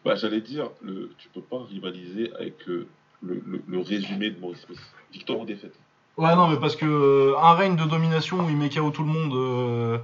Bah, 0.04 0.14
j'allais 0.14 0.40
dire, 0.40 0.70
le... 0.82 1.10
tu 1.18 1.28
peux 1.28 1.40
pas 1.40 1.58
rivaliser 1.68 2.32
avec 2.38 2.66
le, 2.66 2.86
le, 3.22 3.42
le- 3.46 3.62
le 3.66 3.78
résumé 3.80 4.30
de 4.30 4.38
Maurice 4.40 4.62
Smith. 4.66 4.80
Victoire 5.12 5.40
ou 5.40 5.44
défaite 5.44 5.74
Ouais, 6.16 6.34
non, 6.34 6.48
mais 6.48 6.56
parce 6.58 6.74
que 6.76 6.84
euh, 6.86 7.38
un 7.38 7.54
règne 7.54 7.76
de 7.76 7.84
domination 7.84 8.44
où 8.44 8.48
il 8.50 8.56
met 8.56 8.68
KO 8.70 8.90
tout 8.90 9.02
le 9.04 9.08
monde, 9.08 9.32
euh, 9.34 9.98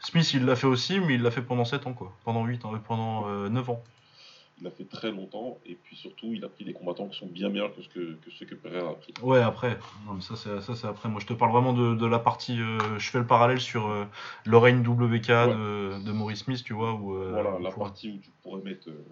Smith, 0.00 0.32
il 0.34 0.44
l'a 0.44 0.54
fait 0.56 0.66
aussi, 0.68 1.00
mais 1.00 1.14
il 1.14 1.22
l'a 1.22 1.30
fait 1.32 1.42
pendant 1.42 1.64
7 1.64 1.86
ans, 1.88 1.92
quoi. 1.94 2.12
Pendant 2.24 2.44
8 2.44 2.64
ans, 2.64 2.74
euh, 2.74 2.78
pendant 2.86 3.24
euh, 3.28 3.48
9 3.48 3.70
ans. 3.70 3.82
Il 4.60 4.64
l'a 4.64 4.70
fait 4.72 4.84
très 4.84 5.12
longtemps, 5.12 5.58
et 5.66 5.76
puis 5.76 5.94
surtout, 5.96 6.32
il 6.34 6.44
a 6.44 6.48
pris 6.48 6.64
des 6.64 6.72
combattants 6.72 7.06
qui 7.06 7.16
sont 7.16 7.26
bien 7.26 7.48
meilleurs 7.48 7.74
que 7.74 7.82
ce 7.82 7.88
que, 7.88 8.14
que 8.14 8.30
ceux 8.32 8.44
que 8.44 8.56
Pereira 8.56 8.90
a 8.90 8.94
pris. 8.94 9.14
Ouais, 9.22 9.40
après. 9.40 9.78
Non, 10.06 10.14
mais 10.14 10.20
ça, 10.20 10.34
c'est, 10.34 10.60
ça, 10.62 10.74
c'est 10.74 10.86
après. 10.86 11.08
Moi, 11.08 11.20
je 11.20 11.26
te 11.26 11.32
parle 11.32 11.52
vraiment 11.52 11.72
de, 11.72 11.94
de 11.94 12.06
la 12.06 12.18
partie. 12.18 12.60
euh, 12.60 12.98
je 12.98 13.08
fais 13.10 13.18
le 13.18 13.26
parallèle 13.26 13.60
sur 13.60 13.86
euh, 13.86 14.04
WK 14.46 15.28
de, 15.28 16.04
de 16.04 16.12
Maurice 16.12 16.40
Smith, 16.40 16.64
tu 16.64 16.72
vois. 16.72 16.94
Où, 16.94 17.14
euh, 17.14 17.30
voilà, 17.30 17.58
la 17.60 17.70
partie 17.70 18.10
où 18.10 18.18
tu 18.18 18.30
pourrais 18.42 18.62
mettre 18.62 18.88
euh, 18.88 19.04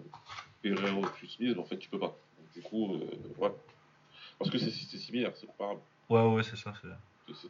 Pereira 0.61 0.97
au-dessus 0.97 1.27
de 1.27 1.31
Smith, 1.31 1.57
en 1.57 1.63
fait, 1.63 1.77
tu 1.77 1.89
peux 1.89 1.99
pas. 1.99 2.07
Donc, 2.07 2.53
du 2.53 2.61
coup, 2.61 2.95
euh, 2.95 3.43
ouais. 3.43 3.51
Parce 4.39 4.51
que 4.51 4.57
c'est 4.57 4.69
similaire, 4.69 5.31
c'est 5.35 5.47
comparable. 5.47 5.79
Ouais, 6.09 6.25
ouais, 6.25 6.43
c'est 6.43 6.57
ça. 6.57 6.73
C'est... 6.81 6.89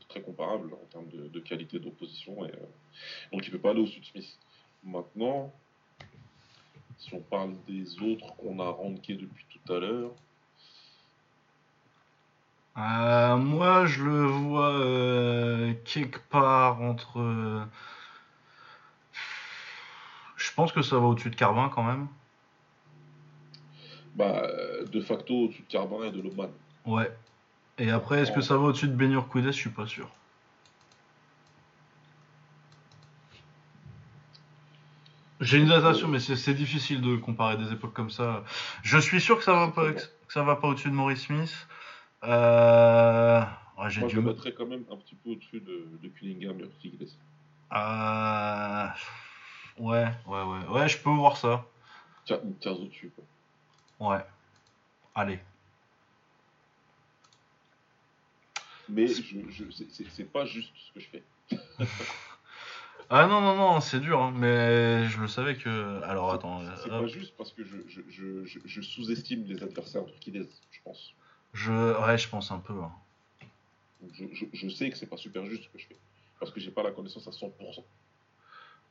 Très 0.07 0.21
comparable 0.21 0.73
en 0.73 0.85
termes 0.91 1.07
de, 1.09 1.27
de 1.27 1.39
qualité 1.39 1.77
d'opposition. 1.77 2.43
Et, 2.45 2.51
donc 3.31 3.45
il 3.45 3.51
peut 3.51 3.59
pas 3.59 3.69
aller 3.69 3.81
au-dessus 3.81 3.99
de 3.99 4.05
Smith. 4.05 4.39
Maintenant, 4.83 5.53
si 6.97 7.13
on 7.13 7.19
parle 7.19 7.53
des 7.67 8.01
autres 8.01 8.35
qu'on 8.37 8.59
a 8.59 8.69
rankés 8.69 9.15
depuis 9.15 9.45
tout 9.49 9.73
à 9.73 9.79
l'heure, 9.79 10.11
Euh, 12.77 13.37
moi, 13.37 13.87
je 13.87 14.03
le 14.03 14.25
vois 14.25 14.69
euh, 14.69 15.73
quelque 15.83 16.19
part 16.29 16.79
entre. 16.81 17.19
euh, 17.19 17.65
Je 20.35 20.53
pense 20.53 20.71
que 20.71 20.83
ça 20.83 20.99
va 20.99 21.07
au-dessus 21.07 21.31
de 21.31 21.35
Carbin 21.35 21.69
quand 21.69 21.83
même. 21.83 22.07
bah, 24.15 24.47
de 24.91 25.01
facto 25.01 25.33
au-dessus 25.45 25.63
de 25.63 25.67
Carbin 25.71 26.05
et 26.05 26.11
de 26.11 26.21
Lobman. 26.21 26.49
Ouais. 26.85 27.11
Et 27.79 27.89
après, 27.91 28.21
est-ce 28.21 28.31
que 28.31 28.41
ça 28.41 28.57
va 28.57 28.63
au-dessus 28.65 28.87
de 28.87 28.95
Benur 28.95 29.27
Koudes? 29.27 29.45
Je 29.45 29.51
suis 29.51 29.69
pas 29.69 29.85
sûr. 29.87 30.09
J'ai 35.39 35.57
une 35.59 35.67
datation, 35.67 36.07
mais 36.07 36.19
c'est 36.19 36.53
difficile 36.53 37.01
de 37.01 37.15
comparer 37.17 37.57
des 37.57 37.71
époques 37.71 37.93
comme 37.93 38.09
ça. 38.09 38.43
Je 38.83 38.97
suis 38.97 39.21
sûr 39.21 39.37
que 39.37 39.43
ça 39.43 39.53
va 39.53 39.67
pas, 39.69 39.93
que 39.93 40.01
ça 40.29 40.43
va 40.43 40.55
pas 40.55 40.67
au-dessus 40.69 40.89
de 40.89 40.95
Maurice 40.95 41.25
Smith. 41.25 41.67
Euh... 42.23 43.41
ouais, 43.77 43.89
j'ai 43.89 43.99
Moi, 44.01 44.09
dû 44.09 44.15
je 44.15 44.19
le 44.19 44.25
me- 44.25 44.33
mettrais 44.33 44.53
quand 44.53 44.65
même 44.65 44.83
un 44.91 44.95
petit 44.97 45.15
peu 45.15 45.31
au-dessus 45.31 45.59
de, 45.59 45.87
de 46.01 46.07
Cunningham 46.09 46.59
et. 46.59 46.67
Euh... 47.73 48.87
Ouais, 49.77 50.07
ouais, 50.25 50.43
ouais. 50.43 50.65
Ouais, 50.69 50.89
je 50.89 50.97
peux 50.97 51.11
voir 51.11 51.37
ça. 51.37 51.63
Tiens, 52.25 52.39
case 52.59 52.79
au-dessus. 52.79 53.11
quoi. 53.15 54.15
Ouais. 54.15 54.25
Allez. 55.13 55.39
Mais 58.89 59.05
je, 59.07 59.21
je, 59.49 59.63
c'est 60.09 60.31
pas 60.31 60.45
juste 60.45 60.71
ce 60.75 60.93
que 60.93 60.99
je 60.99 61.07
fais. 61.09 61.23
Ah 63.09 63.25
non, 63.27 63.39
non, 63.39 63.55
non, 63.55 63.79
c'est 63.79 63.99
dur, 64.01 64.21
hein, 64.21 64.33
mais 64.35 65.07
je 65.07 65.21
le 65.21 65.27
savais 65.29 65.55
que... 65.55 66.01
Alors 66.03 66.33
attends, 66.33 66.61
C'est- 66.75 66.83
C'est 66.83 66.89
pas 66.89 67.07
juste 67.07 67.35
parce 67.37 67.53
que 67.53 67.63
je, 67.63 67.77
je, 67.87 68.45
je, 68.65 68.81
sous-estime 68.81 69.45
les 69.45 69.63
adversaires 69.63 70.01
Rodriguez, 70.03 70.47
je 70.71 70.79
pense. 70.83 71.13
je... 71.53 71.71
Ouais, 72.05 72.17
je 72.17 72.27
pense 72.27 72.51
un 72.51 72.59
peu. 72.59 72.73
hein. 72.73 72.91
Je, 74.13 74.25
je, 74.33 74.45
je 74.51 74.69
sais 74.69 74.89
que 74.89 74.97
c'est 74.97 75.05
pas 75.07 75.15
super 75.17 75.45
juste 75.45 75.63
ce 75.63 75.69
que 75.69 75.77
je 75.79 75.87
fais. 75.87 75.97
Parce 76.39 76.51
que 76.51 76.59
j'ai 76.59 76.69
pas 76.71 76.83
la 76.83 76.91
connaissance 76.91 77.27
à 77.27 77.31
100%. 77.31 77.83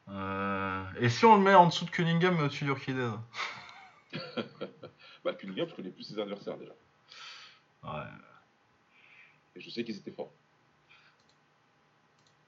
Euh, 0.09 0.85
Et 1.01 1.09
si 1.11 1.25
on 1.27 1.37
le 1.37 1.43
met 1.43 1.55
en 1.55 1.67
dessous 1.67 1.85
de 1.85 1.91
Cunningham 1.91 2.37
et 2.39 2.43
au-dessus 2.43 2.65
d'Urquidez 2.65 3.11
Bah, 5.25 5.35
Cunningham, 5.35 5.69
je 5.69 5.75
connais 5.75 5.91
plus 5.91 6.05
ses 6.05 6.19
adversaires 6.19 6.57
déjà. 6.57 6.73
Ouais. 7.85 8.07
Et 9.57 9.61
je 9.61 9.69
sais 9.71 9.85
qu'ils 9.85 9.97
étaient 9.97 10.11
forts. 10.13 10.33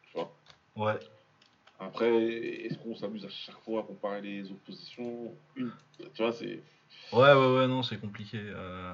Tu 0.07 0.12
vois? 0.14 0.33
Ouais. 0.77 0.99
Après, 1.79 2.11
est-ce 2.64 2.76
qu'on 2.79 2.95
s'amuse 2.97 3.24
à 3.24 3.29
chaque 3.29 3.61
fois 3.61 3.81
à 3.81 3.85
comparer 3.85 4.20
les 4.20 4.51
oppositions 4.51 5.33
Une, 5.55 5.72
Tu 5.97 6.22
vois, 6.22 6.33
c'est. 6.33 6.62
Ouais, 7.12 7.33
ouais, 7.33 7.57
ouais, 7.57 7.68
non, 7.68 7.83
c'est 7.83 7.99
compliqué. 8.01 8.39
euh, 8.41 8.93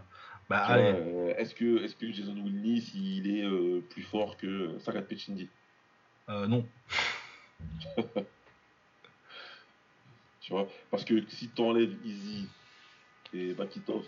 Bah, 0.51 0.65
allez. 0.67 0.93
euh, 0.95 1.35
Est-ce 1.39 1.55
que, 1.55 1.83
est 1.83 1.97
que 1.99 2.13
Jason 2.13 2.35
Wilnis, 2.37 2.91
il 2.95 3.39
est 3.39 3.45
euh, 3.45 3.81
plus 3.91 4.03
fort 4.03 4.37
que 4.37 4.79
Sagat 4.81 5.03
Pechindi 5.03 5.49
Euh, 6.29 6.47
non. 6.47 6.67
Tu 10.41 10.53
vois 10.53 10.69
Parce 10.91 11.05
que 11.07 11.27
si 11.31 11.49
t'enlèves 11.49 11.97
Easy 12.05 12.47
et 13.33 13.55
Bakitov, 13.55 14.05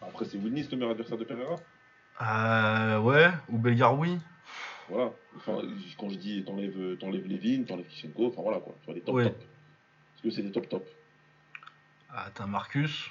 après 0.00 0.24
c'est 0.24 0.36
Wilnis 0.38 0.66
le 0.72 0.76
meilleur 0.76 0.90
adversaire 0.90 1.16
de 1.18 1.24
Pereira? 1.24 1.56
Euh, 2.20 2.98
ouais, 3.00 3.30
ou 3.48 3.58
Belgaroui. 3.58 4.18
Voilà. 4.88 5.12
Enfin, 5.36 5.60
quand 5.98 6.08
je 6.10 6.16
dis 6.16 6.44
t'enlèves, 6.44 6.96
t'enlèves 6.98 7.26
Levin, 7.26 7.64
t'enlèves 7.64 7.86
Kishenko, 7.86 8.28
enfin 8.28 8.42
voilà 8.42 8.60
quoi. 8.60 8.74
Tu 8.80 8.86
vois, 8.86 8.94
les 8.94 9.00
top 9.00 9.14
Ouais. 9.14 9.24
top. 9.24 9.38
Parce 9.38 10.22
que 10.22 10.30
c'est 10.30 10.42
des 10.42 10.52
top 10.52 10.68
top. 10.68 10.86
Ah, 12.10 12.28
t'as 12.34 12.46
Marcus. 12.46 13.10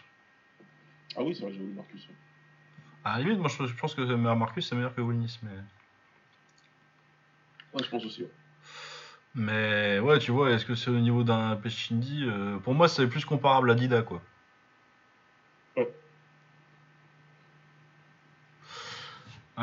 Ah 1.15 1.23
oui, 1.23 1.33
c'est 1.35 1.41
vrai 1.41 1.51
que 1.51 1.57
j'ai 1.57 1.61
oublié 1.63 1.75
Marcus. 1.75 2.07
ouais. 2.07 2.15
À 3.03 3.17
la 3.17 3.23
limite, 3.23 3.39
moi, 3.39 3.49
je 3.49 3.65
je 3.65 3.75
pense 3.75 3.95
que 3.95 4.01
Marcus, 4.01 4.67
c'est 4.67 4.75
meilleur 4.75 4.93
que 4.93 5.01
Wilnis, 5.01 5.39
mais... 5.41 5.49
Ouais, 7.73 7.83
je 7.83 7.89
pense 7.89 8.05
aussi. 8.05 8.21
ouais. 8.23 8.29
Mais 9.33 9.99
ouais, 9.99 10.19
tu 10.19 10.31
vois, 10.31 10.51
est-ce 10.51 10.65
que 10.65 10.75
c'est 10.75 10.91
au 10.91 10.99
niveau 10.99 11.23
d'un 11.23 11.55
Pechindi 11.55 12.25
euh, 12.25 12.59
Pour 12.59 12.73
moi, 12.75 12.87
c'est 12.87 13.07
plus 13.07 13.25
comparable 13.25 13.71
à 13.71 13.75
Dida, 13.75 14.01
quoi. 14.03 14.21
Ouais. 15.77 15.89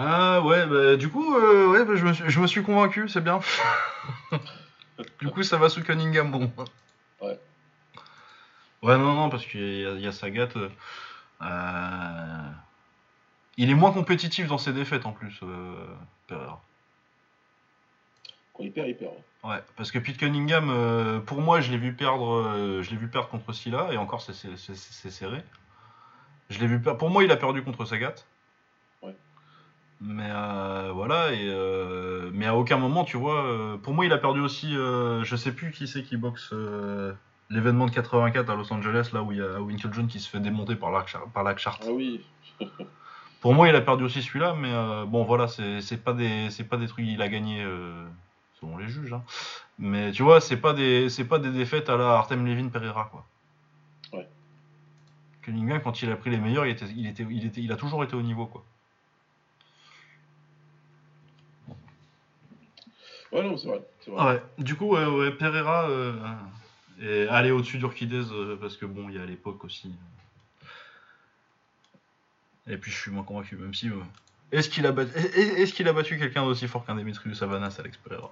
Ah 0.00 0.40
ouais, 0.42 0.64
bah, 0.66 0.96
du 0.96 1.08
coup, 1.08 1.34
euh, 1.36 1.66
ouais, 1.72 1.84
bah, 1.84 1.96
je, 1.96 2.04
me 2.04 2.12
suis, 2.12 2.24
je 2.30 2.40
me 2.40 2.46
suis 2.46 2.62
convaincu, 2.62 3.08
c'est 3.08 3.20
bien. 3.20 3.40
du 5.20 5.28
coup, 5.28 5.42
ça 5.42 5.56
va 5.56 5.68
sous 5.68 5.82
Cunningham, 5.82 6.30
bon. 6.30 6.52
Ouais. 7.20 7.38
Ouais, 8.82 8.96
non, 8.96 9.14
non, 9.14 9.28
parce 9.28 9.44
qu'il 9.44 9.60
y, 9.80 9.84
a- 9.86 9.90
il 9.94 10.00
y 10.00 10.06
a 10.06 10.12
Sagat. 10.12 10.48
euh, 10.54 10.68
euh, 11.42 12.48
il 13.56 13.70
est 13.70 13.74
moins 13.74 13.90
compétitif 13.90 14.46
dans 14.46 14.58
ses 14.58 14.72
défaites 14.72 15.04
en 15.04 15.10
plus, 15.12 15.40
euh, 15.42 15.74
Pereira. 16.28 16.62
Quand 18.54 18.62
il 18.62 18.70
perd, 18.72 18.86
il 18.88 18.96
perd. 18.96 19.14
ouais. 19.42 19.62
Parce 19.76 19.90
que 19.90 19.98
Pete 19.98 20.16
Cunningham, 20.18 20.70
euh, 20.70 21.18
pour 21.18 21.40
moi, 21.40 21.60
je 21.60 21.72
l'ai 21.72 21.78
vu 21.78 21.92
perdre, 21.92 22.80
je 22.82 22.90
l'ai 22.90 22.96
vu 22.96 23.08
perdre 23.08 23.28
contre 23.28 23.52
Silla, 23.52 23.88
et 23.92 23.96
encore 23.96 24.20
c'est 24.20 24.32
c'est- 24.32 24.56
c'est- 24.56 24.76
c'est 24.76 25.10
serré. 25.10 25.42
Je 26.50 26.60
l'ai 26.60 26.68
vu. 26.68 26.80
Pour 26.80 27.10
moi, 27.10 27.24
il 27.24 27.32
a 27.32 27.36
perdu 27.36 27.62
contre 27.64 27.84
Sagat. 27.84 28.14
Mais 30.00 30.28
euh, 30.30 30.92
voilà, 30.94 31.32
et 31.32 31.48
euh, 31.48 32.30
mais 32.32 32.46
à 32.46 32.54
aucun 32.54 32.76
moment, 32.76 33.04
tu 33.04 33.16
vois, 33.16 33.44
euh, 33.44 33.76
pour 33.78 33.94
moi, 33.94 34.06
il 34.06 34.12
a 34.12 34.18
perdu 34.18 34.40
aussi. 34.40 34.72
je 34.72 35.36
sais 35.36 35.52
plus 35.52 35.72
qui 35.72 35.88
c'est 35.88 36.02
qui 36.02 36.16
boxe 36.16 36.54
l'événement 37.50 37.86
de 37.86 37.90
84 37.90 38.50
à 38.50 38.54
Los 38.54 38.72
Angeles, 38.72 39.10
là 39.12 39.22
où 39.22 39.32
il 39.32 39.38
y 39.38 39.42
a 39.42 39.60
Winkle 39.60 39.92
John 39.92 40.06
qui 40.06 40.20
se 40.20 40.28
fait 40.28 40.40
démonter 40.40 40.76
par 40.76 40.90
Lac 40.90 41.14
par 41.34 41.42
Lac 41.42 41.58
Chart. 41.58 41.80
Ah 41.82 41.90
oui. 41.90 42.24
Pour 43.40 43.54
moi, 43.54 43.68
il 43.68 43.74
a 43.76 43.80
perdu 43.80 44.02
aussi 44.04 44.20
celui-là, 44.20 44.54
mais 44.54 44.72
bon, 45.06 45.22
voilà, 45.24 45.46
c'est 45.46 46.02
pas 46.02 46.12
des, 46.12 46.50
c'est 46.50 46.64
pas 46.64 46.76
des 46.76 46.88
trucs. 46.88 47.06
Il 47.06 47.22
a 47.22 47.28
gagné 47.28 47.64
selon 48.60 48.76
les 48.76 48.88
juges, 48.88 49.12
hein. 49.12 49.22
mais 49.78 50.10
tu 50.10 50.24
vois, 50.24 50.40
c'est 50.40 50.56
pas 50.56 50.72
des, 50.72 51.08
c'est 51.08 51.24
pas 51.24 51.38
des 51.38 51.50
défaites 51.50 51.88
à 51.88 51.96
la 51.96 52.10
Artem 52.14 52.44
Levin 52.44 52.68
Pereira, 52.68 53.08
quoi. 53.12 53.24
Ouais. 54.12 54.28
Cunningham, 55.42 55.80
quand 55.80 56.02
il 56.02 56.10
a 56.10 56.16
pris 56.16 56.30
les 56.30 56.38
meilleurs, 56.38 56.66
il 56.66 56.72
était, 56.72 56.86
il 56.96 57.06
était, 57.06 57.26
il 57.30 57.46
était, 57.46 57.60
il 57.60 57.70
a 57.70 57.76
toujours 57.76 58.02
été 58.02 58.16
au 58.16 58.22
niveau, 58.22 58.46
quoi. 58.46 58.64
Ouais, 63.32 63.42
non, 63.42 63.56
c'est 63.56 63.68
vrai. 63.68 63.80
Ouais. 64.08 64.42
Du 64.58 64.74
coup, 64.74 64.94
ouais, 64.94 65.04
ouais, 65.04 65.30
Pereira 65.32 65.88
euh, 65.90 66.14
est 67.00 67.28
allé 67.28 67.50
au-dessus 67.50 67.78
d'Urquidez 67.78 68.22
euh, 68.32 68.56
parce 68.60 68.76
que 68.76 68.86
bon, 68.86 69.08
il 69.08 69.16
y 69.16 69.18
a 69.18 69.22
à 69.22 69.26
l'époque 69.26 69.64
aussi. 69.64 69.92
euh. 72.66 72.72
Et 72.72 72.76
puis, 72.76 72.90
je 72.90 72.96
suis 72.96 73.10
moins 73.10 73.24
convaincu, 73.24 73.56
même 73.56 73.74
si. 73.74 73.88
euh, 73.88 73.94
Est-ce 74.52 74.68
qu'il 74.68 74.86
a, 74.86 74.92
battu... 74.92 75.12
est- 75.18 75.86
a 75.86 75.92
battu 75.92 76.18
quelqu'un 76.18 76.44
d'aussi 76.44 76.68
fort 76.68 76.84
qu'un 76.86 76.94
Demetrius 76.94 77.38
Savanas, 77.38 77.76
Alex 77.78 77.96
Pereira? 77.98 78.30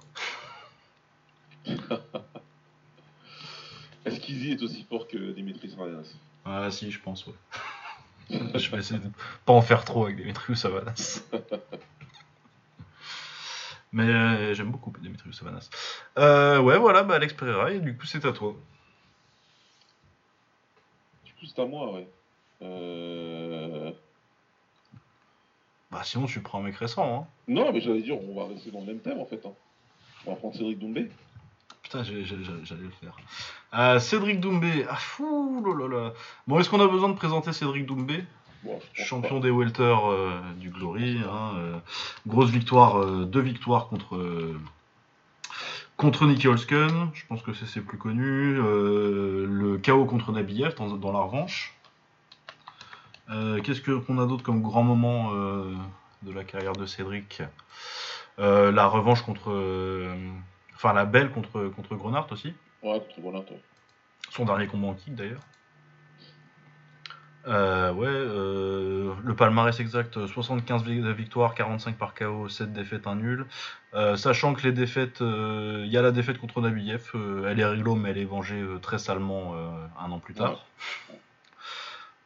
Est-ce 4.05 4.19
qu'Izzy 4.19 4.51
est 4.53 4.61
aussi 4.63 4.85
fort 4.89 5.07
que 5.07 5.17
Dimitri 5.33 5.69
Savanas 5.69 6.13
Ah 6.45 6.69
si, 6.71 6.91
je 6.91 6.99
pense, 6.99 7.25
ouais. 7.27 7.33
je 8.55 8.71
vais 8.71 8.77
essayer 8.79 8.99
de 8.99 9.09
pas 9.45 9.53
en 9.53 9.61
faire 9.61 9.83
trop 9.85 10.05
avec 10.05 10.17
Demetrius 10.17 10.59
Savanas. 10.59 11.23
Mais 13.93 14.03
euh, 14.03 14.53
j'aime 14.53 14.71
beaucoup 14.71 14.91
Demetrius 15.01 15.37
Savanas. 15.37 15.69
Euh, 16.17 16.59
ouais, 16.59 16.77
voilà, 16.77 17.03
bah 17.03 17.15
Alex 17.15 17.33
Pereira, 17.33 17.71
et 17.71 17.79
du 17.79 17.97
coup 17.97 18.05
c'est 18.05 18.25
à 18.25 18.33
toi. 18.33 18.55
coup, 21.39 21.45
c'est 21.45 21.61
à 21.61 21.65
moi, 21.65 21.93
ouais. 21.93 22.07
Euh... 22.61 23.91
Bah 25.91 26.01
sinon 26.03 26.25
tu 26.25 26.41
prends 26.41 26.59
un 26.59 26.63
mec 26.63 26.75
récent. 26.75 27.21
Hein. 27.21 27.27
Non, 27.47 27.71
mais 27.71 27.79
j'allais 27.79 28.01
dire, 28.01 28.17
on 28.21 28.35
va 28.35 28.47
rester 28.47 28.71
dans 28.71 28.81
le 28.81 28.87
même 28.87 28.99
thème 28.99 29.19
en 29.19 29.25
fait. 29.25 29.45
Hein. 29.45 29.53
On 30.25 30.31
va 30.31 30.37
prendre 30.37 30.55
Cédric 30.55 30.79
Doumbé. 30.79 31.09
Putain, 31.81 32.03
j'allais 32.03 32.23
le 32.23 32.89
faire. 32.89 33.15
Euh, 33.73 33.99
Cédric 33.99 34.41
Doumbé. 34.41 34.85
Ah 34.89 34.97
fou, 34.97 35.63
là, 35.65 36.11
Bon, 36.45 36.59
est-ce 36.59 36.69
qu'on 36.69 36.81
a 36.81 36.87
besoin 36.87 37.09
de 37.09 37.13
présenter 37.15 37.53
Cédric 37.53 37.85
Doumbé? 37.85 38.25
Champion 38.93 39.39
des 39.39 39.49
welter 39.51 39.83
euh, 39.83 40.39
du 40.55 40.69
Glory. 40.69 41.19
Hein, 41.29 41.53
euh, 41.57 41.77
grosse 42.27 42.49
victoire, 42.49 43.25
deux 43.25 43.41
victoires 43.41 43.87
contre, 43.87 44.19
contre 45.95 46.25
Nicky 46.25 46.47
Holsken. 46.47 47.09
Je 47.13 47.25
pense 47.27 47.41
que 47.41 47.53
c'est 47.53 47.81
plus 47.81 47.97
connu. 47.97 48.55
le 48.55 49.79
KO 49.83 50.05
contre 50.05 50.31
Nabiev 50.31 50.75
dans, 50.75 50.95
dans 50.95 51.11
la 51.11 51.19
revanche. 51.19 51.73
Qu'est-ce 53.63 53.81
qu'on 53.81 54.19
a 54.19 54.25
d'autre 54.25 54.43
comme 54.43 54.61
grand 54.61 54.83
moment 54.83 55.31
de 55.33 56.31
la 56.31 56.43
carrière 56.43 56.73
de 56.73 56.85
Cédric? 56.85 57.41
La 58.37 58.87
revanche 58.87 59.21
contre 59.23 59.51
Enfin, 60.77 60.93
la 60.93 61.05
belle 61.05 61.31
contre, 61.31 61.71
contre 61.75 61.95
Grenard 61.95 62.31
aussi. 62.31 62.53
Ouais, 62.83 62.99
contre 62.99 63.19
Grenard, 63.19 63.41
ouais. 63.49 63.59
Son 64.29 64.45
dernier 64.45 64.67
combat 64.67 64.89
en 64.89 64.93
kick 64.93 65.15
d'ailleurs. 65.15 65.41
Euh, 67.47 67.93
ouais, 67.93 68.07
euh, 68.07 69.13
le 69.23 69.35
palmarès 69.35 69.79
exact 69.79 70.25
75 70.25 70.83
victoires, 70.83 71.55
45 71.55 71.97
par 71.97 72.13
KO, 72.13 72.49
7 72.49 72.73
défaites, 72.73 73.07
1 73.07 73.15
nul. 73.15 73.45
Euh, 73.93 74.17
sachant 74.17 74.53
que 74.53 74.63
les 74.63 74.73
défaites, 74.73 75.21
il 75.21 75.87
y 75.87 75.97
a 75.97 76.01
la 76.01 76.11
défaite 76.11 76.37
contre 76.37 76.61
Nabiev, 76.61 77.11
elle 77.47 77.59
est 77.59 77.65
rigolo, 77.65 77.95
mais 77.95 78.11
elle 78.11 78.17
est 78.17 78.25
vengée 78.25 78.63
très 78.81 78.99
salement 78.99 79.55
un 79.99 80.11
an 80.11 80.19
plus 80.19 80.33
tard. 80.33 80.65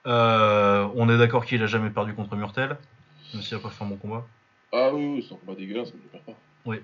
on 0.05 1.09
est 1.09 1.17
d'accord 1.17 1.45
qu'il 1.45 1.61
a 1.63 1.67
jamais 1.67 1.91
perdu 1.91 2.13
contre 2.13 2.35
Murtel, 2.35 2.77
même 3.33 3.43
s'il 3.43 3.57
n'a 3.57 3.63
pas 3.63 3.69
fait 3.69 3.83
un 3.83 3.87
bon 3.87 3.97
combat. 3.97 4.25
Ah 4.73 4.89
oui, 4.93 5.05
oui 5.05 5.25
c'est 5.27 5.35
un 5.35 5.37
combat 5.37 5.55
dégueulasse, 5.55 5.93
mais 5.93 5.99
il 6.01 6.05
ne 6.05 6.11
perd 6.11 6.23
pas. 6.25 6.41
Oui. 6.65 6.81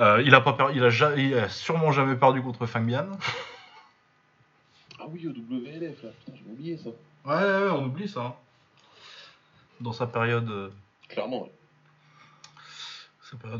Euh, 0.00 0.22
il, 0.24 0.34
a 0.34 0.40
pas 0.40 0.56
il, 0.74 0.84
a 0.84 1.16
il 1.16 1.34
a 1.34 1.48
sûrement 1.48 1.90
jamais 1.90 2.14
perdu 2.14 2.40
contre 2.42 2.66
Fangbian. 2.66 3.08
Ah 5.08 5.10
oui, 5.14 5.26
au 5.26 5.30
WLF, 5.30 6.02
là. 6.02 6.10
Putain, 6.10 6.36
j'ai 6.36 6.50
oublié 6.50 6.76
ça. 6.76 6.90
Ouais, 7.24 7.34
ouais, 7.34 7.70
on 7.70 7.86
oublie 7.86 8.08
ça. 8.08 8.20
Hein. 8.20 8.34
Dans 9.80 9.92
sa 9.92 10.06
période. 10.06 10.50
Euh, 10.50 10.68
Clairement, 11.08 11.44
ouais. 11.44 11.52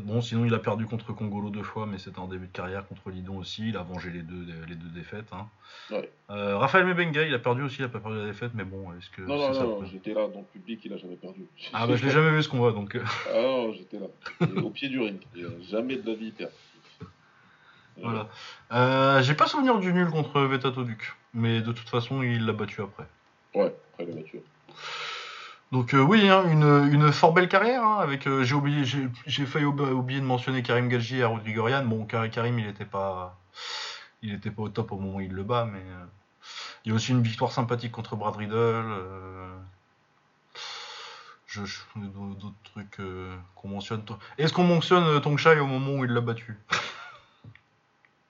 Bon, 0.03 0.19
sinon 0.19 0.45
il 0.45 0.53
a 0.55 0.59
perdu 0.59 0.87
contre 0.87 1.13
Congolo 1.13 1.51
deux 1.51 1.63
fois, 1.63 1.85
mais 1.85 1.99
c'était 1.99 2.17
en 2.17 2.27
début 2.27 2.47
de 2.47 2.51
carrière 2.51 2.87
contre 2.87 3.11
Lidon 3.11 3.37
aussi. 3.37 3.69
Il 3.69 3.77
a 3.77 3.83
vengé 3.83 4.09
les 4.09 4.23
deux, 4.23 4.43
les 4.67 4.73
deux 4.73 4.89
défaites. 4.89 5.31
Hein. 5.31 5.47
Ouais. 5.91 6.09
Euh, 6.31 6.57
Raphaël 6.57 6.87
Mebenga, 6.87 7.23
il 7.23 7.33
a 7.35 7.39
perdu 7.39 7.61
aussi, 7.61 7.77
il 7.79 7.85
a 7.85 7.89
pas 7.89 7.99
perdu 7.99 8.17
la 8.17 8.25
défaite, 8.25 8.51
mais 8.55 8.63
bon, 8.63 8.91
est-ce 8.93 9.11
que. 9.11 9.21
Non, 9.21 9.37
non, 9.37 9.53
non, 9.53 9.85
j'étais 9.85 10.13
là 10.15 10.27
dans 10.27 10.39
le 10.39 10.45
public, 10.45 10.79
il 10.85 10.93
a 10.93 10.97
jamais 10.97 11.17
perdu. 11.17 11.41
Ah 11.71 11.85
bah 11.85 11.95
je 11.95 12.03
l'ai 12.03 12.09
jamais 12.11 12.31
vu 12.31 12.41
ce 12.41 12.49
qu'on 12.49 12.57
voit 12.57 12.71
donc. 12.71 12.95
Euh. 12.95 13.03
Ah 13.27 13.41
non, 13.41 13.73
j'étais 13.73 13.99
là. 13.99 14.07
au 14.63 14.71
pied 14.71 14.89
du 14.89 14.99
ring. 14.99 15.19
jamais 15.69 15.97
de 15.97 16.07
la 16.07 16.15
vie 16.15 16.33
il 16.39 16.47
Voilà. 18.03 18.27
Euh, 18.71 19.21
J'ai 19.21 19.33
pas 19.33 19.47
souvenir 19.47 19.79
du 19.79 19.93
nul 19.93 20.09
contre 20.09 20.41
Vetato 20.41 20.83
Duc, 20.83 21.15
mais 21.33 21.61
de 21.61 21.71
toute 21.71 21.89
façon 21.89 22.21
il 22.21 22.45
l'a 22.45 22.53
battu 22.53 22.81
après. 22.81 23.07
Ouais, 23.55 23.73
après 23.93 24.03
il 24.03 24.09
l'a 24.09 24.15
battu. 24.15 24.39
Donc 25.71 25.93
euh, 25.93 26.01
oui, 26.01 26.27
hein, 26.29 26.45
une, 26.49 27.11
fort 27.11 27.33
belle 27.33 27.47
carrière. 27.47 27.83
Hein, 27.83 27.99
avec 27.99 28.27
euh, 28.27 28.43
j'ai 28.43 28.55
oublié, 28.55 28.83
j'ai 29.25 29.45
failli 29.45 29.65
oublier 29.65 30.19
de 30.19 30.25
mentionner 30.25 30.63
Karim 30.63 30.89
Gadji 30.89 31.17
et 31.17 31.25
Rodrigorian. 31.25 31.85
Bon, 31.85 32.05
Karim, 32.05 32.57
il 32.57 32.65
n'était 32.65 32.85
pas, 32.85 33.37
il 34.23 34.33
était 34.33 34.51
pas 34.51 34.63
au 34.63 34.69
top 34.69 34.91
au 34.91 34.97
moment 34.97 35.17
où 35.17 35.21
il 35.21 35.31
le 35.31 35.43
bat, 35.43 35.65
mais 35.71 35.79
euh, 35.79 36.05
il 36.85 36.89
y 36.89 36.91
a 36.91 36.95
aussi 36.95 37.11
une 37.11 37.21
victoire 37.21 37.51
sympathique 37.51 37.91
contre 37.91 38.15
Brad 38.15 38.35
Riddle. 38.35 38.83
je, 41.45 41.61
d'autres 41.95 42.53
trucs 42.63 42.97
qu'on 43.55 43.67
mentionne. 43.67 44.03
Est-ce 44.39 44.53
qu'on 44.53 44.63
mentionne 44.63 45.21
Tongshai 45.21 45.59
au 45.59 45.67
moment 45.67 45.99
où 45.99 46.05
il 46.05 46.11
l'a 46.11 46.21
battu? 46.21 46.57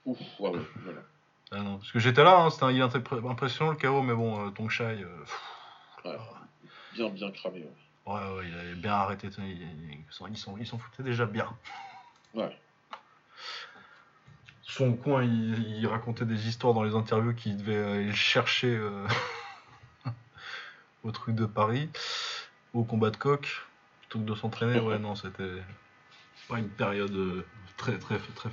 Ouf, 0.09 0.39
ouais, 0.39 0.51
voilà. 0.83 1.01
Ah 1.51 1.61
non, 1.61 1.77
parce 1.77 1.91
que 1.91 1.99
j'étais 1.99 2.23
là, 2.23 2.41
hein, 2.41 2.49
c'était 2.49 2.73
il 2.73 2.81
impressionnant 2.81 3.71
le 3.71 3.77
KO, 3.77 4.01
mais 4.01 4.13
bon, 4.13 4.51
Tongshai. 4.51 5.05
ouais 6.05 6.17
bien, 6.93 7.09
bien 7.09 7.31
cramé. 7.31 7.65
Ouais, 8.05 8.13
ouais, 8.13 8.47
il 8.47 8.57
avait 8.57 8.75
bien 8.75 8.93
arrêté. 8.93 9.27
Ils 9.27 10.05
s'en 10.09 10.57
ils 10.57 10.65
foutaient 10.65 11.03
déjà 11.03 11.25
bien. 11.25 11.47
Ouais. 12.33 12.55
Son 14.63 14.93
coin, 14.93 15.23
il, 15.23 15.87
racontait 15.87 16.25
des 16.25 16.47
histoires 16.47 16.73
dans 16.73 16.83
les 16.83 16.95
interviews 16.95 17.33
qu'il 17.33 17.57
devait 17.57 17.77
aller 17.77 18.13
chercher 18.13 18.75
euh, 18.75 19.07
au 21.03 21.11
truc 21.11 21.35
de 21.35 21.45
Paris, 21.45 21.89
au 22.73 22.83
combat 22.83 23.09
de 23.09 23.17
coq, 23.17 23.65
plutôt 24.01 24.19
que 24.19 24.25
de 24.25 24.35
s'entraîner. 24.35 24.79
Ouais, 24.79 24.99
non, 24.99 25.15
c'était 25.15 25.63
pas 26.49 26.59
une 26.59 26.69
période 26.69 27.15
euh, 27.15 27.45
très, 27.77 27.97
très, 27.97 28.17
très. 28.17 28.49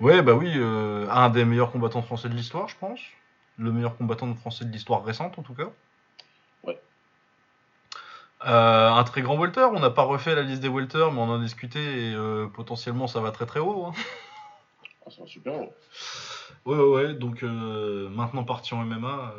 Ouais, 0.00 0.20
bah 0.20 0.34
oui, 0.34 0.52
euh, 0.56 1.08
un 1.08 1.30
des 1.30 1.44
meilleurs 1.44 1.72
combattants 1.72 2.02
français 2.02 2.28
de 2.28 2.34
l'histoire, 2.34 2.68
je 2.68 2.76
pense. 2.76 3.00
Le 3.56 3.72
meilleur 3.72 3.96
combattant 3.96 4.34
français 4.34 4.66
de 4.66 4.70
l'histoire 4.70 5.02
récente, 5.02 5.38
en 5.38 5.42
tout 5.42 5.54
cas. 5.54 5.70
Euh, 8.46 8.90
un 8.90 9.02
très 9.02 9.22
grand 9.22 9.38
welter, 9.38 9.66
on 9.72 9.80
n'a 9.80 9.88
pas 9.88 10.02
refait 10.02 10.34
la 10.34 10.42
liste 10.42 10.60
des 10.60 10.68
welters, 10.68 11.10
mais 11.10 11.20
on 11.20 11.30
en 11.30 11.40
a 11.40 11.42
discuté 11.42 11.80
et 11.80 12.14
euh, 12.14 12.46
potentiellement 12.48 13.06
ça 13.06 13.18
va 13.20 13.30
très 13.30 13.46
très 13.46 13.60
haut. 13.60 13.86
Hein. 13.86 13.92
Ah, 15.06 15.10
ça 15.10 15.22
va 15.22 15.26
super 15.26 15.54
haut. 15.54 15.72
Ouais, 16.66 16.76
ouais, 16.76 16.88
ouais, 16.88 17.14
donc 17.14 17.42
maintenant 17.42 18.44
parti 18.44 18.74
en 18.74 18.84
MMA, 18.84 19.34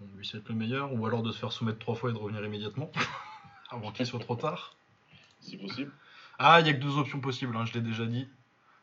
on 0.00 0.16
lui 0.16 0.24
souhaite 0.24 0.48
le 0.48 0.54
meilleur, 0.54 0.92
ou 0.92 1.04
alors 1.06 1.22
de 1.22 1.32
se 1.32 1.38
faire 1.38 1.50
soumettre 1.50 1.80
trois 1.80 1.96
fois 1.96 2.10
et 2.10 2.12
de 2.12 2.18
revenir 2.18 2.42
immédiatement, 2.44 2.92
avant 3.70 3.90
qu'il 3.90 4.06
soit 4.06 4.20
trop 4.20 4.36
tard. 4.36 4.76
Si 5.40 5.56
possible. 5.56 5.92
Ah, 6.38 6.60
il 6.60 6.64
n'y 6.64 6.70
a 6.70 6.72
que 6.74 6.78
deux 6.78 6.98
options 6.98 7.20
possibles, 7.20 7.56
hein, 7.56 7.64
je 7.64 7.74
l'ai 7.74 7.80
déjà 7.80 8.06
dit. 8.06 8.28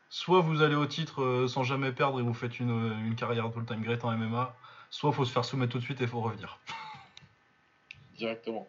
Soit 0.08 0.40
vous 0.40 0.62
allez 0.62 0.76
au 0.76 0.86
titre 0.86 1.46
sans 1.48 1.64
jamais 1.64 1.92
perdre 1.92 2.20
et 2.20 2.22
vous 2.22 2.34
faites 2.34 2.60
une, 2.60 2.96
une 3.06 3.16
carrière 3.16 3.46
all-time 3.46 3.82
great 3.82 4.04
en 4.04 4.16
MMA, 4.16 4.56
soit 4.90 5.10
il 5.10 5.16
faut 5.16 5.24
se 5.24 5.32
faire 5.32 5.44
soumettre 5.44 5.72
tout 5.72 5.78
de 5.78 5.84
suite 5.84 6.00
et 6.00 6.04
il 6.04 6.10
faut 6.10 6.20
revenir. 6.20 6.60
Directement. 8.16 8.68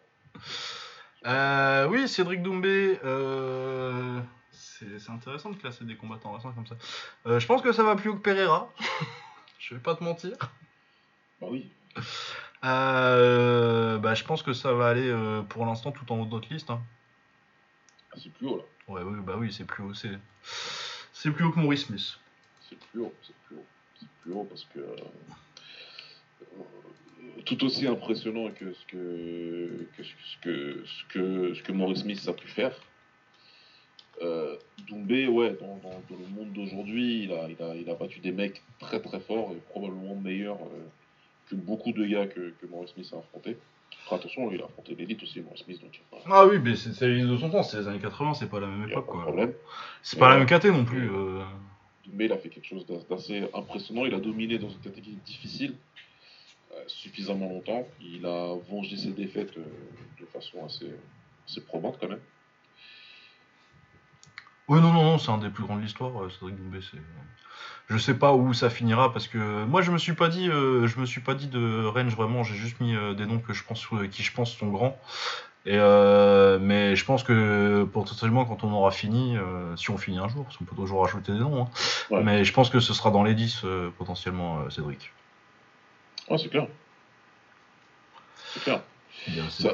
Euh, 1.26 1.86
oui, 1.88 2.08
Cédric 2.08 2.42
Doumbé. 2.42 2.98
Euh, 3.04 4.20
c'est 4.50 5.10
intéressant 5.10 5.50
de 5.50 5.56
classer 5.56 5.84
des 5.84 5.96
combattants 5.96 6.32
récents 6.32 6.52
comme 6.52 6.66
ça. 6.66 6.76
Euh, 7.26 7.40
je 7.40 7.46
pense 7.46 7.62
que 7.62 7.72
ça 7.72 7.82
va 7.82 7.96
plus 7.96 8.10
haut 8.10 8.16
que 8.16 8.22
Pereira. 8.22 8.70
je 9.58 9.74
vais 9.74 9.80
pas 9.80 9.94
te 9.94 10.04
mentir. 10.04 10.36
Bah 11.40 11.48
oui. 11.50 11.70
bah, 12.62 14.14
je 14.14 14.24
pense 14.24 14.42
que 14.42 14.52
ça 14.52 14.72
va 14.72 14.88
aller 14.88 15.12
pour 15.48 15.66
l'instant 15.66 15.92
tout 15.92 16.10
en 16.12 16.20
haut 16.20 16.26
de 16.26 16.30
notre 16.30 16.52
liste. 16.52 16.70
Hein. 16.70 16.80
Ah, 18.12 18.16
c'est 18.22 18.32
plus 18.32 18.46
haut 18.46 18.58
là. 18.58 18.64
Ouais, 18.88 19.02
oui, 19.02 19.18
bah 19.24 19.34
oui, 19.36 19.52
c'est 19.52 19.64
plus 19.64 19.82
haut. 19.82 19.94
C'est 19.94 21.30
plus 21.30 21.44
haut 21.44 21.52
que 21.52 21.58
Maurice 21.58 21.86
Smith. 21.86 22.18
C'est 22.68 22.78
plus 22.78 23.00
haut, 23.00 23.14
c'est 23.22 23.34
plus 23.46 23.56
haut. 23.56 23.66
C'est 23.98 24.08
plus 24.22 24.32
haut 24.32 24.44
parce 24.44 24.64
que 24.64 24.80
tout 27.44 27.64
aussi 27.64 27.86
impressionnant 27.86 28.50
que 28.50 28.72
ce 28.72 28.86
que, 28.86 29.86
ce 30.02 30.38
que, 30.42 30.84
ce 30.84 31.04
que, 31.12 31.54
ce 31.54 31.62
que 31.62 31.72
Maurice 31.72 32.00
Smith 32.00 32.22
a 32.28 32.32
pu 32.32 32.48
faire. 32.48 32.74
Euh, 34.22 34.56
Doumbé, 34.88 35.26
ouais, 35.28 35.56
dans, 35.60 35.78
le 36.10 36.26
monde 36.28 36.52
d'aujourd'hui, 36.52 37.24
il 37.24 37.32
a, 37.32 37.48
il, 37.50 37.62
a, 37.62 37.74
il 37.74 37.90
a 37.90 37.94
battu 37.94 38.20
des 38.20 38.32
mecs 38.32 38.62
très 38.78 39.00
très 39.00 39.20
forts 39.20 39.52
et 39.52 39.60
probablement 39.70 40.14
meilleurs 40.14 40.62
euh, 40.62 40.88
que 41.48 41.54
beaucoup 41.54 41.92
de 41.92 42.04
gars 42.04 42.26
que, 42.26 42.54
que 42.60 42.66
Maurice 42.66 42.92
Smith 42.92 43.10
a 43.12 43.18
affronté. 43.18 43.56
Attention, 44.10 44.52
il 44.52 44.62
a 44.62 44.66
affronté 44.66 44.94
l'élite 44.94 45.22
aussi, 45.22 45.40
Maurice 45.40 45.64
Smith. 45.64 45.80
Donc 45.80 46.00
Ah 46.30 46.46
oui, 46.46 46.58
mais 46.62 46.76
c'est 46.76 47.08
l'élite 47.08 47.26
de 47.26 47.36
son 47.36 47.50
temps, 47.50 47.62
c'est 47.62 47.78
les 47.78 47.88
années 47.88 47.98
80, 47.98 48.34
c'est 48.34 48.48
pas 48.48 48.60
la 48.60 48.68
même 48.68 48.88
époque. 48.88 49.06
Quoi. 49.06 49.26
C'est 50.02 50.18
pas 50.18 50.28
la 50.28 50.38
même 50.38 50.46
KT 50.46 50.66
non 50.66 50.84
plus. 50.84 51.10
Euh... 51.10 51.42
Doumbé, 52.06 52.26
il 52.26 52.32
a 52.32 52.38
fait 52.38 52.48
quelque 52.48 52.66
chose 52.66 52.86
d'assez 53.10 53.48
impressionnant. 53.52 54.04
Il 54.04 54.14
a 54.14 54.20
dominé 54.20 54.58
dans 54.58 54.68
une 54.68 54.78
catégorie 54.78 55.18
difficile. 55.24 55.74
Euh, 56.76 56.84
suffisamment 56.88 57.48
longtemps. 57.48 57.86
Il 58.00 58.26
a 58.26 58.54
vengé 58.70 58.96
ses 58.96 59.12
défaites 59.12 59.56
euh, 59.56 59.64
de 60.20 60.26
façon 60.26 60.64
assez, 60.64 60.90
assez 61.46 61.60
probante 61.62 61.96
quand 62.00 62.08
même. 62.08 62.20
Oui, 64.68 64.80
non, 64.80 64.92
non, 64.92 65.04
non, 65.04 65.18
c'est 65.18 65.30
un 65.30 65.38
des 65.38 65.48
plus 65.48 65.64
grands 65.64 65.76
de 65.76 65.82
l'histoire, 65.82 66.22
euh, 66.22 66.28
Cédric 66.28 66.56
Doumbé. 66.56 66.80
Je 67.88 67.98
sais 67.98 68.14
pas 68.14 68.32
où 68.32 68.52
ça 68.52 68.68
finira 68.68 69.12
parce 69.12 69.28
que 69.28 69.64
moi 69.64 69.80
je 69.80 69.92
me 69.92 69.98
suis 69.98 70.14
pas 70.14 70.28
dit, 70.28 70.46
je 70.46 71.00
me 71.00 71.06
suis 71.06 71.20
pas 71.20 71.34
dit 71.34 71.46
de 71.46 71.84
range 71.84 72.16
vraiment. 72.16 72.42
J'ai 72.42 72.56
juste 72.56 72.80
mis 72.80 72.96
des 73.16 73.26
noms 73.26 73.38
que 73.38 73.52
je 73.52 73.62
pense, 73.62 73.86
qui 74.10 74.22
je 74.22 74.32
pense 74.32 74.52
sont 74.52 74.68
grands. 74.68 74.98
Et 75.66 75.78
mais 76.60 76.96
je 76.96 77.04
pense 77.04 77.22
que 77.22 77.84
potentiellement 77.84 78.44
quand 78.44 78.64
on 78.64 78.72
aura 78.72 78.90
fini, 78.90 79.36
si 79.76 79.90
on 79.90 79.98
finit 79.98 80.18
un 80.18 80.28
jour, 80.28 80.44
parce 80.44 80.56
qu'on 80.56 80.64
peut 80.64 80.74
toujours 80.74 81.02
rajouter 81.02 81.32
des 81.32 81.38
noms, 81.38 81.68
hein, 82.10 82.20
mais 82.24 82.44
je 82.44 82.52
pense 82.52 82.70
que 82.70 82.80
ce 82.80 82.92
sera 82.92 83.12
dans 83.12 83.22
les 83.22 83.34
10 83.34 83.62
potentiellement 83.98 84.68
Cédric. 84.68 85.12
Ah, 86.28 86.38
c'est 86.38 86.48
clair. 86.48 86.66
C'est 88.52 88.62
clair. 88.62 88.80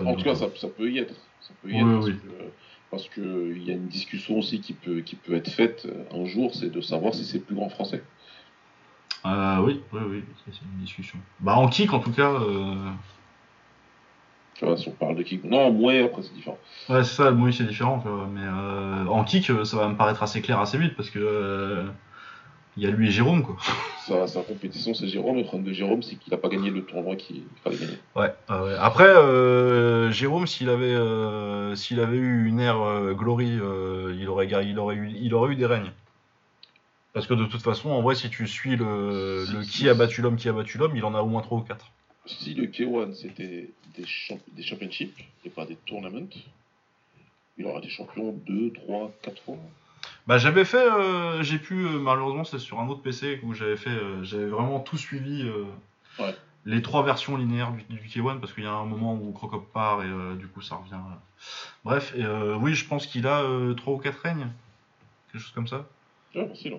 en 0.05 0.15
tout 0.15 0.25
cas, 0.25 0.35
ça, 0.35 0.49
peut 0.49 0.91
y 0.91 0.99
être. 0.99 1.15
Ça 1.41 1.55
peut 1.63 1.71
y 1.71 1.79
être 1.79 2.13
parce, 2.93 3.09
qu'il 3.09 3.63
y 3.65 3.71
a 3.71 3.75
une 3.75 3.89
discussion 3.89 4.39
aussi 4.39 4.61
qui 4.61 4.75
peut, 4.75 5.01
qui 5.01 5.17
peut 5.17 5.35
être 5.35 5.51
faite 5.51 5.87
euh, 5.87 6.23
un 6.23 6.27
jour, 6.27 6.55
c'est 6.55 6.71
de 6.71 6.81
savoir 6.81 7.15
si 7.15 7.25
c'est 7.25 7.41
plus 7.41 7.57
grand 7.57 7.69
français. 7.69 8.05
Euh, 9.25 9.59
oui, 9.61 9.81
oui, 9.93 10.01
oui, 10.09 10.25
c'est 10.47 10.61
une 10.63 10.85
discussion. 10.85 11.19
Bah 11.41 11.57
en 11.57 11.69
kick 11.69 11.93
en 11.93 12.01
tout 12.01 12.13
cas. 12.13 12.31
Euh, 12.31 12.93
si 14.77 14.89
on 14.89 14.93
parle 14.93 15.17
de 15.17 15.23
kick. 15.23 15.45
Non, 15.45 15.73
Mouet, 15.73 16.05
après, 16.05 16.23
c'est 16.23 16.35
différent. 16.35 16.59
Ouais, 16.89 17.03
c'est 17.05 17.17
ça, 17.17 17.31
Mouet, 17.31 17.53
c'est 17.53 17.65
différent. 17.65 17.99
quoi. 18.01 18.29
Mais 18.33 18.45
euh, 18.45 19.07
en 19.07 19.25
kick, 19.25 19.51
euh, 19.51 19.65
ça 19.65 19.77
va 19.77 19.89
me 19.89 19.97
paraître 19.97 20.23
assez 20.23 20.41
clair 20.41 20.61
assez 20.61 20.79
vite 20.79 20.95
parce 20.97 21.11
que. 21.11 21.85
Il 22.77 22.83
y 22.83 22.87
a 22.87 22.91
lui 22.91 23.09
et 23.09 23.11
Jérôme, 23.11 23.43
quoi. 23.43 23.57
Sa, 24.07 24.27
sa 24.27 24.43
compétition, 24.43 24.95
c'est 24.95 25.07
Jérôme. 25.07 25.37
Le 25.37 25.45
problème 25.45 25.69
de 25.69 25.73
Jérôme, 25.73 26.03
c'est 26.03 26.17
qu'il 26.17 26.35
a 26.35 26.37
pas 26.37 26.49
gagné 26.49 26.71
le 26.71 26.83
tournoi 26.85 27.15
qu'il 27.15 27.43
fallait 27.63 27.77
gagner. 27.77 27.99
Ouais, 28.17 28.35
ah 28.49 28.65
ouais. 28.65 28.75
Après, 28.81 29.05
euh, 29.07 30.11
Jérôme, 30.11 30.49
s'il 30.49 30.69
avait, 30.71 30.93
euh, 30.95 31.77
s'il 31.77 32.01
avait 32.01 32.17
eu 32.17 32.47
une 32.49 32.59
ère 32.59 32.81
euh, 32.81 33.13
Glory, 33.15 33.59
euh, 33.61 34.17
il, 34.19 34.29
aurait, 34.29 34.49
il, 34.49 34.79
aurait 34.81 34.97
eu, 34.97 35.13
il 35.21 35.33
aurait 35.35 35.53
eu 35.53 35.57
des 35.57 35.67
règnes. 35.67 35.93
Parce 37.13 37.27
que 37.29 37.35
de 37.35 37.45
toute 37.45 37.63
façon, 37.63 37.91
en 37.91 38.03
vrai, 38.03 38.15
si 38.17 38.29
tu 38.29 38.49
suis 38.49 38.75
le, 38.75 39.45
le 39.53 39.63
qui 39.63 39.89
a 39.89 39.95
battu 39.95 40.21
l'homme, 40.23 40.37
qui 40.37 40.49
a 40.49 40.53
battu 40.53 40.79
l'homme, 40.79 40.97
il 40.97 41.05
en 41.05 41.15
a 41.15 41.21
au 41.21 41.27
moins 41.27 41.43
3 41.43 41.59
ou 41.59 41.63
4. 41.63 41.87
Si 42.27 42.55
le 42.55 42.67
K1 42.67 43.13
c'était 43.15 43.71
des, 43.97 44.05
champ- 44.07 44.39
des 44.57 44.63
championships 44.63 45.17
et 45.45 45.51
pas 45.51 45.67
des 45.67 45.77
tournaments, 45.87 46.27
il 47.59 47.67
aurait 47.67 47.81
été 47.81 47.89
champion 47.91 48.33
2, 48.49 48.73
3, 48.73 49.13
4 49.23 49.43
fois. 49.43 49.57
Bah, 50.27 50.39
j'avais 50.39 50.65
fait, 50.65 50.77
euh, 50.77 51.43
j'ai 51.43 51.59
pu, 51.59 51.85
euh, 51.87 51.99
malheureusement, 51.99 52.45
c'est 52.45 52.59
sur 52.59 52.79
un 52.81 52.89
autre 52.89 53.03
PC 53.03 53.41
où 53.43 53.55
j'avais 53.55 53.77
fait, 53.77 53.91
euh, 53.91 54.23
j'avais 54.23 54.47
vraiment 54.47 54.81
tout 54.81 54.97
suivi. 54.97 55.51
Ouais. 56.19 56.35
Les 56.65 56.81
trois 56.81 57.03
versions 57.03 57.37
linéaires 57.37 57.73
du, 57.73 57.83
du 57.97 58.09
K1 58.09 58.39
parce 58.39 58.53
qu'il 58.53 58.63
y 58.63 58.67
a 58.69 58.73
un 58.73 58.85
moment 58.85 59.15
où 59.15 59.33
Crocop 59.33 59.73
part 59.73 60.03
et 60.05 60.37
du 60.37 60.47
coup 60.47 60.61
ça 60.61 60.77
revient. 60.77 61.01
Bref, 61.85 62.15
et, 62.17 62.25
oui, 62.61 62.75
je 62.75 62.87
pense 62.87 63.07
qu'il 63.09 63.27
a 63.27 63.43
3 63.77 63.95
ou 63.95 63.99
4 63.99 64.21
règnes. 64.21 64.47
Quelque 65.33 65.43
chose 65.43 65.51
comme 65.53 65.67
ça. 65.67 65.87
Ouais, 66.37 66.49
hein. 66.75 66.79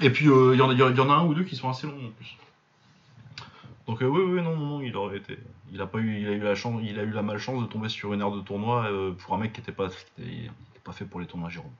Et 0.00 0.08
puis 0.10 0.24
il 0.24 0.56
y, 0.56 0.62
en 0.62 0.70
a- 0.70 0.72
il 0.72 0.78
y 0.78 1.00
en 1.00 1.10
a 1.10 1.14
un 1.14 1.26
ou 1.26 1.34
deux 1.34 1.44
qui 1.44 1.54
sont 1.56 1.68
assez 1.68 1.86
longs 1.86 2.06
en 2.06 2.10
plus. 2.12 2.36
Donc 3.86 4.02
euh, 4.02 4.06
oui, 4.06 4.22
oui, 4.22 4.42
non, 4.42 4.56
non, 4.56 4.80
il 4.80 4.96
aurait 4.96 5.18
été. 5.18 5.38
Il 5.72 5.80
a 5.82 5.86
pas 5.86 5.98
eu, 5.98 6.20
il 6.20 6.26
a 6.28 6.32
eu 6.32 6.40
la 6.40 6.54
chance, 6.54 6.80
il 6.82 6.98
a 6.98 7.02
eu 7.02 7.10
la 7.10 7.22
malchance 7.22 7.60
de 7.60 7.66
tomber 7.66 7.88
sur 7.90 8.14
une 8.14 8.20
aire 8.22 8.30
de 8.30 8.40
tournoi 8.40 8.84
euh, 8.86 9.12
pour 9.12 9.34
un 9.34 9.38
mec 9.38 9.52
qui 9.52 9.60
était 9.60 9.72
pas, 9.72 9.88
qui 9.88 9.94
était- 10.22 10.30
il 10.32 10.44
était 10.46 10.80
pas 10.82 10.92
fait 10.92 11.04
pour 11.04 11.20
les 11.20 11.26
tournois 11.26 11.50
Jérôme. 11.50 11.70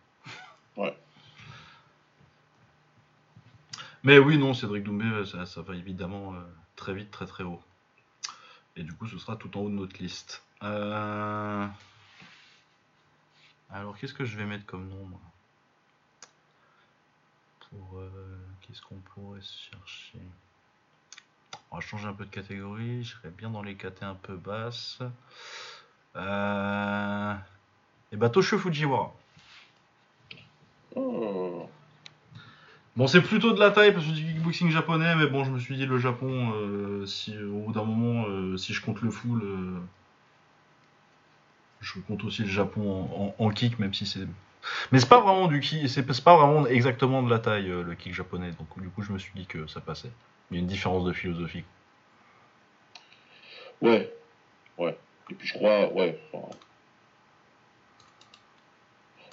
Mais 4.06 4.18
oui, 4.18 4.38
non, 4.38 4.54
Cédric 4.54 4.84
Doumbé, 4.84 5.04
euh, 5.04 5.24
ça, 5.24 5.62
va 5.62 5.74
évidemment 5.74 6.32
euh, 6.34 6.40
très 6.76 6.94
vite, 6.94 7.10
très 7.10 7.26
très 7.26 7.42
haut. 7.42 7.60
Et 8.76 8.84
du 8.84 8.92
coup, 8.92 9.08
ce 9.08 9.18
sera 9.18 9.34
tout 9.34 9.58
en 9.58 9.62
haut 9.62 9.68
de 9.68 9.74
notre 9.74 9.98
liste. 10.00 10.44
Euh, 10.62 11.66
Alors, 13.70 13.98
qu'est-ce 13.98 14.14
que 14.14 14.24
je 14.24 14.36
vais 14.36 14.44
mettre 14.44 14.64
comme 14.64 14.88
nom 14.88 15.04
moi? 15.06 15.20
Pour 17.68 17.98
euh, 17.98 18.38
qu'est-ce 18.60 18.80
qu'on 18.82 19.00
pourrait 19.14 19.40
chercher? 19.40 20.20
On 21.72 21.76
va 21.76 21.80
changer 21.80 22.06
un 22.06 22.12
peu 22.12 22.26
de 22.26 22.30
catégorie. 22.30 23.02
Je 23.02 23.16
serais 23.16 23.30
bien 23.30 23.50
dans 23.50 23.62
les 23.62 23.74
KT 23.74 24.04
un 24.04 24.14
peu 24.14 24.36
basses. 24.36 25.00
Et 28.12 28.16
bah 28.16 28.30
Toshio 28.30 28.56
Fujiwara. 28.56 29.12
Oh. 30.96 31.68
Bon, 32.96 33.06
c'est 33.06 33.20
plutôt 33.20 33.52
de 33.52 33.60
la 33.60 33.70
taille 33.70 33.92
parce 33.92 34.06
que 34.06 34.12
du 34.12 34.24
kickboxing 34.24 34.70
japonais, 34.70 35.14
mais 35.16 35.26
bon, 35.26 35.44
je 35.44 35.50
me 35.50 35.58
suis 35.58 35.76
dit 35.76 35.84
le 35.84 35.98
Japon, 35.98 36.52
euh, 36.54 37.04
si 37.04 37.36
au 37.38 37.58
bout 37.58 37.72
d'un 37.72 37.84
moment, 37.84 38.24
euh, 38.26 38.56
si 38.56 38.72
je 38.72 38.82
compte 38.82 39.02
le 39.02 39.10
full, 39.10 39.42
euh, 39.42 39.78
je 41.82 42.00
compte 42.00 42.24
aussi 42.24 42.42
le 42.42 42.48
Japon 42.48 43.34
en, 43.38 43.50
kick, 43.50 43.78
même 43.78 43.92
si 43.92 44.06
c'est. 44.06 44.26
Mais 44.90 44.98
c'est 44.98 45.08
pas 45.08 45.20
vraiment 45.20 45.46
du 45.46 45.60
kick, 45.60 45.88
c'est 45.90 46.06
pas 46.24 46.36
vraiment 46.36 46.66
exactement 46.66 47.22
de 47.22 47.30
la 47.30 47.38
taille 47.38 47.68
le 47.68 47.94
kick 47.94 48.14
japonais, 48.14 48.50
donc 48.52 48.82
du 48.82 48.88
coup, 48.88 49.02
je 49.02 49.12
me 49.12 49.18
suis 49.18 49.32
dit 49.36 49.46
que 49.46 49.66
ça 49.66 49.80
passait. 49.80 50.10
Il 50.50 50.54
y 50.54 50.56
a 50.58 50.60
une 50.60 50.66
différence 50.66 51.04
de 51.04 51.12
philosophie. 51.12 51.64
Ouais. 53.82 54.10
Ouais. 54.78 54.96
Et 55.30 55.34
puis 55.34 55.46
je 55.46 55.52
crois, 55.52 55.92
ouais. 55.92 56.18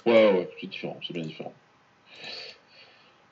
Ouais, 0.06 0.32
ouais, 0.32 0.50
c'est 0.60 0.66
différent, 0.66 0.98
c'est 1.06 1.14
bien 1.14 1.22
différent. 1.22 1.54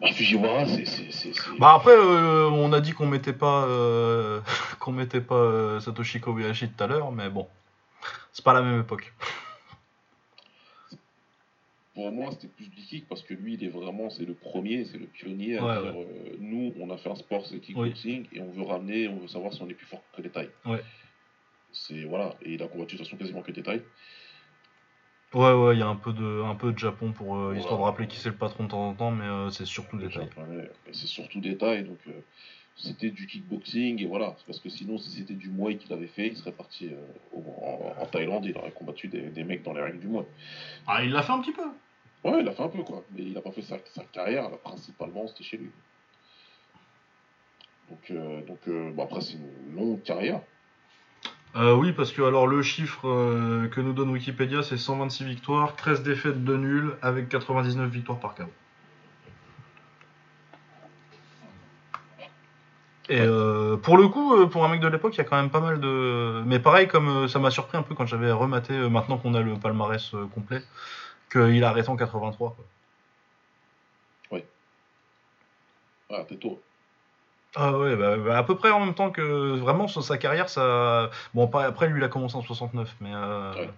Bah, 0.00 0.12
Fujiwara, 0.12 0.66
c'est. 0.66 1.32
Bah 1.58 1.74
après, 1.74 1.92
euh, 1.92 2.48
on 2.50 2.72
a 2.72 2.80
dit 2.80 2.92
qu'on 2.92 3.06
mettait 3.06 3.32
pas, 3.32 3.66
euh, 3.66 4.40
qu'on 4.80 4.92
mettait 4.92 5.20
pas 5.20 5.36
euh, 5.36 5.80
Satoshi 5.80 6.20
Kobayashi 6.20 6.68
tout 6.70 6.82
à 6.82 6.88
l'heure, 6.88 7.12
mais 7.12 7.30
bon, 7.30 7.46
c'est 8.32 8.44
pas 8.44 8.52
la 8.52 8.62
même 8.62 8.80
époque. 8.80 9.12
Pour 11.94 12.10
moi, 12.10 12.30
c'était 12.32 12.48
plus 12.48 12.68
du 12.68 12.82
kick 12.82 13.06
parce 13.06 13.22
que 13.22 13.34
lui, 13.34 13.54
il 13.54 13.64
est 13.64 13.68
vraiment, 13.68 14.08
c'est 14.10 14.24
le 14.24 14.34
premier, 14.34 14.86
c'est 14.86 14.98
le 14.98 15.06
pionnier 15.06 15.58
à 15.58 15.64
Ouais, 15.64 15.82
dire 15.82 15.94
nous, 16.40 16.72
on 16.80 16.90
a 16.90 16.96
fait 16.96 17.10
un 17.10 17.16
sport, 17.16 17.46
c'est 17.46 17.60
kickboxing, 17.60 18.26
et 18.32 18.40
on 18.40 18.50
veut 18.50 18.62
ramener, 18.62 19.08
on 19.08 19.18
veut 19.18 19.28
savoir 19.28 19.52
si 19.52 19.62
on 19.62 19.68
est 19.68 19.74
plus 19.74 19.86
fort 19.86 20.02
que 20.16 20.22
les 20.22 20.30
tailles. 20.30 20.50
Ouais. 20.64 20.82
C'est 21.70 22.04
voilà, 22.04 22.34
et 22.42 22.54
il 22.54 22.62
a 22.62 22.66
combattu 22.66 22.96
de 22.96 22.98
toute 22.98 23.06
façon 23.06 23.16
quasiment 23.18 23.42
que 23.42 23.52
des 23.52 23.62
tailles. 23.62 23.82
Ouais, 25.34 25.52
ouais, 25.54 25.76
il 25.76 25.78
y 25.78 25.82
a 25.82 25.88
un 25.88 25.96
peu 25.96 26.12
de, 26.12 26.42
un 26.42 26.54
peu 26.54 26.72
de 26.72 26.78
Japon 26.78 27.12
pour 27.12 27.36
euh, 27.36 27.44
Voilà. 27.46 27.58
histoire 27.60 27.78
de 27.78 27.84
rappeler 27.84 28.06
qui 28.06 28.18
c'est 28.18 28.28
le 28.28 28.34
patron 28.36 28.64
de 28.64 28.68
temps 28.68 28.88
en 28.88 28.94
temps, 28.94 29.10
mais 29.10 29.24
euh, 29.24 29.50
c'est 29.50 29.64
surtout 29.64 29.96
des 29.96 30.08
mais 30.08 30.68
c'est 30.92 31.06
surtout 31.06 31.40
des 31.40 31.56
tailles, 31.56 31.84
donc 31.84 31.98
euh, 32.06 32.12
c'était 32.76 33.10
du 33.10 33.26
kickboxing, 33.26 34.02
et 34.02 34.06
voilà. 34.06 34.36
Parce 34.46 34.60
que 34.60 34.68
sinon, 34.68 34.98
si 34.98 35.10
c'était 35.10 35.34
du 35.34 35.48
Muay 35.48 35.76
qu'il 35.76 35.92
avait 35.92 36.06
fait, 36.06 36.28
il 36.28 36.36
serait 36.36 36.52
parti 36.52 36.90
au- 37.32 37.40
en, 37.62 38.02
en 38.02 38.06
Thaïlande, 38.06 38.44
il 38.44 38.56
aurait 38.58 38.72
combattu 38.72 39.08
des, 39.08 39.22
des 39.30 39.44
mecs 39.44 39.62
dans 39.62 39.72
les 39.72 39.80
règles 39.82 40.00
du 40.00 40.08
Muay. 40.08 40.24
Ah, 40.86 41.02
il 41.02 41.12
l'a 41.12 41.22
fait 41.22 41.32
un 41.32 41.40
petit 41.40 41.52
peu. 41.52 41.64
Ouais, 42.24 42.40
il 42.40 42.48
a 42.48 42.52
fait 42.52 42.62
un 42.62 42.68
peu, 42.68 42.82
quoi. 42.82 43.02
Mais 43.12 43.22
il 43.22 43.36
a 43.36 43.40
pas 43.40 43.52
fait 43.52 43.62
sa, 43.62 43.78
sa 43.86 44.04
carrière, 44.04 44.50
là, 44.50 44.56
principalement, 44.62 45.26
c'était 45.28 45.44
chez 45.44 45.56
lui. 45.56 45.70
Donc, 47.88 48.10
euh, 48.10 48.42
donc 48.42 49.00
après, 49.00 49.20
c'est 49.22 49.34
une 49.34 49.74
longue 49.74 50.02
carrière. 50.02 50.40
Euh, 51.56 51.74
oui, 51.74 51.92
parce 51.92 52.12
que 52.12 52.22
alors 52.22 52.46
le 52.46 52.62
chiffre 52.62 53.06
euh, 53.08 53.68
que 53.68 53.80
nous 53.80 53.92
donne 53.92 54.10
Wikipédia, 54.10 54.62
c'est 54.62 54.78
126 54.78 55.24
victoires, 55.24 55.76
13 55.76 56.02
défaites 56.02 56.44
de 56.44 56.56
nuls, 56.56 56.96
avec 57.02 57.28
99 57.28 57.90
victoires 57.90 58.18
par 58.18 58.34
KO. 58.34 58.44
Et 63.08 63.20
euh, 63.20 63.76
pour 63.76 63.98
le 63.98 64.08
coup, 64.08 64.34
euh, 64.34 64.46
pour 64.46 64.64
un 64.64 64.68
mec 64.68 64.80
de 64.80 64.88
l'époque, 64.88 65.14
il 65.14 65.18
y 65.18 65.20
a 65.20 65.24
quand 65.24 65.36
même 65.36 65.50
pas 65.50 65.60
mal 65.60 65.80
de. 65.80 66.42
Mais 66.46 66.58
pareil, 66.58 66.88
comme 66.88 67.28
ça 67.28 67.38
m'a 67.38 67.50
surpris 67.50 67.76
un 67.76 67.82
peu 67.82 67.94
quand 67.94 68.06
j'avais 68.06 68.32
rematé, 68.32 68.74
maintenant 68.88 69.18
qu'on 69.18 69.34
a 69.34 69.40
le 69.42 69.54
palmarès 69.56 70.12
complet, 70.34 70.62
qu'il 71.30 71.64
a 71.64 71.68
arrêté 71.68 71.90
en 71.90 71.96
83. 71.96 72.54
quoi. 72.56 72.64
Ah, 76.12 76.24
t'es 76.28 76.36
tôt. 76.36 76.60
Ah 77.54 77.78
ouais, 77.78 77.96
bah, 77.96 78.16
bah, 78.16 78.38
à 78.38 78.42
peu 78.44 78.56
près 78.56 78.70
en 78.70 78.80
même 78.80 78.94
temps 78.94 79.10
que 79.10 79.56
vraiment 79.58 79.86
sur 79.86 80.02
sa 80.02 80.16
carrière, 80.18 80.48
ça. 80.48 81.10
Bon, 81.34 81.46
après 81.64 81.88
lui, 81.88 82.00
il 82.00 82.04
a 82.04 82.08
commencé 82.08 82.36
en 82.36 82.42
69, 82.42 82.94
mais. 83.00 83.12
euh, 83.14 83.52
Ouais. 83.54 83.70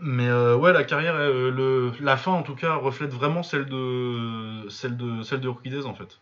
Mais 0.00 0.28
euh, 0.28 0.56
ouais, 0.56 0.72
la 0.72 0.84
carrière, 0.84 1.16
euh, 1.16 1.50
le... 1.50 1.92
la 2.00 2.16
fin 2.16 2.30
en 2.30 2.42
tout 2.42 2.54
cas 2.54 2.74
reflète 2.74 3.10
vraiment 3.10 3.42
celle 3.42 3.66
de 3.66 4.66
celle 4.68 4.96
de 4.96 5.22
celle 5.22 5.40
de 5.40 5.48
en 5.86 5.94
fait. 5.94 6.20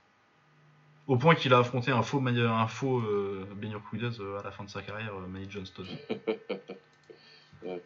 Au 1.06 1.16
point 1.16 1.34
qu'il 1.34 1.52
a 1.54 1.58
affronté 1.58 1.92
un 1.92 2.02
faux 2.02 2.18
un 2.46 2.66
faux 2.66 2.98
euh, 3.00 3.46
Ben 3.56 3.72
euh, 4.20 4.40
à 4.40 4.42
la 4.42 4.50
fin 4.50 4.64
de 4.64 4.70
sa 4.70 4.82
carrière, 4.82 5.12
Manny 5.28 5.46
Johnston. 5.50 5.84
Ouais. 7.62 7.82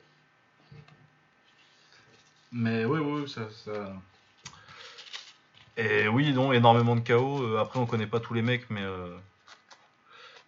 Mais 2.52 2.84
oui, 2.84 2.98
oui, 2.98 3.28
ça, 3.28 3.42
ça- 3.50 3.92
Et 5.76 6.09
oui, 6.09 6.32
non, 6.32 6.52
énormément 6.52 6.97
de 6.97 7.01
chaos. 7.01 7.42
Euh, 7.42 7.59
après, 7.59 7.78
on 7.78 7.86
connaît 7.86 8.06
pas 8.06 8.20
tous 8.20 8.34
les 8.34 8.42
mecs, 8.42 8.68
mais 8.70 8.82
euh, 8.82 9.16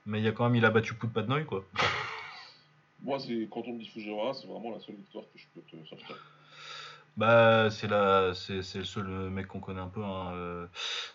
mais 0.06 0.18
il 0.18 0.24
y 0.24 0.28
a 0.28 0.32
quand 0.32 0.44
même, 0.44 0.56
il 0.56 0.64
a 0.64 0.70
battu 0.70 0.94
Pout 0.94 1.08
Padnoy 1.12 1.44
quoi. 1.44 1.64
Moi, 3.02 3.18
c'est 3.18 3.48
quand 3.50 3.62
on 3.66 3.72
me 3.74 3.78
dit 3.80 3.88
Fujiwara, 3.88 4.32
c'est 4.34 4.46
vraiment 4.46 4.70
la 4.70 4.78
seule 4.80 4.94
victoire 4.96 5.24
que 5.32 5.38
je 5.38 5.46
peux 5.54 5.60
te 5.62 5.84
sortir. 5.88 6.16
Bah, 7.16 7.68
c'est 7.70 7.88
la, 7.88 8.32
c'est, 8.34 8.62
c'est 8.62 8.78
le 8.78 8.84
seul 8.84 9.06
euh, 9.08 9.28
mec 9.28 9.46
qu'on 9.48 9.60
connaît 9.60 9.80
un 9.80 9.88
peu. 9.88 10.02
Hein. 10.02 10.32
euh. 10.34 10.66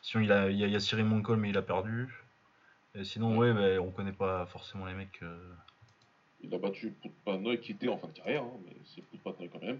Sinon, 0.01 0.23
il, 0.23 0.31
a, 0.31 0.49
il, 0.49 0.57
y 0.57 0.63
a, 0.63 0.67
il 0.67 0.73
y 0.73 0.75
a 0.75 0.79
Cyril 0.79 1.05
Moncol, 1.05 1.37
mais 1.37 1.49
il 1.49 1.57
a 1.57 1.61
perdu. 1.61 2.13
Et 2.93 3.03
sinon, 3.03 3.37
ouais, 3.37 3.53
bah, 3.53 3.81
on 3.81 3.89
connaît 3.91 4.11
pas 4.11 4.45
forcément 4.47 4.85
les 4.85 4.93
mecs. 4.93 5.19
euh. 5.23 5.53
Il 6.41 6.53
a 6.53 6.57
battu 6.59 6.91
Poutpanoy 6.91 7.59
qui 7.59 7.71
était 7.71 7.87
en 7.87 7.97
fin 7.97 8.07
de 8.07 8.13
carrière, 8.13 8.43
hein, 8.43 8.59
mais 8.65 8.73
c'est 8.85 9.01
Poutpanoy 9.05 9.49
quand 9.49 9.61
même. 9.61 9.79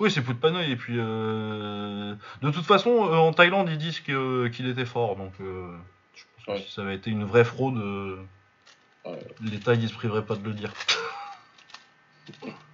Oui, 0.00 0.10
c'est 0.10 0.22
Poutpanoy. 0.22 0.70
Et 0.70 0.76
puis, 0.76 0.94
euh, 0.96 2.14
de 2.42 2.50
toute 2.50 2.64
façon, 2.64 2.90
euh, 2.90 3.16
en 3.16 3.32
Thaïlande, 3.32 3.68
ils 3.70 3.78
disent 3.78 4.00
que- 4.00 4.48
qu'il 4.48 4.68
était 4.68 4.84
fort. 4.84 5.16
Donc, 5.16 5.32
euh, 5.40 5.76
je 6.14 6.22
pense 6.36 6.44
que 6.46 6.50
Ouais. 6.52 6.66
si 6.66 6.72
ça 6.72 6.82
avait 6.82 6.94
été 6.94 7.10
une 7.10 7.24
vraie 7.24 7.44
fraude, 7.44 7.76
euh, 7.78 8.16
Ouais. 9.04 9.18
l'État, 9.42 9.74
il 9.74 9.88
se 9.88 9.94
priverait 9.94 10.24
pas 10.24 10.36
de 10.36 10.44
le 10.44 10.54
dire. 10.54 10.72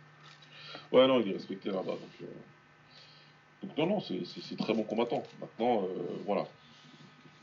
Ouais, 0.92 1.08
non, 1.08 1.20
il 1.20 1.30
est 1.30 1.34
respecté 1.34 1.70
là-bas. 1.70 1.82
Donc, 1.92 1.98
euh, 2.22 2.26
donc 3.66 3.76
non, 3.78 3.86
non, 3.86 4.00
c'est 4.00 4.56
très 4.56 4.74
bon 4.74 4.84
combattant. 4.84 5.24
Maintenant, 5.40 5.82
euh, 5.84 5.88
voilà. 6.24 6.46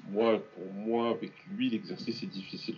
Moi, 0.08 0.40
pour 0.56 0.72
moi, 0.74 1.10
avec 1.10 1.34
lui, 1.50 1.70
l'exercice 1.70 2.24
est 2.24 2.28
difficile. 2.28 2.78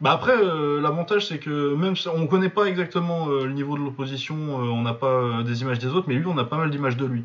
Bah 0.00 0.12
après, 0.12 0.32
euh, 0.32 0.80
l'avantage 0.80 1.26
c'est 1.26 1.38
que 1.38 1.74
même 1.74 1.94
si 1.94 2.08
on 2.08 2.26
connaît 2.26 2.48
pas 2.48 2.64
exactement 2.64 3.28
euh, 3.28 3.44
le 3.44 3.52
niveau 3.52 3.76
de 3.76 3.82
l'opposition, 3.82 4.36
euh, 4.36 4.70
on 4.70 4.82
n'a 4.82 4.94
pas 4.94 5.42
des 5.42 5.60
images 5.60 5.78
des 5.78 5.88
autres, 5.88 6.08
mais 6.08 6.14
lui 6.14 6.26
on 6.26 6.38
a 6.38 6.44
pas 6.44 6.56
mal 6.56 6.70
d'images 6.70 6.96
de 6.96 7.04
lui. 7.04 7.24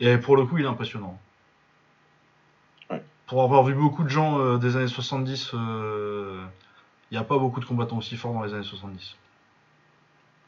Et 0.00 0.16
pour 0.18 0.36
le 0.36 0.44
coup, 0.44 0.58
il 0.58 0.64
est 0.64 0.68
impressionnant. 0.68 1.18
Ouais. 2.90 3.02
Pour 3.26 3.42
avoir 3.42 3.64
vu 3.64 3.74
beaucoup 3.74 4.02
de 4.02 4.08
gens 4.08 4.56
des 4.56 4.76
années 4.76 4.88
70 4.88 5.52
euh, 5.54 6.42
Il 7.10 7.14
n'y 7.14 7.18
a 7.18 7.24
pas 7.24 7.38
beaucoup 7.38 7.60
de 7.60 7.64
combattants 7.66 7.98
aussi 7.98 8.16
forts 8.16 8.32
dans 8.32 8.42
les 8.42 8.54
années 8.54 8.64
70. 8.64 9.16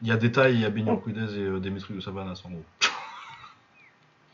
Il 0.03 0.09
y 0.09 0.13
a 0.13 0.17
des 0.17 0.33
tailles, 0.33 0.55
il 0.55 0.61
y 0.61 0.65
a 0.65 0.71
Benio 0.71 1.03
et 1.07 1.61
Demetrius 1.61 2.05
Savanas 2.05 2.43
en 2.45 2.51
gros. 2.51 2.65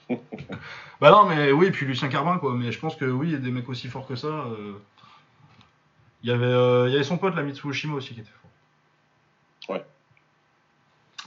bah 1.00 1.10
non, 1.10 1.26
mais 1.26 1.52
oui, 1.52 1.70
puis 1.70 1.86
Lucien 1.86 2.08
Carbin, 2.08 2.38
quoi. 2.38 2.54
Mais 2.54 2.72
je 2.72 2.78
pense 2.78 2.96
que 2.96 3.04
oui, 3.04 3.28
il 3.28 3.32
y 3.32 3.36
a 3.36 3.38
des 3.38 3.50
mecs 3.50 3.68
aussi 3.68 3.88
forts 3.88 4.06
que 4.06 4.16
ça. 4.16 4.28
euh. 4.28 4.80
Il 6.22 6.30
y 6.30 6.32
avait, 6.32 6.44
euh, 6.46 6.88
il 6.88 6.92
y 6.92 6.94
avait 6.94 7.04
son 7.04 7.18
pote, 7.18 7.34
la 7.36 7.42
Mitsuoshima 7.42 7.94
aussi, 7.94 8.14
qui 8.14 8.20
était 8.20 8.30
fort. 8.30 8.50
Ouais. 9.76 9.84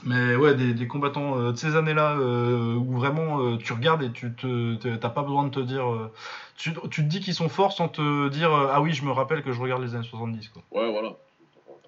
Mais 0.04 0.34
ouais, 0.34 0.54
des, 0.54 0.74
des 0.74 0.86
combattants 0.88 1.38
euh, 1.38 1.52
de 1.52 1.56
ces 1.56 1.76
années-là 1.76 2.16
euh, 2.16 2.74
où 2.74 2.96
vraiment 2.96 3.40
euh, 3.40 3.56
tu 3.56 3.72
regardes 3.72 4.02
et 4.02 4.10
tu 4.10 4.32
te, 4.32 4.74
t'as 4.96 5.08
pas 5.08 5.22
besoin 5.22 5.44
de 5.44 5.50
te 5.50 5.60
dire. 5.60 6.10
tu, 6.56 6.72
tu 6.90 7.02
te 7.02 7.08
dis 7.08 7.20
qu'ils 7.20 7.34
sont 7.34 7.48
forts 7.48 7.72
sans 7.72 7.88
te 7.88 8.28
dire 8.28 8.52
ah 8.52 8.80
oui, 8.80 8.92
je 8.92 9.04
me 9.04 9.12
rappelle 9.12 9.42
que 9.42 9.52
je 9.52 9.60
regarde 9.60 9.82
les 9.82 9.94
années 9.94 10.06
70 10.06 10.48
quoi. 10.48 10.62
Ouais, 10.72 10.90
voilà. 10.90 11.12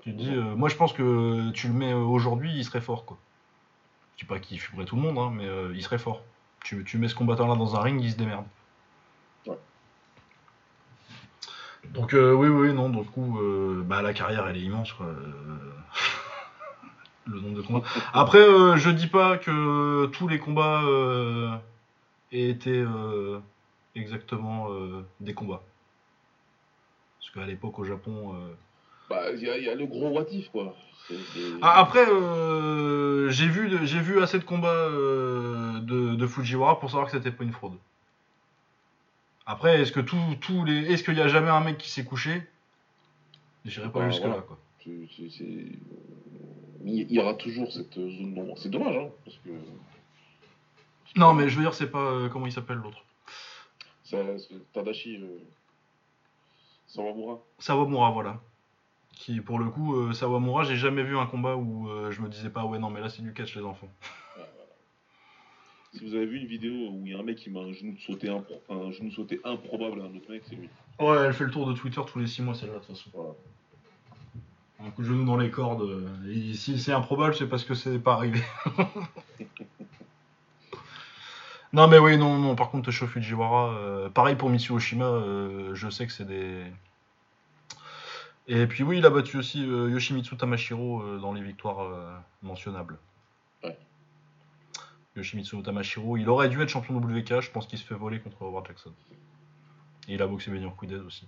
Tu 0.03 0.13
te 0.13 0.17
dis, 0.17 0.31
moi 0.31 0.69
je 0.69 0.77
pense 0.77 0.93
que 0.93 1.51
tu 1.53 1.69
le 1.69 1.75
mets 1.75 1.93
aujourd'hui, 1.93 2.53
il 2.55 2.65
serait 2.65 2.81
fort 2.81 3.05
quoi. 3.05 3.17
Je 4.17 4.23
dis 4.23 4.29
pas 4.29 4.39
qu'il 4.39 4.61
fumerait 4.61 4.85
tout 4.85 4.97
le 4.97 5.03
monde, 5.03 5.19
hein, 5.19 5.33
mais 5.35 5.49
il 5.75 5.83
serait 5.83 5.99
fort. 5.99 6.23
Tu, 6.63 6.85
tu 6.85 6.99
mets 6.99 7.09
ce 7.09 7.15
combattant-là 7.17 7.57
dans 7.57 7.75
un 7.75 7.81
ring, 7.81 8.01
il 8.01 8.13
se 8.13 8.17
démerde. 8.17 8.45
Ouais. 9.47 9.59
Donc 11.93 12.15
euh, 12.15 12.33
oui, 12.33 12.49
oui, 12.49 12.73
non, 12.73 12.89
du 12.89 13.05
coup, 13.05 13.39
euh, 13.41 13.83
bah, 13.85 14.03
la 14.03 14.13
carrière 14.13 14.47
elle 14.49 14.57
est 14.57 14.61
immense 14.63 14.93
quoi. 14.93 15.07
Euh, 15.07 15.59
le 17.27 17.41
nombre 17.41 17.57
de 17.57 17.63
combats. 17.63 17.87
Après, 18.13 18.39
je 18.77 18.91
dis 18.91 19.07
pas 19.07 19.39
que 19.39 20.07
tous 20.07 20.29
les 20.29 20.39
combats 20.39 20.83
aient 22.33 22.49
été 22.51 22.85
exactement 23.95 24.69
des 25.21 25.35
combats. 25.35 25.63
Parce 27.19 27.31
qu'à 27.33 27.47
l'époque 27.47 27.79
au 27.79 27.85
Japon. 27.85 28.35
Bah, 29.09 29.31
il 29.33 29.41
y, 29.43 29.49
a- 29.51 29.57
il 29.59 29.65
y 29.65 29.69
a 29.69 29.75
le 29.75 29.87
gros 29.87 30.09
what 30.11 30.27
if, 30.33 30.49
quoi. 30.51 30.75
Ah, 31.63 31.79
après, 31.81 32.05
euh, 32.09 33.29
j'ai 33.31 33.49
vu, 33.49 33.69
de- 33.69 33.85
j'ai 33.85 34.01
vu 34.01 34.23
assez 34.23 34.39
de 34.39 34.45
combats 34.45 34.89
de, 34.89 36.15
de 36.15 36.27
Fujiwara 36.27 36.79
pour 36.81 36.91
savoir 36.91 37.07
que 37.11 37.17
c'était 37.17 37.31
pas 37.31 37.45
une 37.45 37.53
fraude. 37.53 37.79
Après, 39.47 39.81
est-ce 39.81 39.93
que 39.93 40.01
tout, 40.01 40.65
les, 40.65 40.93
est-ce 40.93 41.05
qu'il 41.05 41.17
y 41.17 41.21
a 41.21 41.29
jamais 41.29 41.51
un 41.51 41.61
mec 41.61 41.79
qui 41.79 41.91
s'est 41.91 42.05
couché? 42.05 42.43
J'irai 43.65 43.91
pas 43.91 44.01
Bah, 44.01 44.11
jusque 44.11 44.25
là 44.25 44.43
quoi. 44.47 44.59
Il 46.87 47.13
y 47.13 47.19
aura 47.19 47.35
toujours 47.35 47.73
cette 47.73 47.95
zone 47.95 48.35
d'ombre. 48.35 48.59
C'est 48.59 48.69
dommage, 48.69 48.97
hein, 48.97 49.09
parce 49.25 49.37
que. 49.39 49.51
Non, 51.17 51.33
mais 51.33 51.49
je 51.49 51.57
veux 51.57 51.63
dire, 51.63 51.75
c'est 51.75 51.91
pas 51.91 51.99
euh, 51.99 52.29
comment 52.29 52.47
il 52.47 52.53
s'appelle 52.53 52.79
l'autre? 52.79 53.05
Tadashi 54.73 55.17
euh, 55.17 55.39
Sawamura. 56.87 57.39
Sawamura, 57.59 58.11
voilà. 58.11 58.41
Qui, 59.13 59.41
pour 59.41 59.59
le 59.59 59.71
coup, 59.71 59.97
euh, 59.97 60.13
Sawamura, 60.13 60.65
j'ai 60.65 60.77
jamais 60.77 61.03
vu 61.03 61.17
un 61.17 61.27
combat 61.27 61.57
où 61.57 61.89
je 62.11 62.21
me 62.21 62.29
disais 62.29 62.51
pas 62.51 62.65
ouais 62.65 62.79
non 62.79 62.91
mais 62.91 63.01
là 63.01 63.09
c'est 63.09 63.23
du 63.23 63.33
catch 63.33 63.57
les 63.57 63.63
enfants. 63.63 63.89
Si 65.97 66.05
vous 66.05 66.15
avez 66.15 66.27
vu 66.27 66.39
une 66.39 66.47
vidéo 66.47 66.73
où 66.91 67.03
il 67.07 67.13
y 67.13 67.15
a 67.15 67.19
un 67.19 67.23
mec 67.23 67.37
qui 67.37 67.51
met 67.51 67.61
un 67.61 67.73
genou 67.73 67.97
sauté, 67.99 68.29
impro- 68.29 68.61
un 68.69 68.91
genou 68.91 69.11
sauté 69.13 69.41
improbable 69.45 70.01
à 70.01 70.05
un 70.05 70.15
autre 70.17 70.29
mec, 70.31 70.43
c'est 70.49 70.57
lui. 70.57 70.69
Ouais, 70.99 71.17
elle 71.27 71.33
fait 71.33 71.45
le 71.45 71.51
tour 71.51 71.67
de 71.67 71.73
Twitter 71.75 72.01
tous 72.07 72.19
les 72.19 72.27
6 72.27 72.43
mois 72.43 72.55
celle-là 72.55 72.75
de 72.75 72.79
toute 72.81 72.97
façon. 72.97 73.11
Voilà. 73.15 73.31
Un 74.85 74.91
coup 74.91 75.03
de 75.03 75.07
genou 75.07 75.25
dans 75.25 75.37
les 75.37 75.51
cordes. 75.51 75.83
euh, 75.83 76.09
et 76.31 76.55
si 76.55 76.79
c'est 76.81 76.93
improbable, 76.93 77.35
c'est 77.37 77.47
parce 77.49 77.65
que 77.65 77.75
c'est 77.75 77.99
pas 78.01 78.15
arrivé. 78.15 78.41
non, 81.73 81.89
mais 81.89 81.99
oui, 81.99 82.17
non, 82.19 82.39
non. 82.39 82.55
Par 82.55 82.71
contre, 82.71 82.87
Tosho 82.87 83.07
Fujiwara, 83.07 83.75
euh, 83.75 84.09
pareil 84.09 84.37
pour 84.37 84.51
Mitsuo 84.51 84.77
Oshima, 84.77 85.05
euh, 85.07 85.75
je 85.75 85.89
sais 85.91 86.07
que 86.07 86.13
c'est 86.13 86.27
des. 86.27 86.65
Et 88.47 88.67
puis 88.67 88.83
oui, 88.85 88.99
il 88.99 89.07
a 89.07 89.11
battu 89.11 89.39
aussi 89.39 89.65
euh, 89.67 89.89
Yoshimitsu 89.91 90.37
Tamashiro 90.37 91.03
euh, 91.03 91.19
dans 91.19 91.33
les 91.33 91.41
victoires 91.41 91.81
euh, 91.81 92.15
mentionnables. 92.43 92.99
Ouais. 93.63 93.77
Yoshimitsu 95.17 95.63
Tamashiro, 95.63 96.17
il 96.17 96.29
aurait 96.29 96.49
dû 96.49 96.61
être 96.61 96.69
champion 96.69 96.97
WK, 96.97 97.41
je 97.41 97.51
pense 97.51 97.67
qu'il 97.67 97.79
se 97.79 97.85
fait 97.85 97.95
voler 97.95 98.21
contre 98.21 98.43
Howard 98.43 98.67
Jackson. 98.67 98.93
Et 100.09 100.15
il 100.15 100.23
a 100.23 100.27
boxé 100.27 100.51
Benio 100.51 100.71
Kudez 100.71 100.97
aussi. 100.97 101.27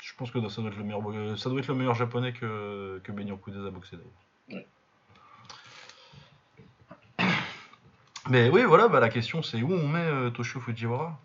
Je 0.00 0.12
pense 0.14 0.30
que 0.30 0.48
ça 0.48 0.60
doit 0.60 0.70
être 0.70 0.76
le 0.76 0.84
meilleur, 0.84 1.10
euh, 1.10 1.36
ça 1.36 1.48
doit 1.48 1.60
être 1.60 1.68
le 1.68 1.74
meilleur 1.74 1.94
japonais 1.94 2.32
que, 2.32 3.00
que 3.02 3.12
Benio 3.12 3.36
Kudez 3.36 3.66
a 3.66 3.70
boxé 3.70 3.96
d'ailleurs. 3.96 4.66
Ouais. 7.18 7.26
Mais 8.28 8.50
oui, 8.50 8.62
voilà, 8.64 8.88
bah, 8.88 9.00
la 9.00 9.08
question 9.08 9.42
c'est 9.42 9.62
où 9.62 9.72
on 9.72 9.88
met 9.88 9.98
euh, 10.00 10.30
Toshio 10.30 10.60
Fujiwara? 10.60 11.18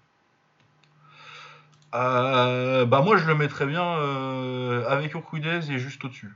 Euh, 1.95 2.85
Bah 2.85 3.01
moi 3.01 3.17
je 3.17 3.25
le 3.25 3.35
mettrais 3.35 3.65
bien 3.65 3.83
euh, 3.83 4.87
avec 4.87 5.13
Urquidez 5.13 5.71
et 5.71 5.79
juste 5.79 6.03
au-dessus. 6.03 6.35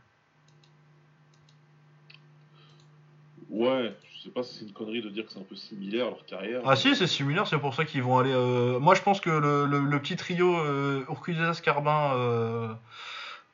Ouais, 3.49 3.95
sais 4.23 4.29
pas 4.29 4.43
si 4.43 4.55
c'est 4.59 4.65
une 4.65 4.73
connerie 4.73 5.01
de 5.01 5.09
dire 5.09 5.25
que 5.25 5.31
c'est 5.31 5.39
un 5.39 5.43
peu 5.43 5.55
similaire 5.55 6.05
leur 6.05 6.25
carrière. 6.25 6.61
Ah 6.65 6.75
si, 6.75 6.95
c'est 6.95 7.07
similaire, 7.07 7.47
c'est 7.47 7.57
pour 7.59 7.73
ça 7.73 7.85
qu'ils 7.85 8.03
vont 8.03 8.17
aller... 8.17 8.31
euh, 8.33 8.79
Moi 8.79 8.95
je 8.95 9.01
pense 9.01 9.19
que 9.21 9.29
le, 9.29 9.65
le- 9.65 9.79
le 9.79 9.99
petit 9.99 10.15
trio 10.15 10.55
euh, 10.59 11.03
Urquidez, 11.09 11.51
Carbin, 11.63 12.13
euh, 12.15 12.73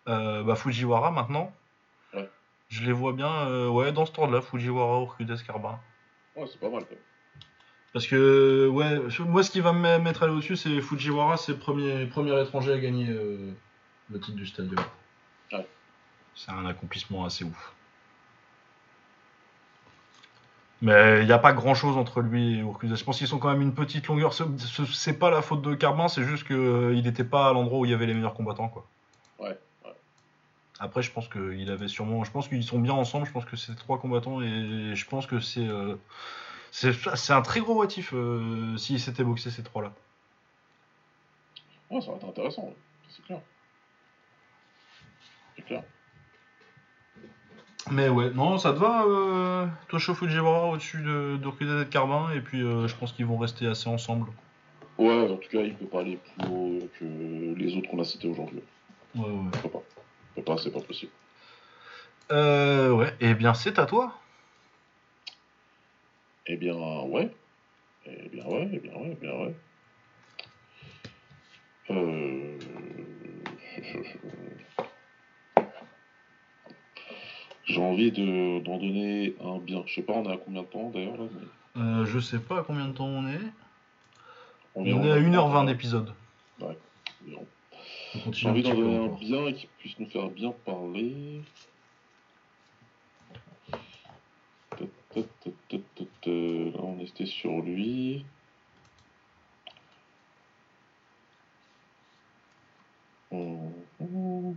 euh, 0.07 0.43
bah, 0.43 0.55
Fujiwara 0.55 1.11
maintenant, 1.11 1.51
Ouais. 2.13 2.29
je 2.69 2.83
les 2.85 2.91
vois 2.93 3.13
bien 3.13 3.67
ouais, 3.69 3.91
dans 3.91 4.05
ce 4.05 4.11
ordre-là, 4.19 4.41
Fujiwara, 4.41 5.01
Urquidez, 5.01 5.35
Carbin. 5.45 5.79
Ouais, 6.35 6.45
c'est 6.51 6.59
pas 6.59 6.69
mal 6.69 6.83
quand 6.83 6.91
même. 6.91 6.99
Parce 7.93 8.05
que, 8.05 8.67
ouais, 8.67 8.99
moi, 9.25 9.41
ce 9.43 9.49
qui 9.49 9.59
va 9.59 9.73
me 9.73 9.97
mettre 9.97 10.23
à 10.23 10.27
au-dessus, 10.27 10.55
c'est 10.55 10.81
Fujiwara, 10.81 11.37
c'est 11.37 11.53
le 11.53 11.57
premier, 11.57 12.05
premier 12.05 12.39
étranger 12.41 12.73
à 12.73 12.77
gagner 12.77 13.05
le 13.07 14.19
titre 14.19 14.37
du 14.37 14.45
Stadium. 14.45 14.79
Ouais. 15.51 15.65
C'est 16.35 16.51
un 16.51 16.65
accomplissement 16.67 17.25
assez 17.25 17.43
ouf. 17.43 17.73
Mais 20.81 21.21
il 21.21 21.25
n'y 21.25 21.31
a 21.31 21.39
pas 21.39 21.53
grand-chose 21.53 21.97
entre 21.97 22.21
lui 22.21 22.55
et 22.55 22.59
Urquiza. 22.59 22.93
Je 22.95 23.03
pense 23.03 23.17
qu'ils 23.17 23.27
sont 23.27 23.39
quand 23.39 23.49
même 23.51 23.61
une 23.63 23.73
petite 23.73 24.05
longueur. 24.07 24.33
Ce- 24.33 24.43
ce- 24.59 24.85
C'est 24.85 25.17
pas 25.17 25.31
la 25.31 25.41
faute 25.41 25.63
de 25.63 25.73
Carbin, 25.73 26.07
c'est 26.07 26.23
juste 26.23 26.45
qu'il 26.45 27.01
n'était 27.03 27.23
pas 27.23 27.49
à 27.49 27.53
l'endroit 27.53 27.79
où 27.79 27.85
il 27.85 27.91
y 27.91 27.93
avait 27.95 28.05
les 28.05 28.13
meilleurs 28.13 28.35
combattants, 28.35 28.69
quoi. 28.69 28.85
Ouais, 29.39 29.57
ouais. 29.85 29.95
Après, 30.79 31.01
je 31.01 31.11
pense 31.11 31.27
qu'il 31.29 31.71
avait 31.71 31.87
sûrement. 31.87 32.23
Je 32.23 32.31
pense 32.31 32.47
qu'ils 32.47 32.63
sont 32.63 32.77
bien 32.79 32.93
ensemble. 32.93 33.25
Je 33.25 33.31
pense 33.31 33.45
que 33.45 33.55
c'est 33.55 33.73
trois 33.75 33.99
combattants 33.99 34.39
et 34.41 34.91
je 34.95 35.05
pense 35.07 35.25
que 35.25 35.39
c'est. 35.39 35.67
euh, 35.67 35.95
c'est 36.71 37.33
un 37.33 37.41
très 37.41 37.59
gros 37.61 37.73
motif 37.75 38.11
euh, 38.13 38.77
s'ils 38.77 38.99
s'étaient 38.99 39.23
boxés 39.23 39.49
ces 39.49 39.63
trois-là. 39.63 39.91
Ouais, 41.89 42.01
ça 42.01 42.11
va 42.11 42.17
être 42.17 42.27
intéressant, 42.27 42.71
c'est 43.09 43.23
clair. 43.25 43.39
C'est 45.55 45.63
clair. 45.63 45.81
Mais 47.91 48.09
ouais, 48.09 48.31
non, 48.31 48.57
ça 48.57 48.73
te 48.73 48.79
va, 48.79 49.05
euh, 49.05 49.65
Tosho 49.87 50.13
Fujiwara 50.13 50.67
au-dessus 50.69 51.01
de, 51.01 51.37
de 51.37 51.47
et 51.61 51.65
de 51.65 51.83
Carbin, 51.83 52.31
et 52.33 52.41
puis 52.41 52.61
euh, 52.61 52.87
je 52.87 52.95
pense 52.95 53.13
qu'ils 53.13 53.25
vont 53.25 53.37
rester 53.37 53.65
assez 53.67 53.87
ensemble. 53.87 54.29
Ouais, 54.97 55.29
en 55.29 55.37
tout 55.37 55.49
cas, 55.49 55.61
il 55.61 55.73
peut 55.75 55.85
pas 55.85 56.01
aller 56.01 56.17
plus 56.17 56.49
haut 56.49 56.79
que 56.99 57.05
les 57.55 57.77
autres 57.77 57.89
qu'on 57.89 57.99
a 58.01 58.03
cités 58.03 58.27
aujourd'hui. 58.27 58.61
Ouais, 59.15 59.23
ouais. 59.23 59.49
Il 59.53 59.59
peut 59.61 59.69
pas. 59.69 59.83
Il 60.35 60.43
peut 60.43 60.53
pas, 60.53 60.57
c'est 60.57 60.71
pas 60.71 60.81
possible. 60.81 61.11
Euh, 62.31 62.91
ouais, 62.91 63.15
et 63.21 63.33
bien 63.35 63.53
c'est 63.53 63.79
à 63.79 63.85
toi. 63.85 64.13
Eh 66.47 66.57
bien, 66.57 66.75
ouais. 66.75 67.31
Eh 68.05 68.29
bien, 68.29 68.45
ouais, 68.45 68.69
eh 68.73 68.79
bien, 68.79 68.93
ouais, 68.93 69.11
eh 69.11 69.25
bien, 69.25 69.33
ouais. 69.33 69.55
Euh... 71.89 72.57
J'ai 77.67 77.81
envie 77.81 78.11
de 78.11 78.59
d'en 78.59 78.77
donner 78.77 79.35
un 79.43 79.57
bien. 79.59 79.83
Je 79.85 79.95
sais 79.95 80.01
pas, 80.01 80.13
on 80.13 80.23
est 80.29 80.33
à 80.33 80.37
combien 80.37 80.61
de 80.63 80.67
temps 80.67 80.89
d'ailleurs 80.89 81.17
là 81.17 81.25
mais 81.33 81.81
Euh, 81.81 82.05
je 82.05 82.19
sais 82.19 82.39
pas 82.39 82.59
à 82.59 82.63
combien 82.63 82.87
de 82.87 82.93
temps 82.93 83.07
on 83.07 83.27
est. 83.27 83.39
On 84.75 84.85
est 84.85 85.11
à 85.11 85.19
1h20 85.19 85.51
vingt. 85.51 85.65
d'épisode. 85.65 86.13
On 86.59 88.31
J'ai 88.31 88.47
envie 88.49 88.63
d'en 88.63 88.73
donner 88.73 88.97
un 88.97 89.07
bien 89.07 89.47
et 89.47 89.53
qui 89.53 89.67
puisse 89.79 89.99
nous 89.99 90.09
faire 90.09 90.29
bien 90.29 90.53
parler. 90.65 91.41
Là, 96.27 96.79
on 96.83 96.99
était 96.99 97.25
sur 97.25 97.61
lui. 97.61 98.25
Hum, 103.31 103.73
hum. 103.99 104.55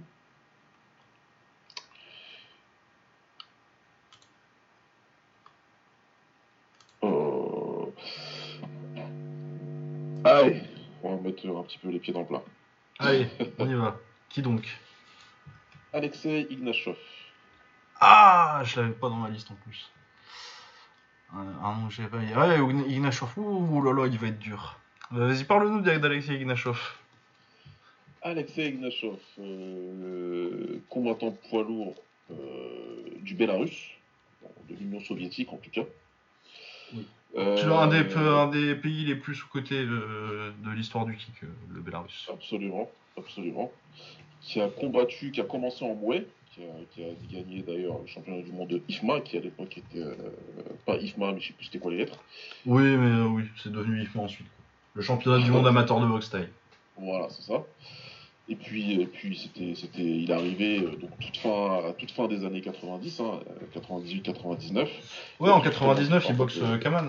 Oh. 7.02 7.92
Allez, 10.24 10.62
on 11.02 11.16
va 11.16 11.19
mettre 11.30 11.48
un 11.48 11.62
petit 11.62 11.78
peu 11.78 11.88
les 11.88 11.98
pieds 11.98 12.12
dans 12.12 12.20
le 12.20 12.26
plat. 12.26 12.42
Allez, 12.98 13.26
on 13.58 13.68
y 13.68 13.74
va. 13.74 13.98
Qui 14.28 14.42
donc? 14.42 14.66
Alexei 15.92 16.46
Ignashov. 16.50 16.96
Ah, 18.00 18.62
je 18.64 18.80
l'avais 18.80 18.92
pas 18.92 19.08
dans 19.08 19.16
ma 19.16 19.28
liste 19.28 19.50
en 19.50 19.54
plus. 19.54 19.90
Ah 21.32 21.44
non, 21.44 21.90
je 21.90 22.02
pas. 22.02 22.18
Ouais, 22.18 22.92
Ignashov, 22.92 23.32
ouh, 23.36 23.76
ouh 23.76 23.82
là 23.82 23.92
là, 23.92 24.06
il 24.06 24.18
va 24.18 24.28
être 24.28 24.38
dur. 24.38 24.78
Euh, 25.12 25.26
Vas-y, 25.26 25.44
parle-nous 25.44 25.80
d'Alexei 25.80 26.34
Ignashov. 26.34 26.78
Alexei 28.22 28.68
Ignashov, 28.68 29.18
euh, 29.38 30.78
combattant 30.88 31.32
poids 31.48 31.62
lourd 31.62 31.94
euh, 32.30 32.36
du 33.22 33.34
Bélarus, 33.34 33.90
de 34.68 34.74
l'Union 34.74 35.00
soviétique 35.00 35.52
en 35.52 35.56
tout 35.56 35.70
cas. 35.70 35.84
Oui. 36.94 37.06
Euh, 37.36 37.56
C'est 37.56 37.64
un 37.66 37.86
des, 37.86 38.14
un 38.16 38.48
des 38.48 38.74
pays 38.74 39.04
les 39.04 39.14
plus 39.14 39.34
sous-cotés 39.36 39.84
de, 39.84 40.52
de 40.64 40.70
l'histoire 40.74 41.06
du 41.06 41.16
kick, 41.16 41.44
euh, 41.44 41.46
le 41.72 41.80
Bélarus. 41.80 42.28
Absolument, 42.32 42.90
absolument. 43.16 43.70
Qui 44.40 44.60
a 44.60 44.68
combattu, 44.68 45.30
qui 45.30 45.40
a 45.40 45.44
commencé 45.44 45.84
en 45.84 45.94
mouet, 45.94 46.26
qui 46.52 46.62
a, 46.62 46.66
qui 46.90 47.04
a 47.04 47.08
gagné 47.30 47.62
d'ailleurs 47.62 47.98
le 48.00 48.06
championnat 48.06 48.42
du 48.42 48.50
monde 48.50 48.68
de 48.68 48.82
IFMA, 48.88 49.20
qui 49.20 49.36
à 49.36 49.40
l'époque 49.40 49.78
était 49.78 50.02
euh, 50.02 50.14
pas 50.86 50.96
IFMA, 50.96 51.32
mais 51.32 51.40
je 51.40 51.48
sais 51.48 51.52
plus 51.52 51.66
c'était 51.66 51.78
quoi 51.78 51.92
les 51.92 51.98
lettres. 51.98 52.18
Oui, 52.66 52.82
mais 52.96 53.20
euh, 53.20 53.26
oui, 53.26 53.44
c'est 53.62 53.70
devenu 53.70 54.02
IFMA 54.02 54.22
ensuite. 54.22 54.48
Le 54.94 55.02
championnat 55.02 55.38
du 55.44 55.52
monde 55.52 55.68
amateur 55.68 56.00
de 56.00 56.06
boxe 56.06 56.30
taille. 56.30 56.48
Voilà, 56.96 57.28
c'est 57.30 57.42
ça. 57.42 57.62
Et 58.50 58.56
puis, 58.56 59.00
et 59.00 59.06
puis 59.06 59.36
c'était, 59.36 59.76
c'était, 59.76 60.02
il 60.02 60.28
est 60.28 60.34
arrivé 60.34 60.80
euh, 60.80 60.96
donc 60.96 61.10
toute 61.20 61.36
fin, 61.36 61.88
à 61.88 61.92
toute 61.96 62.10
fin 62.10 62.26
des 62.26 62.44
années 62.44 62.60
90, 62.60 63.20
hein, 63.20 63.40
98-99. 63.76 64.88
Ouais, 65.38 65.50
en 65.50 65.60
99, 65.60 66.26
il 66.28 66.36
boxe 66.36 66.58
euh, 66.60 66.76
Kaman. 66.78 67.06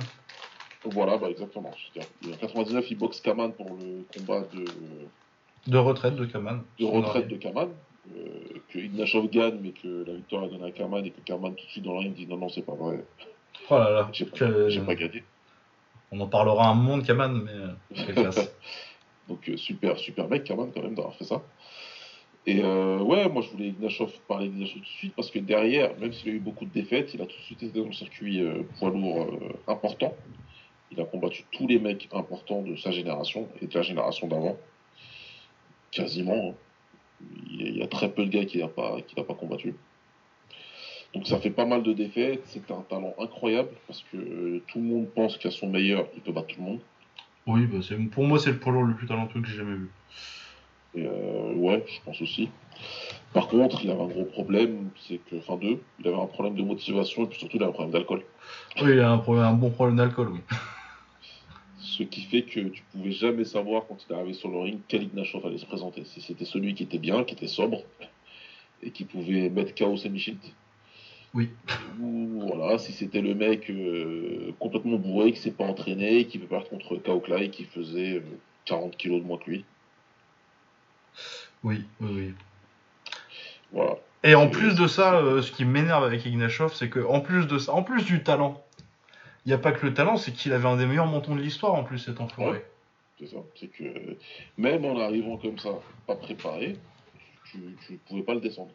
Voilà, 0.86 1.18
bah 1.18 1.30
exactement. 1.32 1.72
En 1.98 2.38
99, 2.38 2.92
il 2.92 2.98
boxe 2.98 3.22
Kaman 3.22 3.54
pour 3.54 3.66
le 3.72 4.06
combat 4.16 4.42
de, 4.54 4.66
De 5.66 5.78
retraite 5.80 6.16
de 6.16 6.26
Kaman. 6.26 6.62
de 6.80 6.86
retraite 6.86 7.28
de 7.28 7.38
Kaman. 7.38 7.70
Euh, 8.16 8.60
que 8.70 8.78
Ignashov 8.78 9.28
gagne, 9.30 9.58
mais 9.62 9.72
que 9.72 10.06
la 10.06 10.14
victoire 10.14 10.44
est 10.46 10.50
donnée 10.50 10.66
à 10.68 10.72
Kaman 10.72 11.04
et 11.06 11.10
que 11.10 11.22
Kaman 11.22 11.56
tout 11.56 11.66
de 11.66 11.72
suite 11.72 11.84
dans 11.84 11.94
le 11.94 12.00
ring 12.00 12.14
dit 12.14 12.28
non, 12.28 12.38
non, 12.38 12.50
c'est 12.50 12.62
pas 12.62 12.74
vrai, 12.74 13.04
Oh 13.70 13.78
là 13.78 13.90
là. 13.90 14.10
j'ai 14.12 14.26
pas, 14.26 14.86
pas 14.86 14.96
gagné. 14.96 15.24
On 16.12 16.20
en 16.20 16.28
parlera 16.28 16.68
un 16.68 16.76
monde, 16.76 17.04
Kaman, 17.04 17.42
mais 17.44 17.52
euh. 17.52 18.32
Donc 19.32 19.48
euh, 19.48 19.56
super, 19.56 19.98
super 19.98 20.28
mec 20.28 20.44
Kaman 20.44 20.72
quand 20.74 20.84
même 20.84 20.94
d'avoir 20.96 21.16
fait 21.16 21.24
ça. 21.24 21.42
Et 22.46 22.60
euh, 22.62 23.00
ouais, 23.00 23.30
moi 23.30 23.42
je 23.42 23.50
voulais 23.52 23.70
Ignashov 23.70 24.12
parler 24.28 24.50
d'Ignashov 24.50 24.74
tout 24.76 24.80
de 24.82 24.86
suite 24.86 25.16
parce 25.16 25.32
que 25.32 25.40
derrière, 25.40 25.98
même 26.00 26.12
s'il 26.12 26.32
a 26.32 26.34
eu 26.34 26.40
beaucoup 26.40 26.66
de 26.66 26.72
défaites, 26.72 27.14
il 27.14 27.22
a 27.22 27.26
tout 27.26 27.38
de 27.38 27.44
suite 27.44 27.64
été 27.64 27.80
dans 27.80 27.86
le 27.86 27.94
circuit 27.94 28.42
euh, 28.42 28.64
poids 28.78 28.90
lourd 28.90 29.28
important. 29.68 30.14
Il 30.92 31.00
a 31.00 31.06
combattu 31.06 31.46
tous 31.52 31.66
les 31.68 31.80
mecs 31.80 32.10
importants 32.12 32.62
de 32.62 32.76
sa 32.76 32.92
génération 32.92 33.48
et 33.62 33.68
de 33.68 33.74
la 33.74 33.84
génération 33.84 34.28
d'avant. 34.28 34.58
Quasiment. 35.92 36.50
hein. 36.50 36.56
Il 37.52 37.78
y 37.78 37.82
a- 37.84 37.88
très 37.88 38.12
peu 38.12 38.26
de 38.26 38.32
gars 38.32 38.46
qui 38.46 38.58
n'a 38.58 38.68
pas, 38.68 38.98
pas 39.16 39.34
combattu. 39.36 39.76
Donc 41.14 41.28
ça 41.28 41.40
fait 41.40 41.52
pas 41.52 41.66
mal 41.66 41.84
de 41.84 41.94
défaites. 41.94 42.42
C'est 42.48 42.70
un 42.72 42.82
talent 42.82 43.14
incroyable 43.18 43.70
parce 43.88 44.04
que 44.12 44.60
tout 44.68 44.80
le 44.80 44.86
monde 44.86 45.08
pense 45.14 45.38
qu'à 45.38 45.52
son 45.52 45.70
meilleur, 45.70 46.10
il 46.16 46.22
peut 46.22 46.34
battre 46.34 46.48
tout 46.48 46.60
le 46.60 46.66
monde. 46.66 46.82
Oui, 47.48 47.66
bah, 47.66 47.80
c'est- 47.82 47.96
pour 48.10 48.26
moi, 48.26 48.40
c'est 48.40 48.52
le 48.52 48.60
poids 48.60 48.72
lourd 48.72 48.84
le 48.84 48.96
plus 48.96 49.08
talentueux 49.08 49.42
que 49.42 49.48
j'ai 49.48 49.58
jamais 49.58 49.76
vu. 49.76 49.90
Et 50.94 51.06
euh, 51.06 51.54
ouais, 51.56 51.84
je 51.88 52.02
pense 52.04 52.22
aussi. 52.22 52.50
Par 53.34 53.48
contre, 53.48 53.84
il 53.84 53.90
avait 53.90 54.02
un 54.02 54.08
gros 54.08 54.26
problème, 54.26 54.90
c'est 55.08 55.18
que, 55.18 55.38
enfin 55.38 55.56
deux, 55.58 55.80
il 56.00 56.08
avait 56.08 56.20
un 56.20 56.26
problème 56.26 56.56
de 56.56 56.64
motivation 56.64 57.24
et 57.24 57.28
puis 57.28 57.40
surtout 57.40 57.58
il 57.58 57.64
avait 57.64 57.70
un 57.70 57.74
problème 57.74 57.94
d'alcool. 57.94 58.24
Oui, 58.82 58.92
il 58.92 59.00
a 59.00 59.10
un, 59.12 59.18
problème- 59.20 59.46
un 59.46 59.54
bon 59.54 59.70
problème 59.72 59.96
d'alcool, 59.98 60.30
oui. 60.34 60.40
Ce 61.80 62.04
qui 62.04 62.22
fait 62.22 62.44
que 62.44 62.60
tu 62.60 62.84
pouvais 62.92 63.12
jamais 63.12 63.44
savoir 63.46 63.88
quand 63.88 63.98
il 64.08 64.14
arrivait 64.14 64.34
sur 64.34 64.50
le 64.50 64.60
ring 64.60 64.82
quel 64.88 65.04
Ignashov 65.04 65.46
allait 65.46 65.58
se 65.58 65.66
présenter. 65.66 66.04
Si 66.06 66.22
c'était 66.22 66.46
celui 66.46 66.76
qui 66.76 66.84
était 66.84 67.00
bien, 67.00 67.24
qui 67.24 67.34
était 67.34 67.48
sobre 67.48 67.84
et 68.84 68.92
qui 68.92 69.06
pouvait 69.06 69.50
mettre 69.50 69.74
KO 69.76 69.98
Semichit. 69.98 70.38
Oui. 71.34 71.50
Ou 72.00 72.42
voilà, 72.42 72.78
si 72.78 72.92
c'était 72.92 73.22
le 73.22 73.34
mec 73.34 73.70
euh, 73.70 74.52
complètement 74.60 74.98
bourré, 74.98 75.32
qui 75.32 75.40
s'est 75.40 75.52
pas 75.52 75.64
entraîné, 75.64 76.26
qui 76.26 76.38
peut 76.38 76.48
perdre 76.48 76.68
contre 76.68 76.98
Kao 76.98 77.20
Klai, 77.20 77.50
qui 77.50 77.64
faisait 77.66 78.18
euh, 78.18 78.24
40 78.66 78.98
kilos 78.98 79.22
de 79.22 79.28
moins 79.28 79.38
que 79.38 79.50
lui. 79.50 79.66
Oui, 81.64 81.86
oui, 82.02 82.10
oui. 82.12 82.34
Voilà. 83.72 83.96
Et 84.24 84.36
en 84.36 84.50
plus 84.50 84.76
de 84.76 84.88
ça, 84.88 85.16
euh, 85.16 85.42
ce 85.42 85.52
qui 85.52 85.64
m'énerve 85.64 86.04
avec 86.04 86.26
Ignashov, 86.26 86.74
c'est 86.74 86.90
que 86.90 87.00
en 87.00 87.22
plus 87.22 87.48
de 87.48 87.58
ça, 87.58 87.74
en 87.74 87.84
plus 87.84 88.04
du 88.04 88.24
talent, 88.24 88.62
il 89.46 89.50
n'y 89.50 89.54
a 89.54 89.58
pas 89.58 89.72
que 89.72 89.86
le 89.86 89.94
talent, 89.94 90.18
c'est 90.18 90.32
qu'il 90.32 90.54
avait 90.54 90.68
un 90.68 90.78
des 90.78 90.86
meilleurs 90.86 91.08
mentons 91.08 91.36
de 91.36 91.42
l'histoire 91.42 91.74
en 91.74 91.84
plus, 91.84 91.98
cet 91.98 92.20
enfoiré. 92.20 92.52
Ouais. 92.52 92.66
C'est 93.20 93.28
ça. 93.28 93.38
C'est 93.56 93.68
que 93.68 94.18
même 94.58 94.84
en 94.84 95.00
arrivant 95.00 95.38
comme 95.38 95.58
ça, 95.58 95.80
pas 96.08 96.16
préparé, 96.16 96.78
tu, 97.46 97.60
tu 97.88 98.00
pouvais 98.08 98.24
pas 98.24 98.34
le 98.34 98.42
descendre. 98.42 98.72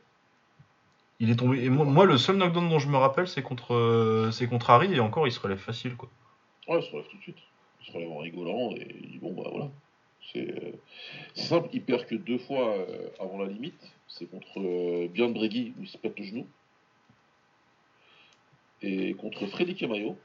Il 1.19 1.31
est 1.31 1.37
tombé. 1.37 1.65
Et 1.65 1.71
moi, 1.71 1.85
moi, 1.85 2.05
le 2.05 2.19
seul 2.19 2.37
knockdown 2.37 2.69
dont 2.69 2.79
je 2.79 2.89
me 2.89 2.97
rappelle, 2.97 3.27
c'est 3.27 3.43
contre, 3.43 3.75
euh, 3.75 4.31
c'est 4.31 4.47
contre 4.47 4.71
Harry, 4.71 4.93
et 4.95 5.01
encore, 5.01 5.27
il 5.27 5.33
se 5.33 5.41
relève 5.41 5.59
facile, 5.59 5.97
quoi. 5.97 6.11
Ouais, 6.69 6.81
il 6.81 6.83
se 6.83 6.91
relève 6.91 7.07
tout 7.09 7.17
de 7.17 7.23
suite. 7.23 7.39
Il 7.81 7.87
se 7.87 7.93
relève 7.93 8.11
en 8.11 8.19
rigolant 8.19 8.71
et 8.73 8.97
il 9.01 9.11
dit 9.13 9.19
bon 9.19 9.33
bah 9.33 9.49
voilà. 9.51 9.71
C'est 10.33 10.51
euh, 10.51 10.73
c'est 11.35 11.45
simple, 11.45 11.69
il 11.73 11.83
perd 11.83 12.07
que 12.07 12.17
deux 12.17 12.39
fois 12.39 12.77
euh, 12.77 13.09
avant 13.21 13.39
la 13.39 13.47
limite. 13.47 13.93
C'est 14.09 14.29
contre 14.29 14.59
euh, 14.59 15.09
Björn 15.09 15.33
Bregui 15.33 15.75
où 15.79 15.83
il 15.83 15.89
se 15.89 15.97
pète 15.97 16.19
le 16.19 16.25
genou. 16.25 16.47
Et 18.83 19.15
contre 19.15 19.47
Freddy 19.47 19.75
Camayo 19.75 20.19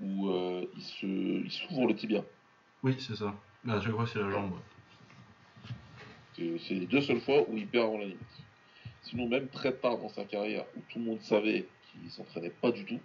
où 0.00 0.30
il 0.76 0.82
se 0.82 1.06
il 1.06 1.50
s'ouvre 1.50 1.86
le 1.86 1.94
tibia. 1.94 2.22
Oui, 2.82 2.94
c'est 2.98 3.16
ça. 3.16 3.34
À 3.66 3.80
chaque 3.80 3.92
fois, 3.92 4.06
c'est 4.06 4.18
la 4.18 4.30
jambe. 4.30 4.52
ouais. 4.52 4.58
C'est 6.58 6.74
les 6.74 6.86
deux 6.86 7.00
seules 7.00 7.20
fois 7.20 7.48
où 7.48 7.56
il 7.56 7.66
perd 7.66 7.86
avant 7.86 7.98
la 7.98 8.04
limite. 8.04 8.43
Sinon, 9.04 9.28
même 9.28 9.48
très 9.48 9.72
tard 9.72 9.98
dans 9.98 10.08
sa 10.08 10.24
carrière, 10.24 10.64
où 10.76 10.80
tout 10.88 10.98
le 10.98 11.04
monde 11.04 11.20
savait 11.20 11.66
qu'il 11.92 12.10
s'entraînait 12.10 12.50
pas 12.50 12.70
du 12.72 12.84
tout, 12.84 13.00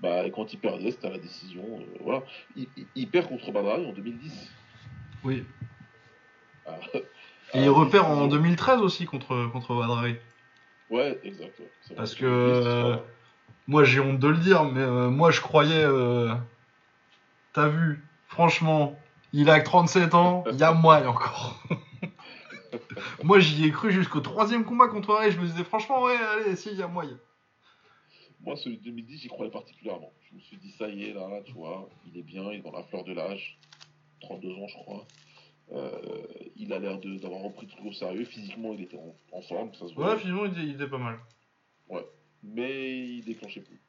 bah, 0.00 0.26
et 0.26 0.30
quand 0.30 0.52
il 0.52 0.58
perdait, 0.58 0.90
c'était 0.90 1.06
à 1.06 1.10
la 1.10 1.18
décision. 1.18 1.62
euh, 1.80 1.84
voilà. 2.00 2.22
Il, 2.56 2.66
il- 2.76 2.86
il 2.94 3.08
perd 3.08 3.28
contre 3.28 3.50
Badari 3.52 3.86
en 3.86 3.92
2010. 3.92 4.50
Oui. 5.24 5.44
Ah, 6.66 6.78
Et 7.54 7.60
il 7.62 7.68
repère 7.70 8.06
en 8.06 8.26
décision. 8.26 8.28
2013 8.28 8.80
aussi 8.80 9.04
contre, 9.06 9.46
contre 9.52 9.74
Wadrare. 9.74 10.04
Ouais, 10.90 11.18
exact. 11.24 11.58
ouais. 11.60 11.70
Parce 11.96 12.14
que 12.14 12.24
euh, 12.26 12.96
moi 13.66 13.84
j'ai 13.84 14.00
honte 14.00 14.18
de 14.18 14.28
le 14.28 14.36
dire, 14.38 14.64
mais 14.64 14.80
euh, 14.80 15.08
moi 15.10 15.30
je 15.30 15.40
croyais. 15.40 15.82
euh, 15.84 16.34
T'as 17.52 17.68
vu, 17.68 18.04
franchement, 18.26 18.98
il 19.32 19.48
a 19.48 19.60
que 19.60 19.64
37 19.64 20.14
ans, 20.14 20.44
il 20.52 20.58
y 20.58 20.62
a 20.62 20.72
moyen 20.72 21.08
encore. 21.08 21.62
moi 23.22 23.38
j'y 23.40 23.64
ai 23.66 23.70
cru 23.70 23.92
jusqu'au 23.92 24.20
troisième 24.20 24.64
combat 24.64 24.88
contre 24.88 25.14
Ray, 25.14 25.30
je 25.32 25.40
me 25.40 25.46
disais 25.46 25.64
franchement, 25.64 26.02
ouais, 26.02 26.16
allez, 26.16 26.56
si, 26.56 26.70
il 26.70 26.78
y 26.78 26.82
a 26.82 26.88
moyen. 26.88 27.18
Moi, 28.40 28.56
celui 28.56 28.78
de 28.78 28.84
2010, 28.84 29.18
j'y 29.22 29.28
croyais 29.28 29.50
particulièrement. 29.50 30.12
Je 30.30 30.36
me 30.36 30.40
suis 30.40 30.56
dit, 30.58 30.70
ça 30.72 30.88
y 30.88 31.04
est, 31.04 31.14
là, 31.14 31.40
tu 31.44 31.52
vois, 31.52 31.88
il 32.06 32.18
est 32.18 32.22
bien, 32.22 32.44
il 32.52 32.58
est 32.58 32.62
dans 32.62 32.72
la 32.72 32.82
fleur 32.84 33.04
de 33.04 33.12
l'âge. 33.12 33.58
32 34.20 34.52
ans, 34.52 34.68
je 34.68 34.74
crois. 34.74 35.06
Euh, 35.72 35.90
il 36.54 36.72
a 36.72 36.78
l'air 36.78 36.98
d'avoir 36.98 37.40
repris 37.40 37.66
le 37.66 37.72
truc 37.72 37.84
au 37.86 37.92
sérieux. 37.92 38.24
Physiquement, 38.24 38.72
il 38.72 38.82
était 38.82 38.96
en, 38.96 39.14
en 39.32 39.42
forme, 39.42 39.74
ça 39.74 39.88
se 39.88 39.94
voit. 39.94 40.14
Ouais, 40.14 40.18
finalement 40.18 40.46
il 40.46 40.52
était, 40.52 40.62
il 40.62 40.74
était 40.74 40.86
pas 40.86 40.98
mal. 40.98 41.18
mais 42.42 43.00
il 43.08 43.24
déclenchait 43.24 43.62
plus, 43.62 43.80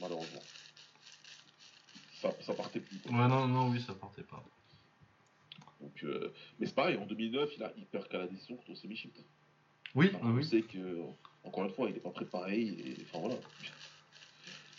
malheureusement. 0.00 0.40
Ça, 2.22 2.30
ça 2.40 2.54
partait 2.54 2.80
plus. 2.80 2.98
quoi. 3.00 3.12
Ouais, 3.12 3.28
non, 3.28 3.46
non, 3.46 3.68
oui, 3.68 3.82
ça 3.82 3.92
partait 3.92 4.22
pas. 4.22 4.42
Donc, 5.84 6.02
euh, 6.04 6.32
mais 6.58 6.66
c'est 6.66 6.74
pareil, 6.74 6.96
en 6.96 7.04
2009, 7.04 7.50
il, 7.56 7.62
a, 7.62 7.72
il 7.76 7.84
perd 7.86 8.08
qu'à 8.08 8.18
la 8.18 8.26
décision 8.26 8.56
contre 8.56 8.74
Semi-Shift. 8.74 9.22
Oui, 9.94 10.10
Enfin, 10.14 10.18
oui, 10.24 10.30
On 10.32 10.36
oui. 10.36 10.44
sait 10.44 10.62
que, 10.62 11.00
encore 11.44 11.64
une 11.64 11.70
fois, 11.72 11.88
il 11.88 11.94
n'est 11.94 12.00
pas 12.00 12.10
préparé. 12.10 12.58
Et, 12.62 12.96
enfin 13.02 13.18
voilà. 13.20 13.36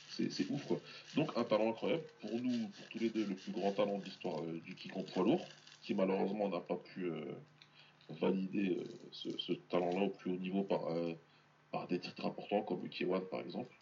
C'est 0.10 0.50
ouf 0.50 0.66
quoi. 0.66 0.80
Donc 1.16 1.30
un 1.36 1.44
talent 1.44 1.70
incroyable. 1.72 2.04
Pour 2.22 2.32
nous, 2.42 2.68
pour 2.70 2.88
tous 2.90 3.00
les 3.00 3.10
deux, 3.10 3.26
le 3.26 3.36
plus 3.36 3.52
grand 3.52 3.74
talent 3.74 3.98
de 4.00 4.06
l'histoire 4.06 4.42
euh, 4.44 4.62
du 4.64 4.74
kick 4.74 4.96
en 4.96 5.04
poids 5.04 5.24
lourd, 5.24 5.46
qui 5.84 5.94
malheureusement 5.94 6.48
n'a 6.48 6.62
pas 6.62 6.78
pu 6.78 7.04
euh, 7.06 7.20
valider 8.10 8.78
ce, 9.12 9.38
ce 9.38 9.52
talent-là 9.54 10.04
au 10.04 10.10
plus 10.10 10.32
haut 10.32 10.38
niveau 10.38 10.64
par, 10.64 10.84
par 11.72 11.88
des 11.88 12.00
titres 12.00 12.26
importants 12.26 12.62
comme 12.62 12.82
le 12.82 12.88
K1 12.90 13.28
par 13.30 13.42
exemple. 13.42 13.76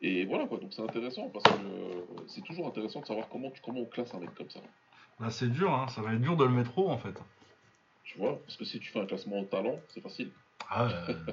Et 0.00 0.24
voilà 0.24 0.46
quoi, 0.46 0.58
donc 0.58 0.72
c'est 0.74 0.82
intéressant 0.82 1.28
parce 1.30 1.44
que 1.44 1.64
euh, 1.64 2.02
c'est 2.28 2.42
toujours 2.44 2.66
intéressant 2.66 3.00
de 3.00 3.06
savoir 3.06 3.28
comment, 3.28 3.50
tu, 3.50 3.60
comment 3.60 3.80
on 3.80 3.84
classe 3.86 4.12
un 4.14 4.20
mec 4.20 4.34
comme 4.34 4.50
ça. 4.50 4.60
Bah, 5.20 5.30
c'est 5.30 5.48
dur, 5.50 5.72
hein, 5.74 5.88
ça 5.88 6.00
va 6.02 6.12
être 6.14 6.20
dur 6.20 6.36
de 6.36 6.44
le 6.44 6.50
mettre 6.50 6.76
haut 6.78 6.88
en 6.90 6.98
fait. 6.98 7.14
Tu 8.04 8.18
vois 8.18 8.38
Parce 8.44 8.56
que 8.56 8.64
si 8.64 8.78
tu 8.80 8.90
fais 8.90 9.00
un 9.00 9.06
classement 9.06 9.40
au 9.40 9.44
talent, 9.44 9.80
c'est 9.88 10.00
facile. 10.00 10.30
Ah, 10.70 10.84
euh, 11.08 11.14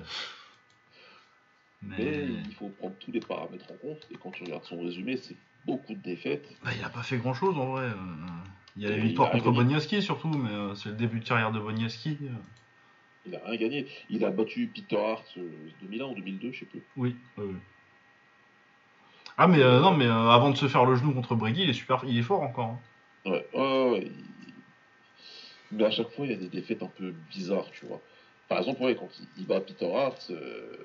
Mais 1.81 1.95
Mais 1.99 2.27
il 2.47 2.53
faut 2.53 2.69
prendre 2.69 2.95
tous 2.99 3.11
les 3.11 3.19
paramètres 3.19 3.71
en 3.71 3.77
compte. 3.77 4.07
Et 4.11 4.15
quand 4.15 4.31
tu 4.31 4.43
regardes 4.43 4.63
son 4.63 4.81
résumé, 4.81 5.17
c'est 5.17 5.35
beaucoup 5.65 5.93
de 5.93 6.01
défaites. 6.01 6.47
bah, 6.63 6.71
il 6.77 6.83
a 6.83 6.89
pas 6.89 7.03
fait 7.03 7.17
grand 7.17 7.33
chose 7.33 7.57
en 7.57 7.67
vrai. 7.71 7.83
euh, 7.85 7.93
Il 8.75 8.83
y 8.83 8.87
a 8.87 8.89
les 8.89 8.95
Et 8.97 9.01
victoires 9.01 9.29
il 9.33 9.39
a 9.39 9.43
contre. 9.43 9.55
Boniaski 9.57 10.01
surtout, 10.01 10.29
mais 10.29 10.49
euh, 10.51 10.73
c'est 10.75 10.89
le 10.89 10.95
début 10.95 11.19
de 11.19 11.25
carrière 11.25 11.51
de 11.51 11.59
Boniaski. 11.59 12.17
Il 13.27 13.35
a 13.35 13.39
rien 13.45 13.55
gagné. 13.57 13.87
Il 14.09 14.23
a 14.25 14.31
battu 14.31 14.67
Peter 14.67 14.97
Hart 14.97 15.25
euh, 15.37 15.49
2001 15.81 16.05
ou 16.05 16.15
2002, 16.15 16.51
je 16.51 16.59
sais 16.59 16.65
plus. 16.65 16.81
Oui. 16.97 17.15
Ah 19.37 19.47
mais 19.47 19.59
euh, 19.61 19.81
non 19.81 19.93
mais 19.95 20.05
euh, 20.05 20.29
avant 20.29 20.49
de 20.49 20.55
se 20.55 20.67
faire 20.67 20.85
le 20.85 20.95
genou 20.95 21.13
contre 21.13 21.35
Bregui, 21.35 21.63
il 21.63 21.69
est 21.69 21.73
super, 21.73 22.03
il 22.05 22.17
est 22.17 22.21
fort 22.23 22.41
encore. 22.41 22.67
hein. 22.67 22.79
Ouais, 23.25 23.47
ouais, 23.53 24.11
Mais 25.71 25.83
à 25.85 25.91
chaque 25.91 26.11
fois, 26.11 26.25
il 26.25 26.31
y 26.31 26.35
a 26.35 26.37
des 26.37 26.47
défaites 26.49 26.83
un 26.83 26.87
peu 26.87 27.11
bizarres, 27.31 27.69
tu 27.71 27.85
vois. 27.85 28.01
Par 28.47 28.59
exemple, 28.59 28.83
ouais, 28.83 28.95
quand 28.95 29.09
il, 29.19 29.27
il 29.41 29.47
bat 29.47 29.61
Peter 29.61 29.91
Hart, 29.93 30.27
euh, 30.29 30.77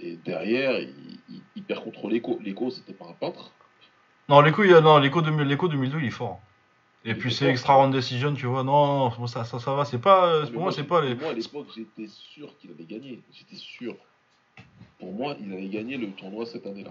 et 0.00 0.16
derrière, 0.16 0.78
il, 0.80 1.18
il- 1.28 1.42
il 1.56 1.62
perd 1.62 1.84
contre 1.84 2.08
l'écho. 2.08 2.38
L'écho, 2.42 2.70
c'était 2.70 2.94
pas 2.94 3.06
un 3.06 3.12
peintre. 3.12 3.52
Non 4.28 4.40
l'écho, 4.40 4.64
il 4.64 4.70
y 4.70 4.74
a- 4.74 4.80
non 4.80 4.98
l'écho 4.98 5.20
2000 5.22 5.46
l'écho 5.46 5.68
2002, 5.68 5.98
il 6.00 6.06
est 6.06 6.10
fort. 6.10 6.40
Et 7.04 7.14
puis 7.14 7.32
c'est 7.32 7.46
extra 7.48 7.74
round 7.74 7.94
decision, 7.94 8.34
tu 8.34 8.46
vois. 8.46 8.64
Non, 8.64 9.26
ça, 9.26 9.44
ça, 9.44 9.58
ça 9.58 9.74
va. 9.74 9.84
C'est 9.84 10.00
pas. 10.00 10.26
euh, 10.32 10.44
Mais 10.46 10.50
pour 10.52 10.62
moi, 10.62 10.72
c'est 10.72 10.84
pas 10.84 11.00
les. 11.02 11.14
Moi, 11.14 11.30
à 11.30 11.32
l'époque, 11.34 11.68
j'étais 11.74 12.08
sûr 12.08 12.56
qu'il 12.58 12.70
allait 12.72 12.84
gagner. 12.84 13.20
J'étais 13.32 13.56
sûr. 13.56 13.94
Pour 14.98 15.12
moi, 15.12 15.36
il 15.40 15.52
allait 15.52 15.68
gagner 15.68 15.96
le 15.96 16.10
tournoi 16.12 16.44
cette 16.46 16.66
année-là. 16.66 16.90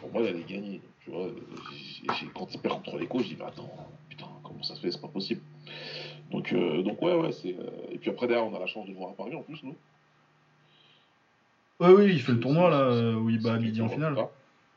Pour 0.00 0.12
moi, 0.12 0.22
il 0.22 0.28
allait 0.28 0.44
gagner. 0.44 0.80
Tu 1.04 1.10
vois, 1.10 1.28
j'ai- 2.18 2.26
quand 2.34 2.52
il 2.54 2.60
perd 2.60 2.76
contre 2.82 2.98
l'écho, 2.98 3.18
je 3.20 3.24
dis, 3.28 3.36
mais 3.38 3.44
attends, 3.44 3.70
putain, 4.08 4.26
comment 4.42 4.62
ça 4.62 4.74
se 4.74 4.80
fait 4.80 4.90
C'est 4.90 5.00
pas 5.00 5.08
possible. 5.08 5.42
Donc, 6.30 6.52
euh, 6.52 6.82
donc 6.82 7.00
ouais, 7.02 7.14
ouais, 7.14 7.32
c'est. 7.32 7.54
euh, 7.58 7.90
Et 7.92 7.98
puis 7.98 8.10
après, 8.10 8.26
derrière, 8.26 8.46
on 8.46 8.54
a 8.54 8.58
la 8.58 8.66
chance 8.66 8.86
de 8.86 8.90
le 8.92 8.96
voir 8.96 9.10
à 9.10 9.14
Paris 9.14 9.34
en 9.34 9.42
plus, 9.42 9.62
nous. 9.62 9.76
Ouais, 11.80 11.90
oui, 11.92 12.12
il 12.12 12.20
fait 12.20 12.32
le 12.32 12.40
tournoi 12.40 12.70
là 12.70 13.16
où 13.18 13.28
il 13.28 13.40
bat 13.40 13.54
Abidi 13.54 13.80
en 13.82 13.88
finale. 13.88 14.16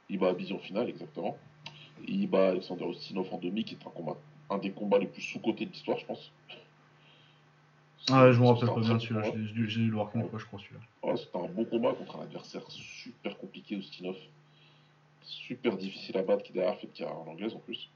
Il 0.10 0.20
bat 0.20 0.30
Abidi 0.30 0.52
en 0.54 0.60
finale, 0.60 0.90
exactement. 0.90 1.38
Et 2.08 2.12
il 2.12 2.28
bat 2.30 2.50
Alexander 2.50 2.86
Ustinov 2.86 3.34
en 3.34 3.38
demi, 3.38 3.64
qui 3.64 3.76
est 3.76 3.88
un 3.88 3.90
combat, 3.92 4.18
un 4.50 4.58
des 4.58 4.72
combats 4.72 4.98
les 5.00 5.08
plus 5.08 5.22
sous-cotés 5.22 5.66
de 5.66 5.72
l'histoire, 5.72 5.98
je 5.98 6.06
pense. 6.06 6.32
Ah, 8.10 8.32
je 8.32 8.40
me 8.40 8.46
rappelle 8.48 8.70
pas 8.70 8.80
bien 8.80 9.00
celui-là. 9.00 9.32
J'ai 9.56 9.66
dû 9.68 9.88
le 9.90 9.94
voir 9.96 10.12
qu'une 10.12 10.28
fois, 10.30 10.40
je 10.40 10.46
crois, 10.46 10.60
celui-là. 10.60 10.80
Ouais, 11.04 11.18
c'était 11.18 11.38
un 11.38 11.48
bon 11.48 11.66
combat 11.66 11.94
contre 11.94 12.18
un 12.18 12.24
adversaire 12.24 12.64
super 12.70 13.38
compliqué, 13.38 13.76
Ustinov. 13.76 14.16
Super 15.28 15.78
difficile 15.78 16.18
à 16.18 16.24
battre, 16.24 16.44
qui 16.44 16.54
derrière 16.54 16.78
fait 16.80 16.88
de 16.88 16.94
carrière 16.94 17.18
en 17.18 17.28
anglaise 17.28 17.54
en 17.54 17.60
plus. 17.60 17.90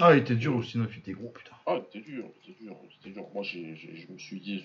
Ah, 0.00 0.14
il 0.14 0.20
était 0.20 0.36
dur 0.36 0.54
aussi, 0.54 0.78
il 0.78 0.98
était 0.98 1.12
gros, 1.12 1.30
putain. 1.30 1.56
Ah, 1.66 1.80
c'était 1.84 2.04
dur, 2.04 2.30
c'était 2.40 2.62
dur, 2.62 2.76
c'était 2.96 3.10
dur. 3.10 3.26
Moi, 3.34 3.42
j'ai, 3.42 3.74
j'ai- 3.74 3.96
je 3.96 4.12
me 4.12 4.16
suis 4.18 4.38
dit, 4.40 4.62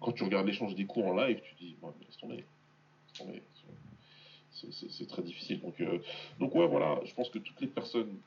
quand 0.00 0.12
tu 0.12 0.22
regardes 0.24 0.46
l'échange 0.46 0.74
des 0.74 0.84
coups 0.84 1.06
en 1.06 1.14
live, 1.16 1.40
tu 1.42 1.54
dis, 1.54 1.76
mais 1.82 1.88
laisse 2.06 2.16
tomber. 2.18 2.36
Laisse 2.36 3.18
tomber. 3.18 3.42
C'est, 4.52 4.72
c'est- 4.72 4.90
c'est 4.90 5.06
très 5.06 5.22
difficile. 5.22 5.60
Donc, 5.60 5.80
euh, 5.80 5.98
donc, 6.38 6.54
ouais, 6.54 6.66
voilà, 6.66 7.00
je 7.06 7.14
pense 7.14 7.30
que 7.30 7.38
toutes 7.38 7.60
les 7.62 7.68
personnes 7.68 8.18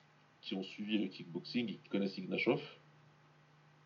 qui 0.41 0.55
ont 0.55 0.63
suivi 0.63 0.97
le 0.97 1.07
kickboxing 1.07 1.69
et 1.69 1.75
qui 1.75 1.89
connaissent 1.89 2.17
Ignashov, 2.17 2.61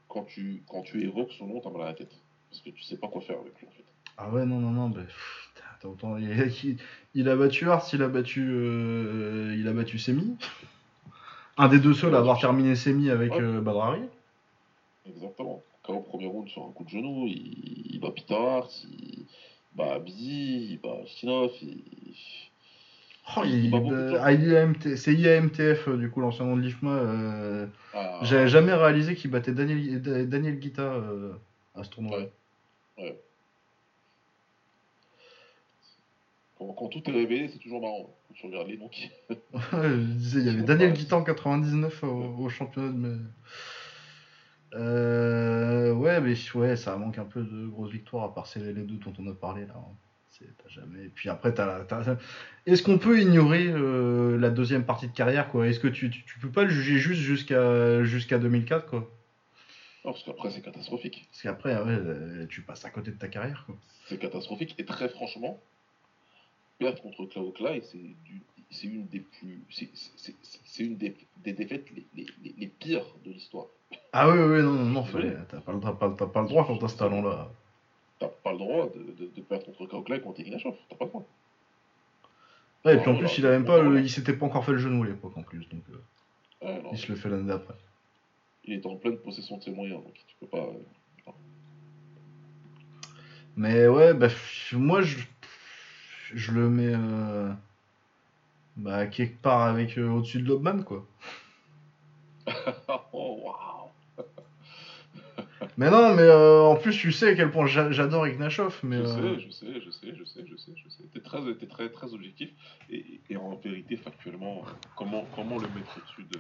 quand 0.07 0.23
tu, 0.23 0.64
quand 0.68 0.84
tu 0.84 1.03
évoques 1.03 1.34
son 1.34 1.48
nom, 1.48 1.60
t'as 1.60 1.69
mal 1.69 1.81
à 1.81 1.85
la 1.88 1.94
tête. 1.94 2.15
Parce 2.49 2.61
que 2.61 2.69
tu 2.69 2.81
sais 2.84 2.98
pas 2.98 3.10
quoi 3.10 3.22
faire 3.22 3.39
avec 3.39 3.60
lui, 3.60 3.68
en 3.68 3.72
fait. 3.72 3.84
Ah 4.15 4.30
ouais, 4.31 4.45
non, 4.45 4.60
non, 4.60 4.72
non, 4.72 4.89
bah, 4.89 5.02
putain, 5.03 5.14
t'as 5.14 5.46
autant... 5.85 6.17
il, 6.17 6.29
il- 6.63 6.77
il 7.15 7.29
a 7.29 7.35
battu 7.35 7.69
Hart, 7.69 7.91
il 7.93 8.01
a 8.03 8.07
battu, 8.07 8.45
euh, 8.47 9.55
il 9.57 9.67
a 9.67 9.73
battu 9.73 9.97
Semi. 9.97 10.35
Un 11.57 11.67
des 11.69 11.79
deux 11.79 11.93
seuls 11.95 12.13
à 12.13 12.19
avoir 12.19 12.39
terminé 12.39 12.75
Semi 12.75 13.09
avec 13.09 13.31
Ouais. 13.33 13.41
euh, 13.41 13.61
Badrari. 13.61 14.01
Exactement. 15.07 15.61
Quand 15.83 15.93
au 15.93 16.01
premier 16.01 16.27
round 16.27 16.47
sur 16.49 16.63
un 16.63 16.71
coup 16.71 16.83
de 16.83 16.89
genou, 16.89 17.25
il, 17.27 17.93
il 17.95 17.99
bat 17.99 18.11
Peter 18.11 18.35
Hart, 18.35 18.69
il 18.91 19.25
bat 19.75 19.93
Abdi, 19.95 20.67
il 20.71 20.79
bat 20.83 20.97
Stinov, 21.07 21.51
il... 21.61 21.81
Oh, 23.35 23.41
Il 23.45 23.65
il, 23.65 23.71
bat 23.71 23.79
beaucoup 23.79 23.93
de 23.95 24.09
gens. 24.09 24.27
IAMT 24.27 24.95
c'est 24.95 25.13
IAMTF, 25.13 25.87
euh, 25.89 25.97
du 25.97 26.09
coup, 26.09 26.21
l'ancien 26.21 26.45
nom 26.45 26.55
de 26.55 26.61
l'IFMA. 26.61 26.91
Euh, 26.91 27.65
Ah, 27.93 28.19
J'avais 28.21 28.47
jamais 28.47 28.73
réalisé 28.73 29.15
qu'il 29.15 29.31
battait 29.31 29.51
Daniel, 29.53 30.01
Da- 30.01 30.23
Daniel 30.25 30.59
Guita 30.59 31.01
à 31.75 31.83
ce 31.83 31.89
tournoi. 31.89 32.19
Ouais. 32.97 33.19
Quand, 36.57 36.73
quand 36.73 36.88
tout 36.88 37.01
est 37.09 37.13
révélé, 37.13 37.49
c'est 37.49 37.59
toujours 37.59 37.81
marrant. 37.81 38.09
Tu 38.34 38.45
regardes 38.45 38.67
les 38.67 38.77
noms 38.77 38.88
qui... 38.89 39.09
je 39.71 39.95
disais, 40.13 40.39
il 40.41 40.45
y 40.45 40.49
avait 40.49 40.63
Daniel 40.63 40.93
Guita 40.93 41.17
en 41.17 41.23
99 41.23 42.03
au, 42.03 42.07
au 42.39 42.49
championnat 42.49 42.91
mais- 42.95 43.17
Euh, 44.73 45.93
ouais, 45.93 46.19
mais 46.21 46.34
ouais, 46.55 46.75
ça 46.75 46.97
manque 46.97 47.17
un 47.17 47.25
peu 47.25 47.41
de 47.41 47.67
grosses 47.67 47.91
victoires, 47.91 48.25
à 48.25 48.34
part 48.34 48.47
les 48.55 48.73
deux 48.73 48.97
dont 48.97 49.13
on 49.19 49.27
a 49.29 49.34
parlé 49.34 49.65
là. 49.65 49.73
hein. 49.77 49.95
T'as 50.39 50.69
jamais. 50.69 51.05
Et 51.05 51.09
puis 51.09 51.29
après, 51.29 51.51
t'as- 51.51 51.84
Est-ce 52.67 52.84
qu'on 52.84 52.99
peut 52.99 53.19
ignorer 53.19 53.65
euh, 53.69 54.38
la 54.38 54.51
deuxième 54.51 54.85
partie 54.85 55.07
de 55.07 55.13
carrière, 55.13 55.49
quoi? 55.49 55.67
Est-ce 55.67 55.79
que 55.79 55.88
tu, 55.88 56.11
tu, 56.11 56.23
tu 56.25 56.38
peux 56.39 56.51
pas 56.51 56.63
le 56.63 56.69
juger 56.69 56.99
juste 56.99 57.21
jusqu'à 57.21 58.03
jusqu'à 58.03 58.38
2004, 58.38 58.85
quoi? 58.85 58.99
Non, 60.05 60.11
parce 60.11 60.23
qu'après, 60.23 60.51
c'est 60.51 60.61
catastrophique. 60.61 61.27
Parce 61.31 61.41
qu'après, 61.41 61.75
ouais, 61.75 61.84
euh, 61.88 62.45
tu 62.47 62.61
passes 62.61 62.85
à 62.85 62.91
côté 62.91 63.09
de 63.09 63.17
ta 63.17 63.29
carrière, 63.29 63.63
quoi. 63.65 63.75
C'est 64.09 64.19
catastrophique. 64.19 64.75
Et 64.77 64.85
très 64.85 65.09
franchement, 65.09 65.59
perdre 66.77 67.01
contre 67.01 67.25
Claude 67.25 67.53
Clay, 67.53 67.81
c'est 68.71 68.87
une 68.87 69.07
des 69.07 69.19
plus... 69.19 69.61
C'est 69.69 70.83
une 70.83 70.97
des, 70.97 71.15
des 71.37 71.53
défaites 71.53 71.89
les, 71.95 72.05
les, 72.15 72.25
les- 72.43 72.55
les 72.57 72.67
pires 72.67 73.05
de 73.25 73.31
l'histoire. 73.31 73.65
Ah 74.13 74.29
oui, 74.29 74.37
oui, 74.37 74.61
non, 74.63 74.73
non, 74.73 74.85
non, 74.85 75.03
fallait- 75.03 75.35
t'as 75.49 75.59
pas, 75.61 75.73
pas, 75.93 76.15
t'as 76.17 76.27
pas 76.27 76.41
le 76.41 76.47
droit 76.47 76.65
quand 76.67 76.77
t'as 76.77 76.87
ce 76.89 76.97
talent-là. 76.97 77.49
T'as 78.19 78.27
pas 78.27 78.51
le 78.51 78.57
droit 78.57 78.89
de, 78.89 79.11
de, 79.25 79.31
de 79.35 79.41
perdre 79.41 79.65
contre 79.65 79.85
Claude 79.85 80.05
Clay 80.05 80.21
contre 80.21 80.39
Ignashov. 80.41 80.75
T'as 80.89 80.95
pas 80.95 81.05
le 81.05 81.09
droit. 81.11 81.25
Ouais, 82.85 82.95
et 82.95 82.97
puis 82.99 83.09
en 83.09 83.15
plus, 83.17 83.37
il 83.37 83.45
a 83.45 83.51
même 83.51 83.65
pas, 83.65 83.79
le- 83.81 83.99
il 83.99 84.09
s'était 84.09 84.33
pas 84.33 84.45
encore 84.45 84.63
fait 84.65 84.71
le 84.73 84.77
genou 84.77 85.03
à 85.03 85.07
l'époque 85.07 85.35
en 85.37 85.43
plus, 85.43 85.67
donc 85.69 85.83
euh, 86.63 86.81
il 86.91 86.97
se 86.97 87.11
le 87.11 87.17
fait 87.17 87.29
l'année 87.29 87.47
d'après. 87.47 87.75
il 88.63 88.73
est 88.73 88.85
en 88.85 88.95
pleine 88.97 89.17
possession 89.17 89.57
de 89.57 89.63
ses 89.63 89.71
moyens, 89.71 90.03
donc 90.03 90.13
tu 90.27 90.35
peux 90.39 90.47
pas... 90.47 90.57
euh, 90.59 91.31
Mais 93.55 93.87
ouais, 93.87 94.13
bah, 94.13 94.27
moi 94.73 95.01
je, 95.01 95.17
je 96.33 96.51
le 96.51 96.69
mets 96.69 96.93
euh, 96.93 97.51
bah, 98.75 99.05
quelque 99.07 99.41
part 99.41 99.63
avec 99.63 99.97
euh, 99.97 100.07
au-dessus 100.09 100.41
de 100.41 100.47
Lobman 100.47 100.83
quoi. 100.83 101.05
oh, 103.13 103.39
waouh 103.43 103.89
Mais 105.77 105.89
non, 105.89 106.13
mais 106.15 106.23
euh, 106.23 106.61
en 106.63 106.75
plus 106.75 106.95
tu 106.97 107.11
sais 107.11 107.29
à 107.29 107.35
quel 107.35 107.51
point 107.51 107.65
j'a- 107.65 107.91
j'adore 107.91 108.27
Ignashov, 108.27 108.79
mais 108.83 108.97
Je 108.99 109.05
sais, 109.05 109.39
je 109.39 109.51
sais, 109.51 109.81
je 109.85 109.91
sais, 109.91 110.15
je 110.15 110.23
sais, 110.23 110.45
je 110.49 110.55
sais, 110.57 110.71
je 110.83 110.89
sais. 110.89 111.03
T'es 111.13 111.19
très, 111.19 111.39
t'es 111.55 111.67
très, 111.67 111.89
très 111.89 112.13
objectif. 112.13 112.49
Et, 112.89 113.19
et 113.29 113.37
en 113.37 113.55
vérité, 113.55 113.97
factuellement, 113.97 114.63
comment, 114.95 115.25
comment 115.35 115.57
le 115.57 115.67
mettre 115.69 115.97
au-dessus 115.97 116.23
de. 116.31 116.39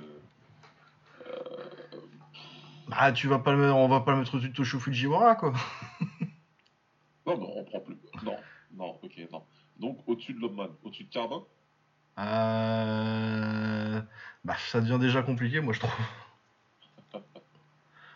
bah, 2.87 3.11
tu 3.11 3.27
vas 3.27 3.39
pas 3.39 3.51
le 3.51 3.57
mettre, 3.57 3.75
on 3.75 3.87
va 3.87 3.99
pas 4.01 4.11
le 4.13 4.19
mettre 4.19 4.33
au-dessus 4.35 4.49
de 4.49 4.55
Toshu 4.55 4.79
Fujiwara 4.79 5.35
quoi. 5.35 5.53
Non, 7.25 7.37
mais 7.37 7.45
on 7.55 7.63
prend 7.65 7.79
plus. 7.81 7.97
Non, 8.23 8.37
non, 8.75 8.97
ok, 9.03 9.19
non. 9.31 9.43
Donc 9.79 9.99
au-dessus 10.07 10.33
de 10.33 10.39
Lobman, 10.39 10.69
au-dessus 10.83 11.03
de 11.05 11.09
Carbin 11.11 11.43
Euh... 12.19 14.01
Bah, 14.43 14.55
ça 14.69 14.81
devient 14.81 14.97
déjà 14.99 15.21
compliqué, 15.21 15.59
moi 15.59 15.73
je 15.73 15.79
trouve. 15.79 15.91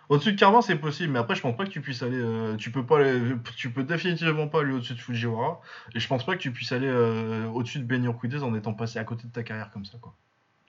Au-dessus 0.10 0.34
de 0.34 0.38
Carvin, 0.38 0.62
c'est 0.62 0.76
possible, 0.76 1.14
mais 1.14 1.20
après, 1.20 1.36
je 1.36 1.42
pense 1.42 1.56
pas 1.56 1.64
que 1.64 1.70
tu 1.70 1.80
puisses 1.80 2.04
aller. 2.04 2.20
euh, 2.20 2.58
tu 2.58 2.70
peux 2.70 2.86
pas 2.86 3.00
aller- 3.00 3.34
tu 3.56 3.72
peux 3.72 3.84
définitivement 3.86 4.50
pas 4.50 4.60
aller 4.60 4.74
au-dessus 4.74 4.94
de 4.94 5.00
Fujiwara, 5.00 5.62
et 5.96 6.02
je 6.02 6.08
pense 6.10 6.26
pas 6.26 6.34
que 6.36 6.42
tu 6.42 6.52
puisses 6.52 6.74
aller 6.74 6.88
euh, 6.90 7.48
au-dessus 7.48 7.80
de 7.80 7.86
Ben 7.86 8.04
Yokudes 8.04 8.44
en 8.44 8.54
étant 8.54 8.74
passé 8.74 9.00
à 9.00 9.06
côté 9.06 9.26
de 9.26 9.32
ta 9.32 9.42
carrière 9.44 9.72
comme 9.72 9.86
ça, 9.86 9.98
quoi. 10.00 10.14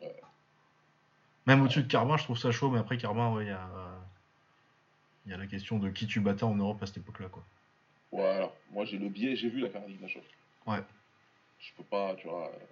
Ouais. 0.00 0.14
Même 1.46 1.60
au-dessus 1.62 1.82
de 1.82 1.88
Carbin, 1.88 2.16
je 2.18 2.22
trouve 2.22 2.38
ça 2.38 2.52
chaud, 2.52 2.70
mais 2.70 2.78
après 2.78 2.96
Carbin, 2.98 3.32
ouais, 3.34 3.46
il 3.46 3.48
y 3.48 3.50
a. 3.50 3.68
Il 5.26 5.32
y 5.32 5.34
a 5.34 5.38
la 5.38 5.46
question 5.48 5.78
de 5.80 5.88
qui 5.88 6.06
tu 6.06 6.20
battais 6.20 6.44
en 6.44 6.54
Europe 6.54 6.80
à 6.82 6.86
cette 6.86 6.98
époque-là, 6.98 7.26
quoi. 7.28 7.42
Voilà. 8.12 8.48
Moi, 8.72 8.84
j'ai 8.84 8.98
le 8.98 9.08
biais, 9.08 9.34
j'ai 9.34 9.48
vu 9.50 9.60
la 9.60 9.68
carrière 9.68 9.88
d'Ignashov. 9.88 10.22
Ouais. 10.66 10.82
Je 11.60 11.70
peux 11.76 11.84
pas, 11.84 12.14
tu 12.16 12.28
vois. 12.28 12.46
euh, 12.46 12.64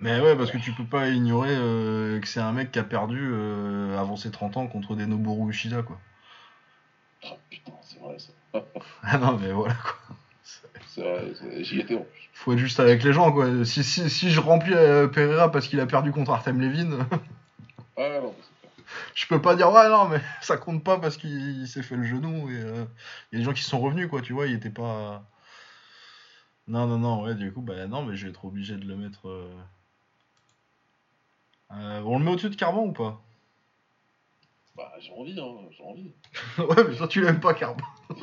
Mais 0.00 0.20
ouais, 0.20 0.36
parce 0.36 0.50
que 0.50 0.58
tu 0.58 0.72
peux 0.72 0.84
pas 0.84 1.08
ignorer 1.08 1.54
euh, 1.54 2.20
que 2.20 2.26
c'est 2.28 2.40
un 2.40 2.52
mec 2.52 2.72
qui 2.72 2.78
a 2.78 2.84
perdu 2.84 3.18
euh, 3.32 3.98
avant 3.98 4.16
ses 4.16 4.30
30 4.30 4.56
ans 4.56 4.66
contre 4.66 4.94
des 4.94 5.06
Noboru 5.06 5.50
Ushida, 5.50 5.82
quoi. 5.82 5.98
Ah 7.24 7.36
putain, 7.50 7.72
c'est 7.82 7.98
vrai 8.00 8.16
ça. 8.18 8.32
Ah 9.02 9.18
non, 9.18 9.38
mais 9.38 9.52
voilà, 9.52 9.74
quoi. 9.74 10.16
C'est 10.86 11.00
vrai, 11.02 11.32
j'y 11.62 11.80
étais 11.80 11.96
en 11.96 12.02
plus. 12.02 12.30
Faut 12.34 12.52
être 12.52 12.58
juste 12.58 12.78
avec 12.80 13.02
les 13.02 13.12
gens, 13.12 13.32
quoi. 13.32 13.64
Si, 13.64 13.82
si, 13.82 14.08
si 14.10 14.30
je 14.30 14.40
remplis 14.40 14.74
euh, 14.74 15.08
Pereira 15.08 15.50
parce 15.50 15.66
qu'il 15.68 15.80
a 15.80 15.86
perdu 15.86 16.12
contre 16.12 16.30
Artem 16.32 16.60
Levin, 16.60 17.06
Ah 17.96 18.20
non, 18.20 18.34
je 19.14 19.26
peux 19.26 19.40
pas 19.40 19.54
dire 19.56 19.72
ouais, 19.72 19.88
non, 19.88 20.08
mais 20.08 20.20
ça 20.42 20.56
compte 20.56 20.82
pas 20.84 20.98
parce 20.98 21.16
qu'il 21.16 21.60
il 21.62 21.68
s'est 21.68 21.82
fait 21.82 21.96
le 21.96 22.04
genou 22.04 22.50
et 22.50 22.54
il 22.54 22.58
y 23.32 23.36
a 23.36 23.38
des 23.38 23.42
gens 23.44 23.52
qui 23.52 23.62
sont 23.62 23.80
revenus, 23.80 24.08
quoi, 24.08 24.20
tu 24.20 24.32
vois, 24.32 24.46
il 24.46 24.54
était 24.54 24.70
pas. 24.70 25.24
Non, 26.66 26.86
non, 26.86 26.98
non, 26.98 27.22
ouais, 27.22 27.34
du 27.34 27.52
coup, 27.52 27.60
bah 27.60 27.86
non, 27.86 28.02
mais 28.04 28.16
je 28.16 28.24
vais 28.24 28.30
être 28.30 28.44
obligé 28.44 28.76
de 28.76 28.84
le 28.86 28.96
mettre. 28.96 29.28
euh, 29.28 29.54
euh, 31.72 32.00
on 32.04 32.18
le 32.18 32.24
met 32.24 32.30
au-dessus 32.30 32.50
de 32.50 32.56
Carbon 32.56 32.86
ou 32.88 32.92
pas? 32.92 33.20
Bah, 34.76 34.92
j'ai 35.00 35.12
envie, 35.12 35.38
hein, 35.38 35.68
j'ai 35.70 35.84
envie. 35.84 36.12
Ouais, 36.58 36.84
mais 36.88 36.96
toi 36.96 37.06
tu 37.08 37.20
l'aimes 37.20 37.40
pas 37.40 37.54
Carbon. 37.54 37.84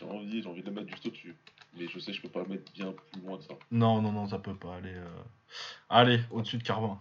J'ai 0.00 0.04
envie, 0.06 0.42
j'ai 0.42 0.48
envie 0.48 0.60
de 0.62 0.66
le 0.66 0.72
mettre 0.72 0.88
juste 0.90 1.06
au-dessus. 1.06 1.36
Mais 1.76 1.86
je 1.86 1.98
sais, 2.00 2.12
je 2.12 2.20
peux 2.20 2.28
pas 2.28 2.42
le 2.42 2.48
mettre 2.48 2.72
bien 2.72 2.92
plus 2.92 3.20
loin 3.20 3.36
de 3.36 3.42
ça. 3.42 3.54
Non, 3.70 4.02
non, 4.02 4.10
non, 4.10 4.26
ça 4.26 4.38
peut 4.40 4.56
pas 4.56 4.74
aller. 4.76 4.92
euh. 4.94 5.22
Allez, 5.88 6.20
au-dessus 6.32 6.58
de 6.58 6.64
Carbin. 6.64 6.98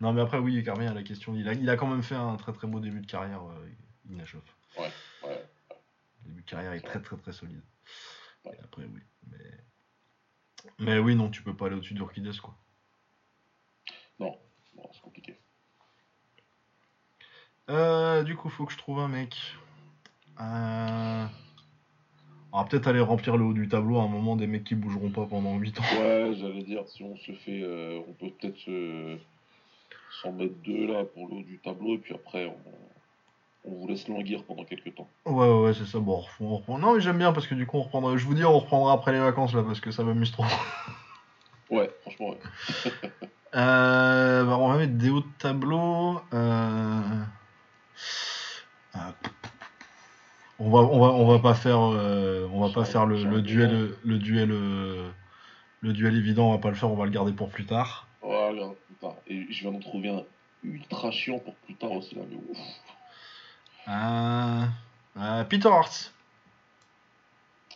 Non, 0.00 0.12
mais 0.14 0.22
après, 0.22 0.38
oui, 0.38 0.62
Carbin, 0.64 0.84
il 0.84 0.86
y 0.86 0.90
a 0.90 0.94
la 0.94 1.02
question. 1.02 1.34
Il 1.36 1.46
a, 1.48 1.52
il 1.52 1.68
a 1.68 1.76
quand 1.76 1.86
même 1.86 2.02
fait 2.02 2.14
un 2.14 2.36
très 2.36 2.52
très 2.54 2.66
beau 2.66 2.80
début 2.80 3.00
de 3.02 3.06
carrière, 3.06 3.42
euh, 3.42 3.68
Ignashov. 4.10 4.40
Ouais. 4.78 4.90
Le 6.26 6.32
début 6.32 6.42
de 6.42 6.50
carrière 6.50 6.72
est 6.72 6.80
très 6.80 7.00
très 7.00 7.16
très 7.16 7.32
solide. 7.32 7.62
Et 8.46 8.58
après, 8.62 8.84
oui. 8.84 9.00
Mais... 9.28 9.38
mais 10.78 10.98
oui, 10.98 11.14
non, 11.14 11.30
tu 11.30 11.42
peux 11.42 11.54
pas 11.54 11.66
aller 11.66 11.76
au-dessus 11.76 11.94
d'Urquides, 11.94 12.38
quoi. 12.40 12.54
Non, 14.18 14.36
non, 14.76 14.82
c'est 14.92 15.00
compliqué. 15.02 15.38
Euh, 17.70 18.22
du 18.22 18.36
coup, 18.36 18.48
faut 18.48 18.64
que 18.66 18.72
je 18.72 18.78
trouve 18.78 18.98
un 19.00 19.08
mec. 19.08 19.36
Euh, 20.40 21.26
On 22.52 22.58
va 22.62 22.64
peut-être 22.68 22.86
aller 22.88 23.00
remplir 23.00 23.36
le 23.36 23.44
haut 23.44 23.52
du 23.54 23.68
tableau 23.68 23.98
à 23.98 24.02
un 24.02 24.08
moment 24.08 24.36
des 24.36 24.46
mecs 24.46 24.64
qui 24.64 24.74
bougeront 24.74 25.10
pas 25.10 25.26
pendant 25.26 25.56
8 25.58 25.78
ans. 25.80 25.84
Ouais, 26.00 26.34
j'allais 26.34 26.62
dire, 26.62 26.88
si 26.88 27.02
on 27.02 27.16
se 27.16 27.32
fait. 27.32 27.62
euh, 27.62 28.00
on 28.08 28.12
peut 28.12 28.30
peut-être 28.30 28.58
se- 28.58 29.18
s'en 30.22 30.32
mettre 30.32 30.54
deux 30.56 30.86
là 30.86 31.04
pour 31.04 31.28
le 31.28 31.36
haut 31.36 31.42
du 31.42 31.58
tableau, 31.58 31.94
et 31.94 31.98
puis 31.98 32.14
après, 32.14 32.46
on, 32.46 32.56
on 33.66 33.74
vous 33.74 33.88
laisse 33.88 34.06
languir 34.08 34.44
pendant 34.44 34.64
quelques 34.64 34.94
temps. 34.94 35.08
Ouais, 35.24 35.48
ouais, 35.48 35.74
c'est 35.74 35.86
ça. 35.86 35.98
Bon, 35.98 36.14
on 36.14 36.20
reprend, 36.20 36.44
on 36.44 36.56
reprend. 36.56 36.78
Non, 36.78 36.94
mais 36.94 37.00
j'aime 37.00 37.18
bien 37.18 37.32
parce 37.32 37.46
que 37.46 37.54
du 37.54 37.66
coup, 37.66 37.78
on 37.78 37.82
reprendra. 37.82 38.16
Je 38.16 38.24
vous 38.24 38.34
dis, 38.34 38.44
on 38.44 38.58
reprendra 38.58 38.92
après 38.92 39.12
les 39.12 39.18
vacances 39.18 39.54
là 39.54 39.62
parce 39.62 39.80
que 39.80 39.90
ça 39.90 40.02
m'amuse 40.04 40.32
trop. 40.32 40.44
Ouais, 41.68 41.90
franchement, 42.02 42.28
ouais. 42.30 42.38
Euh, 43.54 44.44
bah, 44.44 44.58
on 44.58 44.68
va 44.68 44.76
mettre 44.76 44.92
des 44.94 45.08
hauts 45.08 45.20
de 45.20 45.26
tableau. 45.38 46.20
Euh... 46.34 47.00
euh, 48.94 48.98
On 50.58 50.70
va, 50.70 50.78
on 50.80 51.00
va, 51.00 51.06
on 51.14 51.26
va 51.26 51.38
pas 51.38 51.54
faire, 51.54 51.80
on 51.80 52.60
va 52.60 52.72
pas 52.72 52.84
faire 52.84 53.06
le, 53.06 53.24
le 53.24 53.40
duel, 53.40 53.94
le 54.04 54.18
duel, 54.18 54.50
le 54.50 55.92
duel 55.92 56.16
évident. 56.16 56.50
On 56.50 56.52
va 56.52 56.58
pas 56.58 56.68
le 56.68 56.74
faire. 56.74 56.90
On 56.90 56.96
va 56.96 57.06
le 57.06 57.10
garder 57.10 57.32
pour 57.32 57.48
plus 57.48 57.64
tard. 57.64 58.06
Ouais, 58.22 58.50
regarde, 58.50 58.74
putain. 58.88 59.14
Et 59.26 59.46
je 59.50 59.60
viens 59.62 59.72
d'en 59.72 59.80
trouver 59.80 60.10
un 60.10 60.22
ultra 60.62 61.10
chiant 61.10 61.38
pour 61.38 61.54
plus 61.54 61.74
tard 61.74 61.92
aussi 61.92 62.14
là, 62.14 62.22
mais 62.28 62.36
ouf. 62.36 62.58
Euh, 63.88 64.66
euh, 65.16 65.44
Peter 65.44 65.68
Hart. 65.68 66.12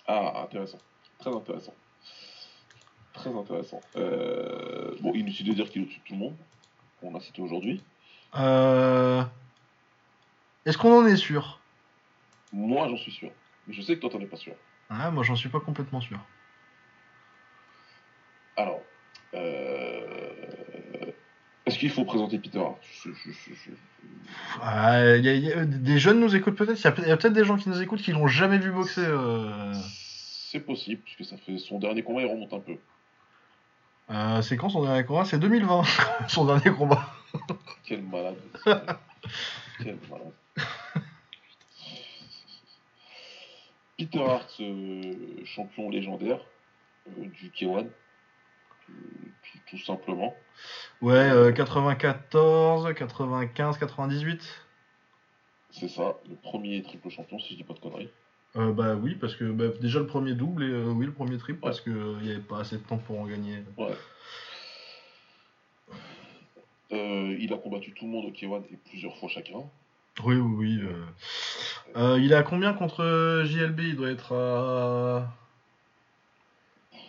Ah, 0.07 0.43
intéressant. 0.43 0.79
Très 1.19 1.35
intéressant. 1.35 1.75
Très 3.13 3.31
intéressant. 3.31 3.81
Euh, 3.97 4.97
Bon, 5.01 5.15
inutile 5.15 5.49
de 5.49 5.53
dire 5.55 5.71
qu'il 5.71 5.83
est 5.83 5.85
au-dessus 5.85 6.01
de 6.01 6.05
tout 6.05 6.13
le 6.15 6.19
monde. 6.19 6.37
On 7.03 7.13
l'a 7.13 7.21
cité 7.21 7.41
aujourd'hui. 7.41 7.83
Euh... 8.35 9.23
Est-ce 10.67 10.77
qu'on 10.77 10.99
en 11.01 11.07
est 11.07 11.17
sûr? 11.17 11.59
Moi, 12.53 12.89
j'en 12.89 12.97
suis 12.97 13.13
sûr. 13.13 13.31
Mais 13.67 13.75
je 13.75 13.81
sais 13.83 13.95
que 13.95 14.01
toi, 14.01 14.11
t'en 14.11 14.21
es 14.21 14.27
pas 14.27 14.37
sûr. 14.37 14.55
Ah, 14.91 15.11
moi, 15.11 15.25
j'en 15.25 15.37
suis 15.37 15.49
pas 15.49 15.61
complètement 15.61 16.01
sûr. 16.01 16.19
Alors, 18.57 18.83
euh... 19.35 20.31
est-ce 21.07 21.65
qu'il 21.81 21.91
faut 21.91 22.05
présenter 22.05 22.39
Peter 22.39 22.59
Hart 22.61 22.77
Je- 23.05 23.11
je- 23.13 23.71
Ah, 24.63 25.17
y 25.17 25.29
a- 25.29 25.35
y 25.35 25.53
a- 25.53 25.65
des 25.65 25.99
jeunes 25.99 26.21
nous 26.21 26.35
écoutent 26.37 26.55
peut-être. 26.57 26.79
Il 26.79 26.85
y 26.85 26.87
a, 26.87 26.93
peut- 26.93 27.07
y 27.07 27.11
a 27.11 27.17
peut-être 27.17 27.33
des 27.35 27.45
gens 27.45 27.57
qui 27.57 27.69
nous 27.69 27.81
écoutent 27.83 28.03
qui 28.03 28.13
l'ont 28.13 28.27
jamais 28.29 28.59
vu 28.59 28.71
boxer. 28.71 29.03
euh. 29.05 29.73
C'est 29.75 30.61
possible, 30.61 31.01
puisque 31.05 31.25
ça 31.25 31.37
fait 31.39 31.59
son 31.59 31.79
dernier 31.79 32.03
combat, 32.03 32.23
il 32.23 32.27
remonte 32.31 32.53
un 32.53 32.61
peu. 32.61 32.77
Euh, 34.11 34.43
c'est 34.43 34.57
quand 34.57 34.69
son 34.69 34.83
dernier 34.85 35.05
combat? 35.05 35.25
C'est 35.25 35.39
2020, 35.39 35.83
son 36.29 36.45
dernier 36.45 36.71
combat. 36.77 37.09
Quel 37.85 38.03
malade. 38.03 38.37
Quel 39.79 39.97
malade. 40.11 40.33
Peter 43.97 44.23
Hart, 44.23 44.49
euh, 44.61 45.13
champion 45.45 45.91
légendaire 45.91 46.41
euh, 47.19 47.27
du 47.27 47.51
K1, 47.51 47.87
tout, 49.69 49.79
simplement. 49.79 50.35
Ouais, 51.01 51.15
euh, 51.15 51.53
94, 51.53 52.93
95, 52.95 53.79
98. 53.79 54.67
C'est 55.71 55.89
ça, 55.89 56.17
le 56.29 56.35
premier 56.37 56.83
triple 56.83 57.09
champion, 57.11 57.39
si 57.39 57.53
je 57.53 57.59
dis 57.59 57.65
pas 57.65 57.75
de 57.75 57.79
conneries. 57.79 58.11
Euh, 58.57 58.73
bah 58.73 58.97
oui, 58.97 59.15
parce 59.15 59.37
que 59.37 59.45
bah, 59.45 59.67
déjà 59.81 60.01
le 60.01 60.07
premier 60.07 60.35
double 60.35 60.65
et 60.65 60.71
euh, 60.71 60.91
oui, 60.91 61.07
le 61.07 61.13
premier 61.13 61.39
triple, 61.39 61.61
parce 61.61 61.81
qu'il 61.81 61.93
n'y 62.23 62.33
avait 62.33 62.41
pas 62.41 62.61
assez 62.61 62.77
de 62.77 62.83
temps 62.83 62.99
pour 62.99 63.21
en 63.21 63.27
gagner. 63.27 63.63
Ouais. 63.77 63.95
Euh, 66.93 67.37
il 67.39 67.53
a 67.53 67.57
combattu 67.57 67.93
tout 67.93 68.07
le 68.07 68.11
monde 68.11 68.25
au 68.25 68.31
K1 68.31 68.65
et 68.73 68.77
plusieurs 68.89 69.17
fois 69.17 69.29
chacun. 69.29 69.63
Oui, 70.25 70.35
oui, 70.37 70.55
oui. 70.57 70.81
euh. 70.83 71.05
Euh, 71.97 72.19
il 72.21 72.33
est 72.33 72.37
à 72.37 72.43
combien 72.43 72.73
contre 72.73 73.05
euh, 73.05 73.45
JLB 73.45 73.81
Il 73.81 73.97
doit 73.97 74.11
être 74.11 74.35
à. 74.35 75.29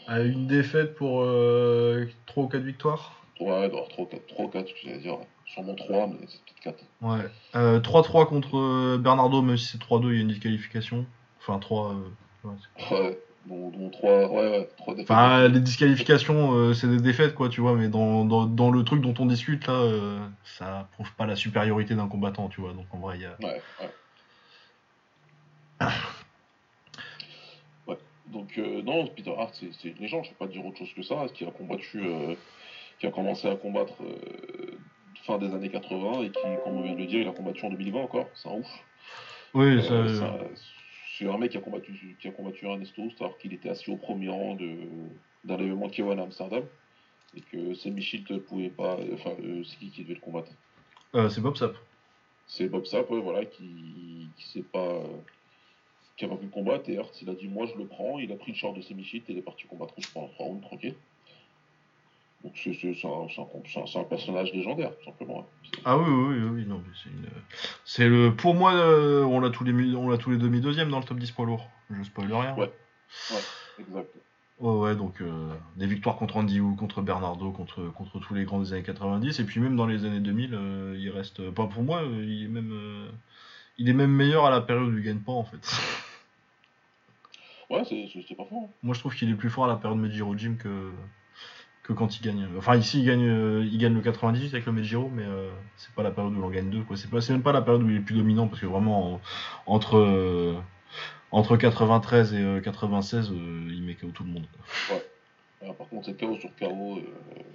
À 0.08 0.22
une 0.22 0.48
défaite 0.48 0.96
pour 0.96 1.22
euh, 1.22 2.06
3 2.26 2.44
ou 2.44 2.48
4 2.48 2.64
victoires? 2.64 3.24
Ouais, 3.40 3.64
avoir 3.64 3.88
3 3.88 4.06
4, 4.08 4.28
3 4.28 4.50
4, 4.50 4.70
j'allais 4.84 5.00
dire. 5.00 5.18
Sûrement 5.46 5.76
3, 5.76 6.08
mais 6.08 6.28
c'est 6.28 6.40
peut-être 6.44 6.78
4. 6.78 6.84
Ouais. 7.02 7.26
Euh, 7.56 7.80
3-3 7.80 8.28
contre 8.28 8.58
euh, 8.58 8.98
Bernardo, 8.98 9.42
même 9.42 9.58
si 9.58 9.66
c'est 9.66 9.80
3-2, 9.80 10.12
il 10.12 10.16
y 10.16 10.20
a 10.20 10.22
une 10.22 10.28
disqualification. 10.30 11.06
Enfin, 11.40 11.60
3. 11.60 11.94
euh, 11.94 12.48
ouais, 12.48 12.56
Ouais, 12.92 13.20
dont 13.48 13.90
3, 13.90 14.28
ouais, 14.30 14.50
ouais, 14.52 14.70
3 14.78 14.94
défaites. 14.94 15.12
Enfin, 15.12 15.48
les 15.48 15.60
disqualifications, 15.60 16.54
euh, 16.54 16.74
c'est 16.74 16.88
des 16.88 17.00
défaites, 17.02 17.34
quoi, 17.34 17.50
tu 17.50 17.60
vois, 17.62 17.74
mais 17.76 17.88
dans, 17.90 18.24
dans, 18.26 18.46
dans 18.46 18.70
le 18.72 18.84
truc 18.84 19.02
dont 19.02 19.16
on 19.20 19.26
discute, 19.26 19.66
là, 19.68 19.74
euh, 19.74 20.20
ça 20.44 20.88
prouve 20.94 21.12
pas 21.16 21.26
la 21.26 21.36
supériorité 21.36 21.96
d'un 21.96 22.08
combattant, 22.08 22.48
tu 22.50 22.62
vois. 22.62 22.74
Donc, 22.74 22.86
en 22.92 23.00
vrai, 23.00 23.18
il 23.18 23.24
y 23.24 23.26
a. 23.26 23.36
Ouais, 23.42 23.62
ouais. 23.82 23.90
Donc, 28.32 28.58
euh, 28.58 28.82
non, 28.82 29.08
Peter 29.08 29.34
Hart, 29.38 29.54
c'est 29.54 29.90
une 29.90 29.98
légende, 29.98 30.24
je 30.24 30.30
ne 30.30 30.34
vais 30.34 30.40
pas 30.40 30.48
dire 30.48 30.66
autre 30.66 30.78
chose 30.78 30.94
que 30.94 31.02
ça, 31.02 31.26
qui 31.34 31.46
a 31.46 31.52
combattu, 31.52 32.02
euh, 32.02 32.36
qui 33.00 33.08
a 33.08 33.12
commencé 33.12 33.48
à 33.48 33.56
combattre 33.56 33.94
euh, 34.02 34.78
fin 35.26 35.38
des 35.38 35.54
années 35.54 35.70
80 35.70 36.24
et 36.24 36.30
qui, 36.30 36.40
comme 36.64 36.78
on 36.78 36.82
vient 36.82 36.94
de 36.94 37.00
le 37.00 37.08
dire, 37.08 37.22
il 37.22 37.28
a 37.28 37.34
combattu 37.34 37.66
en 37.66 37.70
2020 37.70 38.00
encore, 38.00 38.28
c'est 38.34 38.48
un 38.48 38.54
ouf. 38.54 38.84
Oui, 39.54 39.82
c'est 39.84 41.28
un 41.28 41.38
mec 41.38 41.52
qui 41.52 41.58
a 41.58 41.62
combattu, 41.62 42.18
qui 42.20 42.28
a 42.30 42.32
combattu 42.32 42.66
Ernesto 42.66 43.04
alors 43.20 43.38
qu'il 43.38 43.54
était 43.54 43.70
assis 43.70 43.92
au 43.92 43.98
premier 43.98 44.30
rang 44.30 44.56
d'un 45.44 45.58
événement 45.58 45.88
K1 45.88 46.18
à 46.18 46.24
Amsterdam 46.24 46.64
et 47.36 47.42
que 47.42 47.74
Semi 47.74 48.02
Shield 48.02 48.40
pouvait 48.40 48.70
pas, 48.70 48.98
enfin, 49.14 49.32
c'est 49.66 49.78
qui 49.78 49.92
qui 49.92 50.04
devait 50.04 50.16
le 50.16 50.22
combattre? 50.22 50.52
C'est 51.30 51.42
Bob 51.42 51.58
Sap. 51.58 51.76
c'est 52.48 52.70
Bob 52.70 52.86
Sapp, 52.86 53.08
voilà, 53.10 53.46
qui, 53.46 54.30
qui 54.38 54.48
sait 54.48 54.64
pas, 54.64 55.04
qui 56.18 56.26
a 56.26 56.28
pas 56.28 56.36
pu 56.36 56.46
le 56.46 56.52
combattre. 56.52 56.90
Et 56.90 56.96
Hurt, 56.96 57.22
il 57.22 57.30
a 57.30 57.34
dit 57.34 57.48
moi 57.48 57.66
je 57.66 57.78
le 57.78 57.86
prends. 57.86 58.20
Il 58.20 58.32
a 58.32 58.36
pris 58.36 58.52
le 58.52 58.58
short 58.58 58.76
de 58.76 58.82
semi-shit 58.82 59.24
et 59.30 59.34
il 59.34 59.38
est 59.38 59.42
parti 59.42 59.66
combattre 59.68 59.94
je 59.98 60.08
pendant 60.10 60.28
3 60.28 60.46
rounds 60.46 60.62
tranquille. 60.62 60.96
Donc 62.44 62.54
c'est 62.56 64.00
un, 64.00 64.04
personnage 64.04 64.52
légendaire, 64.52 64.98
tout 64.98 65.06
simplement. 65.06 65.42
hein. 65.42 65.70
Ah 65.86 65.98
oui, 65.98 66.06
oui, 66.08 66.38
oui, 66.40 66.50
oui, 66.54 66.66
non, 66.66 66.82
mais 66.84 66.94
c'est 67.96 68.02
une. 68.02 68.10
Le. 68.10 68.36
Pour 68.36 68.56
moi, 68.56 68.74
euh, 68.74 69.24
on 69.24 69.40
l'a 69.40 69.52
tous 69.52 69.64
les, 69.64 69.96
on 69.96 70.18
tous 70.18 70.32
les 70.32 70.38
demi-deuxièmes 70.38 70.90
dans 70.90 71.00
le 71.00 71.06
top 71.06 71.20
10 71.20 71.32
poids 71.32 71.46
lourd. 71.46 71.68
Je 71.92 72.04
spoil 72.04 72.34
rien. 72.34 72.56
Ouais. 72.56 72.72
Exact. 73.80 74.10
Ouais, 74.60 74.74
ouais, 74.74 74.96
donc 74.96 75.22
euh, 75.22 75.50
des 75.76 75.88
victoires 75.88 76.18
contre 76.18 76.38
Andy 76.38 76.60
Wu, 76.60 76.76
contre 76.76 77.02
Bernardo, 77.02 77.52
contre, 77.52 77.92
contre 77.94 78.20
tous 78.20 78.36
les 78.36 78.44
grands 78.44 78.60
des 78.60 78.74
années 78.74 78.84
90, 78.84 79.40
et 79.40 79.44
puis 79.44 79.60
même 79.60 79.76
dans 79.76 79.88
les 79.88 80.06
années 80.06 80.20
2000, 80.20 80.54
euh, 80.54 80.96
il 81.00 81.10
reste. 81.10 81.50
Pas 81.50 81.66
pour 81.66 81.82
moi, 81.82 82.04
euh, 82.04 82.24
il 82.24 82.44
est 82.44 82.48
même. 82.48 82.72
Il 83.82 83.90
est 83.90 83.94
même 83.94 84.12
meilleur 84.12 84.46
à 84.46 84.52
la 84.52 84.62
période 84.62 84.94
où 84.94 84.98
il 84.98 85.04
gagne 85.04 85.18
pas 85.20 85.32
en 85.32 85.44
fait. 85.44 85.58
Ouais, 87.70 87.84
c'est 87.86 88.36
pas 88.36 88.46
faux. 88.46 88.66
hein. 88.66 88.70
Moi 88.84 88.94
je 88.94 89.00
trouve 89.00 89.16
qu'il 89.16 89.30
est 89.32 89.36
plus 89.36 89.50
fort 89.50 89.66
à 89.66 89.68
la 89.68 89.76
période 89.76 90.00
Mejiro 90.00 90.38
Jim 90.38 90.56
que, 90.60 90.92
que 91.84 91.94
quand 91.94 92.20
il 92.20 92.22
gagne. 92.24 92.48
Enfin 92.58 92.76
ici 92.76 93.00
il 93.00 93.06
gagne, 93.06 93.28
euh, 93.28 93.66
il 93.66 93.78
gagne 93.78 93.94
le 93.96 94.02
98 94.02 94.54
avec 94.54 94.66
le 94.66 94.72
Mejiro, 94.74 95.10
mais 95.10 95.24
euh, 95.24 95.50
c'est 95.78 95.94
pas 95.96 96.04
la 96.04 96.12
période 96.12 96.34
où 96.34 96.38
il 96.40 96.44
en 96.44 96.50
gagne 96.50 96.70
deux. 96.70 96.84
quoi. 96.84 96.98
C'est 96.98 97.10
pas- 97.10 97.22
c'est 97.22 97.34
même 97.34 97.44
pas 97.44 97.54
la 97.54 97.62
période 97.62 97.82
où 97.84 97.90
il 97.90 97.98
est 97.98 98.02
plus 98.02 98.16
dominant 98.16 98.48
parce 98.48 98.62
que 98.62 98.66
vraiment 98.68 99.14
en- 99.16 99.22
entre, 99.66 99.98
euh, 99.98 100.60
entre 101.32 101.56
93 101.58 102.34
et 102.34 102.38
euh, 102.42 102.60
96, 102.60 103.32
euh, 103.32 103.36
il 103.72 103.84
met 103.84 103.96
KO 103.96 104.10
tout 104.14 104.24
le 104.26 104.30
monde. 104.32 104.46
quoi. 104.88 104.98
Alors, 105.62 105.76
par 105.76 105.88
contre, 105.90 106.08
c'est 106.08 106.20
KO 106.20 106.38
sur 106.40 106.50
KO, 106.56 107.00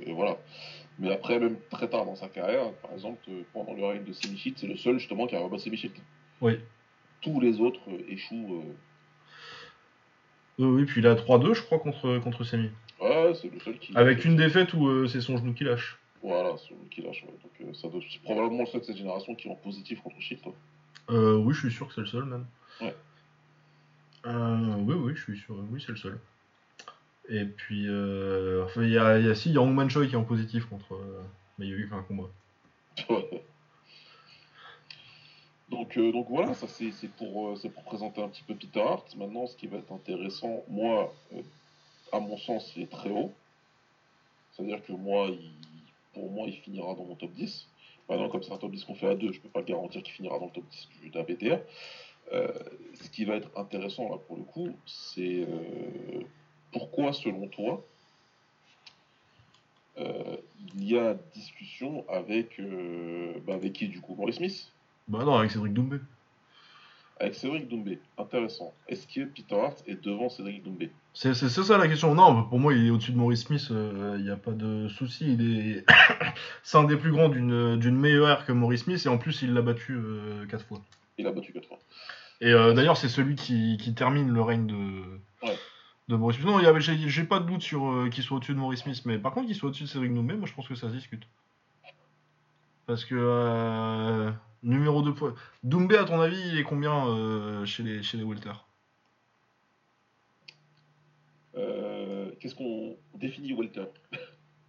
et 0.07 0.12
voilà. 0.12 0.36
Mais 0.98 1.12
après, 1.12 1.39
même 1.40 1.57
très 1.70 1.89
tard 1.89 2.07
dans 2.07 2.15
sa 2.15 2.28
carrière, 2.28 2.73
par 2.81 2.93
exemple, 2.93 3.19
pendant 3.53 3.74
le 3.74 3.85
règne 3.85 4.05
de 4.05 4.12
Semichit, 4.12 4.55
c'est 4.57 4.69
le 4.69 4.77
seul 4.77 4.98
justement 4.98 5.27
qui 5.27 5.35
a 5.36 5.40
rebattu 5.40 5.65
Semichit. 5.65 5.90
Oui. 6.41 6.59
Tous 7.21 7.41
les 7.41 7.61
autres 7.61 7.81
euh, 7.89 7.99
échouent. 8.09 8.63
euh, 10.59 10.65
oui, 10.67 10.85
puis 10.85 11.01
il 11.01 11.07
a 11.07 11.15
3-2 11.15 11.55
je 11.55 11.63
crois 11.63 11.79
contre, 11.79 12.19
contre 12.19 12.45
Semi. 12.45 12.71
Ouais, 13.01 13.33
c'est 13.41 13.53
le 13.53 13.61
seul 13.61 13.79
qui. 13.79 13.97
Avec 13.97 14.25
une 14.25 14.37
défaite 14.37 14.73
où 14.75 14.87
euh, 14.89 15.07
c'est 15.07 15.21
son 15.21 15.37
genou 15.37 15.53
qui 15.55 15.65
lâche. 15.65 15.99
Voilà, 16.23 16.57
c'est 16.59 16.75
lui 16.75 16.89
qui 16.91 17.03
lâche. 17.03 17.23
ouais. 17.25 17.35
Donc, 17.43 17.53
euh, 17.61 17.75
ça 17.75 17.89
doit- 17.89 18.01
c'est 18.11 18.23
probablement 18.23 18.61
le 18.61 18.67
seul 18.67 18.81
de 18.81 18.87
cette 18.87 18.97
génération 18.97 19.35
qui 19.35 19.49
est 19.49 19.51
en 19.51 19.55
positif 19.57 20.01
contre 20.01 20.21
Shield. 20.21 20.43
Euh, 21.11 21.37
oui, 21.37 21.53
je 21.55 21.61
suis 21.61 21.71
sûr 21.73 21.87
que 21.89 21.95
c'est 21.95 22.01
le 22.01 22.07
seul 22.07 22.25
même. 22.25 22.47
Ouais. 22.81 22.95
Oui, 24.25 24.95
oui, 24.95 25.13
je 25.15 25.23
suis 25.23 25.39
sûr. 25.39 25.55
Oui, 25.71 25.81
c'est 25.85 25.93
le 25.93 25.99
seul. 25.99 26.19
Et 27.29 27.45
puis, 27.45 27.87
euh, 27.89 28.65
enfin, 28.65 28.83
il 28.83 28.91
y 28.91 28.99
a, 28.99 29.19
il 29.19 29.27
y 29.27 29.29
a 29.29 29.35
si, 29.35 29.51
il 29.51 29.55
y 29.55 29.59
a 29.59 29.61
Hongman 29.63 29.89
Choi 29.91 30.07
qui 30.07 30.13
est 30.15 30.17
en 30.17 30.25
positif 30.25 30.65
contre. 30.67 30.99
mais 31.59 31.67
il 31.67 31.71
y 31.71 31.75
a 31.75 31.77
eu 31.77 31.89
qu'un 31.89 32.03
combat. 32.03 32.29
Euh, 35.72 36.12
donc 36.12 36.26
voilà, 36.28 36.55
ça 36.55 36.66
c'est 36.68 36.93
c'est 36.93 37.09
pour, 37.09 37.48
euh, 37.48 37.56
c'est 37.56 37.70
pour 37.70 37.82
présenter 37.84 38.22
un 38.22 38.28
petit 38.28 38.43
peu 38.43 38.55
Peter 38.55 38.80
Hart. 38.80 39.14
Maintenant, 39.16 39.47
ce 39.47 39.56
qui 39.56 39.66
va 39.66 39.78
être 39.78 39.93
intéressant, 39.93 40.62
moi, 40.68 41.12
euh, 41.34 41.43
à 42.12 42.20
mon 42.20 42.36
sens, 42.36 42.72
il 42.76 42.82
est 42.82 42.90
très 42.90 43.10
haut. 43.10 43.32
C'est-à-dire 44.52 44.82
que 44.82 44.93
moi, 44.93 45.28
pour 46.14 46.30
moi, 46.30 46.47
il 46.47 46.56
finira 46.56 46.94
dans 46.94 47.05
mon 47.05 47.14
top 47.14 47.32
10. 47.32 47.68
Maintenant, 48.09 48.28
comme 48.28 48.43
c'est 48.43 48.52
un 48.52 48.59
top 48.59 48.70
10 48.70 48.84
qu'on 48.84 48.94
fait 48.94 49.09
à 49.09 49.14
deux, 49.16 49.32
je 49.32 49.40
peux 49.40 49.48
pas 49.48 49.62
garantir 49.62 50.02
qu'il 50.02 50.14
finira 50.14 50.38
dans 50.38 50.47
le 50.47 50.52
top 50.52 50.64
10 50.70 50.88
du 51.02 51.10
d'un 51.10 51.22
BTR. 51.22 51.60
Euh, 52.32 52.48
ce 52.94 53.09
qui 53.10 53.24
va 53.24 53.36
être 53.36 53.51
intéressant 53.56 54.09
là 54.09 54.16
pour 54.18 54.36
le 54.36 54.43
coup, 54.43 54.70
c'est 54.84 55.47
pourquoi, 56.72 57.12
selon 57.12 57.48
toi, 57.48 57.84
il 59.98 60.84
y 60.84 60.98
a 60.98 61.14
discussion 61.34 62.09
avec, 62.09 62.60
bah, 63.47 63.55
avec 63.55 63.72
qui 63.72 63.88
du 63.88 64.01
coup 64.01 64.14
Maurice 64.14 64.36
Smith? 64.36 64.72
Bah 65.09 65.24
non, 65.24 65.37
avec 65.37 65.51
Cédric 65.51 65.73
Doumbé. 65.73 65.99
avec 67.20 67.35
Cédric 67.35 67.69
Doumbé. 67.69 68.01
Intéressant. 68.19 68.73
Est-ce 68.89 69.07
que 69.07 69.24
Peter 69.24 69.55
Hart 69.59 69.83
est 69.87 70.03
devant 70.05 70.28
Cédric 70.28 70.62
Doumbé? 70.65 70.91
C'est 71.15 71.35
ça 71.35 71.78
la 71.78 71.89
question. 71.89 72.15
Non, 72.15 72.43
pour 72.45 72.59
moi, 72.59 72.74
il 72.74 72.87
est 72.87 72.91
au-dessus 72.91 73.12
de 73.12 73.16
Maurice 73.16 73.45
Smith, 73.45 73.69
il 73.70 74.23
n'y 74.23 74.31
a 74.31 74.37
pas 74.37 74.51
de 74.53 74.89
souci. 74.89 75.33
Il 75.33 75.69
est... 75.78 75.85
c'est 76.62 76.77
un 76.78 76.85
des 76.85 76.97
plus 76.97 77.11
grands 77.12 77.28
d'une 77.31 77.77
d'une 77.78 77.97
meilleure 77.97 78.28
ère 78.28 78.45
que 78.47 78.53
Maurice 78.53 78.83
Smith, 78.85 79.01
et 79.07 79.09
en 79.09 79.16
plus, 79.19 79.41
il 79.43 79.55
l'a 79.55 79.62
battu 79.62 79.99
4 80.51 80.65
fois. 80.66 80.83
Il 81.19 81.27
a 81.27 81.33
battu 81.33 81.53
4 81.53 81.66
fois. 81.66 81.78
Et 82.43 82.53
euh, 82.53 82.74
d'ailleurs, 82.74 82.99
c'est 82.99 83.09
celui 83.09 83.35
qui, 83.35 83.78
qui 83.78 83.95
termine 83.95 84.31
le 84.31 84.43
règne 84.43 84.66
de, 84.66 84.74
Ouais. 85.43 85.57
de 86.09 86.16
Maurice 86.16 86.37
Smith. 86.39 86.49
Non, 86.49 86.61
j'ai 86.85 87.24
pas 87.24 87.39
de 87.41 87.47
doute 87.47 87.62
sur 87.62 87.87
euh, 87.91 88.11
qu'il 88.11 88.23
soit 88.23 88.37
au-dessus 88.37 88.53
de 88.53 88.59
Maurice 88.59 88.81
Smith, 88.83 89.01
mais 89.07 89.16
par 89.19 89.33
contre, 89.33 89.47
qu'il 89.47 89.57
soit 89.57 89.69
au-dessus 89.70 89.85
de 89.85 89.89
Cédric 89.89 90.12
Doumbé, 90.12 90.35
moi 90.35 90.47
je 90.47 90.53
pense 90.53 90.69
que 90.69 90.74
ça 90.74 90.91
se 90.91 90.95
discute. 90.95 91.23
Parce 92.87 93.07
que 93.07 93.15
euh, 93.19 94.31
numéro 94.66 95.01
2 95.01 95.14
poids. 95.14 95.34
Doumbé, 95.62 95.97
à 95.97 96.05
ton 96.05 96.20
avis, 96.20 96.40
il 96.48 96.59
est 96.59 96.64
combien 96.64 97.06
euh, 97.09 97.64
chez 97.64 97.82
les, 97.82 98.02
chez 98.02 98.18
les 98.18 98.24
Welter 98.24 98.52
Euh, 101.56 102.30
Qu'est-ce 102.38 102.55
qu'on 102.55 102.97
définit 103.14 103.55
Welter? 103.55 103.86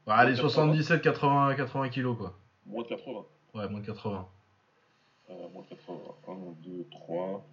Bah, 0.05 0.15
Allez, 0.15 0.35
80. 0.35 0.49
77, 0.49 1.01
80, 1.01 1.55
80 1.55 1.89
kilos 1.89 2.17
quoi. 2.17 2.39
Moins 2.65 2.83
de 2.83 2.87
80. 2.87 3.25
Ouais, 3.55 3.67
moins 3.67 3.81
de 3.81 3.85
80. 3.85 4.27
Euh, 5.29 5.49
moins 5.49 5.63
de 5.63 5.67
80. 5.67 5.97
1, 6.29 6.33
2, 6.63 6.85
3. 6.91 7.45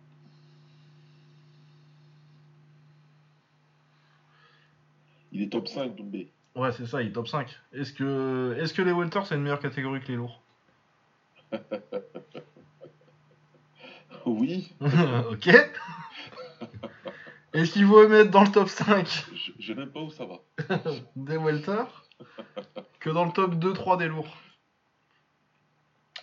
Il 5.32 5.42
est 5.42 5.48
top 5.50 5.66
5, 5.66 5.96
Doumbé. 5.96 6.30
Ouais, 6.54 6.70
c'est 6.70 6.86
ça, 6.86 7.02
il 7.02 7.08
est 7.08 7.12
top 7.12 7.26
5. 7.26 7.48
Est-ce 7.72 7.92
que, 7.92 8.56
est 8.60 8.72
que 8.72 8.82
les 8.82 8.92
Welter 8.92 9.22
c'est 9.24 9.34
une 9.34 9.42
meilleure 9.42 9.58
catégorie 9.58 10.00
que 10.00 10.06
les 10.08 10.16
lourds? 10.16 10.43
Oui, 14.26 14.72
Ok. 15.31 15.48
Est-ce 17.52 17.72
qu'il 17.72 17.86
vaut 17.86 18.09
mettre 18.09 18.31
dans 18.31 18.43
le 18.43 18.51
top 18.51 18.68
5 18.68 19.06
je, 19.35 19.52
je 19.59 19.72
n'aime 19.74 19.90
pas 19.90 20.01
où 20.01 20.10
ça 20.10 20.24
va. 20.24 20.40
des 21.16 21.36
welter 21.36 21.85
que 23.01 23.10
dans 23.10 23.24
le 23.24 23.32
top 23.32 23.55
2-3 23.55 23.98
des 23.98 24.09
lourds. 24.09 24.36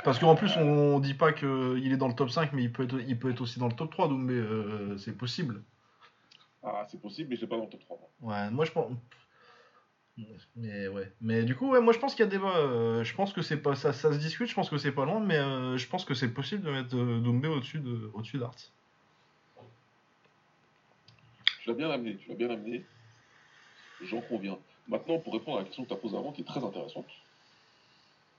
Parce 0.03 0.19
qu'en 0.19 0.35
plus, 0.35 0.55
on, 0.57 0.99
dit 0.99 1.13
pas 1.13 1.31
qu'il 1.31 1.91
est 1.91 1.97
dans 1.97 2.07
le 2.07 2.15
top 2.15 2.31
5, 2.31 2.53
mais 2.53 2.63
il 2.63 2.71
peut 2.71 2.83
être, 2.83 2.99
il 3.07 3.19
peut 3.19 3.29
être 3.29 3.41
aussi 3.41 3.59
dans 3.59 3.67
le 3.67 3.75
top 3.75 3.91
3, 3.91 4.07
donc 4.07 4.19
mais, 4.19 4.33
euh, 4.33 4.97
c'est 4.97 5.15
possible. 5.15 5.63
Ah, 6.63 6.85
c'est 6.89 6.99
possible, 6.99 7.29
mais 7.29 7.35
je 7.35 7.41
l'ai 7.41 7.47
pas 7.47 7.57
dans 7.57 7.65
le 7.65 7.69
top 7.69 7.81
3. 7.81 7.99
moi. 8.19 8.33
Ouais, 8.33 8.49
moi 8.49 8.65
je 8.65 8.71
pense. 8.71 8.91
Mais 10.55 10.87
ouais. 10.87 11.11
Mais 11.21 11.43
du 11.43 11.55
coup, 11.55 11.69
ouais, 11.71 11.81
moi 11.81 11.93
je 11.93 11.99
pense 11.99 12.13
qu'il 12.13 12.23
y 12.25 12.27
a 12.27 12.31
débat. 12.31 12.57
euh, 12.57 13.03
je 13.03 13.15
pense 13.15 13.33
que 13.33 13.41
c'est 13.41 13.57
pas. 13.57 13.75
Ça, 13.75 13.93
ça 13.93 14.11
se 14.13 14.17
discute, 14.19 14.47
je 14.47 14.53
pense 14.53 14.69
que 14.69 14.77
c'est 14.77 14.91
pas 14.91 15.05
loin, 15.05 15.19
mais 15.19 15.37
euh, 15.37 15.77
je 15.77 15.87
pense 15.87 16.05
que 16.05 16.13
c'est 16.13 16.33
possible 16.33 16.63
de 16.63 16.71
mettre 16.71 16.95
euh, 16.95 17.49
au-dessus 17.49 17.79
de, 17.79 18.11
au-dessus 18.13 18.37
d'Arts. 18.37 18.55
Tu 21.61 21.69
l'as 21.69 21.75
bien 21.75 21.89
amené, 21.89 22.17
tu 22.17 22.29
l'as 22.29 22.35
bien 22.35 22.49
amené. 22.49 22.85
J'en 24.01 24.21
conviens. 24.21 24.57
Maintenant, 24.87 25.19
pour 25.19 25.33
répondre 25.33 25.57
à 25.57 25.59
la 25.61 25.65
question 25.65 25.83
que 25.83 25.89
tu 25.89 25.93
as 25.93 25.97
posée 25.97 26.17
avant, 26.17 26.31
qui 26.31 26.41
est 26.41 26.45
très 26.45 26.63
intéressante. 26.63 27.05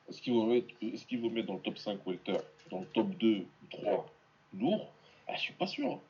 Est-ce 0.09 0.21
qu'il 0.21 0.33
vaut, 0.33 0.47
mettre- 0.47 0.75
est-ce 0.83 1.07
qu'il 1.07 1.21
vaut 1.21 1.31
mettre 1.31 1.47
dans 1.47 1.55
le 1.55 1.61
top 1.61 1.79
5 1.79 2.05
welter, 2.07 2.39
dans 2.71 2.81
le 2.81 2.87
top 2.87 3.09
2 3.17 3.37
ou 3.39 3.67
3 3.71 4.13
lourd 4.59 4.93
ah, 5.29 5.35
Je 5.37 5.41
suis 5.41 5.55
pas 5.55 5.67
sûr. 5.67 6.01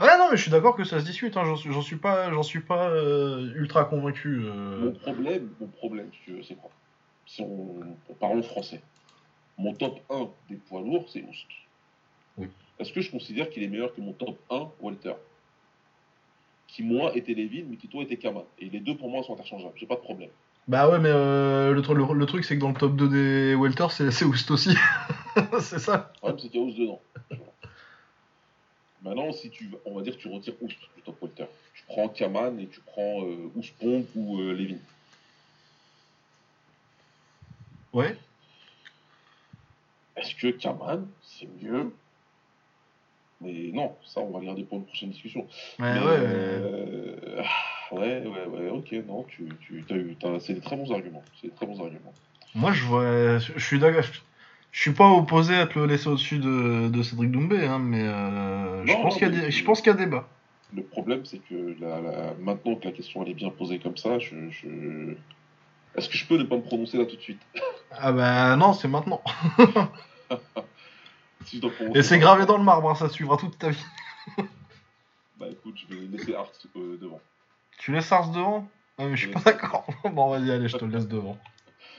Ouais, 0.00 0.16
non, 0.18 0.28
mais 0.30 0.36
je 0.36 0.42
suis 0.42 0.50
d'accord 0.50 0.76
que 0.76 0.84
ça 0.84 1.00
se 1.00 1.04
discute. 1.04 1.36
Hein, 1.36 1.44
j'en, 1.44 1.82
suis, 1.82 1.96
pas, 1.96 2.30
j'en 2.30 2.42
suis 2.42 2.60
pas 2.60 2.88
euh, 2.90 3.52
ultra 3.54 3.84
convaincu. 3.84 4.42
euh. 4.44 4.78
Mon 4.86 4.92
problème, 4.92 5.50
mon 5.60 5.66
problème, 5.68 6.10
si 6.12 6.18
tu 6.24 6.32
veux, 6.32 6.42
c'est 6.42 6.54
quoi? 6.54 6.70
Si 7.26 7.42
on, 7.42 7.80
on 8.08 8.14
parle 8.14 8.38
en 8.38 8.42
français. 8.42 8.80
Mon 9.56 9.74
top 9.74 10.00
1 10.10 10.28
des 10.48 10.56
poids 10.56 10.80
lourds, 10.80 11.08
c'est 11.12 11.22
Oust. 11.22 11.46
Oui. 12.36 12.48
Est-ce 12.78 12.92
que 12.92 13.00
je 13.00 13.10
considère 13.10 13.50
qu'il 13.50 13.62
est 13.64 13.68
meilleur 13.68 13.92
que 13.94 14.00
mon 14.00 14.12
top 14.12 14.38
1 14.50 14.68
welter 14.80 15.14
Qui, 16.68 16.82
moi, 16.84 17.12
était 17.16 17.34
Levin, 17.34 17.64
mais 17.68 17.76
qui, 17.76 17.88
toi, 17.88 18.02
était 18.02 18.16
Kaman. 18.16 18.44
Et 18.58 18.68
les 18.70 18.80
deux, 18.80 18.96
pour 18.96 19.10
moi, 19.10 19.22
sont 19.22 19.34
interchangeables. 19.34 19.74
J'ai 19.76 19.86
pas 19.86 19.96
de 19.96 20.00
problème. 20.00 20.30
Bah 20.68 20.88
ouais, 20.90 20.98
mais 20.98 21.08
euh, 21.10 21.72
le, 21.72 21.80
tru- 21.80 21.94
le, 21.94 22.14
le 22.14 22.26
truc, 22.26 22.44
c'est 22.44 22.54
que 22.56 22.60
dans 22.60 22.68
le 22.68 22.74
top 22.74 22.94
2 22.94 23.08
des 23.08 23.54
welter, 23.54 23.86
c'est, 23.90 24.10
c'est 24.10 24.24
Oust 24.26 24.50
aussi. 24.50 24.76
c'est 25.60 25.78
ça. 25.78 26.12
Le 26.14 26.18
problème, 26.18 26.38
c'est 26.38 26.48
qu'il 26.50 26.60
y 26.60 26.62
a 26.62 26.66
Oust 26.66 26.78
dedans. 26.78 27.00
Maintenant, 29.02 29.32
si 29.32 29.50
tu, 29.50 29.70
on 29.84 29.94
va 29.94 30.02
dire 30.02 30.16
que 30.16 30.22
tu 30.22 30.28
retires 30.28 30.54
Oust 30.60 30.76
du 30.96 31.02
top 31.02 31.22
welter, 31.22 31.46
tu 31.74 31.82
prends 31.86 32.08
Kaman 32.08 32.58
et 32.58 32.66
tu 32.66 32.80
prends 32.80 33.22
euh, 33.24 33.50
Oust 33.54 33.74
Ponk 33.78 34.06
ou 34.16 34.40
euh, 34.40 34.52
Levin. 34.52 34.78
Ouais. 37.92 38.16
Est-ce 40.16 40.34
que 40.34 40.48
Kaman, 40.48 41.08
c'est 41.22 41.48
mieux? 41.62 41.92
Mais 43.40 43.70
non, 43.72 43.96
ça, 44.04 44.20
on 44.20 44.30
va 44.30 44.40
le 44.40 44.46
garder 44.46 44.64
pour 44.64 44.78
une 44.78 44.84
prochaine 44.84 45.10
discussion. 45.10 45.46
Mais 45.78 45.94
Mais, 45.94 46.00
ouais. 46.00 46.16
euh, 46.18 47.42
ouais, 47.92 48.26
ouais, 48.26 48.46
ouais, 48.46 48.68
ok, 48.70 48.92
non, 49.06 49.22
tu, 49.22 49.48
tu 49.60 49.84
as 49.90 49.94
eu, 49.94 50.16
c'est 50.40 50.54
des 50.54 50.60
très 50.60 50.76
bons 50.76 50.90
arguments. 50.92 51.22
C'est 51.40 51.48
des 51.48 51.54
très 51.54 51.66
bons 51.66 51.80
arguments. 51.80 52.12
Moi, 52.56 52.72
je 52.72 52.84
vois. 52.84 53.38
Je 53.38 53.64
suis 53.64 53.78
d'accord. 53.78 54.02
Je 54.72 54.80
suis 54.80 54.92
pas 54.92 55.08
opposé 55.10 55.56
à 55.56 55.66
te 55.66 55.78
le 55.78 55.86
laisser 55.86 56.08
au-dessus 56.08 56.38
de, 56.38 56.88
de 56.88 57.02
Cédric 57.02 57.30
Doumbé, 57.30 57.66
hein, 57.66 57.78
mais 57.78 58.02
euh, 58.06 58.86
je 58.86 58.92
pense 58.92 59.16
qu'il 59.16 59.34
y 59.34 59.40
a 59.44 59.50
je 59.50 59.64
pense 59.64 59.80
qu'il 59.80 59.90
y 59.92 59.94
a 59.94 59.98
débat. 59.98 60.28
Le 60.74 60.82
problème, 60.82 61.24
c'est 61.24 61.38
que 61.38 61.74
la, 61.80 62.00
la- 62.00 62.34
maintenant 62.34 62.76
que 62.76 62.84
la 62.84 62.92
question 62.92 63.22
elle 63.22 63.30
est 63.30 63.34
bien 63.34 63.48
posée 63.50 63.78
comme 63.78 63.96
ça, 63.96 64.18
je, 64.18 64.34
je... 64.50 65.14
est-ce 65.96 66.08
que 66.08 66.16
je 66.16 66.26
peux 66.26 66.36
ne 66.36 66.44
pas 66.44 66.56
me 66.56 66.62
prononcer 66.62 66.98
là 66.98 67.06
tout 67.06 67.16
de 67.16 67.22
suite? 67.22 67.40
Ah 67.90 68.12
bah 68.12 68.54
non, 68.56 68.74
c'est 68.74 68.86
maintenant. 68.86 69.22
Si 71.44 71.62
Et 71.94 72.02
c'est 72.02 72.18
gravé 72.18 72.44
dans 72.44 72.58
le 72.58 72.64
marbre, 72.64 72.90
hein, 72.90 72.94
ça 72.94 73.08
suivra 73.08 73.38
toute 73.38 73.58
ta 73.58 73.70
vie. 73.70 73.84
Bah 75.38 75.46
écoute, 75.50 75.78
je 75.78 75.94
vais 75.94 76.06
laisser 76.06 76.34
Art 76.34 76.50
euh, 76.76 76.98
devant. 77.00 77.20
Tu 77.78 77.92
laisses 77.92 78.12
Ars 78.12 78.30
devant? 78.30 78.68
Ah, 78.98 79.06
mais 79.06 79.16
je 79.16 79.22
suis 79.22 79.30
pas 79.30 79.40
d'accord. 79.40 79.86
bon, 80.04 80.28
vas-y, 80.28 80.50
allez, 80.50 80.68
je 80.68 80.76
te 80.76 80.84
laisse 80.84 81.08
devant. 81.08 81.38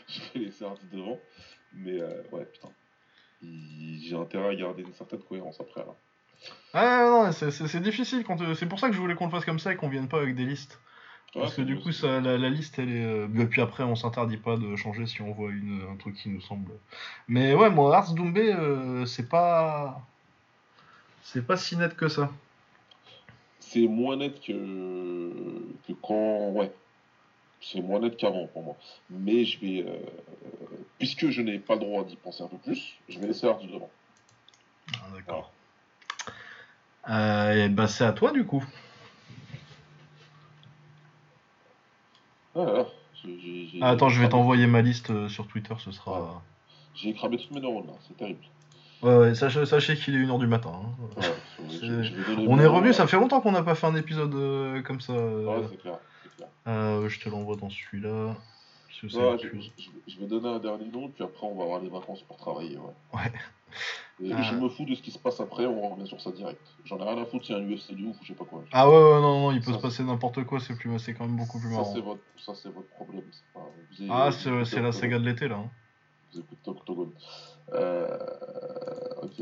Je 0.07 0.19
vais 0.33 0.45
laisser 0.45 0.65
Art 0.65 0.77
devant. 0.91 1.17
Mais 1.73 1.99
euh, 2.01 2.21
ouais, 2.31 2.45
putain. 2.45 2.69
J'ai 3.41 4.15
intérêt 4.15 4.49
à 4.49 4.55
garder 4.55 4.81
une 4.83 4.93
certaine 4.93 5.19
cohérence 5.21 5.59
après 5.61 5.81
là. 5.81 5.93
Ah 6.73 7.03
non, 7.05 7.31
c'est- 7.31 7.79
difficile. 7.81 8.23
quand 8.23 8.41
euh, 8.41 8.53
C'est 8.53 8.65
pour 8.65 8.79
ça 8.79 8.87
que 8.89 8.95
je 8.95 8.99
voulais 8.99 9.15
qu'on 9.15 9.25
le 9.25 9.31
fasse 9.31 9.45
comme 9.45 9.59
ça 9.59 9.73
et 9.73 9.75
qu'on 9.75 9.89
vienne 9.89 10.07
pas 10.07 10.17
avec 10.21 10.35
des 10.35 10.45
listes. 10.45 10.79
Ouais, 11.35 11.41
Parce 11.41 11.53
que 11.55 11.61
du 11.61 11.77
coup, 11.79 11.91
ça, 11.91 12.19
la, 12.21 12.37
la 12.37 12.49
liste, 12.49 12.79
elle 12.79 12.89
est. 12.89 13.03
euh, 13.05 13.27
Et 13.39 13.45
puis 13.45 13.61
après, 13.61 13.83
on 13.83 13.95
s'interdit 13.95 14.37
pas 14.37 14.57
de 14.57 14.75
changer 14.75 15.05
si 15.05 15.21
on 15.21 15.31
voit 15.31 15.51
une, 15.51 15.81
un 15.91 15.95
truc 15.95 16.15
qui 16.15 16.29
nous 16.29 16.41
semble. 16.41 16.71
Mais 17.27 17.53
ouais, 17.53 17.69
moi, 17.69 17.95
Ars 17.95 18.13
Doumbé, 18.13 18.51
euh, 18.53 19.05
c'est 19.05 19.29
pas. 19.29 20.01
C'est 21.21 21.45
pas 21.45 21.55
si 21.57 21.77
net 21.77 21.95
que 21.95 22.07
ça. 22.07 22.31
C'est 23.59 23.87
moins 23.87 24.15
net 24.17 24.39
que, 24.41 24.53
que 25.87 25.93
quand. 26.01 26.49
Ouais. 26.51 26.71
C'est 27.61 27.81
moins 27.81 27.99
net 27.99 28.15
qu'avant 28.17 28.47
pour 28.47 28.63
moi. 28.63 28.75
Mais 29.09 29.43
je 29.45 29.59
vais. 29.59 29.85
euh, 29.87 29.97
Puisque 30.99 31.29
je 31.29 31.41
n'ai 31.41 31.59
pas 31.59 31.75
le 31.75 31.79
droit 31.79 32.03
d'y 32.03 32.17
penser 32.17 32.43
un 32.43 32.47
peu 32.47 32.57
plus, 32.57 32.95
je 33.07 33.19
vais 33.19 33.27
laisser 33.27 33.47
Art 33.47 33.59
devant. 33.59 33.89
Ah, 34.95 35.07
D'accord. 35.15 35.51
Euh, 37.09 37.65
et 37.65 37.69
bah, 37.69 37.87
c'est 37.87 38.03
à 38.03 38.11
toi 38.11 38.31
du 38.31 38.45
coup. 38.45 38.63
Ah, 42.55 42.85
j'ai- 43.23 43.79
Ah, 43.81 43.89
attends, 43.91 44.09
je 44.09 44.19
vais 44.21 44.29
t'envoyer 44.29 44.67
ma 44.67 44.81
liste 44.81 45.09
euh, 45.11 45.29
sur 45.29 45.47
Twitter, 45.47 45.73
ce 45.79 45.91
sera. 45.91 46.43
J'ai 46.95 47.13
cramé 47.13 47.37
toutes 47.37 47.51
mes 47.51 47.61
neurones 47.61 47.87
là, 47.87 47.93
c'est 48.07 48.17
terrible. 48.17 48.41
Ouais, 49.01 49.15
ouais, 49.15 49.35
sachez, 49.35 49.65
sachez 49.65 49.95
qu'il 49.95 50.13
est 50.15 50.19
1h 50.25 50.39
du 50.39 50.47
matin. 50.47 50.71
hein. 50.73 50.89
Ouais, 51.15 51.23
je- 51.81 52.03
je 52.03 52.13
On 52.47 52.59
est 52.59 52.65
revenu, 52.65 52.91
ça 52.91 53.07
fait 53.07 53.15
longtemps 53.15 53.39
qu'on 53.39 53.53
n'a 53.53 53.63
pas 53.63 53.75
fait 53.75 53.87
un 53.87 53.95
épisode 53.95 54.35
euh, 54.35 54.81
comme 54.81 54.99
ça. 54.99 55.13
euh. 55.13 55.45
Ouais, 55.45 55.67
c'est 55.71 55.77
clair. 55.77 55.97
c'est 56.23 56.35
clair. 56.35 56.49
Euh, 56.67 57.07
je 57.07 57.19
te 57.21 57.29
l'envoie 57.29 57.55
dans 57.55 57.69
celui-là. 57.69 58.35
Ouais, 59.03 59.37
je, 59.41 59.47
plus- 59.47 59.71
je- 59.77 59.89
je 60.07 60.19
vais 60.19 60.25
donner 60.27 60.49
un 60.49 60.59
dernier 60.59 60.87
nom, 60.89 61.09
puis 61.09 61.23
après 61.23 61.45
on 61.47 61.55
va 61.55 61.63
avoir 61.63 61.79
les 61.81 61.89
vacances 61.89 62.21
pour 62.23 62.37
travailler. 62.37 62.77
Ouais. 62.77 62.93
Ouais. 63.13 63.31
Et 64.21 64.33
Ah. 64.33 64.41
je 64.41 64.55
me 64.55 64.67
fous 64.67 64.83
de 64.85 64.95
ce 64.95 65.01
qui 65.01 65.11
se 65.11 65.17
passe 65.19 65.39
après, 65.39 65.65
on 65.65 65.89
revient 65.95 66.07
sur 66.07 66.19
ça 66.19 66.31
direct. 66.31 66.59
J'en 66.83 66.97
ai 66.99 67.03
rien 67.03 67.17
à 67.21 67.25
foutre, 67.25 67.45
c'est 67.45 67.53
un 67.53 67.61
UFC 67.61 67.93
de 67.95 68.03
ouf 68.05 68.19
ou 68.19 68.23
je 68.23 68.29
sais 68.29 68.37
pas 68.37 68.43
quoi. 68.45 68.63
Ah 68.73 68.89
ouais, 68.89 68.95
ouais, 68.95 69.21
non, 69.21 69.39
non, 69.41 69.51
il 69.51 69.61
peut 69.61 69.71
Ça, 69.71 69.77
se 69.77 69.81
passer 69.81 70.03
n'importe 70.03 70.43
quoi, 70.43 70.59
c'est 70.59 70.75
plus, 70.75 70.97
c'est 70.99 71.13
quand 71.13 71.25
même 71.25 71.37
beaucoup 71.37 71.59
plus 71.59 71.69
Ça 71.69 71.77
marrant. 71.77 71.93
c'est 71.93 72.01
votre, 72.01 72.21
ça, 72.37 72.53
c'est 72.55 72.69
votre 72.69 72.89
problème. 72.89 73.23
c'est 73.31 73.43
Pas... 73.53 73.61
Vous 73.91 74.01
avez- 74.01 74.11
Ah, 74.11 74.31
c'est 74.65 74.81
la 74.81 74.91
saga 74.91 75.19
de 75.19 75.23
l'été 75.25 75.47
là. 75.47 75.55
hein. 75.57 75.71
Vous 76.33 76.39
écoutez 76.41 76.69
Octogone. 76.69 77.11
Euh... 77.73 78.17
Ok. 79.21 79.41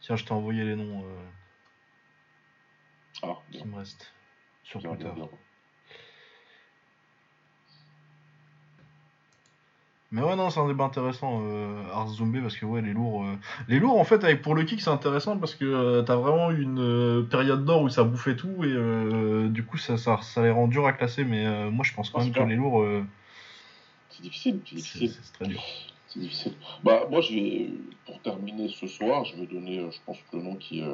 Tiens, 0.00 0.16
je 0.16 0.24
t'ai 0.24 0.32
envoyé 0.32 0.64
les 0.64 0.76
noms 0.76 1.04
euh, 1.04 1.28
Ah, 3.22 3.36
qui 3.50 3.58
bien, 3.58 3.64
me 3.66 3.76
restent 3.76 4.12
sur 4.64 4.80
bien, 4.80 4.90
Twitter. 4.90 5.04
bien, 5.14 5.24
bien. 5.26 5.28
Mais 10.14 10.20
ouais, 10.22 10.36
non, 10.36 10.50
c'est 10.50 10.60
un 10.60 10.68
débat 10.68 10.84
intéressant, 10.84 11.40
euh, 11.42 11.82
Ars 11.94 12.08
Zombie, 12.08 12.40
parce 12.42 12.56
que 12.56 12.66
ouais, 12.66 12.82
les 12.82 12.92
lourds. 12.92 13.24
euh, 13.24 13.34
Les 13.66 13.78
lourds, 13.80 13.98
en 13.98 14.04
fait, 14.04 14.22
avec 14.24 14.42
pour 14.42 14.54
le 14.54 14.62
kick, 14.64 14.82
c'est 14.82 14.90
intéressant 14.90 15.38
parce 15.38 15.54
que 15.54 15.64
euh, 15.64 16.02
t'as 16.02 16.16
vraiment 16.16 16.50
une 16.50 16.78
euh, 16.80 17.22
période 17.22 17.64
d'or 17.64 17.80
où 17.82 17.88
ça 17.88 18.04
bouffait 18.04 18.36
tout 18.36 18.62
et 18.62 18.66
euh, 18.68 19.48
du 19.48 19.64
coup, 19.64 19.78
ça, 19.78 19.96
ça, 19.96 20.18
ça 20.20 20.42
les 20.42 20.50
rend 20.50 20.68
dur 20.68 20.86
à 20.86 20.92
classer. 20.92 21.24
Mais 21.24 21.46
euh, 21.46 21.70
moi, 21.70 21.82
je 21.84 21.94
pense 21.94 22.10
quand 22.10 22.20
Ah, 22.20 22.24
même 22.24 22.32
que 22.34 22.40
les 22.42 22.56
lourds, 22.56 22.82
euh, 22.82 23.02
C'est 24.10 24.22
difficile, 24.22 24.60
c'est 24.66 24.70
c'est 24.70 24.76
difficile. 24.98 25.14
c'est 25.22 25.32
très 25.32 25.46
dur. 25.46 25.62
C'est 26.08 26.20
difficile. 26.20 26.52
Bah, 26.84 27.06
moi, 27.10 27.22
je 27.22 27.32
vais, 27.32 27.70
pour 28.04 28.20
terminer 28.20 28.68
ce 28.68 28.86
soir, 28.86 29.24
je 29.24 29.34
vais 29.36 29.46
donner, 29.46 29.78
euh, 29.78 29.90
je 29.90 29.98
pense, 30.04 30.18
le 30.34 30.42
nom 30.42 30.56
qui, 30.56 30.82
euh, 30.82 30.92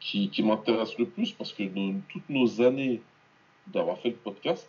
qui, 0.00 0.30
qui 0.30 0.42
m'intéresse 0.42 0.98
le 0.98 1.06
plus 1.06 1.30
parce 1.32 1.52
que 1.52 1.62
dans 1.62 1.94
toutes 2.08 2.28
nos 2.28 2.60
années 2.60 3.00
d'avoir 3.68 3.98
fait 3.98 4.10
le 4.10 4.16
podcast, 4.16 4.68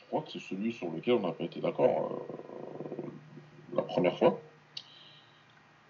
je 0.00 0.06
crois 0.08 0.22
que 0.22 0.30
c'est 0.32 0.40
celui 0.40 0.72
sur 0.72 0.90
lequel 0.90 1.14
on 1.14 1.20
n'a 1.26 1.32
pas 1.32 1.44
été 1.44 1.60
d'accord 1.60 2.10
euh, 3.02 3.08
la 3.74 3.82
première 3.82 4.16
fois. 4.18 4.40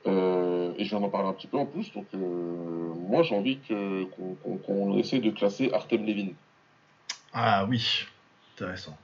Euh, 0.07 0.73
et 0.78 0.85
je 0.85 0.91
viens 0.91 1.01
d'en 1.01 1.09
parler 1.09 1.28
un 1.28 1.33
petit 1.33 1.49
peu 1.49 1.59
en 1.59 1.66
plus, 1.66 1.93
donc 1.93 2.07
euh, 2.15 2.19
moi 3.09 3.23
j'ai 3.24 3.35
envie 3.37 3.59
que, 3.59 4.05
qu'on, 4.05 4.35
qu'on- 4.37 4.59
qu'on 4.59 4.97
essaie 4.99 5.19
de 5.19 5.31
classer 5.31 5.70
Artem 5.73 6.05
Levin. 6.07 6.28
Ah 7.33 7.65
oui, 7.69 8.07
intéressant. 8.55 8.97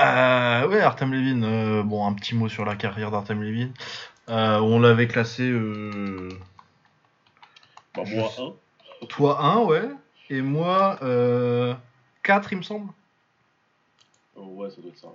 Euh, 0.00 0.68
ouais, 0.68 0.80
Artem 0.80 1.12
Levin, 1.12 1.82
bon, 1.82 2.06
un 2.06 2.12
petit 2.14 2.34
mot 2.34 2.48
sur 2.48 2.64
la 2.64 2.74
carrière 2.76 3.10
d'Artem 3.10 3.42
Levin. 3.42 3.70
On 4.28 4.78
l'avait 4.80 5.06
classé, 5.08 5.50
Bah, 7.94 8.02
moi, 8.06 8.28
sais- 8.28 8.42
un. 8.42 8.52
toi 9.08 9.40
1, 9.44 9.58
ouais, 9.64 9.88
et 10.30 10.40
moi 10.42 10.98
4, 12.24 12.52
il 12.52 12.58
me 12.58 12.62
semble. 12.62 12.92
Euh, 14.36 14.40
ouais, 14.40 14.70
ça 14.70 14.80
doit 14.80 14.90
être 14.90 14.98
ça. 14.98 15.08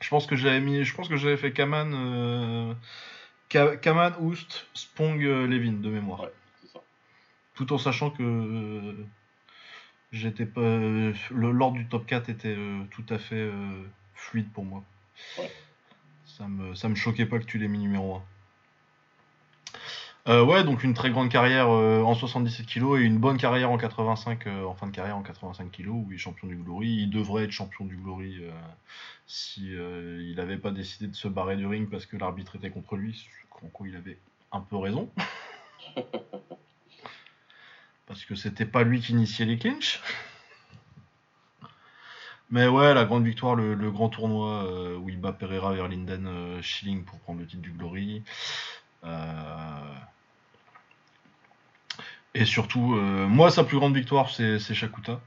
Je 0.00 0.08
pense 0.08 0.26
que 0.26 0.36
j'avais 0.36 0.60
mis, 0.60 0.84
je 0.84 0.94
pense 0.94 1.08
que 1.08 1.16
j'avais 1.16 1.36
fait 1.36 1.52
Kaman, 1.52 1.92
euh, 1.92 2.74
Ka- 3.48 3.76
Kaman, 3.76 4.14
Oust, 4.20 4.66
Spong, 4.74 5.22
euh, 5.24 5.46
Levin 5.46 5.72
de 5.80 5.90
mémoire. 5.90 6.20
Ouais, 6.20 6.32
c'est 6.60 6.68
ça. 6.68 6.80
Tout 7.54 7.72
en 7.72 7.78
sachant 7.78 8.10
que 8.10 8.22
euh, 8.22 8.92
j'étais 10.12 10.46
pas, 10.46 10.60
le 10.60 11.12
l'ordre 11.30 11.76
du 11.78 11.88
top 11.88 12.06
4 12.06 12.28
était 12.28 12.56
tout 12.90 13.04
à 13.08 13.18
fait 13.18 13.50
fluide 14.14 14.50
pour 14.52 14.64
moi. 14.64 14.84
Ouais. 15.38 15.50
Ça 16.26 16.46
me, 16.46 16.74
ça 16.74 16.88
me 16.88 16.94
choquait 16.94 17.26
pas 17.26 17.38
que 17.38 17.44
tu 17.44 17.58
l'aies 17.58 17.68
mis 17.68 17.78
numéro 17.78 18.16
1. 18.16 18.22
Euh, 20.28 20.44
ouais, 20.44 20.62
donc 20.62 20.84
une 20.84 20.92
très 20.92 21.10
grande 21.10 21.30
carrière 21.30 21.70
euh, 21.70 22.02
en 22.02 22.14
77 22.14 22.66
kg 22.66 22.98
et 22.98 23.04
une 23.04 23.16
bonne 23.18 23.38
carrière 23.38 23.70
en 23.70 23.78
85, 23.78 24.46
euh, 24.46 24.64
en 24.64 24.74
fin 24.74 24.86
de 24.86 24.92
carrière 24.92 25.16
en 25.16 25.22
85 25.22 25.70
kg 25.70 25.88
où 25.88 26.06
il 26.10 26.16
est 26.16 26.18
champion 26.18 26.46
du 26.48 26.56
Glory. 26.56 26.88
Il 26.88 27.08
devrait 27.10 27.44
être 27.44 27.50
champion 27.50 27.86
du 27.86 27.96
Glory 27.96 28.42
si 29.26 29.70
il 29.70 30.34
n'avait 30.36 30.58
pas 30.58 30.70
décidé 30.70 31.06
de 31.06 31.14
se 31.14 31.28
barrer 31.28 31.56
du 31.56 31.66
ring 31.66 31.88
parce 31.88 32.04
que 32.04 32.18
l'arbitre 32.18 32.56
était 32.56 32.70
contre 32.70 32.96
lui. 32.96 33.26
En 33.62 33.68
quoi 33.68 33.88
il 33.88 33.96
avait 33.96 34.18
un 34.52 34.60
peu 34.60 34.76
raison. 34.76 35.10
parce 38.06 38.24
que 38.24 38.34
c'était 38.34 38.66
pas 38.66 38.82
lui 38.84 39.00
qui 39.00 39.12
initiait 39.12 39.46
les 39.46 39.58
clinches. 39.58 40.00
Mais 42.50 42.68
ouais, 42.68 42.94
la 42.94 43.04
grande 43.04 43.24
victoire, 43.24 43.56
le, 43.56 43.74
le 43.74 43.90
grand 43.90 44.08
tournoi 44.10 44.96
où 44.98 45.08
il 45.08 45.20
bat 45.20 45.32
Pereira 45.32 45.72
vers 45.72 45.88
Linden 45.88 46.60
Schilling 46.62 47.04
pour 47.04 47.18
prendre 47.18 47.40
le 47.40 47.46
titre 47.46 47.62
du 47.62 47.72
Glory. 47.72 48.22
Euh, 49.04 49.94
Et 52.38 52.44
surtout, 52.44 52.94
euh, 52.94 53.26
moi, 53.26 53.50
sa 53.50 53.64
plus 53.64 53.78
grande 53.78 53.94
victoire, 53.94 54.30
c'est 54.30 54.58
Shakuta. 54.58 55.20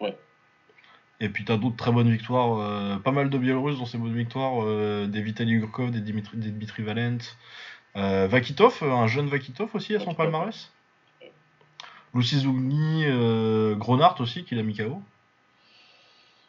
Ouais. 0.00 0.16
Et 1.18 1.28
puis 1.28 1.44
t'as 1.44 1.56
d'autres 1.56 1.76
très 1.76 1.90
bonnes 1.90 2.10
victoires, 2.10 2.58
euh, 2.60 2.96
pas 2.98 3.10
mal 3.10 3.30
de 3.30 3.38
Biélorusses 3.38 3.78
dans 3.78 3.86
ces 3.86 3.98
bonnes 3.98 4.14
victoires, 4.14 4.62
euh, 4.62 5.06
des 5.06 5.22
Vitaly 5.22 5.58
Gurkov, 5.58 5.90
des 5.90 6.00
Dimitri, 6.00 6.36
des 6.36 6.50
Dmitri 6.50 6.82
Valent, 6.82 7.18
Vakitov, 7.94 8.82
un 8.82 9.06
jeune 9.06 9.26
Vakitov 9.26 9.70
aussi 9.74 9.96
à 9.96 9.98
son 9.98 10.06
Vakitov. 10.06 10.30
palmarès. 10.30 10.72
Lucy 12.14 12.38
Zougny, 12.38 13.04
euh, 13.06 13.74
Gronart 13.74 14.20
aussi, 14.20 14.44
qui 14.44 14.54
l'a 14.54 14.62
mis 14.62 14.74
KO. 14.74 15.02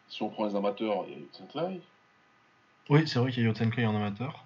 Si 0.09 0.21
on 0.21 0.29
prend 0.29 0.45
les 0.45 0.55
amateurs, 0.55 1.05
il 1.07 1.13
y 1.13 1.15
a 1.15 1.19
Tsenklai. 1.33 1.81
Oui, 2.89 3.07
c'est 3.07 3.19
vrai 3.19 3.31
qu'il 3.31 3.43
y 3.43 3.45
a 3.45 3.49
Yotenkley 3.49 3.85
en 3.85 3.95
amateur. 3.95 4.45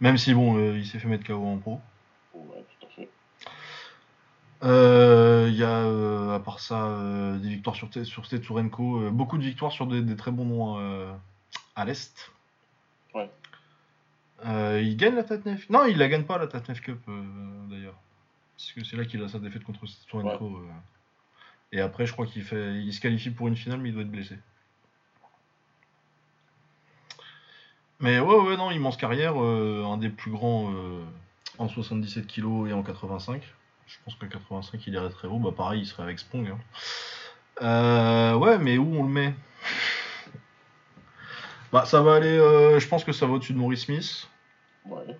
Même 0.00 0.18
si, 0.18 0.34
bon, 0.34 0.56
euh, 0.56 0.78
il 0.78 0.86
s'est 0.86 0.98
fait 0.98 1.06
mettre 1.06 1.24
KO 1.24 1.46
en 1.46 1.58
pro. 1.58 1.80
Ouais, 2.34 2.64
tout 2.80 2.86
à 2.86 2.90
fait. 2.90 3.02
Euh, 3.02 3.50
Il 4.62 5.54
y 5.56 5.62
a, 5.64 5.84
euh, 5.84 6.34
à 6.34 6.40
part 6.40 6.60
ça, 6.60 6.84
euh, 6.86 7.38
des 7.38 7.48
victoires 7.48 7.76
sur, 7.76 7.88
sur 8.04 8.26
Stetsurenko, 8.26 9.02
euh, 9.04 9.10
beaucoup 9.10 9.38
de 9.38 9.42
victoires 9.42 9.72
sur 9.72 9.86
des, 9.86 10.02
des 10.02 10.16
très 10.16 10.30
bons 10.30 10.44
noms 10.44 10.78
euh, 10.78 11.12
à 11.76 11.84
l'Est. 11.84 12.30
Ouais. 13.14 13.30
Euh, 14.46 14.80
il 14.82 14.96
gagne 14.96 15.14
la 15.16 15.24
Tatnef. 15.24 15.68
Non, 15.70 15.86
il 15.86 15.96
la 15.98 16.08
gagne 16.08 16.24
pas 16.24 16.38
la 16.38 16.46
Tatnef 16.46 16.80
Cup 16.80 16.98
euh, 17.08 17.22
d'ailleurs. 17.70 17.96
Parce 18.56 18.72
que 18.72 18.84
c'est 18.84 18.96
là 18.96 19.04
qu'il 19.06 19.22
a 19.22 19.28
sa 19.28 19.38
défaite 19.38 19.64
contre 19.64 19.86
Stetsurenko. 19.86 20.56
euh. 20.56 20.68
Et 21.72 21.80
après, 21.80 22.04
je 22.04 22.12
crois 22.12 22.26
qu'il 22.26 22.42
fait, 22.42 22.74
il 22.82 22.92
se 22.92 23.00
qualifie 23.00 23.30
pour 23.30 23.48
une 23.48 23.56
finale, 23.56 23.80
mais 23.80 23.88
il 23.90 23.92
doit 23.92 24.02
être 24.02 24.10
blessé. 24.10 24.36
Mais 28.00 28.18
ouais, 28.18 28.34
ouais, 28.34 28.56
non, 28.56 28.70
immense 28.70 28.96
carrière, 28.96 29.34
euh, 29.42 29.84
un 29.84 29.98
des 29.98 30.08
plus 30.08 30.30
grands 30.30 30.72
euh, 30.72 31.02
en 31.58 31.68
77 31.68 32.26
kg 32.26 32.66
et 32.68 32.72
en 32.72 32.82
85. 32.82 33.42
Je 33.90 33.96
pense 34.04 34.14
qu'en 34.14 34.28
85, 34.28 34.86
il 34.86 34.94
irait 34.94 35.10
très 35.10 35.26
haut. 35.26 35.38
Bah, 35.40 35.50
pareil, 35.56 35.80
il 35.80 35.86
serait 35.86 36.04
avec 36.04 36.20
Spong. 36.20 36.48
hein. 36.48 36.58
Euh, 37.62 38.34
ouais, 38.36 38.58
mais 38.58 38.78
où 38.78 38.94
on 38.94 39.02
le 39.02 39.08
met? 39.08 39.34
Bah, 41.72 41.84
ça 41.84 42.00
va 42.00 42.14
aller. 42.14 42.38
euh, 42.38 42.78
je 42.78 42.86
pense 42.86 43.02
que 43.04 43.12
ça 43.12 43.26
va 43.26 43.32
au-dessus 43.32 43.52
de 43.52 43.58
Maurice 43.58 43.84
Smith. 43.86 44.28
Ouais. 44.86 45.16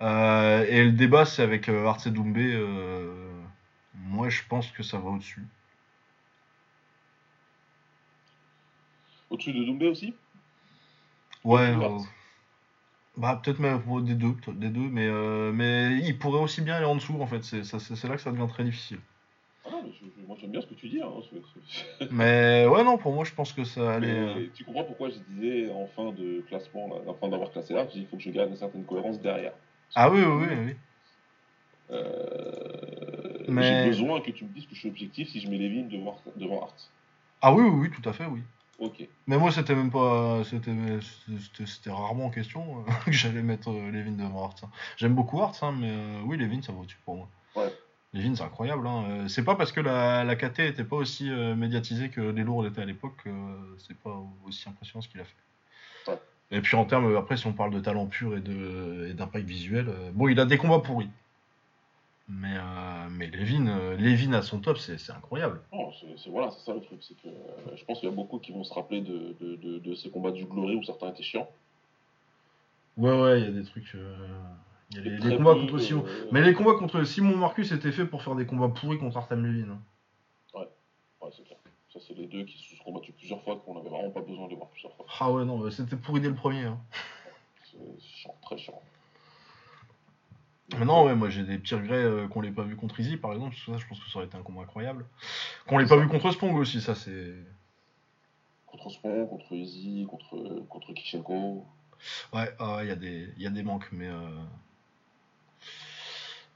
Euh, 0.00 0.64
et 0.66 0.84
le 0.84 0.92
débat, 0.92 1.24
c'est 1.26 1.42
avec 1.42 1.68
euh, 1.68 1.86
Arce 1.86 2.08
Doumbé. 2.08 2.54
euh, 2.54 3.30
moi, 3.94 4.30
je 4.30 4.42
pense 4.48 4.70
que 4.70 4.82
ça 4.82 4.98
va 4.98 5.10
au-dessus. 5.10 5.46
Au-dessus 9.30 9.52
de 9.52 9.64
Doumbé 9.64 9.88
aussi? 9.88 10.14
Ouais. 11.44 11.74
Bah, 13.18 13.40
peut-être 13.42 13.58
même 13.58 13.80
euh, 13.88 14.00
des 14.00 14.14
deux, 14.14 14.34
des 14.54 14.68
deux, 14.70 14.88
mais, 14.88 15.06
euh, 15.06 15.52
mais 15.52 15.96
il 15.98 16.18
pourrait 16.18 16.40
aussi 16.40 16.62
bien 16.62 16.76
aller 16.76 16.86
en 16.86 16.94
dessous, 16.94 17.20
en 17.20 17.26
fait. 17.26 17.42
C'est 17.44 17.64
ça- 17.64 17.78
c'est- 17.78 17.96
c'est 17.96 18.08
là 18.08 18.16
que 18.16 18.22
ça 18.22 18.32
devient 18.32 18.46
très 18.48 18.64
difficile. 18.64 19.00
Ah 19.66 19.70
non, 19.72 19.82
mais 19.84 19.92
je- 19.92 20.26
moi 20.26 20.36
j'aime 20.40 20.50
bien 20.52 20.60
ce 20.62 20.66
que 20.66 20.74
tu 20.74 20.88
dis. 20.88 21.00
Hein. 21.02 21.10
Mais 22.10 22.66
ouais, 22.66 22.84
non, 22.84 22.96
pour 22.96 23.12
moi, 23.12 23.24
je 23.24 23.34
pense 23.34 23.52
que 23.52 23.64
ça 23.64 23.94
allait. 23.96 24.06
Mais 24.06 24.18
euh, 24.40 24.46
tu 24.54 24.64
comprends 24.64 24.84
pourquoi 24.84 25.10
je 25.10 25.16
disais 25.28 25.70
en 25.70 25.86
fin 25.88 26.12
de 26.12 26.40
classement, 26.48 26.88
là, 26.88 26.94
en 27.06 27.14
fin 27.14 27.28
d'avoir 27.28 27.50
classé 27.50 27.74
là, 27.74 27.86
il 27.94 28.06
faut 28.06 28.16
que 28.16 28.22
je 28.22 28.30
garde 28.30 28.48
une 28.50 28.56
certaine 28.56 28.84
cohérence 28.84 29.20
derrière. 29.20 29.52
Ah 29.94 30.10
oui, 30.10 30.20
oui, 30.22 30.46
oui. 30.48 30.56
oui. 30.66 30.76
Euh, 31.90 33.44
Mais- 33.48 33.62
J'ai 33.62 33.86
besoin 33.86 34.20
que 34.20 34.30
tu 34.30 34.44
me 34.44 34.50
dises 34.50 34.66
que 34.66 34.74
je 34.74 34.80
suis 34.80 34.88
objectif 34.88 35.28
si 35.28 35.40
je 35.40 35.48
mets 35.48 35.56
Levin 35.58 35.88
devant, 35.88 36.20
devant 36.36 36.62
Hart. 36.62 36.90
Ah 37.40 37.52
oui, 37.52 37.62
oui, 37.64 37.88
oui, 37.88 37.90
tout 37.90 38.06
à 38.08 38.12
fait, 38.12 38.26
oui. 38.26 38.40
Ok. 38.78 39.06
Mais 39.26 39.36
moi, 39.38 39.50
c'était 39.50 39.74
même 39.74 39.90
pas. 39.90 40.42
C'était 40.44 41.90
rarement 41.90 42.26
en 42.26 42.30
question 42.30 42.80
euh, 42.86 42.90
que 43.06 43.12
j'allais 43.12 43.42
mettre 43.42 43.70
euh, 43.70 43.90
Levin 43.90 44.12
devant 44.12 44.44
Hart. 44.44 44.60
hein. 44.64 44.70
J'aime 44.96 45.14
beaucoup 45.14 45.40
Hart, 45.42 45.58
hein, 45.62 45.74
mais 45.78 45.90
euh, 45.90 46.20
oui, 46.24 46.36
Levin, 46.36 46.62
ça 46.62 46.72
va 46.72 46.78
au-dessus 46.78 46.98
pour 47.04 47.16
moi. 47.16 47.28
Ouais. 47.56 47.72
Levin, 48.14 48.34
c'est 48.36 48.44
incroyable. 48.44 48.86
Hein. 48.86 49.26
C'est 49.28 49.44
pas 49.44 49.56
parce 49.56 49.72
que 49.72 49.80
la, 49.80 50.22
la 50.24 50.36
KT 50.36 50.60
était 50.60 50.84
pas 50.84 50.96
aussi 50.96 51.28
euh, 51.30 51.54
médiatisée 51.56 52.08
que 52.08 52.20
les 52.20 52.42
lourds 52.44 52.62
l'étaient 52.62 52.82
à 52.82 52.86
l'époque 52.86 53.16
que 53.24 53.30
c'est 53.78 53.98
pas 53.98 54.16
aussi 54.46 54.68
impressionnant 54.68 55.02
ce 55.02 55.08
qu'il 55.08 55.20
a 55.20 55.24
fait. 55.24 56.10
Ouais. 56.12 56.18
Et 56.52 56.60
puis 56.60 56.76
en 56.76 56.84
termes, 56.84 57.14
après, 57.16 57.36
si 57.36 57.46
on 57.46 57.52
parle 57.52 57.72
de 57.72 57.80
talent 57.80 58.06
pur 58.06 58.36
et 58.36 58.40
de- 58.40 59.08
et 59.10 59.12
d'impact 59.14 59.44
visuel, 59.46 59.92
bon, 60.14 60.28
il 60.28 60.38
a 60.40 60.46
des 60.46 60.56
combats 60.56 60.78
pourris. 60.78 61.10
Mais, 62.28 62.56
euh, 62.56 63.08
mais 63.10 63.26
Levin, 63.28 63.66
euh, 63.68 63.96
Levin 63.96 64.34
à 64.34 64.42
son 64.42 64.60
top, 64.60 64.76
c'est 64.78 64.98
c'est 64.98 65.12
incroyable. 65.12 65.62
Non, 65.72 65.90
c'est 65.98 66.18
c'est- 66.18 66.28
voilà, 66.30 66.50
c'est 66.50 66.60
ça 66.64 66.74
le 66.74 66.80
truc. 66.80 67.02
C'est 67.02 67.14
que 67.14 67.28
euh, 67.28 67.76
je 67.76 67.84
pense 67.84 68.00
qu'il 68.00 68.08
y 68.08 68.12
a 68.12 68.14
beaucoup 68.14 68.38
qui 68.38 68.52
vont 68.52 68.64
se 68.64 68.74
rappeler 68.74 69.00
de, 69.00 69.34
de, 69.40 69.56
de, 69.56 69.78
de 69.78 69.94
ces 69.94 70.10
combats 70.10 70.30
du 70.30 70.44
Glory 70.44 70.74
où 70.76 70.82
certains 70.82 71.08
étaient 71.10 71.22
chiants. 71.22 71.48
Ouais, 72.98 73.18
ouais, 73.22 73.40
il 73.40 73.44
y 73.46 73.48
a 73.48 73.52
des 73.52 73.64
trucs. 73.64 73.94
euh, 73.94 74.16
Il 74.90 74.96
y 74.96 75.00
a 75.00 75.18
les, 75.30 75.36
combats 75.36 75.54
contre 75.54 75.78
Simon. 75.78 76.04
Mais 76.32 76.42
les 76.42 76.52
combats 76.52 76.74
contre 76.74 77.02
Simon 77.04 77.36
Marcus 77.36 77.72
étaient 77.72 77.92
faits 77.92 78.10
pour 78.10 78.22
faire 78.22 78.34
des 78.34 78.44
combats 78.46 78.68
pourris 78.68 78.98
contre 78.98 79.16
Artem 79.16 79.44
Levin. 79.46 79.70
hein. 79.72 79.80
Ouais, 80.54 81.30
c'est 81.36 81.44
clair. 81.44 81.58
Ça, 81.92 81.98
c'est 82.06 82.14
les 82.14 82.26
deux 82.26 82.44
qui 82.44 82.58
se 82.58 82.76
sont 82.76 82.84
combattus 82.84 83.14
plusieurs 83.16 83.42
fois, 83.42 83.56
qu'on 83.64 83.74
n'avait 83.74 83.88
vraiment 83.88 84.10
pas 84.10 84.20
besoin 84.20 84.46
de 84.48 84.54
voir 84.54 84.68
plusieurs 84.68 84.94
fois. 84.94 85.06
Ah 85.20 85.32
ouais, 85.32 85.44
non, 85.44 85.68
c'était 85.70 85.96
pourri 85.96 86.20
dès 86.20 86.28
le 86.28 86.34
premier. 86.34 86.64
hein. 86.64 86.78
C'est 87.64 88.00
chiant, 88.00 88.34
très 88.42 88.56
chiant. 88.58 88.80
Mais 90.76 90.84
non, 90.84 91.04
ouais, 91.06 91.14
moi 91.14 91.30
j'ai 91.30 91.44
des 91.44 91.56
petits 91.58 91.74
regrets 91.74 91.94
euh, 92.04 92.28
qu'on 92.28 92.42
l'ait 92.42 92.50
pas 92.50 92.62
vu 92.62 92.76
contre 92.76 93.00
Izzy 93.00 93.16
par 93.16 93.32
exemple, 93.32 93.52
parce 93.54 93.64
que 93.64 93.72
ça, 93.72 93.78
je 93.78 93.86
pense 93.86 94.00
que 94.00 94.10
ça 94.10 94.18
aurait 94.18 94.26
été 94.26 94.36
un 94.36 94.42
combat 94.42 94.62
incroyable. 94.62 95.06
Qu'on 95.66 95.78
l'ait 95.78 95.86
pas 95.86 95.96
vu 95.96 96.08
contre 96.08 96.30
Spong 96.30 96.54
aussi, 96.56 96.80
ça 96.82 96.94
c'est. 96.94 97.34
Contre 98.66 98.90
Spon, 98.90 99.26
contre 99.26 99.52
Izzy, 99.54 100.06
contre, 100.08 100.62
contre 100.68 100.92
Kishenko. 100.92 101.64
Ouais, 102.34 102.50
ah 102.58 102.76
ouais, 102.76 102.84
il 102.84 102.88
y, 102.88 102.92
a 102.92 102.96
des- 102.96 103.32
il 103.36 103.42
y 103.42 103.46
a 103.46 103.50
des 103.50 103.62
manques, 103.62 103.88
mais. 103.92 104.08
euh, 104.08 104.28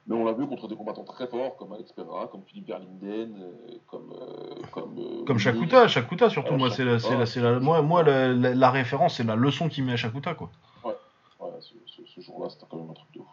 Mais 0.06 0.14
on 0.16 0.24
l'a 0.24 0.32
vu 0.32 0.46
contre 0.46 0.68
des 0.68 0.76
combattants 0.76 1.04
très 1.04 1.26
forts 1.26 1.56
comme 1.56 1.72
Alex 1.72 1.92
Pereira, 1.92 2.26
comme 2.26 2.42
Philippe 2.42 2.66
Verlinden, 2.66 3.34
euh, 3.40 3.78
comme. 3.86 4.12
euh, 4.12 4.54
comme 4.72 4.98
euh, 4.98 5.24
Comme 5.24 5.38
Willy. 5.38 5.42
Shakuta, 5.42 5.88
Shakuta 5.88 6.28
surtout, 6.28 6.52
Ouais, 6.52 6.58
moi 6.58 6.70
c'est 6.70 6.84
la, 6.84 6.98
c'est 6.98 7.40
la, 7.40 7.52
la- 7.52 7.60
moi, 7.60 7.80
moi 7.82 8.02
la, 8.02 8.32
la- 8.32 8.54
la 8.54 8.70
référence, 8.70 9.16
c'est 9.16 9.24
la 9.24 9.36
leçon 9.36 9.68
qu'il 9.68 9.84
met 9.84 9.92
à 9.92 9.96
Shakuta 9.96 10.34
quoi. 10.34 10.50
Ouais, 10.84 11.50
ce, 11.60 11.74
ce- 11.86 12.04
ce 12.06 12.20
jour-là, 12.20 12.50
c'était 12.50 12.66
quand 12.70 12.76
même 12.76 12.90
un 12.90 12.94
truc 12.94 13.10
de 13.14 13.20
ouf. 13.20 13.26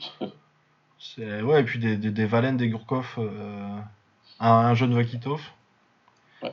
C'est 0.98 1.42
ouais, 1.42 1.60
et 1.60 1.64
puis 1.64 1.78
des, 1.78 1.96
des, 1.96 2.10
des 2.10 2.26
Valen, 2.26 2.56
des 2.56 2.68
Gurkov, 2.68 3.14
euh, 3.18 3.78
un, 4.40 4.50
un 4.50 4.74
jeune 4.74 4.94
Vakitov. 4.94 5.40
Ouais. 6.42 6.52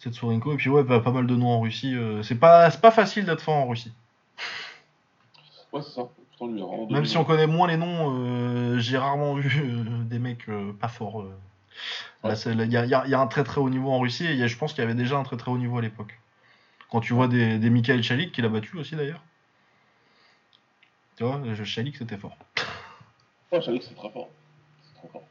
Tetsurenko. 0.00 0.54
Et 0.54 0.56
puis 0.56 0.68
ouais, 0.70 0.82
bah, 0.82 0.98
pas 1.00 1.12
mal 1.12 1.26
de 1.28 1.36
noms 1.36 1.50
en 1.50 1.60
Russie. 1.60 1.94
euh, 1.94 2.22
c'est 2.24 2.34
pas, 2.34 2.70
c'est 2.70 2.80
pas 2.80 2.90
facile 2.90 3.24
d'être 3.24 3.40
fort 3.42 3.54
en 3.54 3.68
Russie. 3.68 3.92
Ouais, 5.72 5.80
c'est 5.82 5.92
ça. 5.92 6.02
Pourtant, 6.30 6.46
lui, 6.48 6.58
il 6.58 6.62
a 6.62 6.66
vraiment 6.66 6.78
Même 6.86 6.88
donné- 6.96 7.06
si 7.08 7.16
on 7.16 7.24
connaît 7.24 7.46
moins 7.46 7.68
les 7.68 7.76
noms, 7.76 8.12
euh, 8.26 8.78
j'ai 8.80 8.98
rarement 8.98 9.34
vu 9.34 9.84
des 10.06 10.18
mecs 10.18 10.46
pas 10.80 10.88
forts. 10.88 11.24
Ouais. 12.24 12.34
Il 12.46 12.72
y, 12.72 12.76
a, 12.76 12.84
y 12.86 12.94
a- 12.94 13.04
il 13.06 13.10
y 13.10 13.14
a 13.14 13.20
un 13.20 13.26
très 13.28 13.44
très 13.44 13.60
haut 13.60 13.70
niveau 13.70 13.90
en 13.92 14.00
Russie 14.00 14.26
et 14.26 14.32
il 14.32 14.38
y 14.38 14.42
a- 14.42 14.46
je 14.48 14.56
pense 14.56 14.72
qu'il 14.72 14.82
y 14.82 14.84
avait 14.84 14.94
déjà 14.94 15.16
un 15.16 15.22
très 15.22 15.36
très 15.36 15.50
haut 15.50 15.58
niveau 15.58 15.78
à 15.78 15.82
l'époque. 15.82 16.18
Quand 16.90 17.00
tu 17.00 17.12
vois 17.14 17.28
des, 17.28 17.58
des 17.58 17.70
Mikhail 17.70 18.02
Chalik, 18.02 18.32
qui 18.32 18.42
l'a 18.42 18.48
battu 18.48 18.76
aussi 18.76 18.96
d'ailleurs. 18.96 19.22
Tu 21.16 21.24
vois, 21.24 21.40
je- 21.54 21.64
Chalik 21.64 21.96
c'était 21.96 22.16
fort. 22.16 22.36
Ouais, 23.52 23.60
je 23.60 23.66
savais 23.66 23.78
que 23.78 23.84
c'est 23.84 23.94
très 23.94 24.10
fort. 24.10 24.28
C'est 24.82 24.98
très 25.00 25.08
fort. 25.08 25.24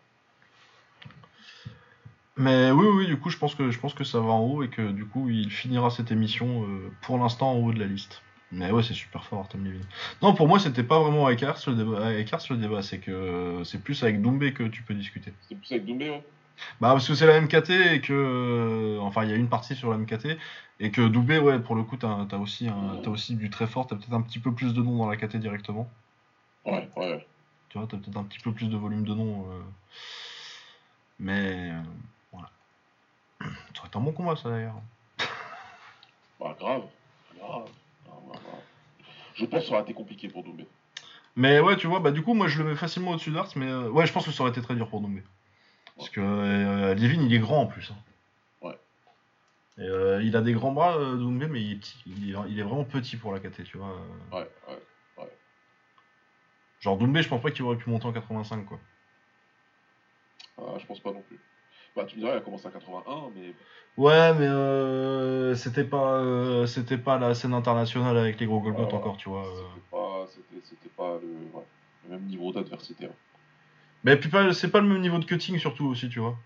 Mais 2.38 2.72
oui, 2.72 2.86
oui, 2.88 3.08
du 3.08 3.20
coup, 3.20 3.30
je 3.30 3.38
pense 3.38 3.56
que 3.56 3.72
je 3.72 3.80
pense 3.80 3.94
que 3.94 4.04
ça 4.04 4.20
va 4.20 4.32
en 4.32 4.40
haut 4.42 4.64
et 4.64 4.70
que 4.70 4.92
du 4.92 5.06
coup, 5.06 5.30
il 5.30 5.52
finira 5.52 5.90
cette 5.90 6.12
émission 6.12 6.64
euh, 6.64 6.92
pour 7.02 7.18
l'instant 7.18 7.52
en 7.52 7.56
haut 7.58 7.74
de 7.74 7.80
la 7.80 7.86
liste. 7.88 8.22
Mais 8.54 8.70
ouais, 8.72 8.84
c'est 8.84 8.94
super 8.94 9.24
fort, 9.26 9.40
Artem 9.40 9.64
Levin. 9.64 9.80
Non, 10.22 10.34
pour 10.34 10.48
moi, 10.48 10.60
c'était 10.60 10.84
pas 10.84 11.00
vraiment 11.00 11.26
avec 11.28 11.42
Ars 11.44 11.58
le 11.68 11.74
débat. 11.76 12.06
Avec 12.06 12.32
Ars, 12.34 12.42
le 12.50 12.58
débat, 12.58 12.82
c'est 12.82 13.00
que 13.00 13.12
euh, 13.12 13.64
c'est 13.64 13.82
plus 13.82 14.02
avec 14.04 14.22
Doumbé 14.22 14.54
que 14.54 14.64
tu 14.64 14.82
peux 14.84 14.94
discuter. 14.94 15.34
C'était 15.44 15.56
plus 15.56 15.72
avec 15.72 15.86
Doumbé, 15.86 16.10
ouais. 16.10 16.24
Bah 16.80 16.92
parce 16.92 17.08
que 17.08 17.14
c'est 17.16 17.26
la 17.26 17.40
MKT 17.42 17.70
et 17.94 18.02
que 18.02 18.14
euh, 18.14 19.00
enfin 19.02 19.24
il 19.24 19.30
y 19.30 19.34
a 19.34 19.36
une 19.36 19.50
partie 19.50 19.76
sur 19.76 19.90
la 19.92 19.98
MKT 19.98 20.38
et 20.80 20.92
que 20.92 21.08
Doumbé 21.08 21.38
ouais 21.40 21.60
pour 21.60 21.76
le 21.76 21.84
coup 21.84 21.98
t'as 21.98 22.26
as 22.32 22.38
aussi 22.38 22.68
un- 22.68 23.02
aussi 23.08 23.36
du 23.36 23.50
très 23.50 23.68
fort 23.68 23.88
t'as 23.88 23.96
peut-être 23.96 24.14
un 24.14 24.22
petit 24.22 24.40
peu 24.40 24.52
plus 24.54 24.74
de 24.74 24.82
noms 24.82 24.98
dans 24.98 25.10
la 25.10 25.18
KT 25.18 25.38
directement 25.38 25.90
Ouais, 26.66 26.90
ouais, 26.96 27.12
ouais. 27.14 27.26
tu 27.70 27.78
vois 27.78 27.88
t'as 27.88 27.98
peut-être 27.98 28.18
un 28.18 28.24
petit 28.24 28.40
peu 28.40 28.52
plus 28.52 28.68
de 28.70 28.78
volume 28.78 29.04
de 29.06 29.14
noms 29.14 29.46
euh, 29.52 29.62
mais 31.20 31.72
euh, 31.72 31.82
voilà 32.32 32.50
ça 33.40 33.80
aurait 33.80 33.88
été 33.88 33.98
un 33.98 34.02
bon 34.02 34.12
combat 34.12 34.36
ça 34.36 34.50
d'ailleurs 34.50 34.76
Bah, 36.40 36.56
grave. 36.60 36.84
Grave. 37.40 37.66
Je 39.36 39.46
pense 39.46 39.62
que 39.62 39.68
ça 39.68 39.74
aurait 39.74 39.84
été 39.84 39.94
compliqué 39.94 40.28
pour 40.28 40.44
Doumbé. 40.44 40.68
mais 41.36 41.60
ouais 41.60 41.76
tu 41.78 41.88
vois 41.88 42.00
bah 42.00 42.12
du 42.12 42.22
coup 42.24 42.34
moi 42.34 42.48
je 42.48 42.58
le 42.62 42.70
mets 42.70 42.76
facilement 42.76 43.12
au-dessus 43.12 43.32
d'Ars 43.32 43.50
mais 43.56 43.68
euh, 43.68 43.90
ouais 43.90 44.06
je 44.06 44.14
pense 44.14 44.26
que 44.26 44.32
ça 44.32 44.42
aurait 44.44 44.52
été 44.52 44.62
très 44.62 44.76
dur 44.76 44.88
pour 44.90 45.02
Doumbé 45.02 45.24
parce 45.98 46.10
que 46.10 46.22
euh, 46.22 46.96
Levin 46.96 47.22
il 47.24 47.34
est 47.34 47.40
grand 47.40 47.62
en 47.62 47.68
plus 47.68 47.92
hein. 47.92 47.96
Ouais. 48.62 48.78
Et, 49.78 49.82
euh, 49.88 50.22
il 50.24 50.36
a 50.36 50.42
des 50.42 50.54
grands 50.54 50.72
bras 50.72 50.98
euh, 50.98 51.16
Doumbé 51.18 51.48
mais 51.48 51.62
il 51.62 51.72
est 51.74 51.76
petit 51.76 51.98
il 52.06 52.30
est, 52.32 52.36
il 52.50 52.60
est 52.60 52.64
vraiment 52.64 52.84
petit 52.86 53.18
pour 53.18 53.34
la 53.34 53.40
KT 53.40 53.64
tu 53.64 53.78
vois 53.78 53.90
euh. 54.34 54.36
Ouais, 54.38 54.50
ouais. 54.70 54.80
Genre 56.80 56.98
Doumbé, 56.98 57.22
je 57.22 57.30
pense 57.30 57.42
pas 57.44 57.52
qu'il 57.52 57.64
aurait 57.64 57.78
pu 57.78 57.90
monter 57.92 58.08
en 58.08 58.12
85 58.12 58.66
quoi. 58.66 58.80
Ah, 60.58 60.78
je 60.80 60.86
pense 60.88 61.00
pas 61.00 61.12
non 61.12 61.22
plus. 61.22 61.40
Bah, 61.96 62.06
tu 62.06 62.16
me 62.16 62.22
dirais, 62.22 62.34
il 62.34 62.38
a 62.38 62.42
commencé 62.42 62.66
à 62.68 62.72
81, 62.72 63.30
mais 63.36 63.54
Ouais, 63.98 64.34
mais 64.34 64.48
euh, 64.48 65.54
c'était 65.56 65.84
pas 65.84 66.16
euh, 66.16 66.66
c'était 66.66 66.98
pas 66.98 67.20
la 67.20 67.36
scène 67.36 67.54
internationale 67.54 68.18
avec 68.18 68.40
les 68.40 68.48
gros 68.48 68.62
Golgoth 68.62 68.90
Ah, 68.94 68.96
encore, 68.96 69.18
tu 69.18 69.30
vois. 69.30 69.46
euh. 69.46 69.62
c'était 69.68 69.90
pas, 69.92 70.28
c'était 70.64 70.90
pas 70.90 71.20
le, 71.22 71.28
ouais, 71.56 71.66
le 72.06 72.10
même 72.16 72.26
niveau 72.26 72.52
d'adversité. 72.52 73.06
hein. 73.06 73.10
Mais 74.04 74.18
puis 74.18 74.30
pas 74.30 74.54
c'est 74.54 74.70
pas 74.70 74.82
le 74.82 74.88
même 74.88 75.02
niveau 75.02 75.20
de 75.20 75.26
cutting 75.26 75.58
surtout 75.60 75.86
aussi, 75.88 76.10
tu 76.10 76.20
vois. 76.20 76.38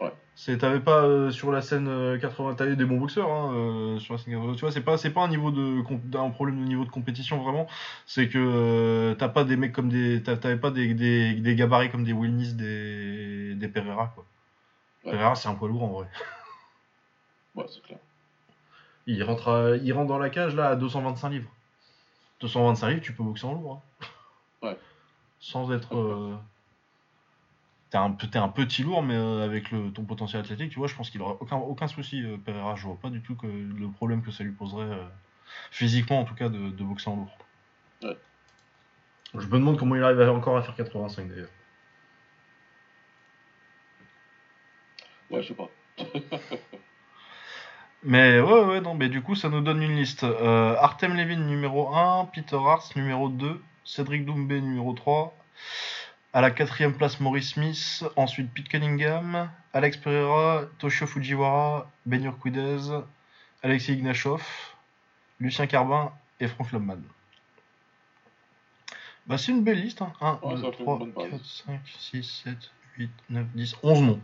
Ouais. 0.00 0.12
C'est 0.36 0.58
t'avais 0.58 0.78
pas 0.78 1.02
euh, 1.02 1.30
sur 1.32 1.50
la 1.50 1.60
scène 1.60 1.88
euh, 1.88 2.18
80 2.18 2.54
t'avais 2.54 2.76
des 2.76 2.84
bons 2.84 2.98
boxeurs 2.98 3.28
hein, 3.30 3.52
euh, 3.52 3.98
sur 3.98 4.14
la 4.14 4.18
scène 4.18 4.34
80, 4.34 4.54
tu 4.54 4.60
vois, 4.60 4.70
c'est 4.70 4.80
pas 4.82 4.96
c'est 4.96 5.10
pas 5.10 5.22
un 5.22 5.28
niveau 5.28 5.50
de 5.50 5.82
un 6.16 6.30
problème 6.30 6.60
de 6.60 6.64
niveau 6.68 6.84
de 6.84 6.90
compétition 6.90 7.42
vraiment, 7.42 7.66
c'est 8.06 8.28
que 8.28 8.38
euh, 8.38 9.14
t'as 9.16 9.28
pas 9.28 9.42
des 9.42 9.56
mecs 9.56 9.72
comme 9.72 9.88
des 9.88 10.22
t'avais 10.22 10.56
pas 10.56 10.70
des, 10.70 10.94
des, 10.94 11.34
des 11.34 11.54
gabarits 11.56 11.90
comme 11.90 12.04
des 12.04 12.12
Wilnis, 12.12 12.54
des 12.54 13.54
des 13.56 13.68
Pereira 13.68 14.12
quoi. 14.14 14.24
Ouais. 15.04 15.10
Pereira, 15.12 15.34
c'est 15.34 15.48
un 15.48 15.54
poids 15.54 15.66
lourd 15.68 15.82
en 15.82 15.88
vrai. 15.88 16.06
Ouais, 17.56 17.64
c'est 17.68 17.82
clair. 17.82 17.98
Il 19.08 19.22
rentre, 19.24 19.48
à- 19.48 19.76
il 19.76 19.92
rentre 19.92 20.06
dans 20.08 20.18
la 20.18 20.30
cage 20.30 20.54
là 20.54 20.68
à 20.68 20.76
225 20.76 21.30
livres. 21.30 21.50
225 22.40 22.88
livres, 22.90 23.00
tu 23.02 23.12
peux 23.14 23.24
boxer 23.24 23.46
en 23.46 23.54
lourd. 23.54 23.82
hein. 24.02 24.06
Ouais. 24.68 24.76
Sans 25.40 25.72
être. 25.72 25.96
T'es 27.90 27.96
un, 27.96 28.10
t'es 28.12 28.38
un 28.38 28.48
petit 28.48 28.82
lourd, 28.82 29.02
mais 29.02 29.14
euh, 29.16 29.44
avec 29.44 29.70
le, 29.70 29.90
ton 29.90 30.04
potentiel 30.04 30.42
athlétique, 30.42 30.70
tu 30.70 30.78
vois, 30.78 30.88
je 30.88 30.94
pense 30.94 31.08
qu'il 31.08 31.22
aura 31.22 31.36
aucun, 31.40 31.56
aucun 31.56 31.88
souci, 31.88 32.22
euh, 32.22 32.36
Pereira. 32.36 32.74
Je 32.76 32.86
vois 32.86 32.98
pas 33.00 33.08
du 33.08 33.22
tout 33.22 33.34
que, 33.34 33.46
le 33.46 33.90
problème 33.90 34.22
que 34.22 34.30
ça 34.30 34.44
lui 34.44 34.52
poserait, 34.52 34.84
euh, 34.84 35.04
physiquement 35.70 36.20
en 36.20 36.24
tout 36.24 36.34
cas, 36.34 36.48
de, 36.50 36.70
de 36.70 36.84
boxer 36.84 37.08
en 37.08 37.16
lourd. 37.16 37.38
Ouais. 38.02 38.16
Je 39.34 39.46
me 39.46 39.52
demande 39.52 39.78
comment 39.78 39.96
il 39.96 40.02
arrive 40.02 40.20
encore 40.20 40.56
à 40.56 40.62
faire 40.62 40.74
85 40.74 41.28
d'ailleurs. 41.28 41.48
Ouais, 45.30 45.42
je 45.42 45.48
sais 45.48 45.54
pas. 45.54 45.68
Mais 48.04 48.40
ouais, 48.40 48.64
ouais, 48.64 48.80
non, 48.80 48.94
mais 48.94 49.08
du 49.08 49.22
coup, 49.22 49.34
ça 49.34 49.48
nous 49.48 49.60
donne 49.60 49.82
une 49.82 49.96
liste. 49.96 50.22
Euh, 50.22 50.76
Artem 50.78 51.16
Levin 51.16 51.40
numéro 51.40 51.94
1, 51.94 52.26
Peter 52.32 52.56
Hart 52.56 52.94
numéro 52.94 53.28
2, 53.28 53.60
Cédric 53.84 54.24
Doumbé 54.24 54.60
numéro 54.60 54.92
3, 54.92 55.36
à 56.32 56.40
la 56.40 56.50
quatrième 56.50 56.94
place 56.94 57.20
Maurice 57.20 57.50
Smith, 57.54 58.04
ensuite 58.16 58.52
Pete 58.52 58.68
Cunningham, 58.68 59.50
Alex 59.72 59.96
Pereira, 59.96 60.62
Toshio 60.78 61.06
Fujiwara, 61.06 61.90
Ben 62.06 62.22
Urquidez, 62.24 62.78
Alexei 63.62 63.94
Ignashov, 63.94 64.42
Lucien 65.40 65.66
Carbin 65.66 66.12
et 66.40 66.48
Frank 66.48 66.70
Lobman. 66.72 67.02
Bah, 69.26 69.36
c'est 69.36 69.52
une 69.52 69.62
belle 69.62 69.80
liste. 69.80 70.00
Hein. 70.02 70.12
1, 70.20 70.38
Ouais, 70.42 70.54
2, 70.54 70.62
ça 70.62 70.70
fait 70.72 70.78
une 70.78 70.84
3, 70.84 70.98
bonne 70.98 71.12
base. 71.12 71.30
4, 71.30 71.44
5, 71.44 71.80
6, 71.98 72.42
7, 72.44 72.56
8, 72.98 73.10
9, 73.30 73.46
10, 73.54 73.76
11 73.82 74.02
noms. 74.02 74.20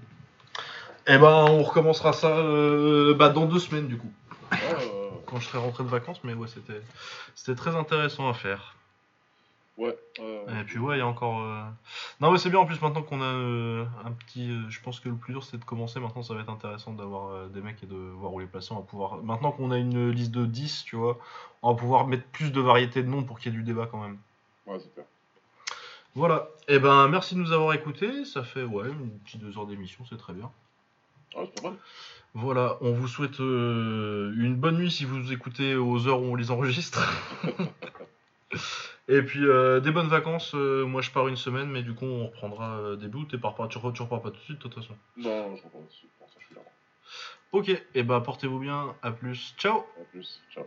Et 1.07 1.19
ben, 1.19 1.45
on 1.51 1.63
recommencera 1.63 2.13
ça 2.15 2.29
euh, 2.39 3.15
bah, 3.15 3.29
dans 3.29 3.45
deux 3.45 3.59
semaines 3.59 3.89
du 3.89 3.99
coup 3.99 4.11
Ouais, 4.53 4.59
euh, 4.63 5.11
quand 5.27 5.39
je 5.41 5.49
serai 5.49 5.59
rentré 5.59 5.85
de 5.85 5.89
vacances, 5.89 6.21
mais 6.25 6.33
ouais, 6.33 6.49
c'était 7.35 7.55
très 7.55 7.77
intéressant 7.77 8.29
à 8.29 8.35
faire. 8.35 8.77
Ouais, 9.79 9.97
euh, 10.21 10.61
Et 10.61 10.65
puis 10.65 10.79
ouais, 10.79 10.97
il 10.97 10.99
y 10.99 11.03
a 11.03 11.07
encore. 11.07 11.41
euh, 11.43 11.63
Non, 12.21 12.31
mais 12.31 12.39
c'est 12.39 12.51
bien 12.51 12.59
en 12.61 12.67
plus 12.67 12.81
maintenant 12.81 13.03
qu'on 13.03 13.21
a 13.21 13.25
euh, 13.25 13.85
un 14.05 14.13
petit. 14.13 14.51
euh, 14.51 14.69
je 14.69 14.81
pense 14.81 15.01
que 15.01 15.09
le 15.09 15.15
plus 15.17 15.33
dur 15.33 15.43
c'est 15.45 15.59
de 15.59 15.65
commencer. 15.65 16.01
Maintenant, 16.01 16.23
ça 16.23 16.35
va 16.35 16.41
être 16.41 16.51
intéressant 16.51 16.93
d'avoir 16.93 17.49
des 17.49 17.61
mecs 17.61 17.83
et 17.83 17.87
de 17.87 17.95
voir 17.97 18.33
où 18.33 18.41
les 18.41 18.47
placer. 18.47 18.73
On 18.73 18.77
va 18.77 18.83
pouvoir. 18.83 19.23
Maintenant 19.23 19.53
qu'on 19.53 19.71
a 19.71 19.79
une 19.79 20.11
liste 20.11 20.31
de 20.33 20.47
10, 20.47 20.85
tu 20.85 20.97
vois, 20.97 21.19
on 21.63 21.73
va 21.73 21.79
pouvoir 21.79 22.07
mettre 22.07 22.25
plus 22.27 22.51
de 22.53 22.61
variété 22.61 23.03
de 23.03 23.09
noms 23.09 23.23
pour 23.25 23.39
qu'il 23.39 23.53
y 23.53 23.55
ait 23.55 23.59
du 23.59 23.65
débat 23.65 23.87
quand 23.91 24.01
même. 24.01 24.19
ouais, 24.67 24.79
c'est 24.79 24.93
clair. 24.95 25.07
Voilà. 26.15 26.49
Et 26.69 26.79
ben, 26.79 27.09
merci 27.09 27.35
de 27.35 27.41
nous 27.41 27.53
avoir 27.53 27.73
écoutés. 27.75 28.25
Ça 28.25 28.45
fait 28.45 28.63
ouais 28.63 28.89
une 28.89 29.19
petite 29.21 29.41
deux 29.41 29.59
heures 29.59 29.67
d'émission, 29.67 30.05
c'est 30.09 30.17
très 30.19 30.33
bien. 30.33 30.51
Ouais, 31.37 31.51
c'est 31.53 31.63
pas 31.63 31.71
mal. 31.71 31.79
Voilà, 32.37 32.79
on 32.81 32.93
vous 32.93 33.07
souhaite 33.07 33.39
une 33.39 34.57
bonne 34.57 34.77
nuit 34.79 34.91
si 34.91 35.05
vous 35.05 35.17
nous 35.19 35.33
écoutez 35.33 35.77
aux 35.77 36.09
heures 36.09 36.21
où 36.21 36.25
on 36.25 36.35
les 36.35 36.51
enregistre. 36.51 37.01
Et 39.09 39.23
puis 39.23 39.45
euh, 39.45 39.81
des 39.81 39.91
bonnes 39.91 40.09
vacances. 40.09 40.55
euh, 40.55 40.87
moi 40.87 41.03
je 41.03 41.11
pars 41.11 41.29
une 41.29 41.37
semaine, 41.37 41.69
mais 41.69 41.83
du 41.83 41.95
coup 41.95 42.07
on 42.07 42.27
reprendra 42.27 42.79
euh, 42.79 42.97
début 42.97 43.19
août. 43.19 43.35
Et 43.35 43.39
pas, 43.39 43.55
tu, 43.69 43.79
repars, 43.79 43.93
tu 43.93 44.03
repars 44.03 44.23
pas 44.23 44.31
tout 44.31 44.39
de 44.39 44.43
suite 44.43 44.59
de 44.59 44.63
toute 44.63 44.75
façon. 44.75 44.97
Non, 45.17 45.55
je 45.57 45.63
comprends 45.63 45.83
dessus. 45.83 46.07
Pour 46.19 46.29
ça, 46.29 46.37
je 46.41 46.47
suis 46.47 46.55
là. 46.55 46.63
Ok, 47.53 47.71
et 47.95 48.03
bah 48.03 48.21
portez-vous 48.21 48.59
bien. 48.59 48.97
À 49.03 49.13
plus. 49.13 49.55
Ciao. 49.59 49.79
À 50.01 50.05
plus. 50.11 50.41
Ciao. 50.53 50.65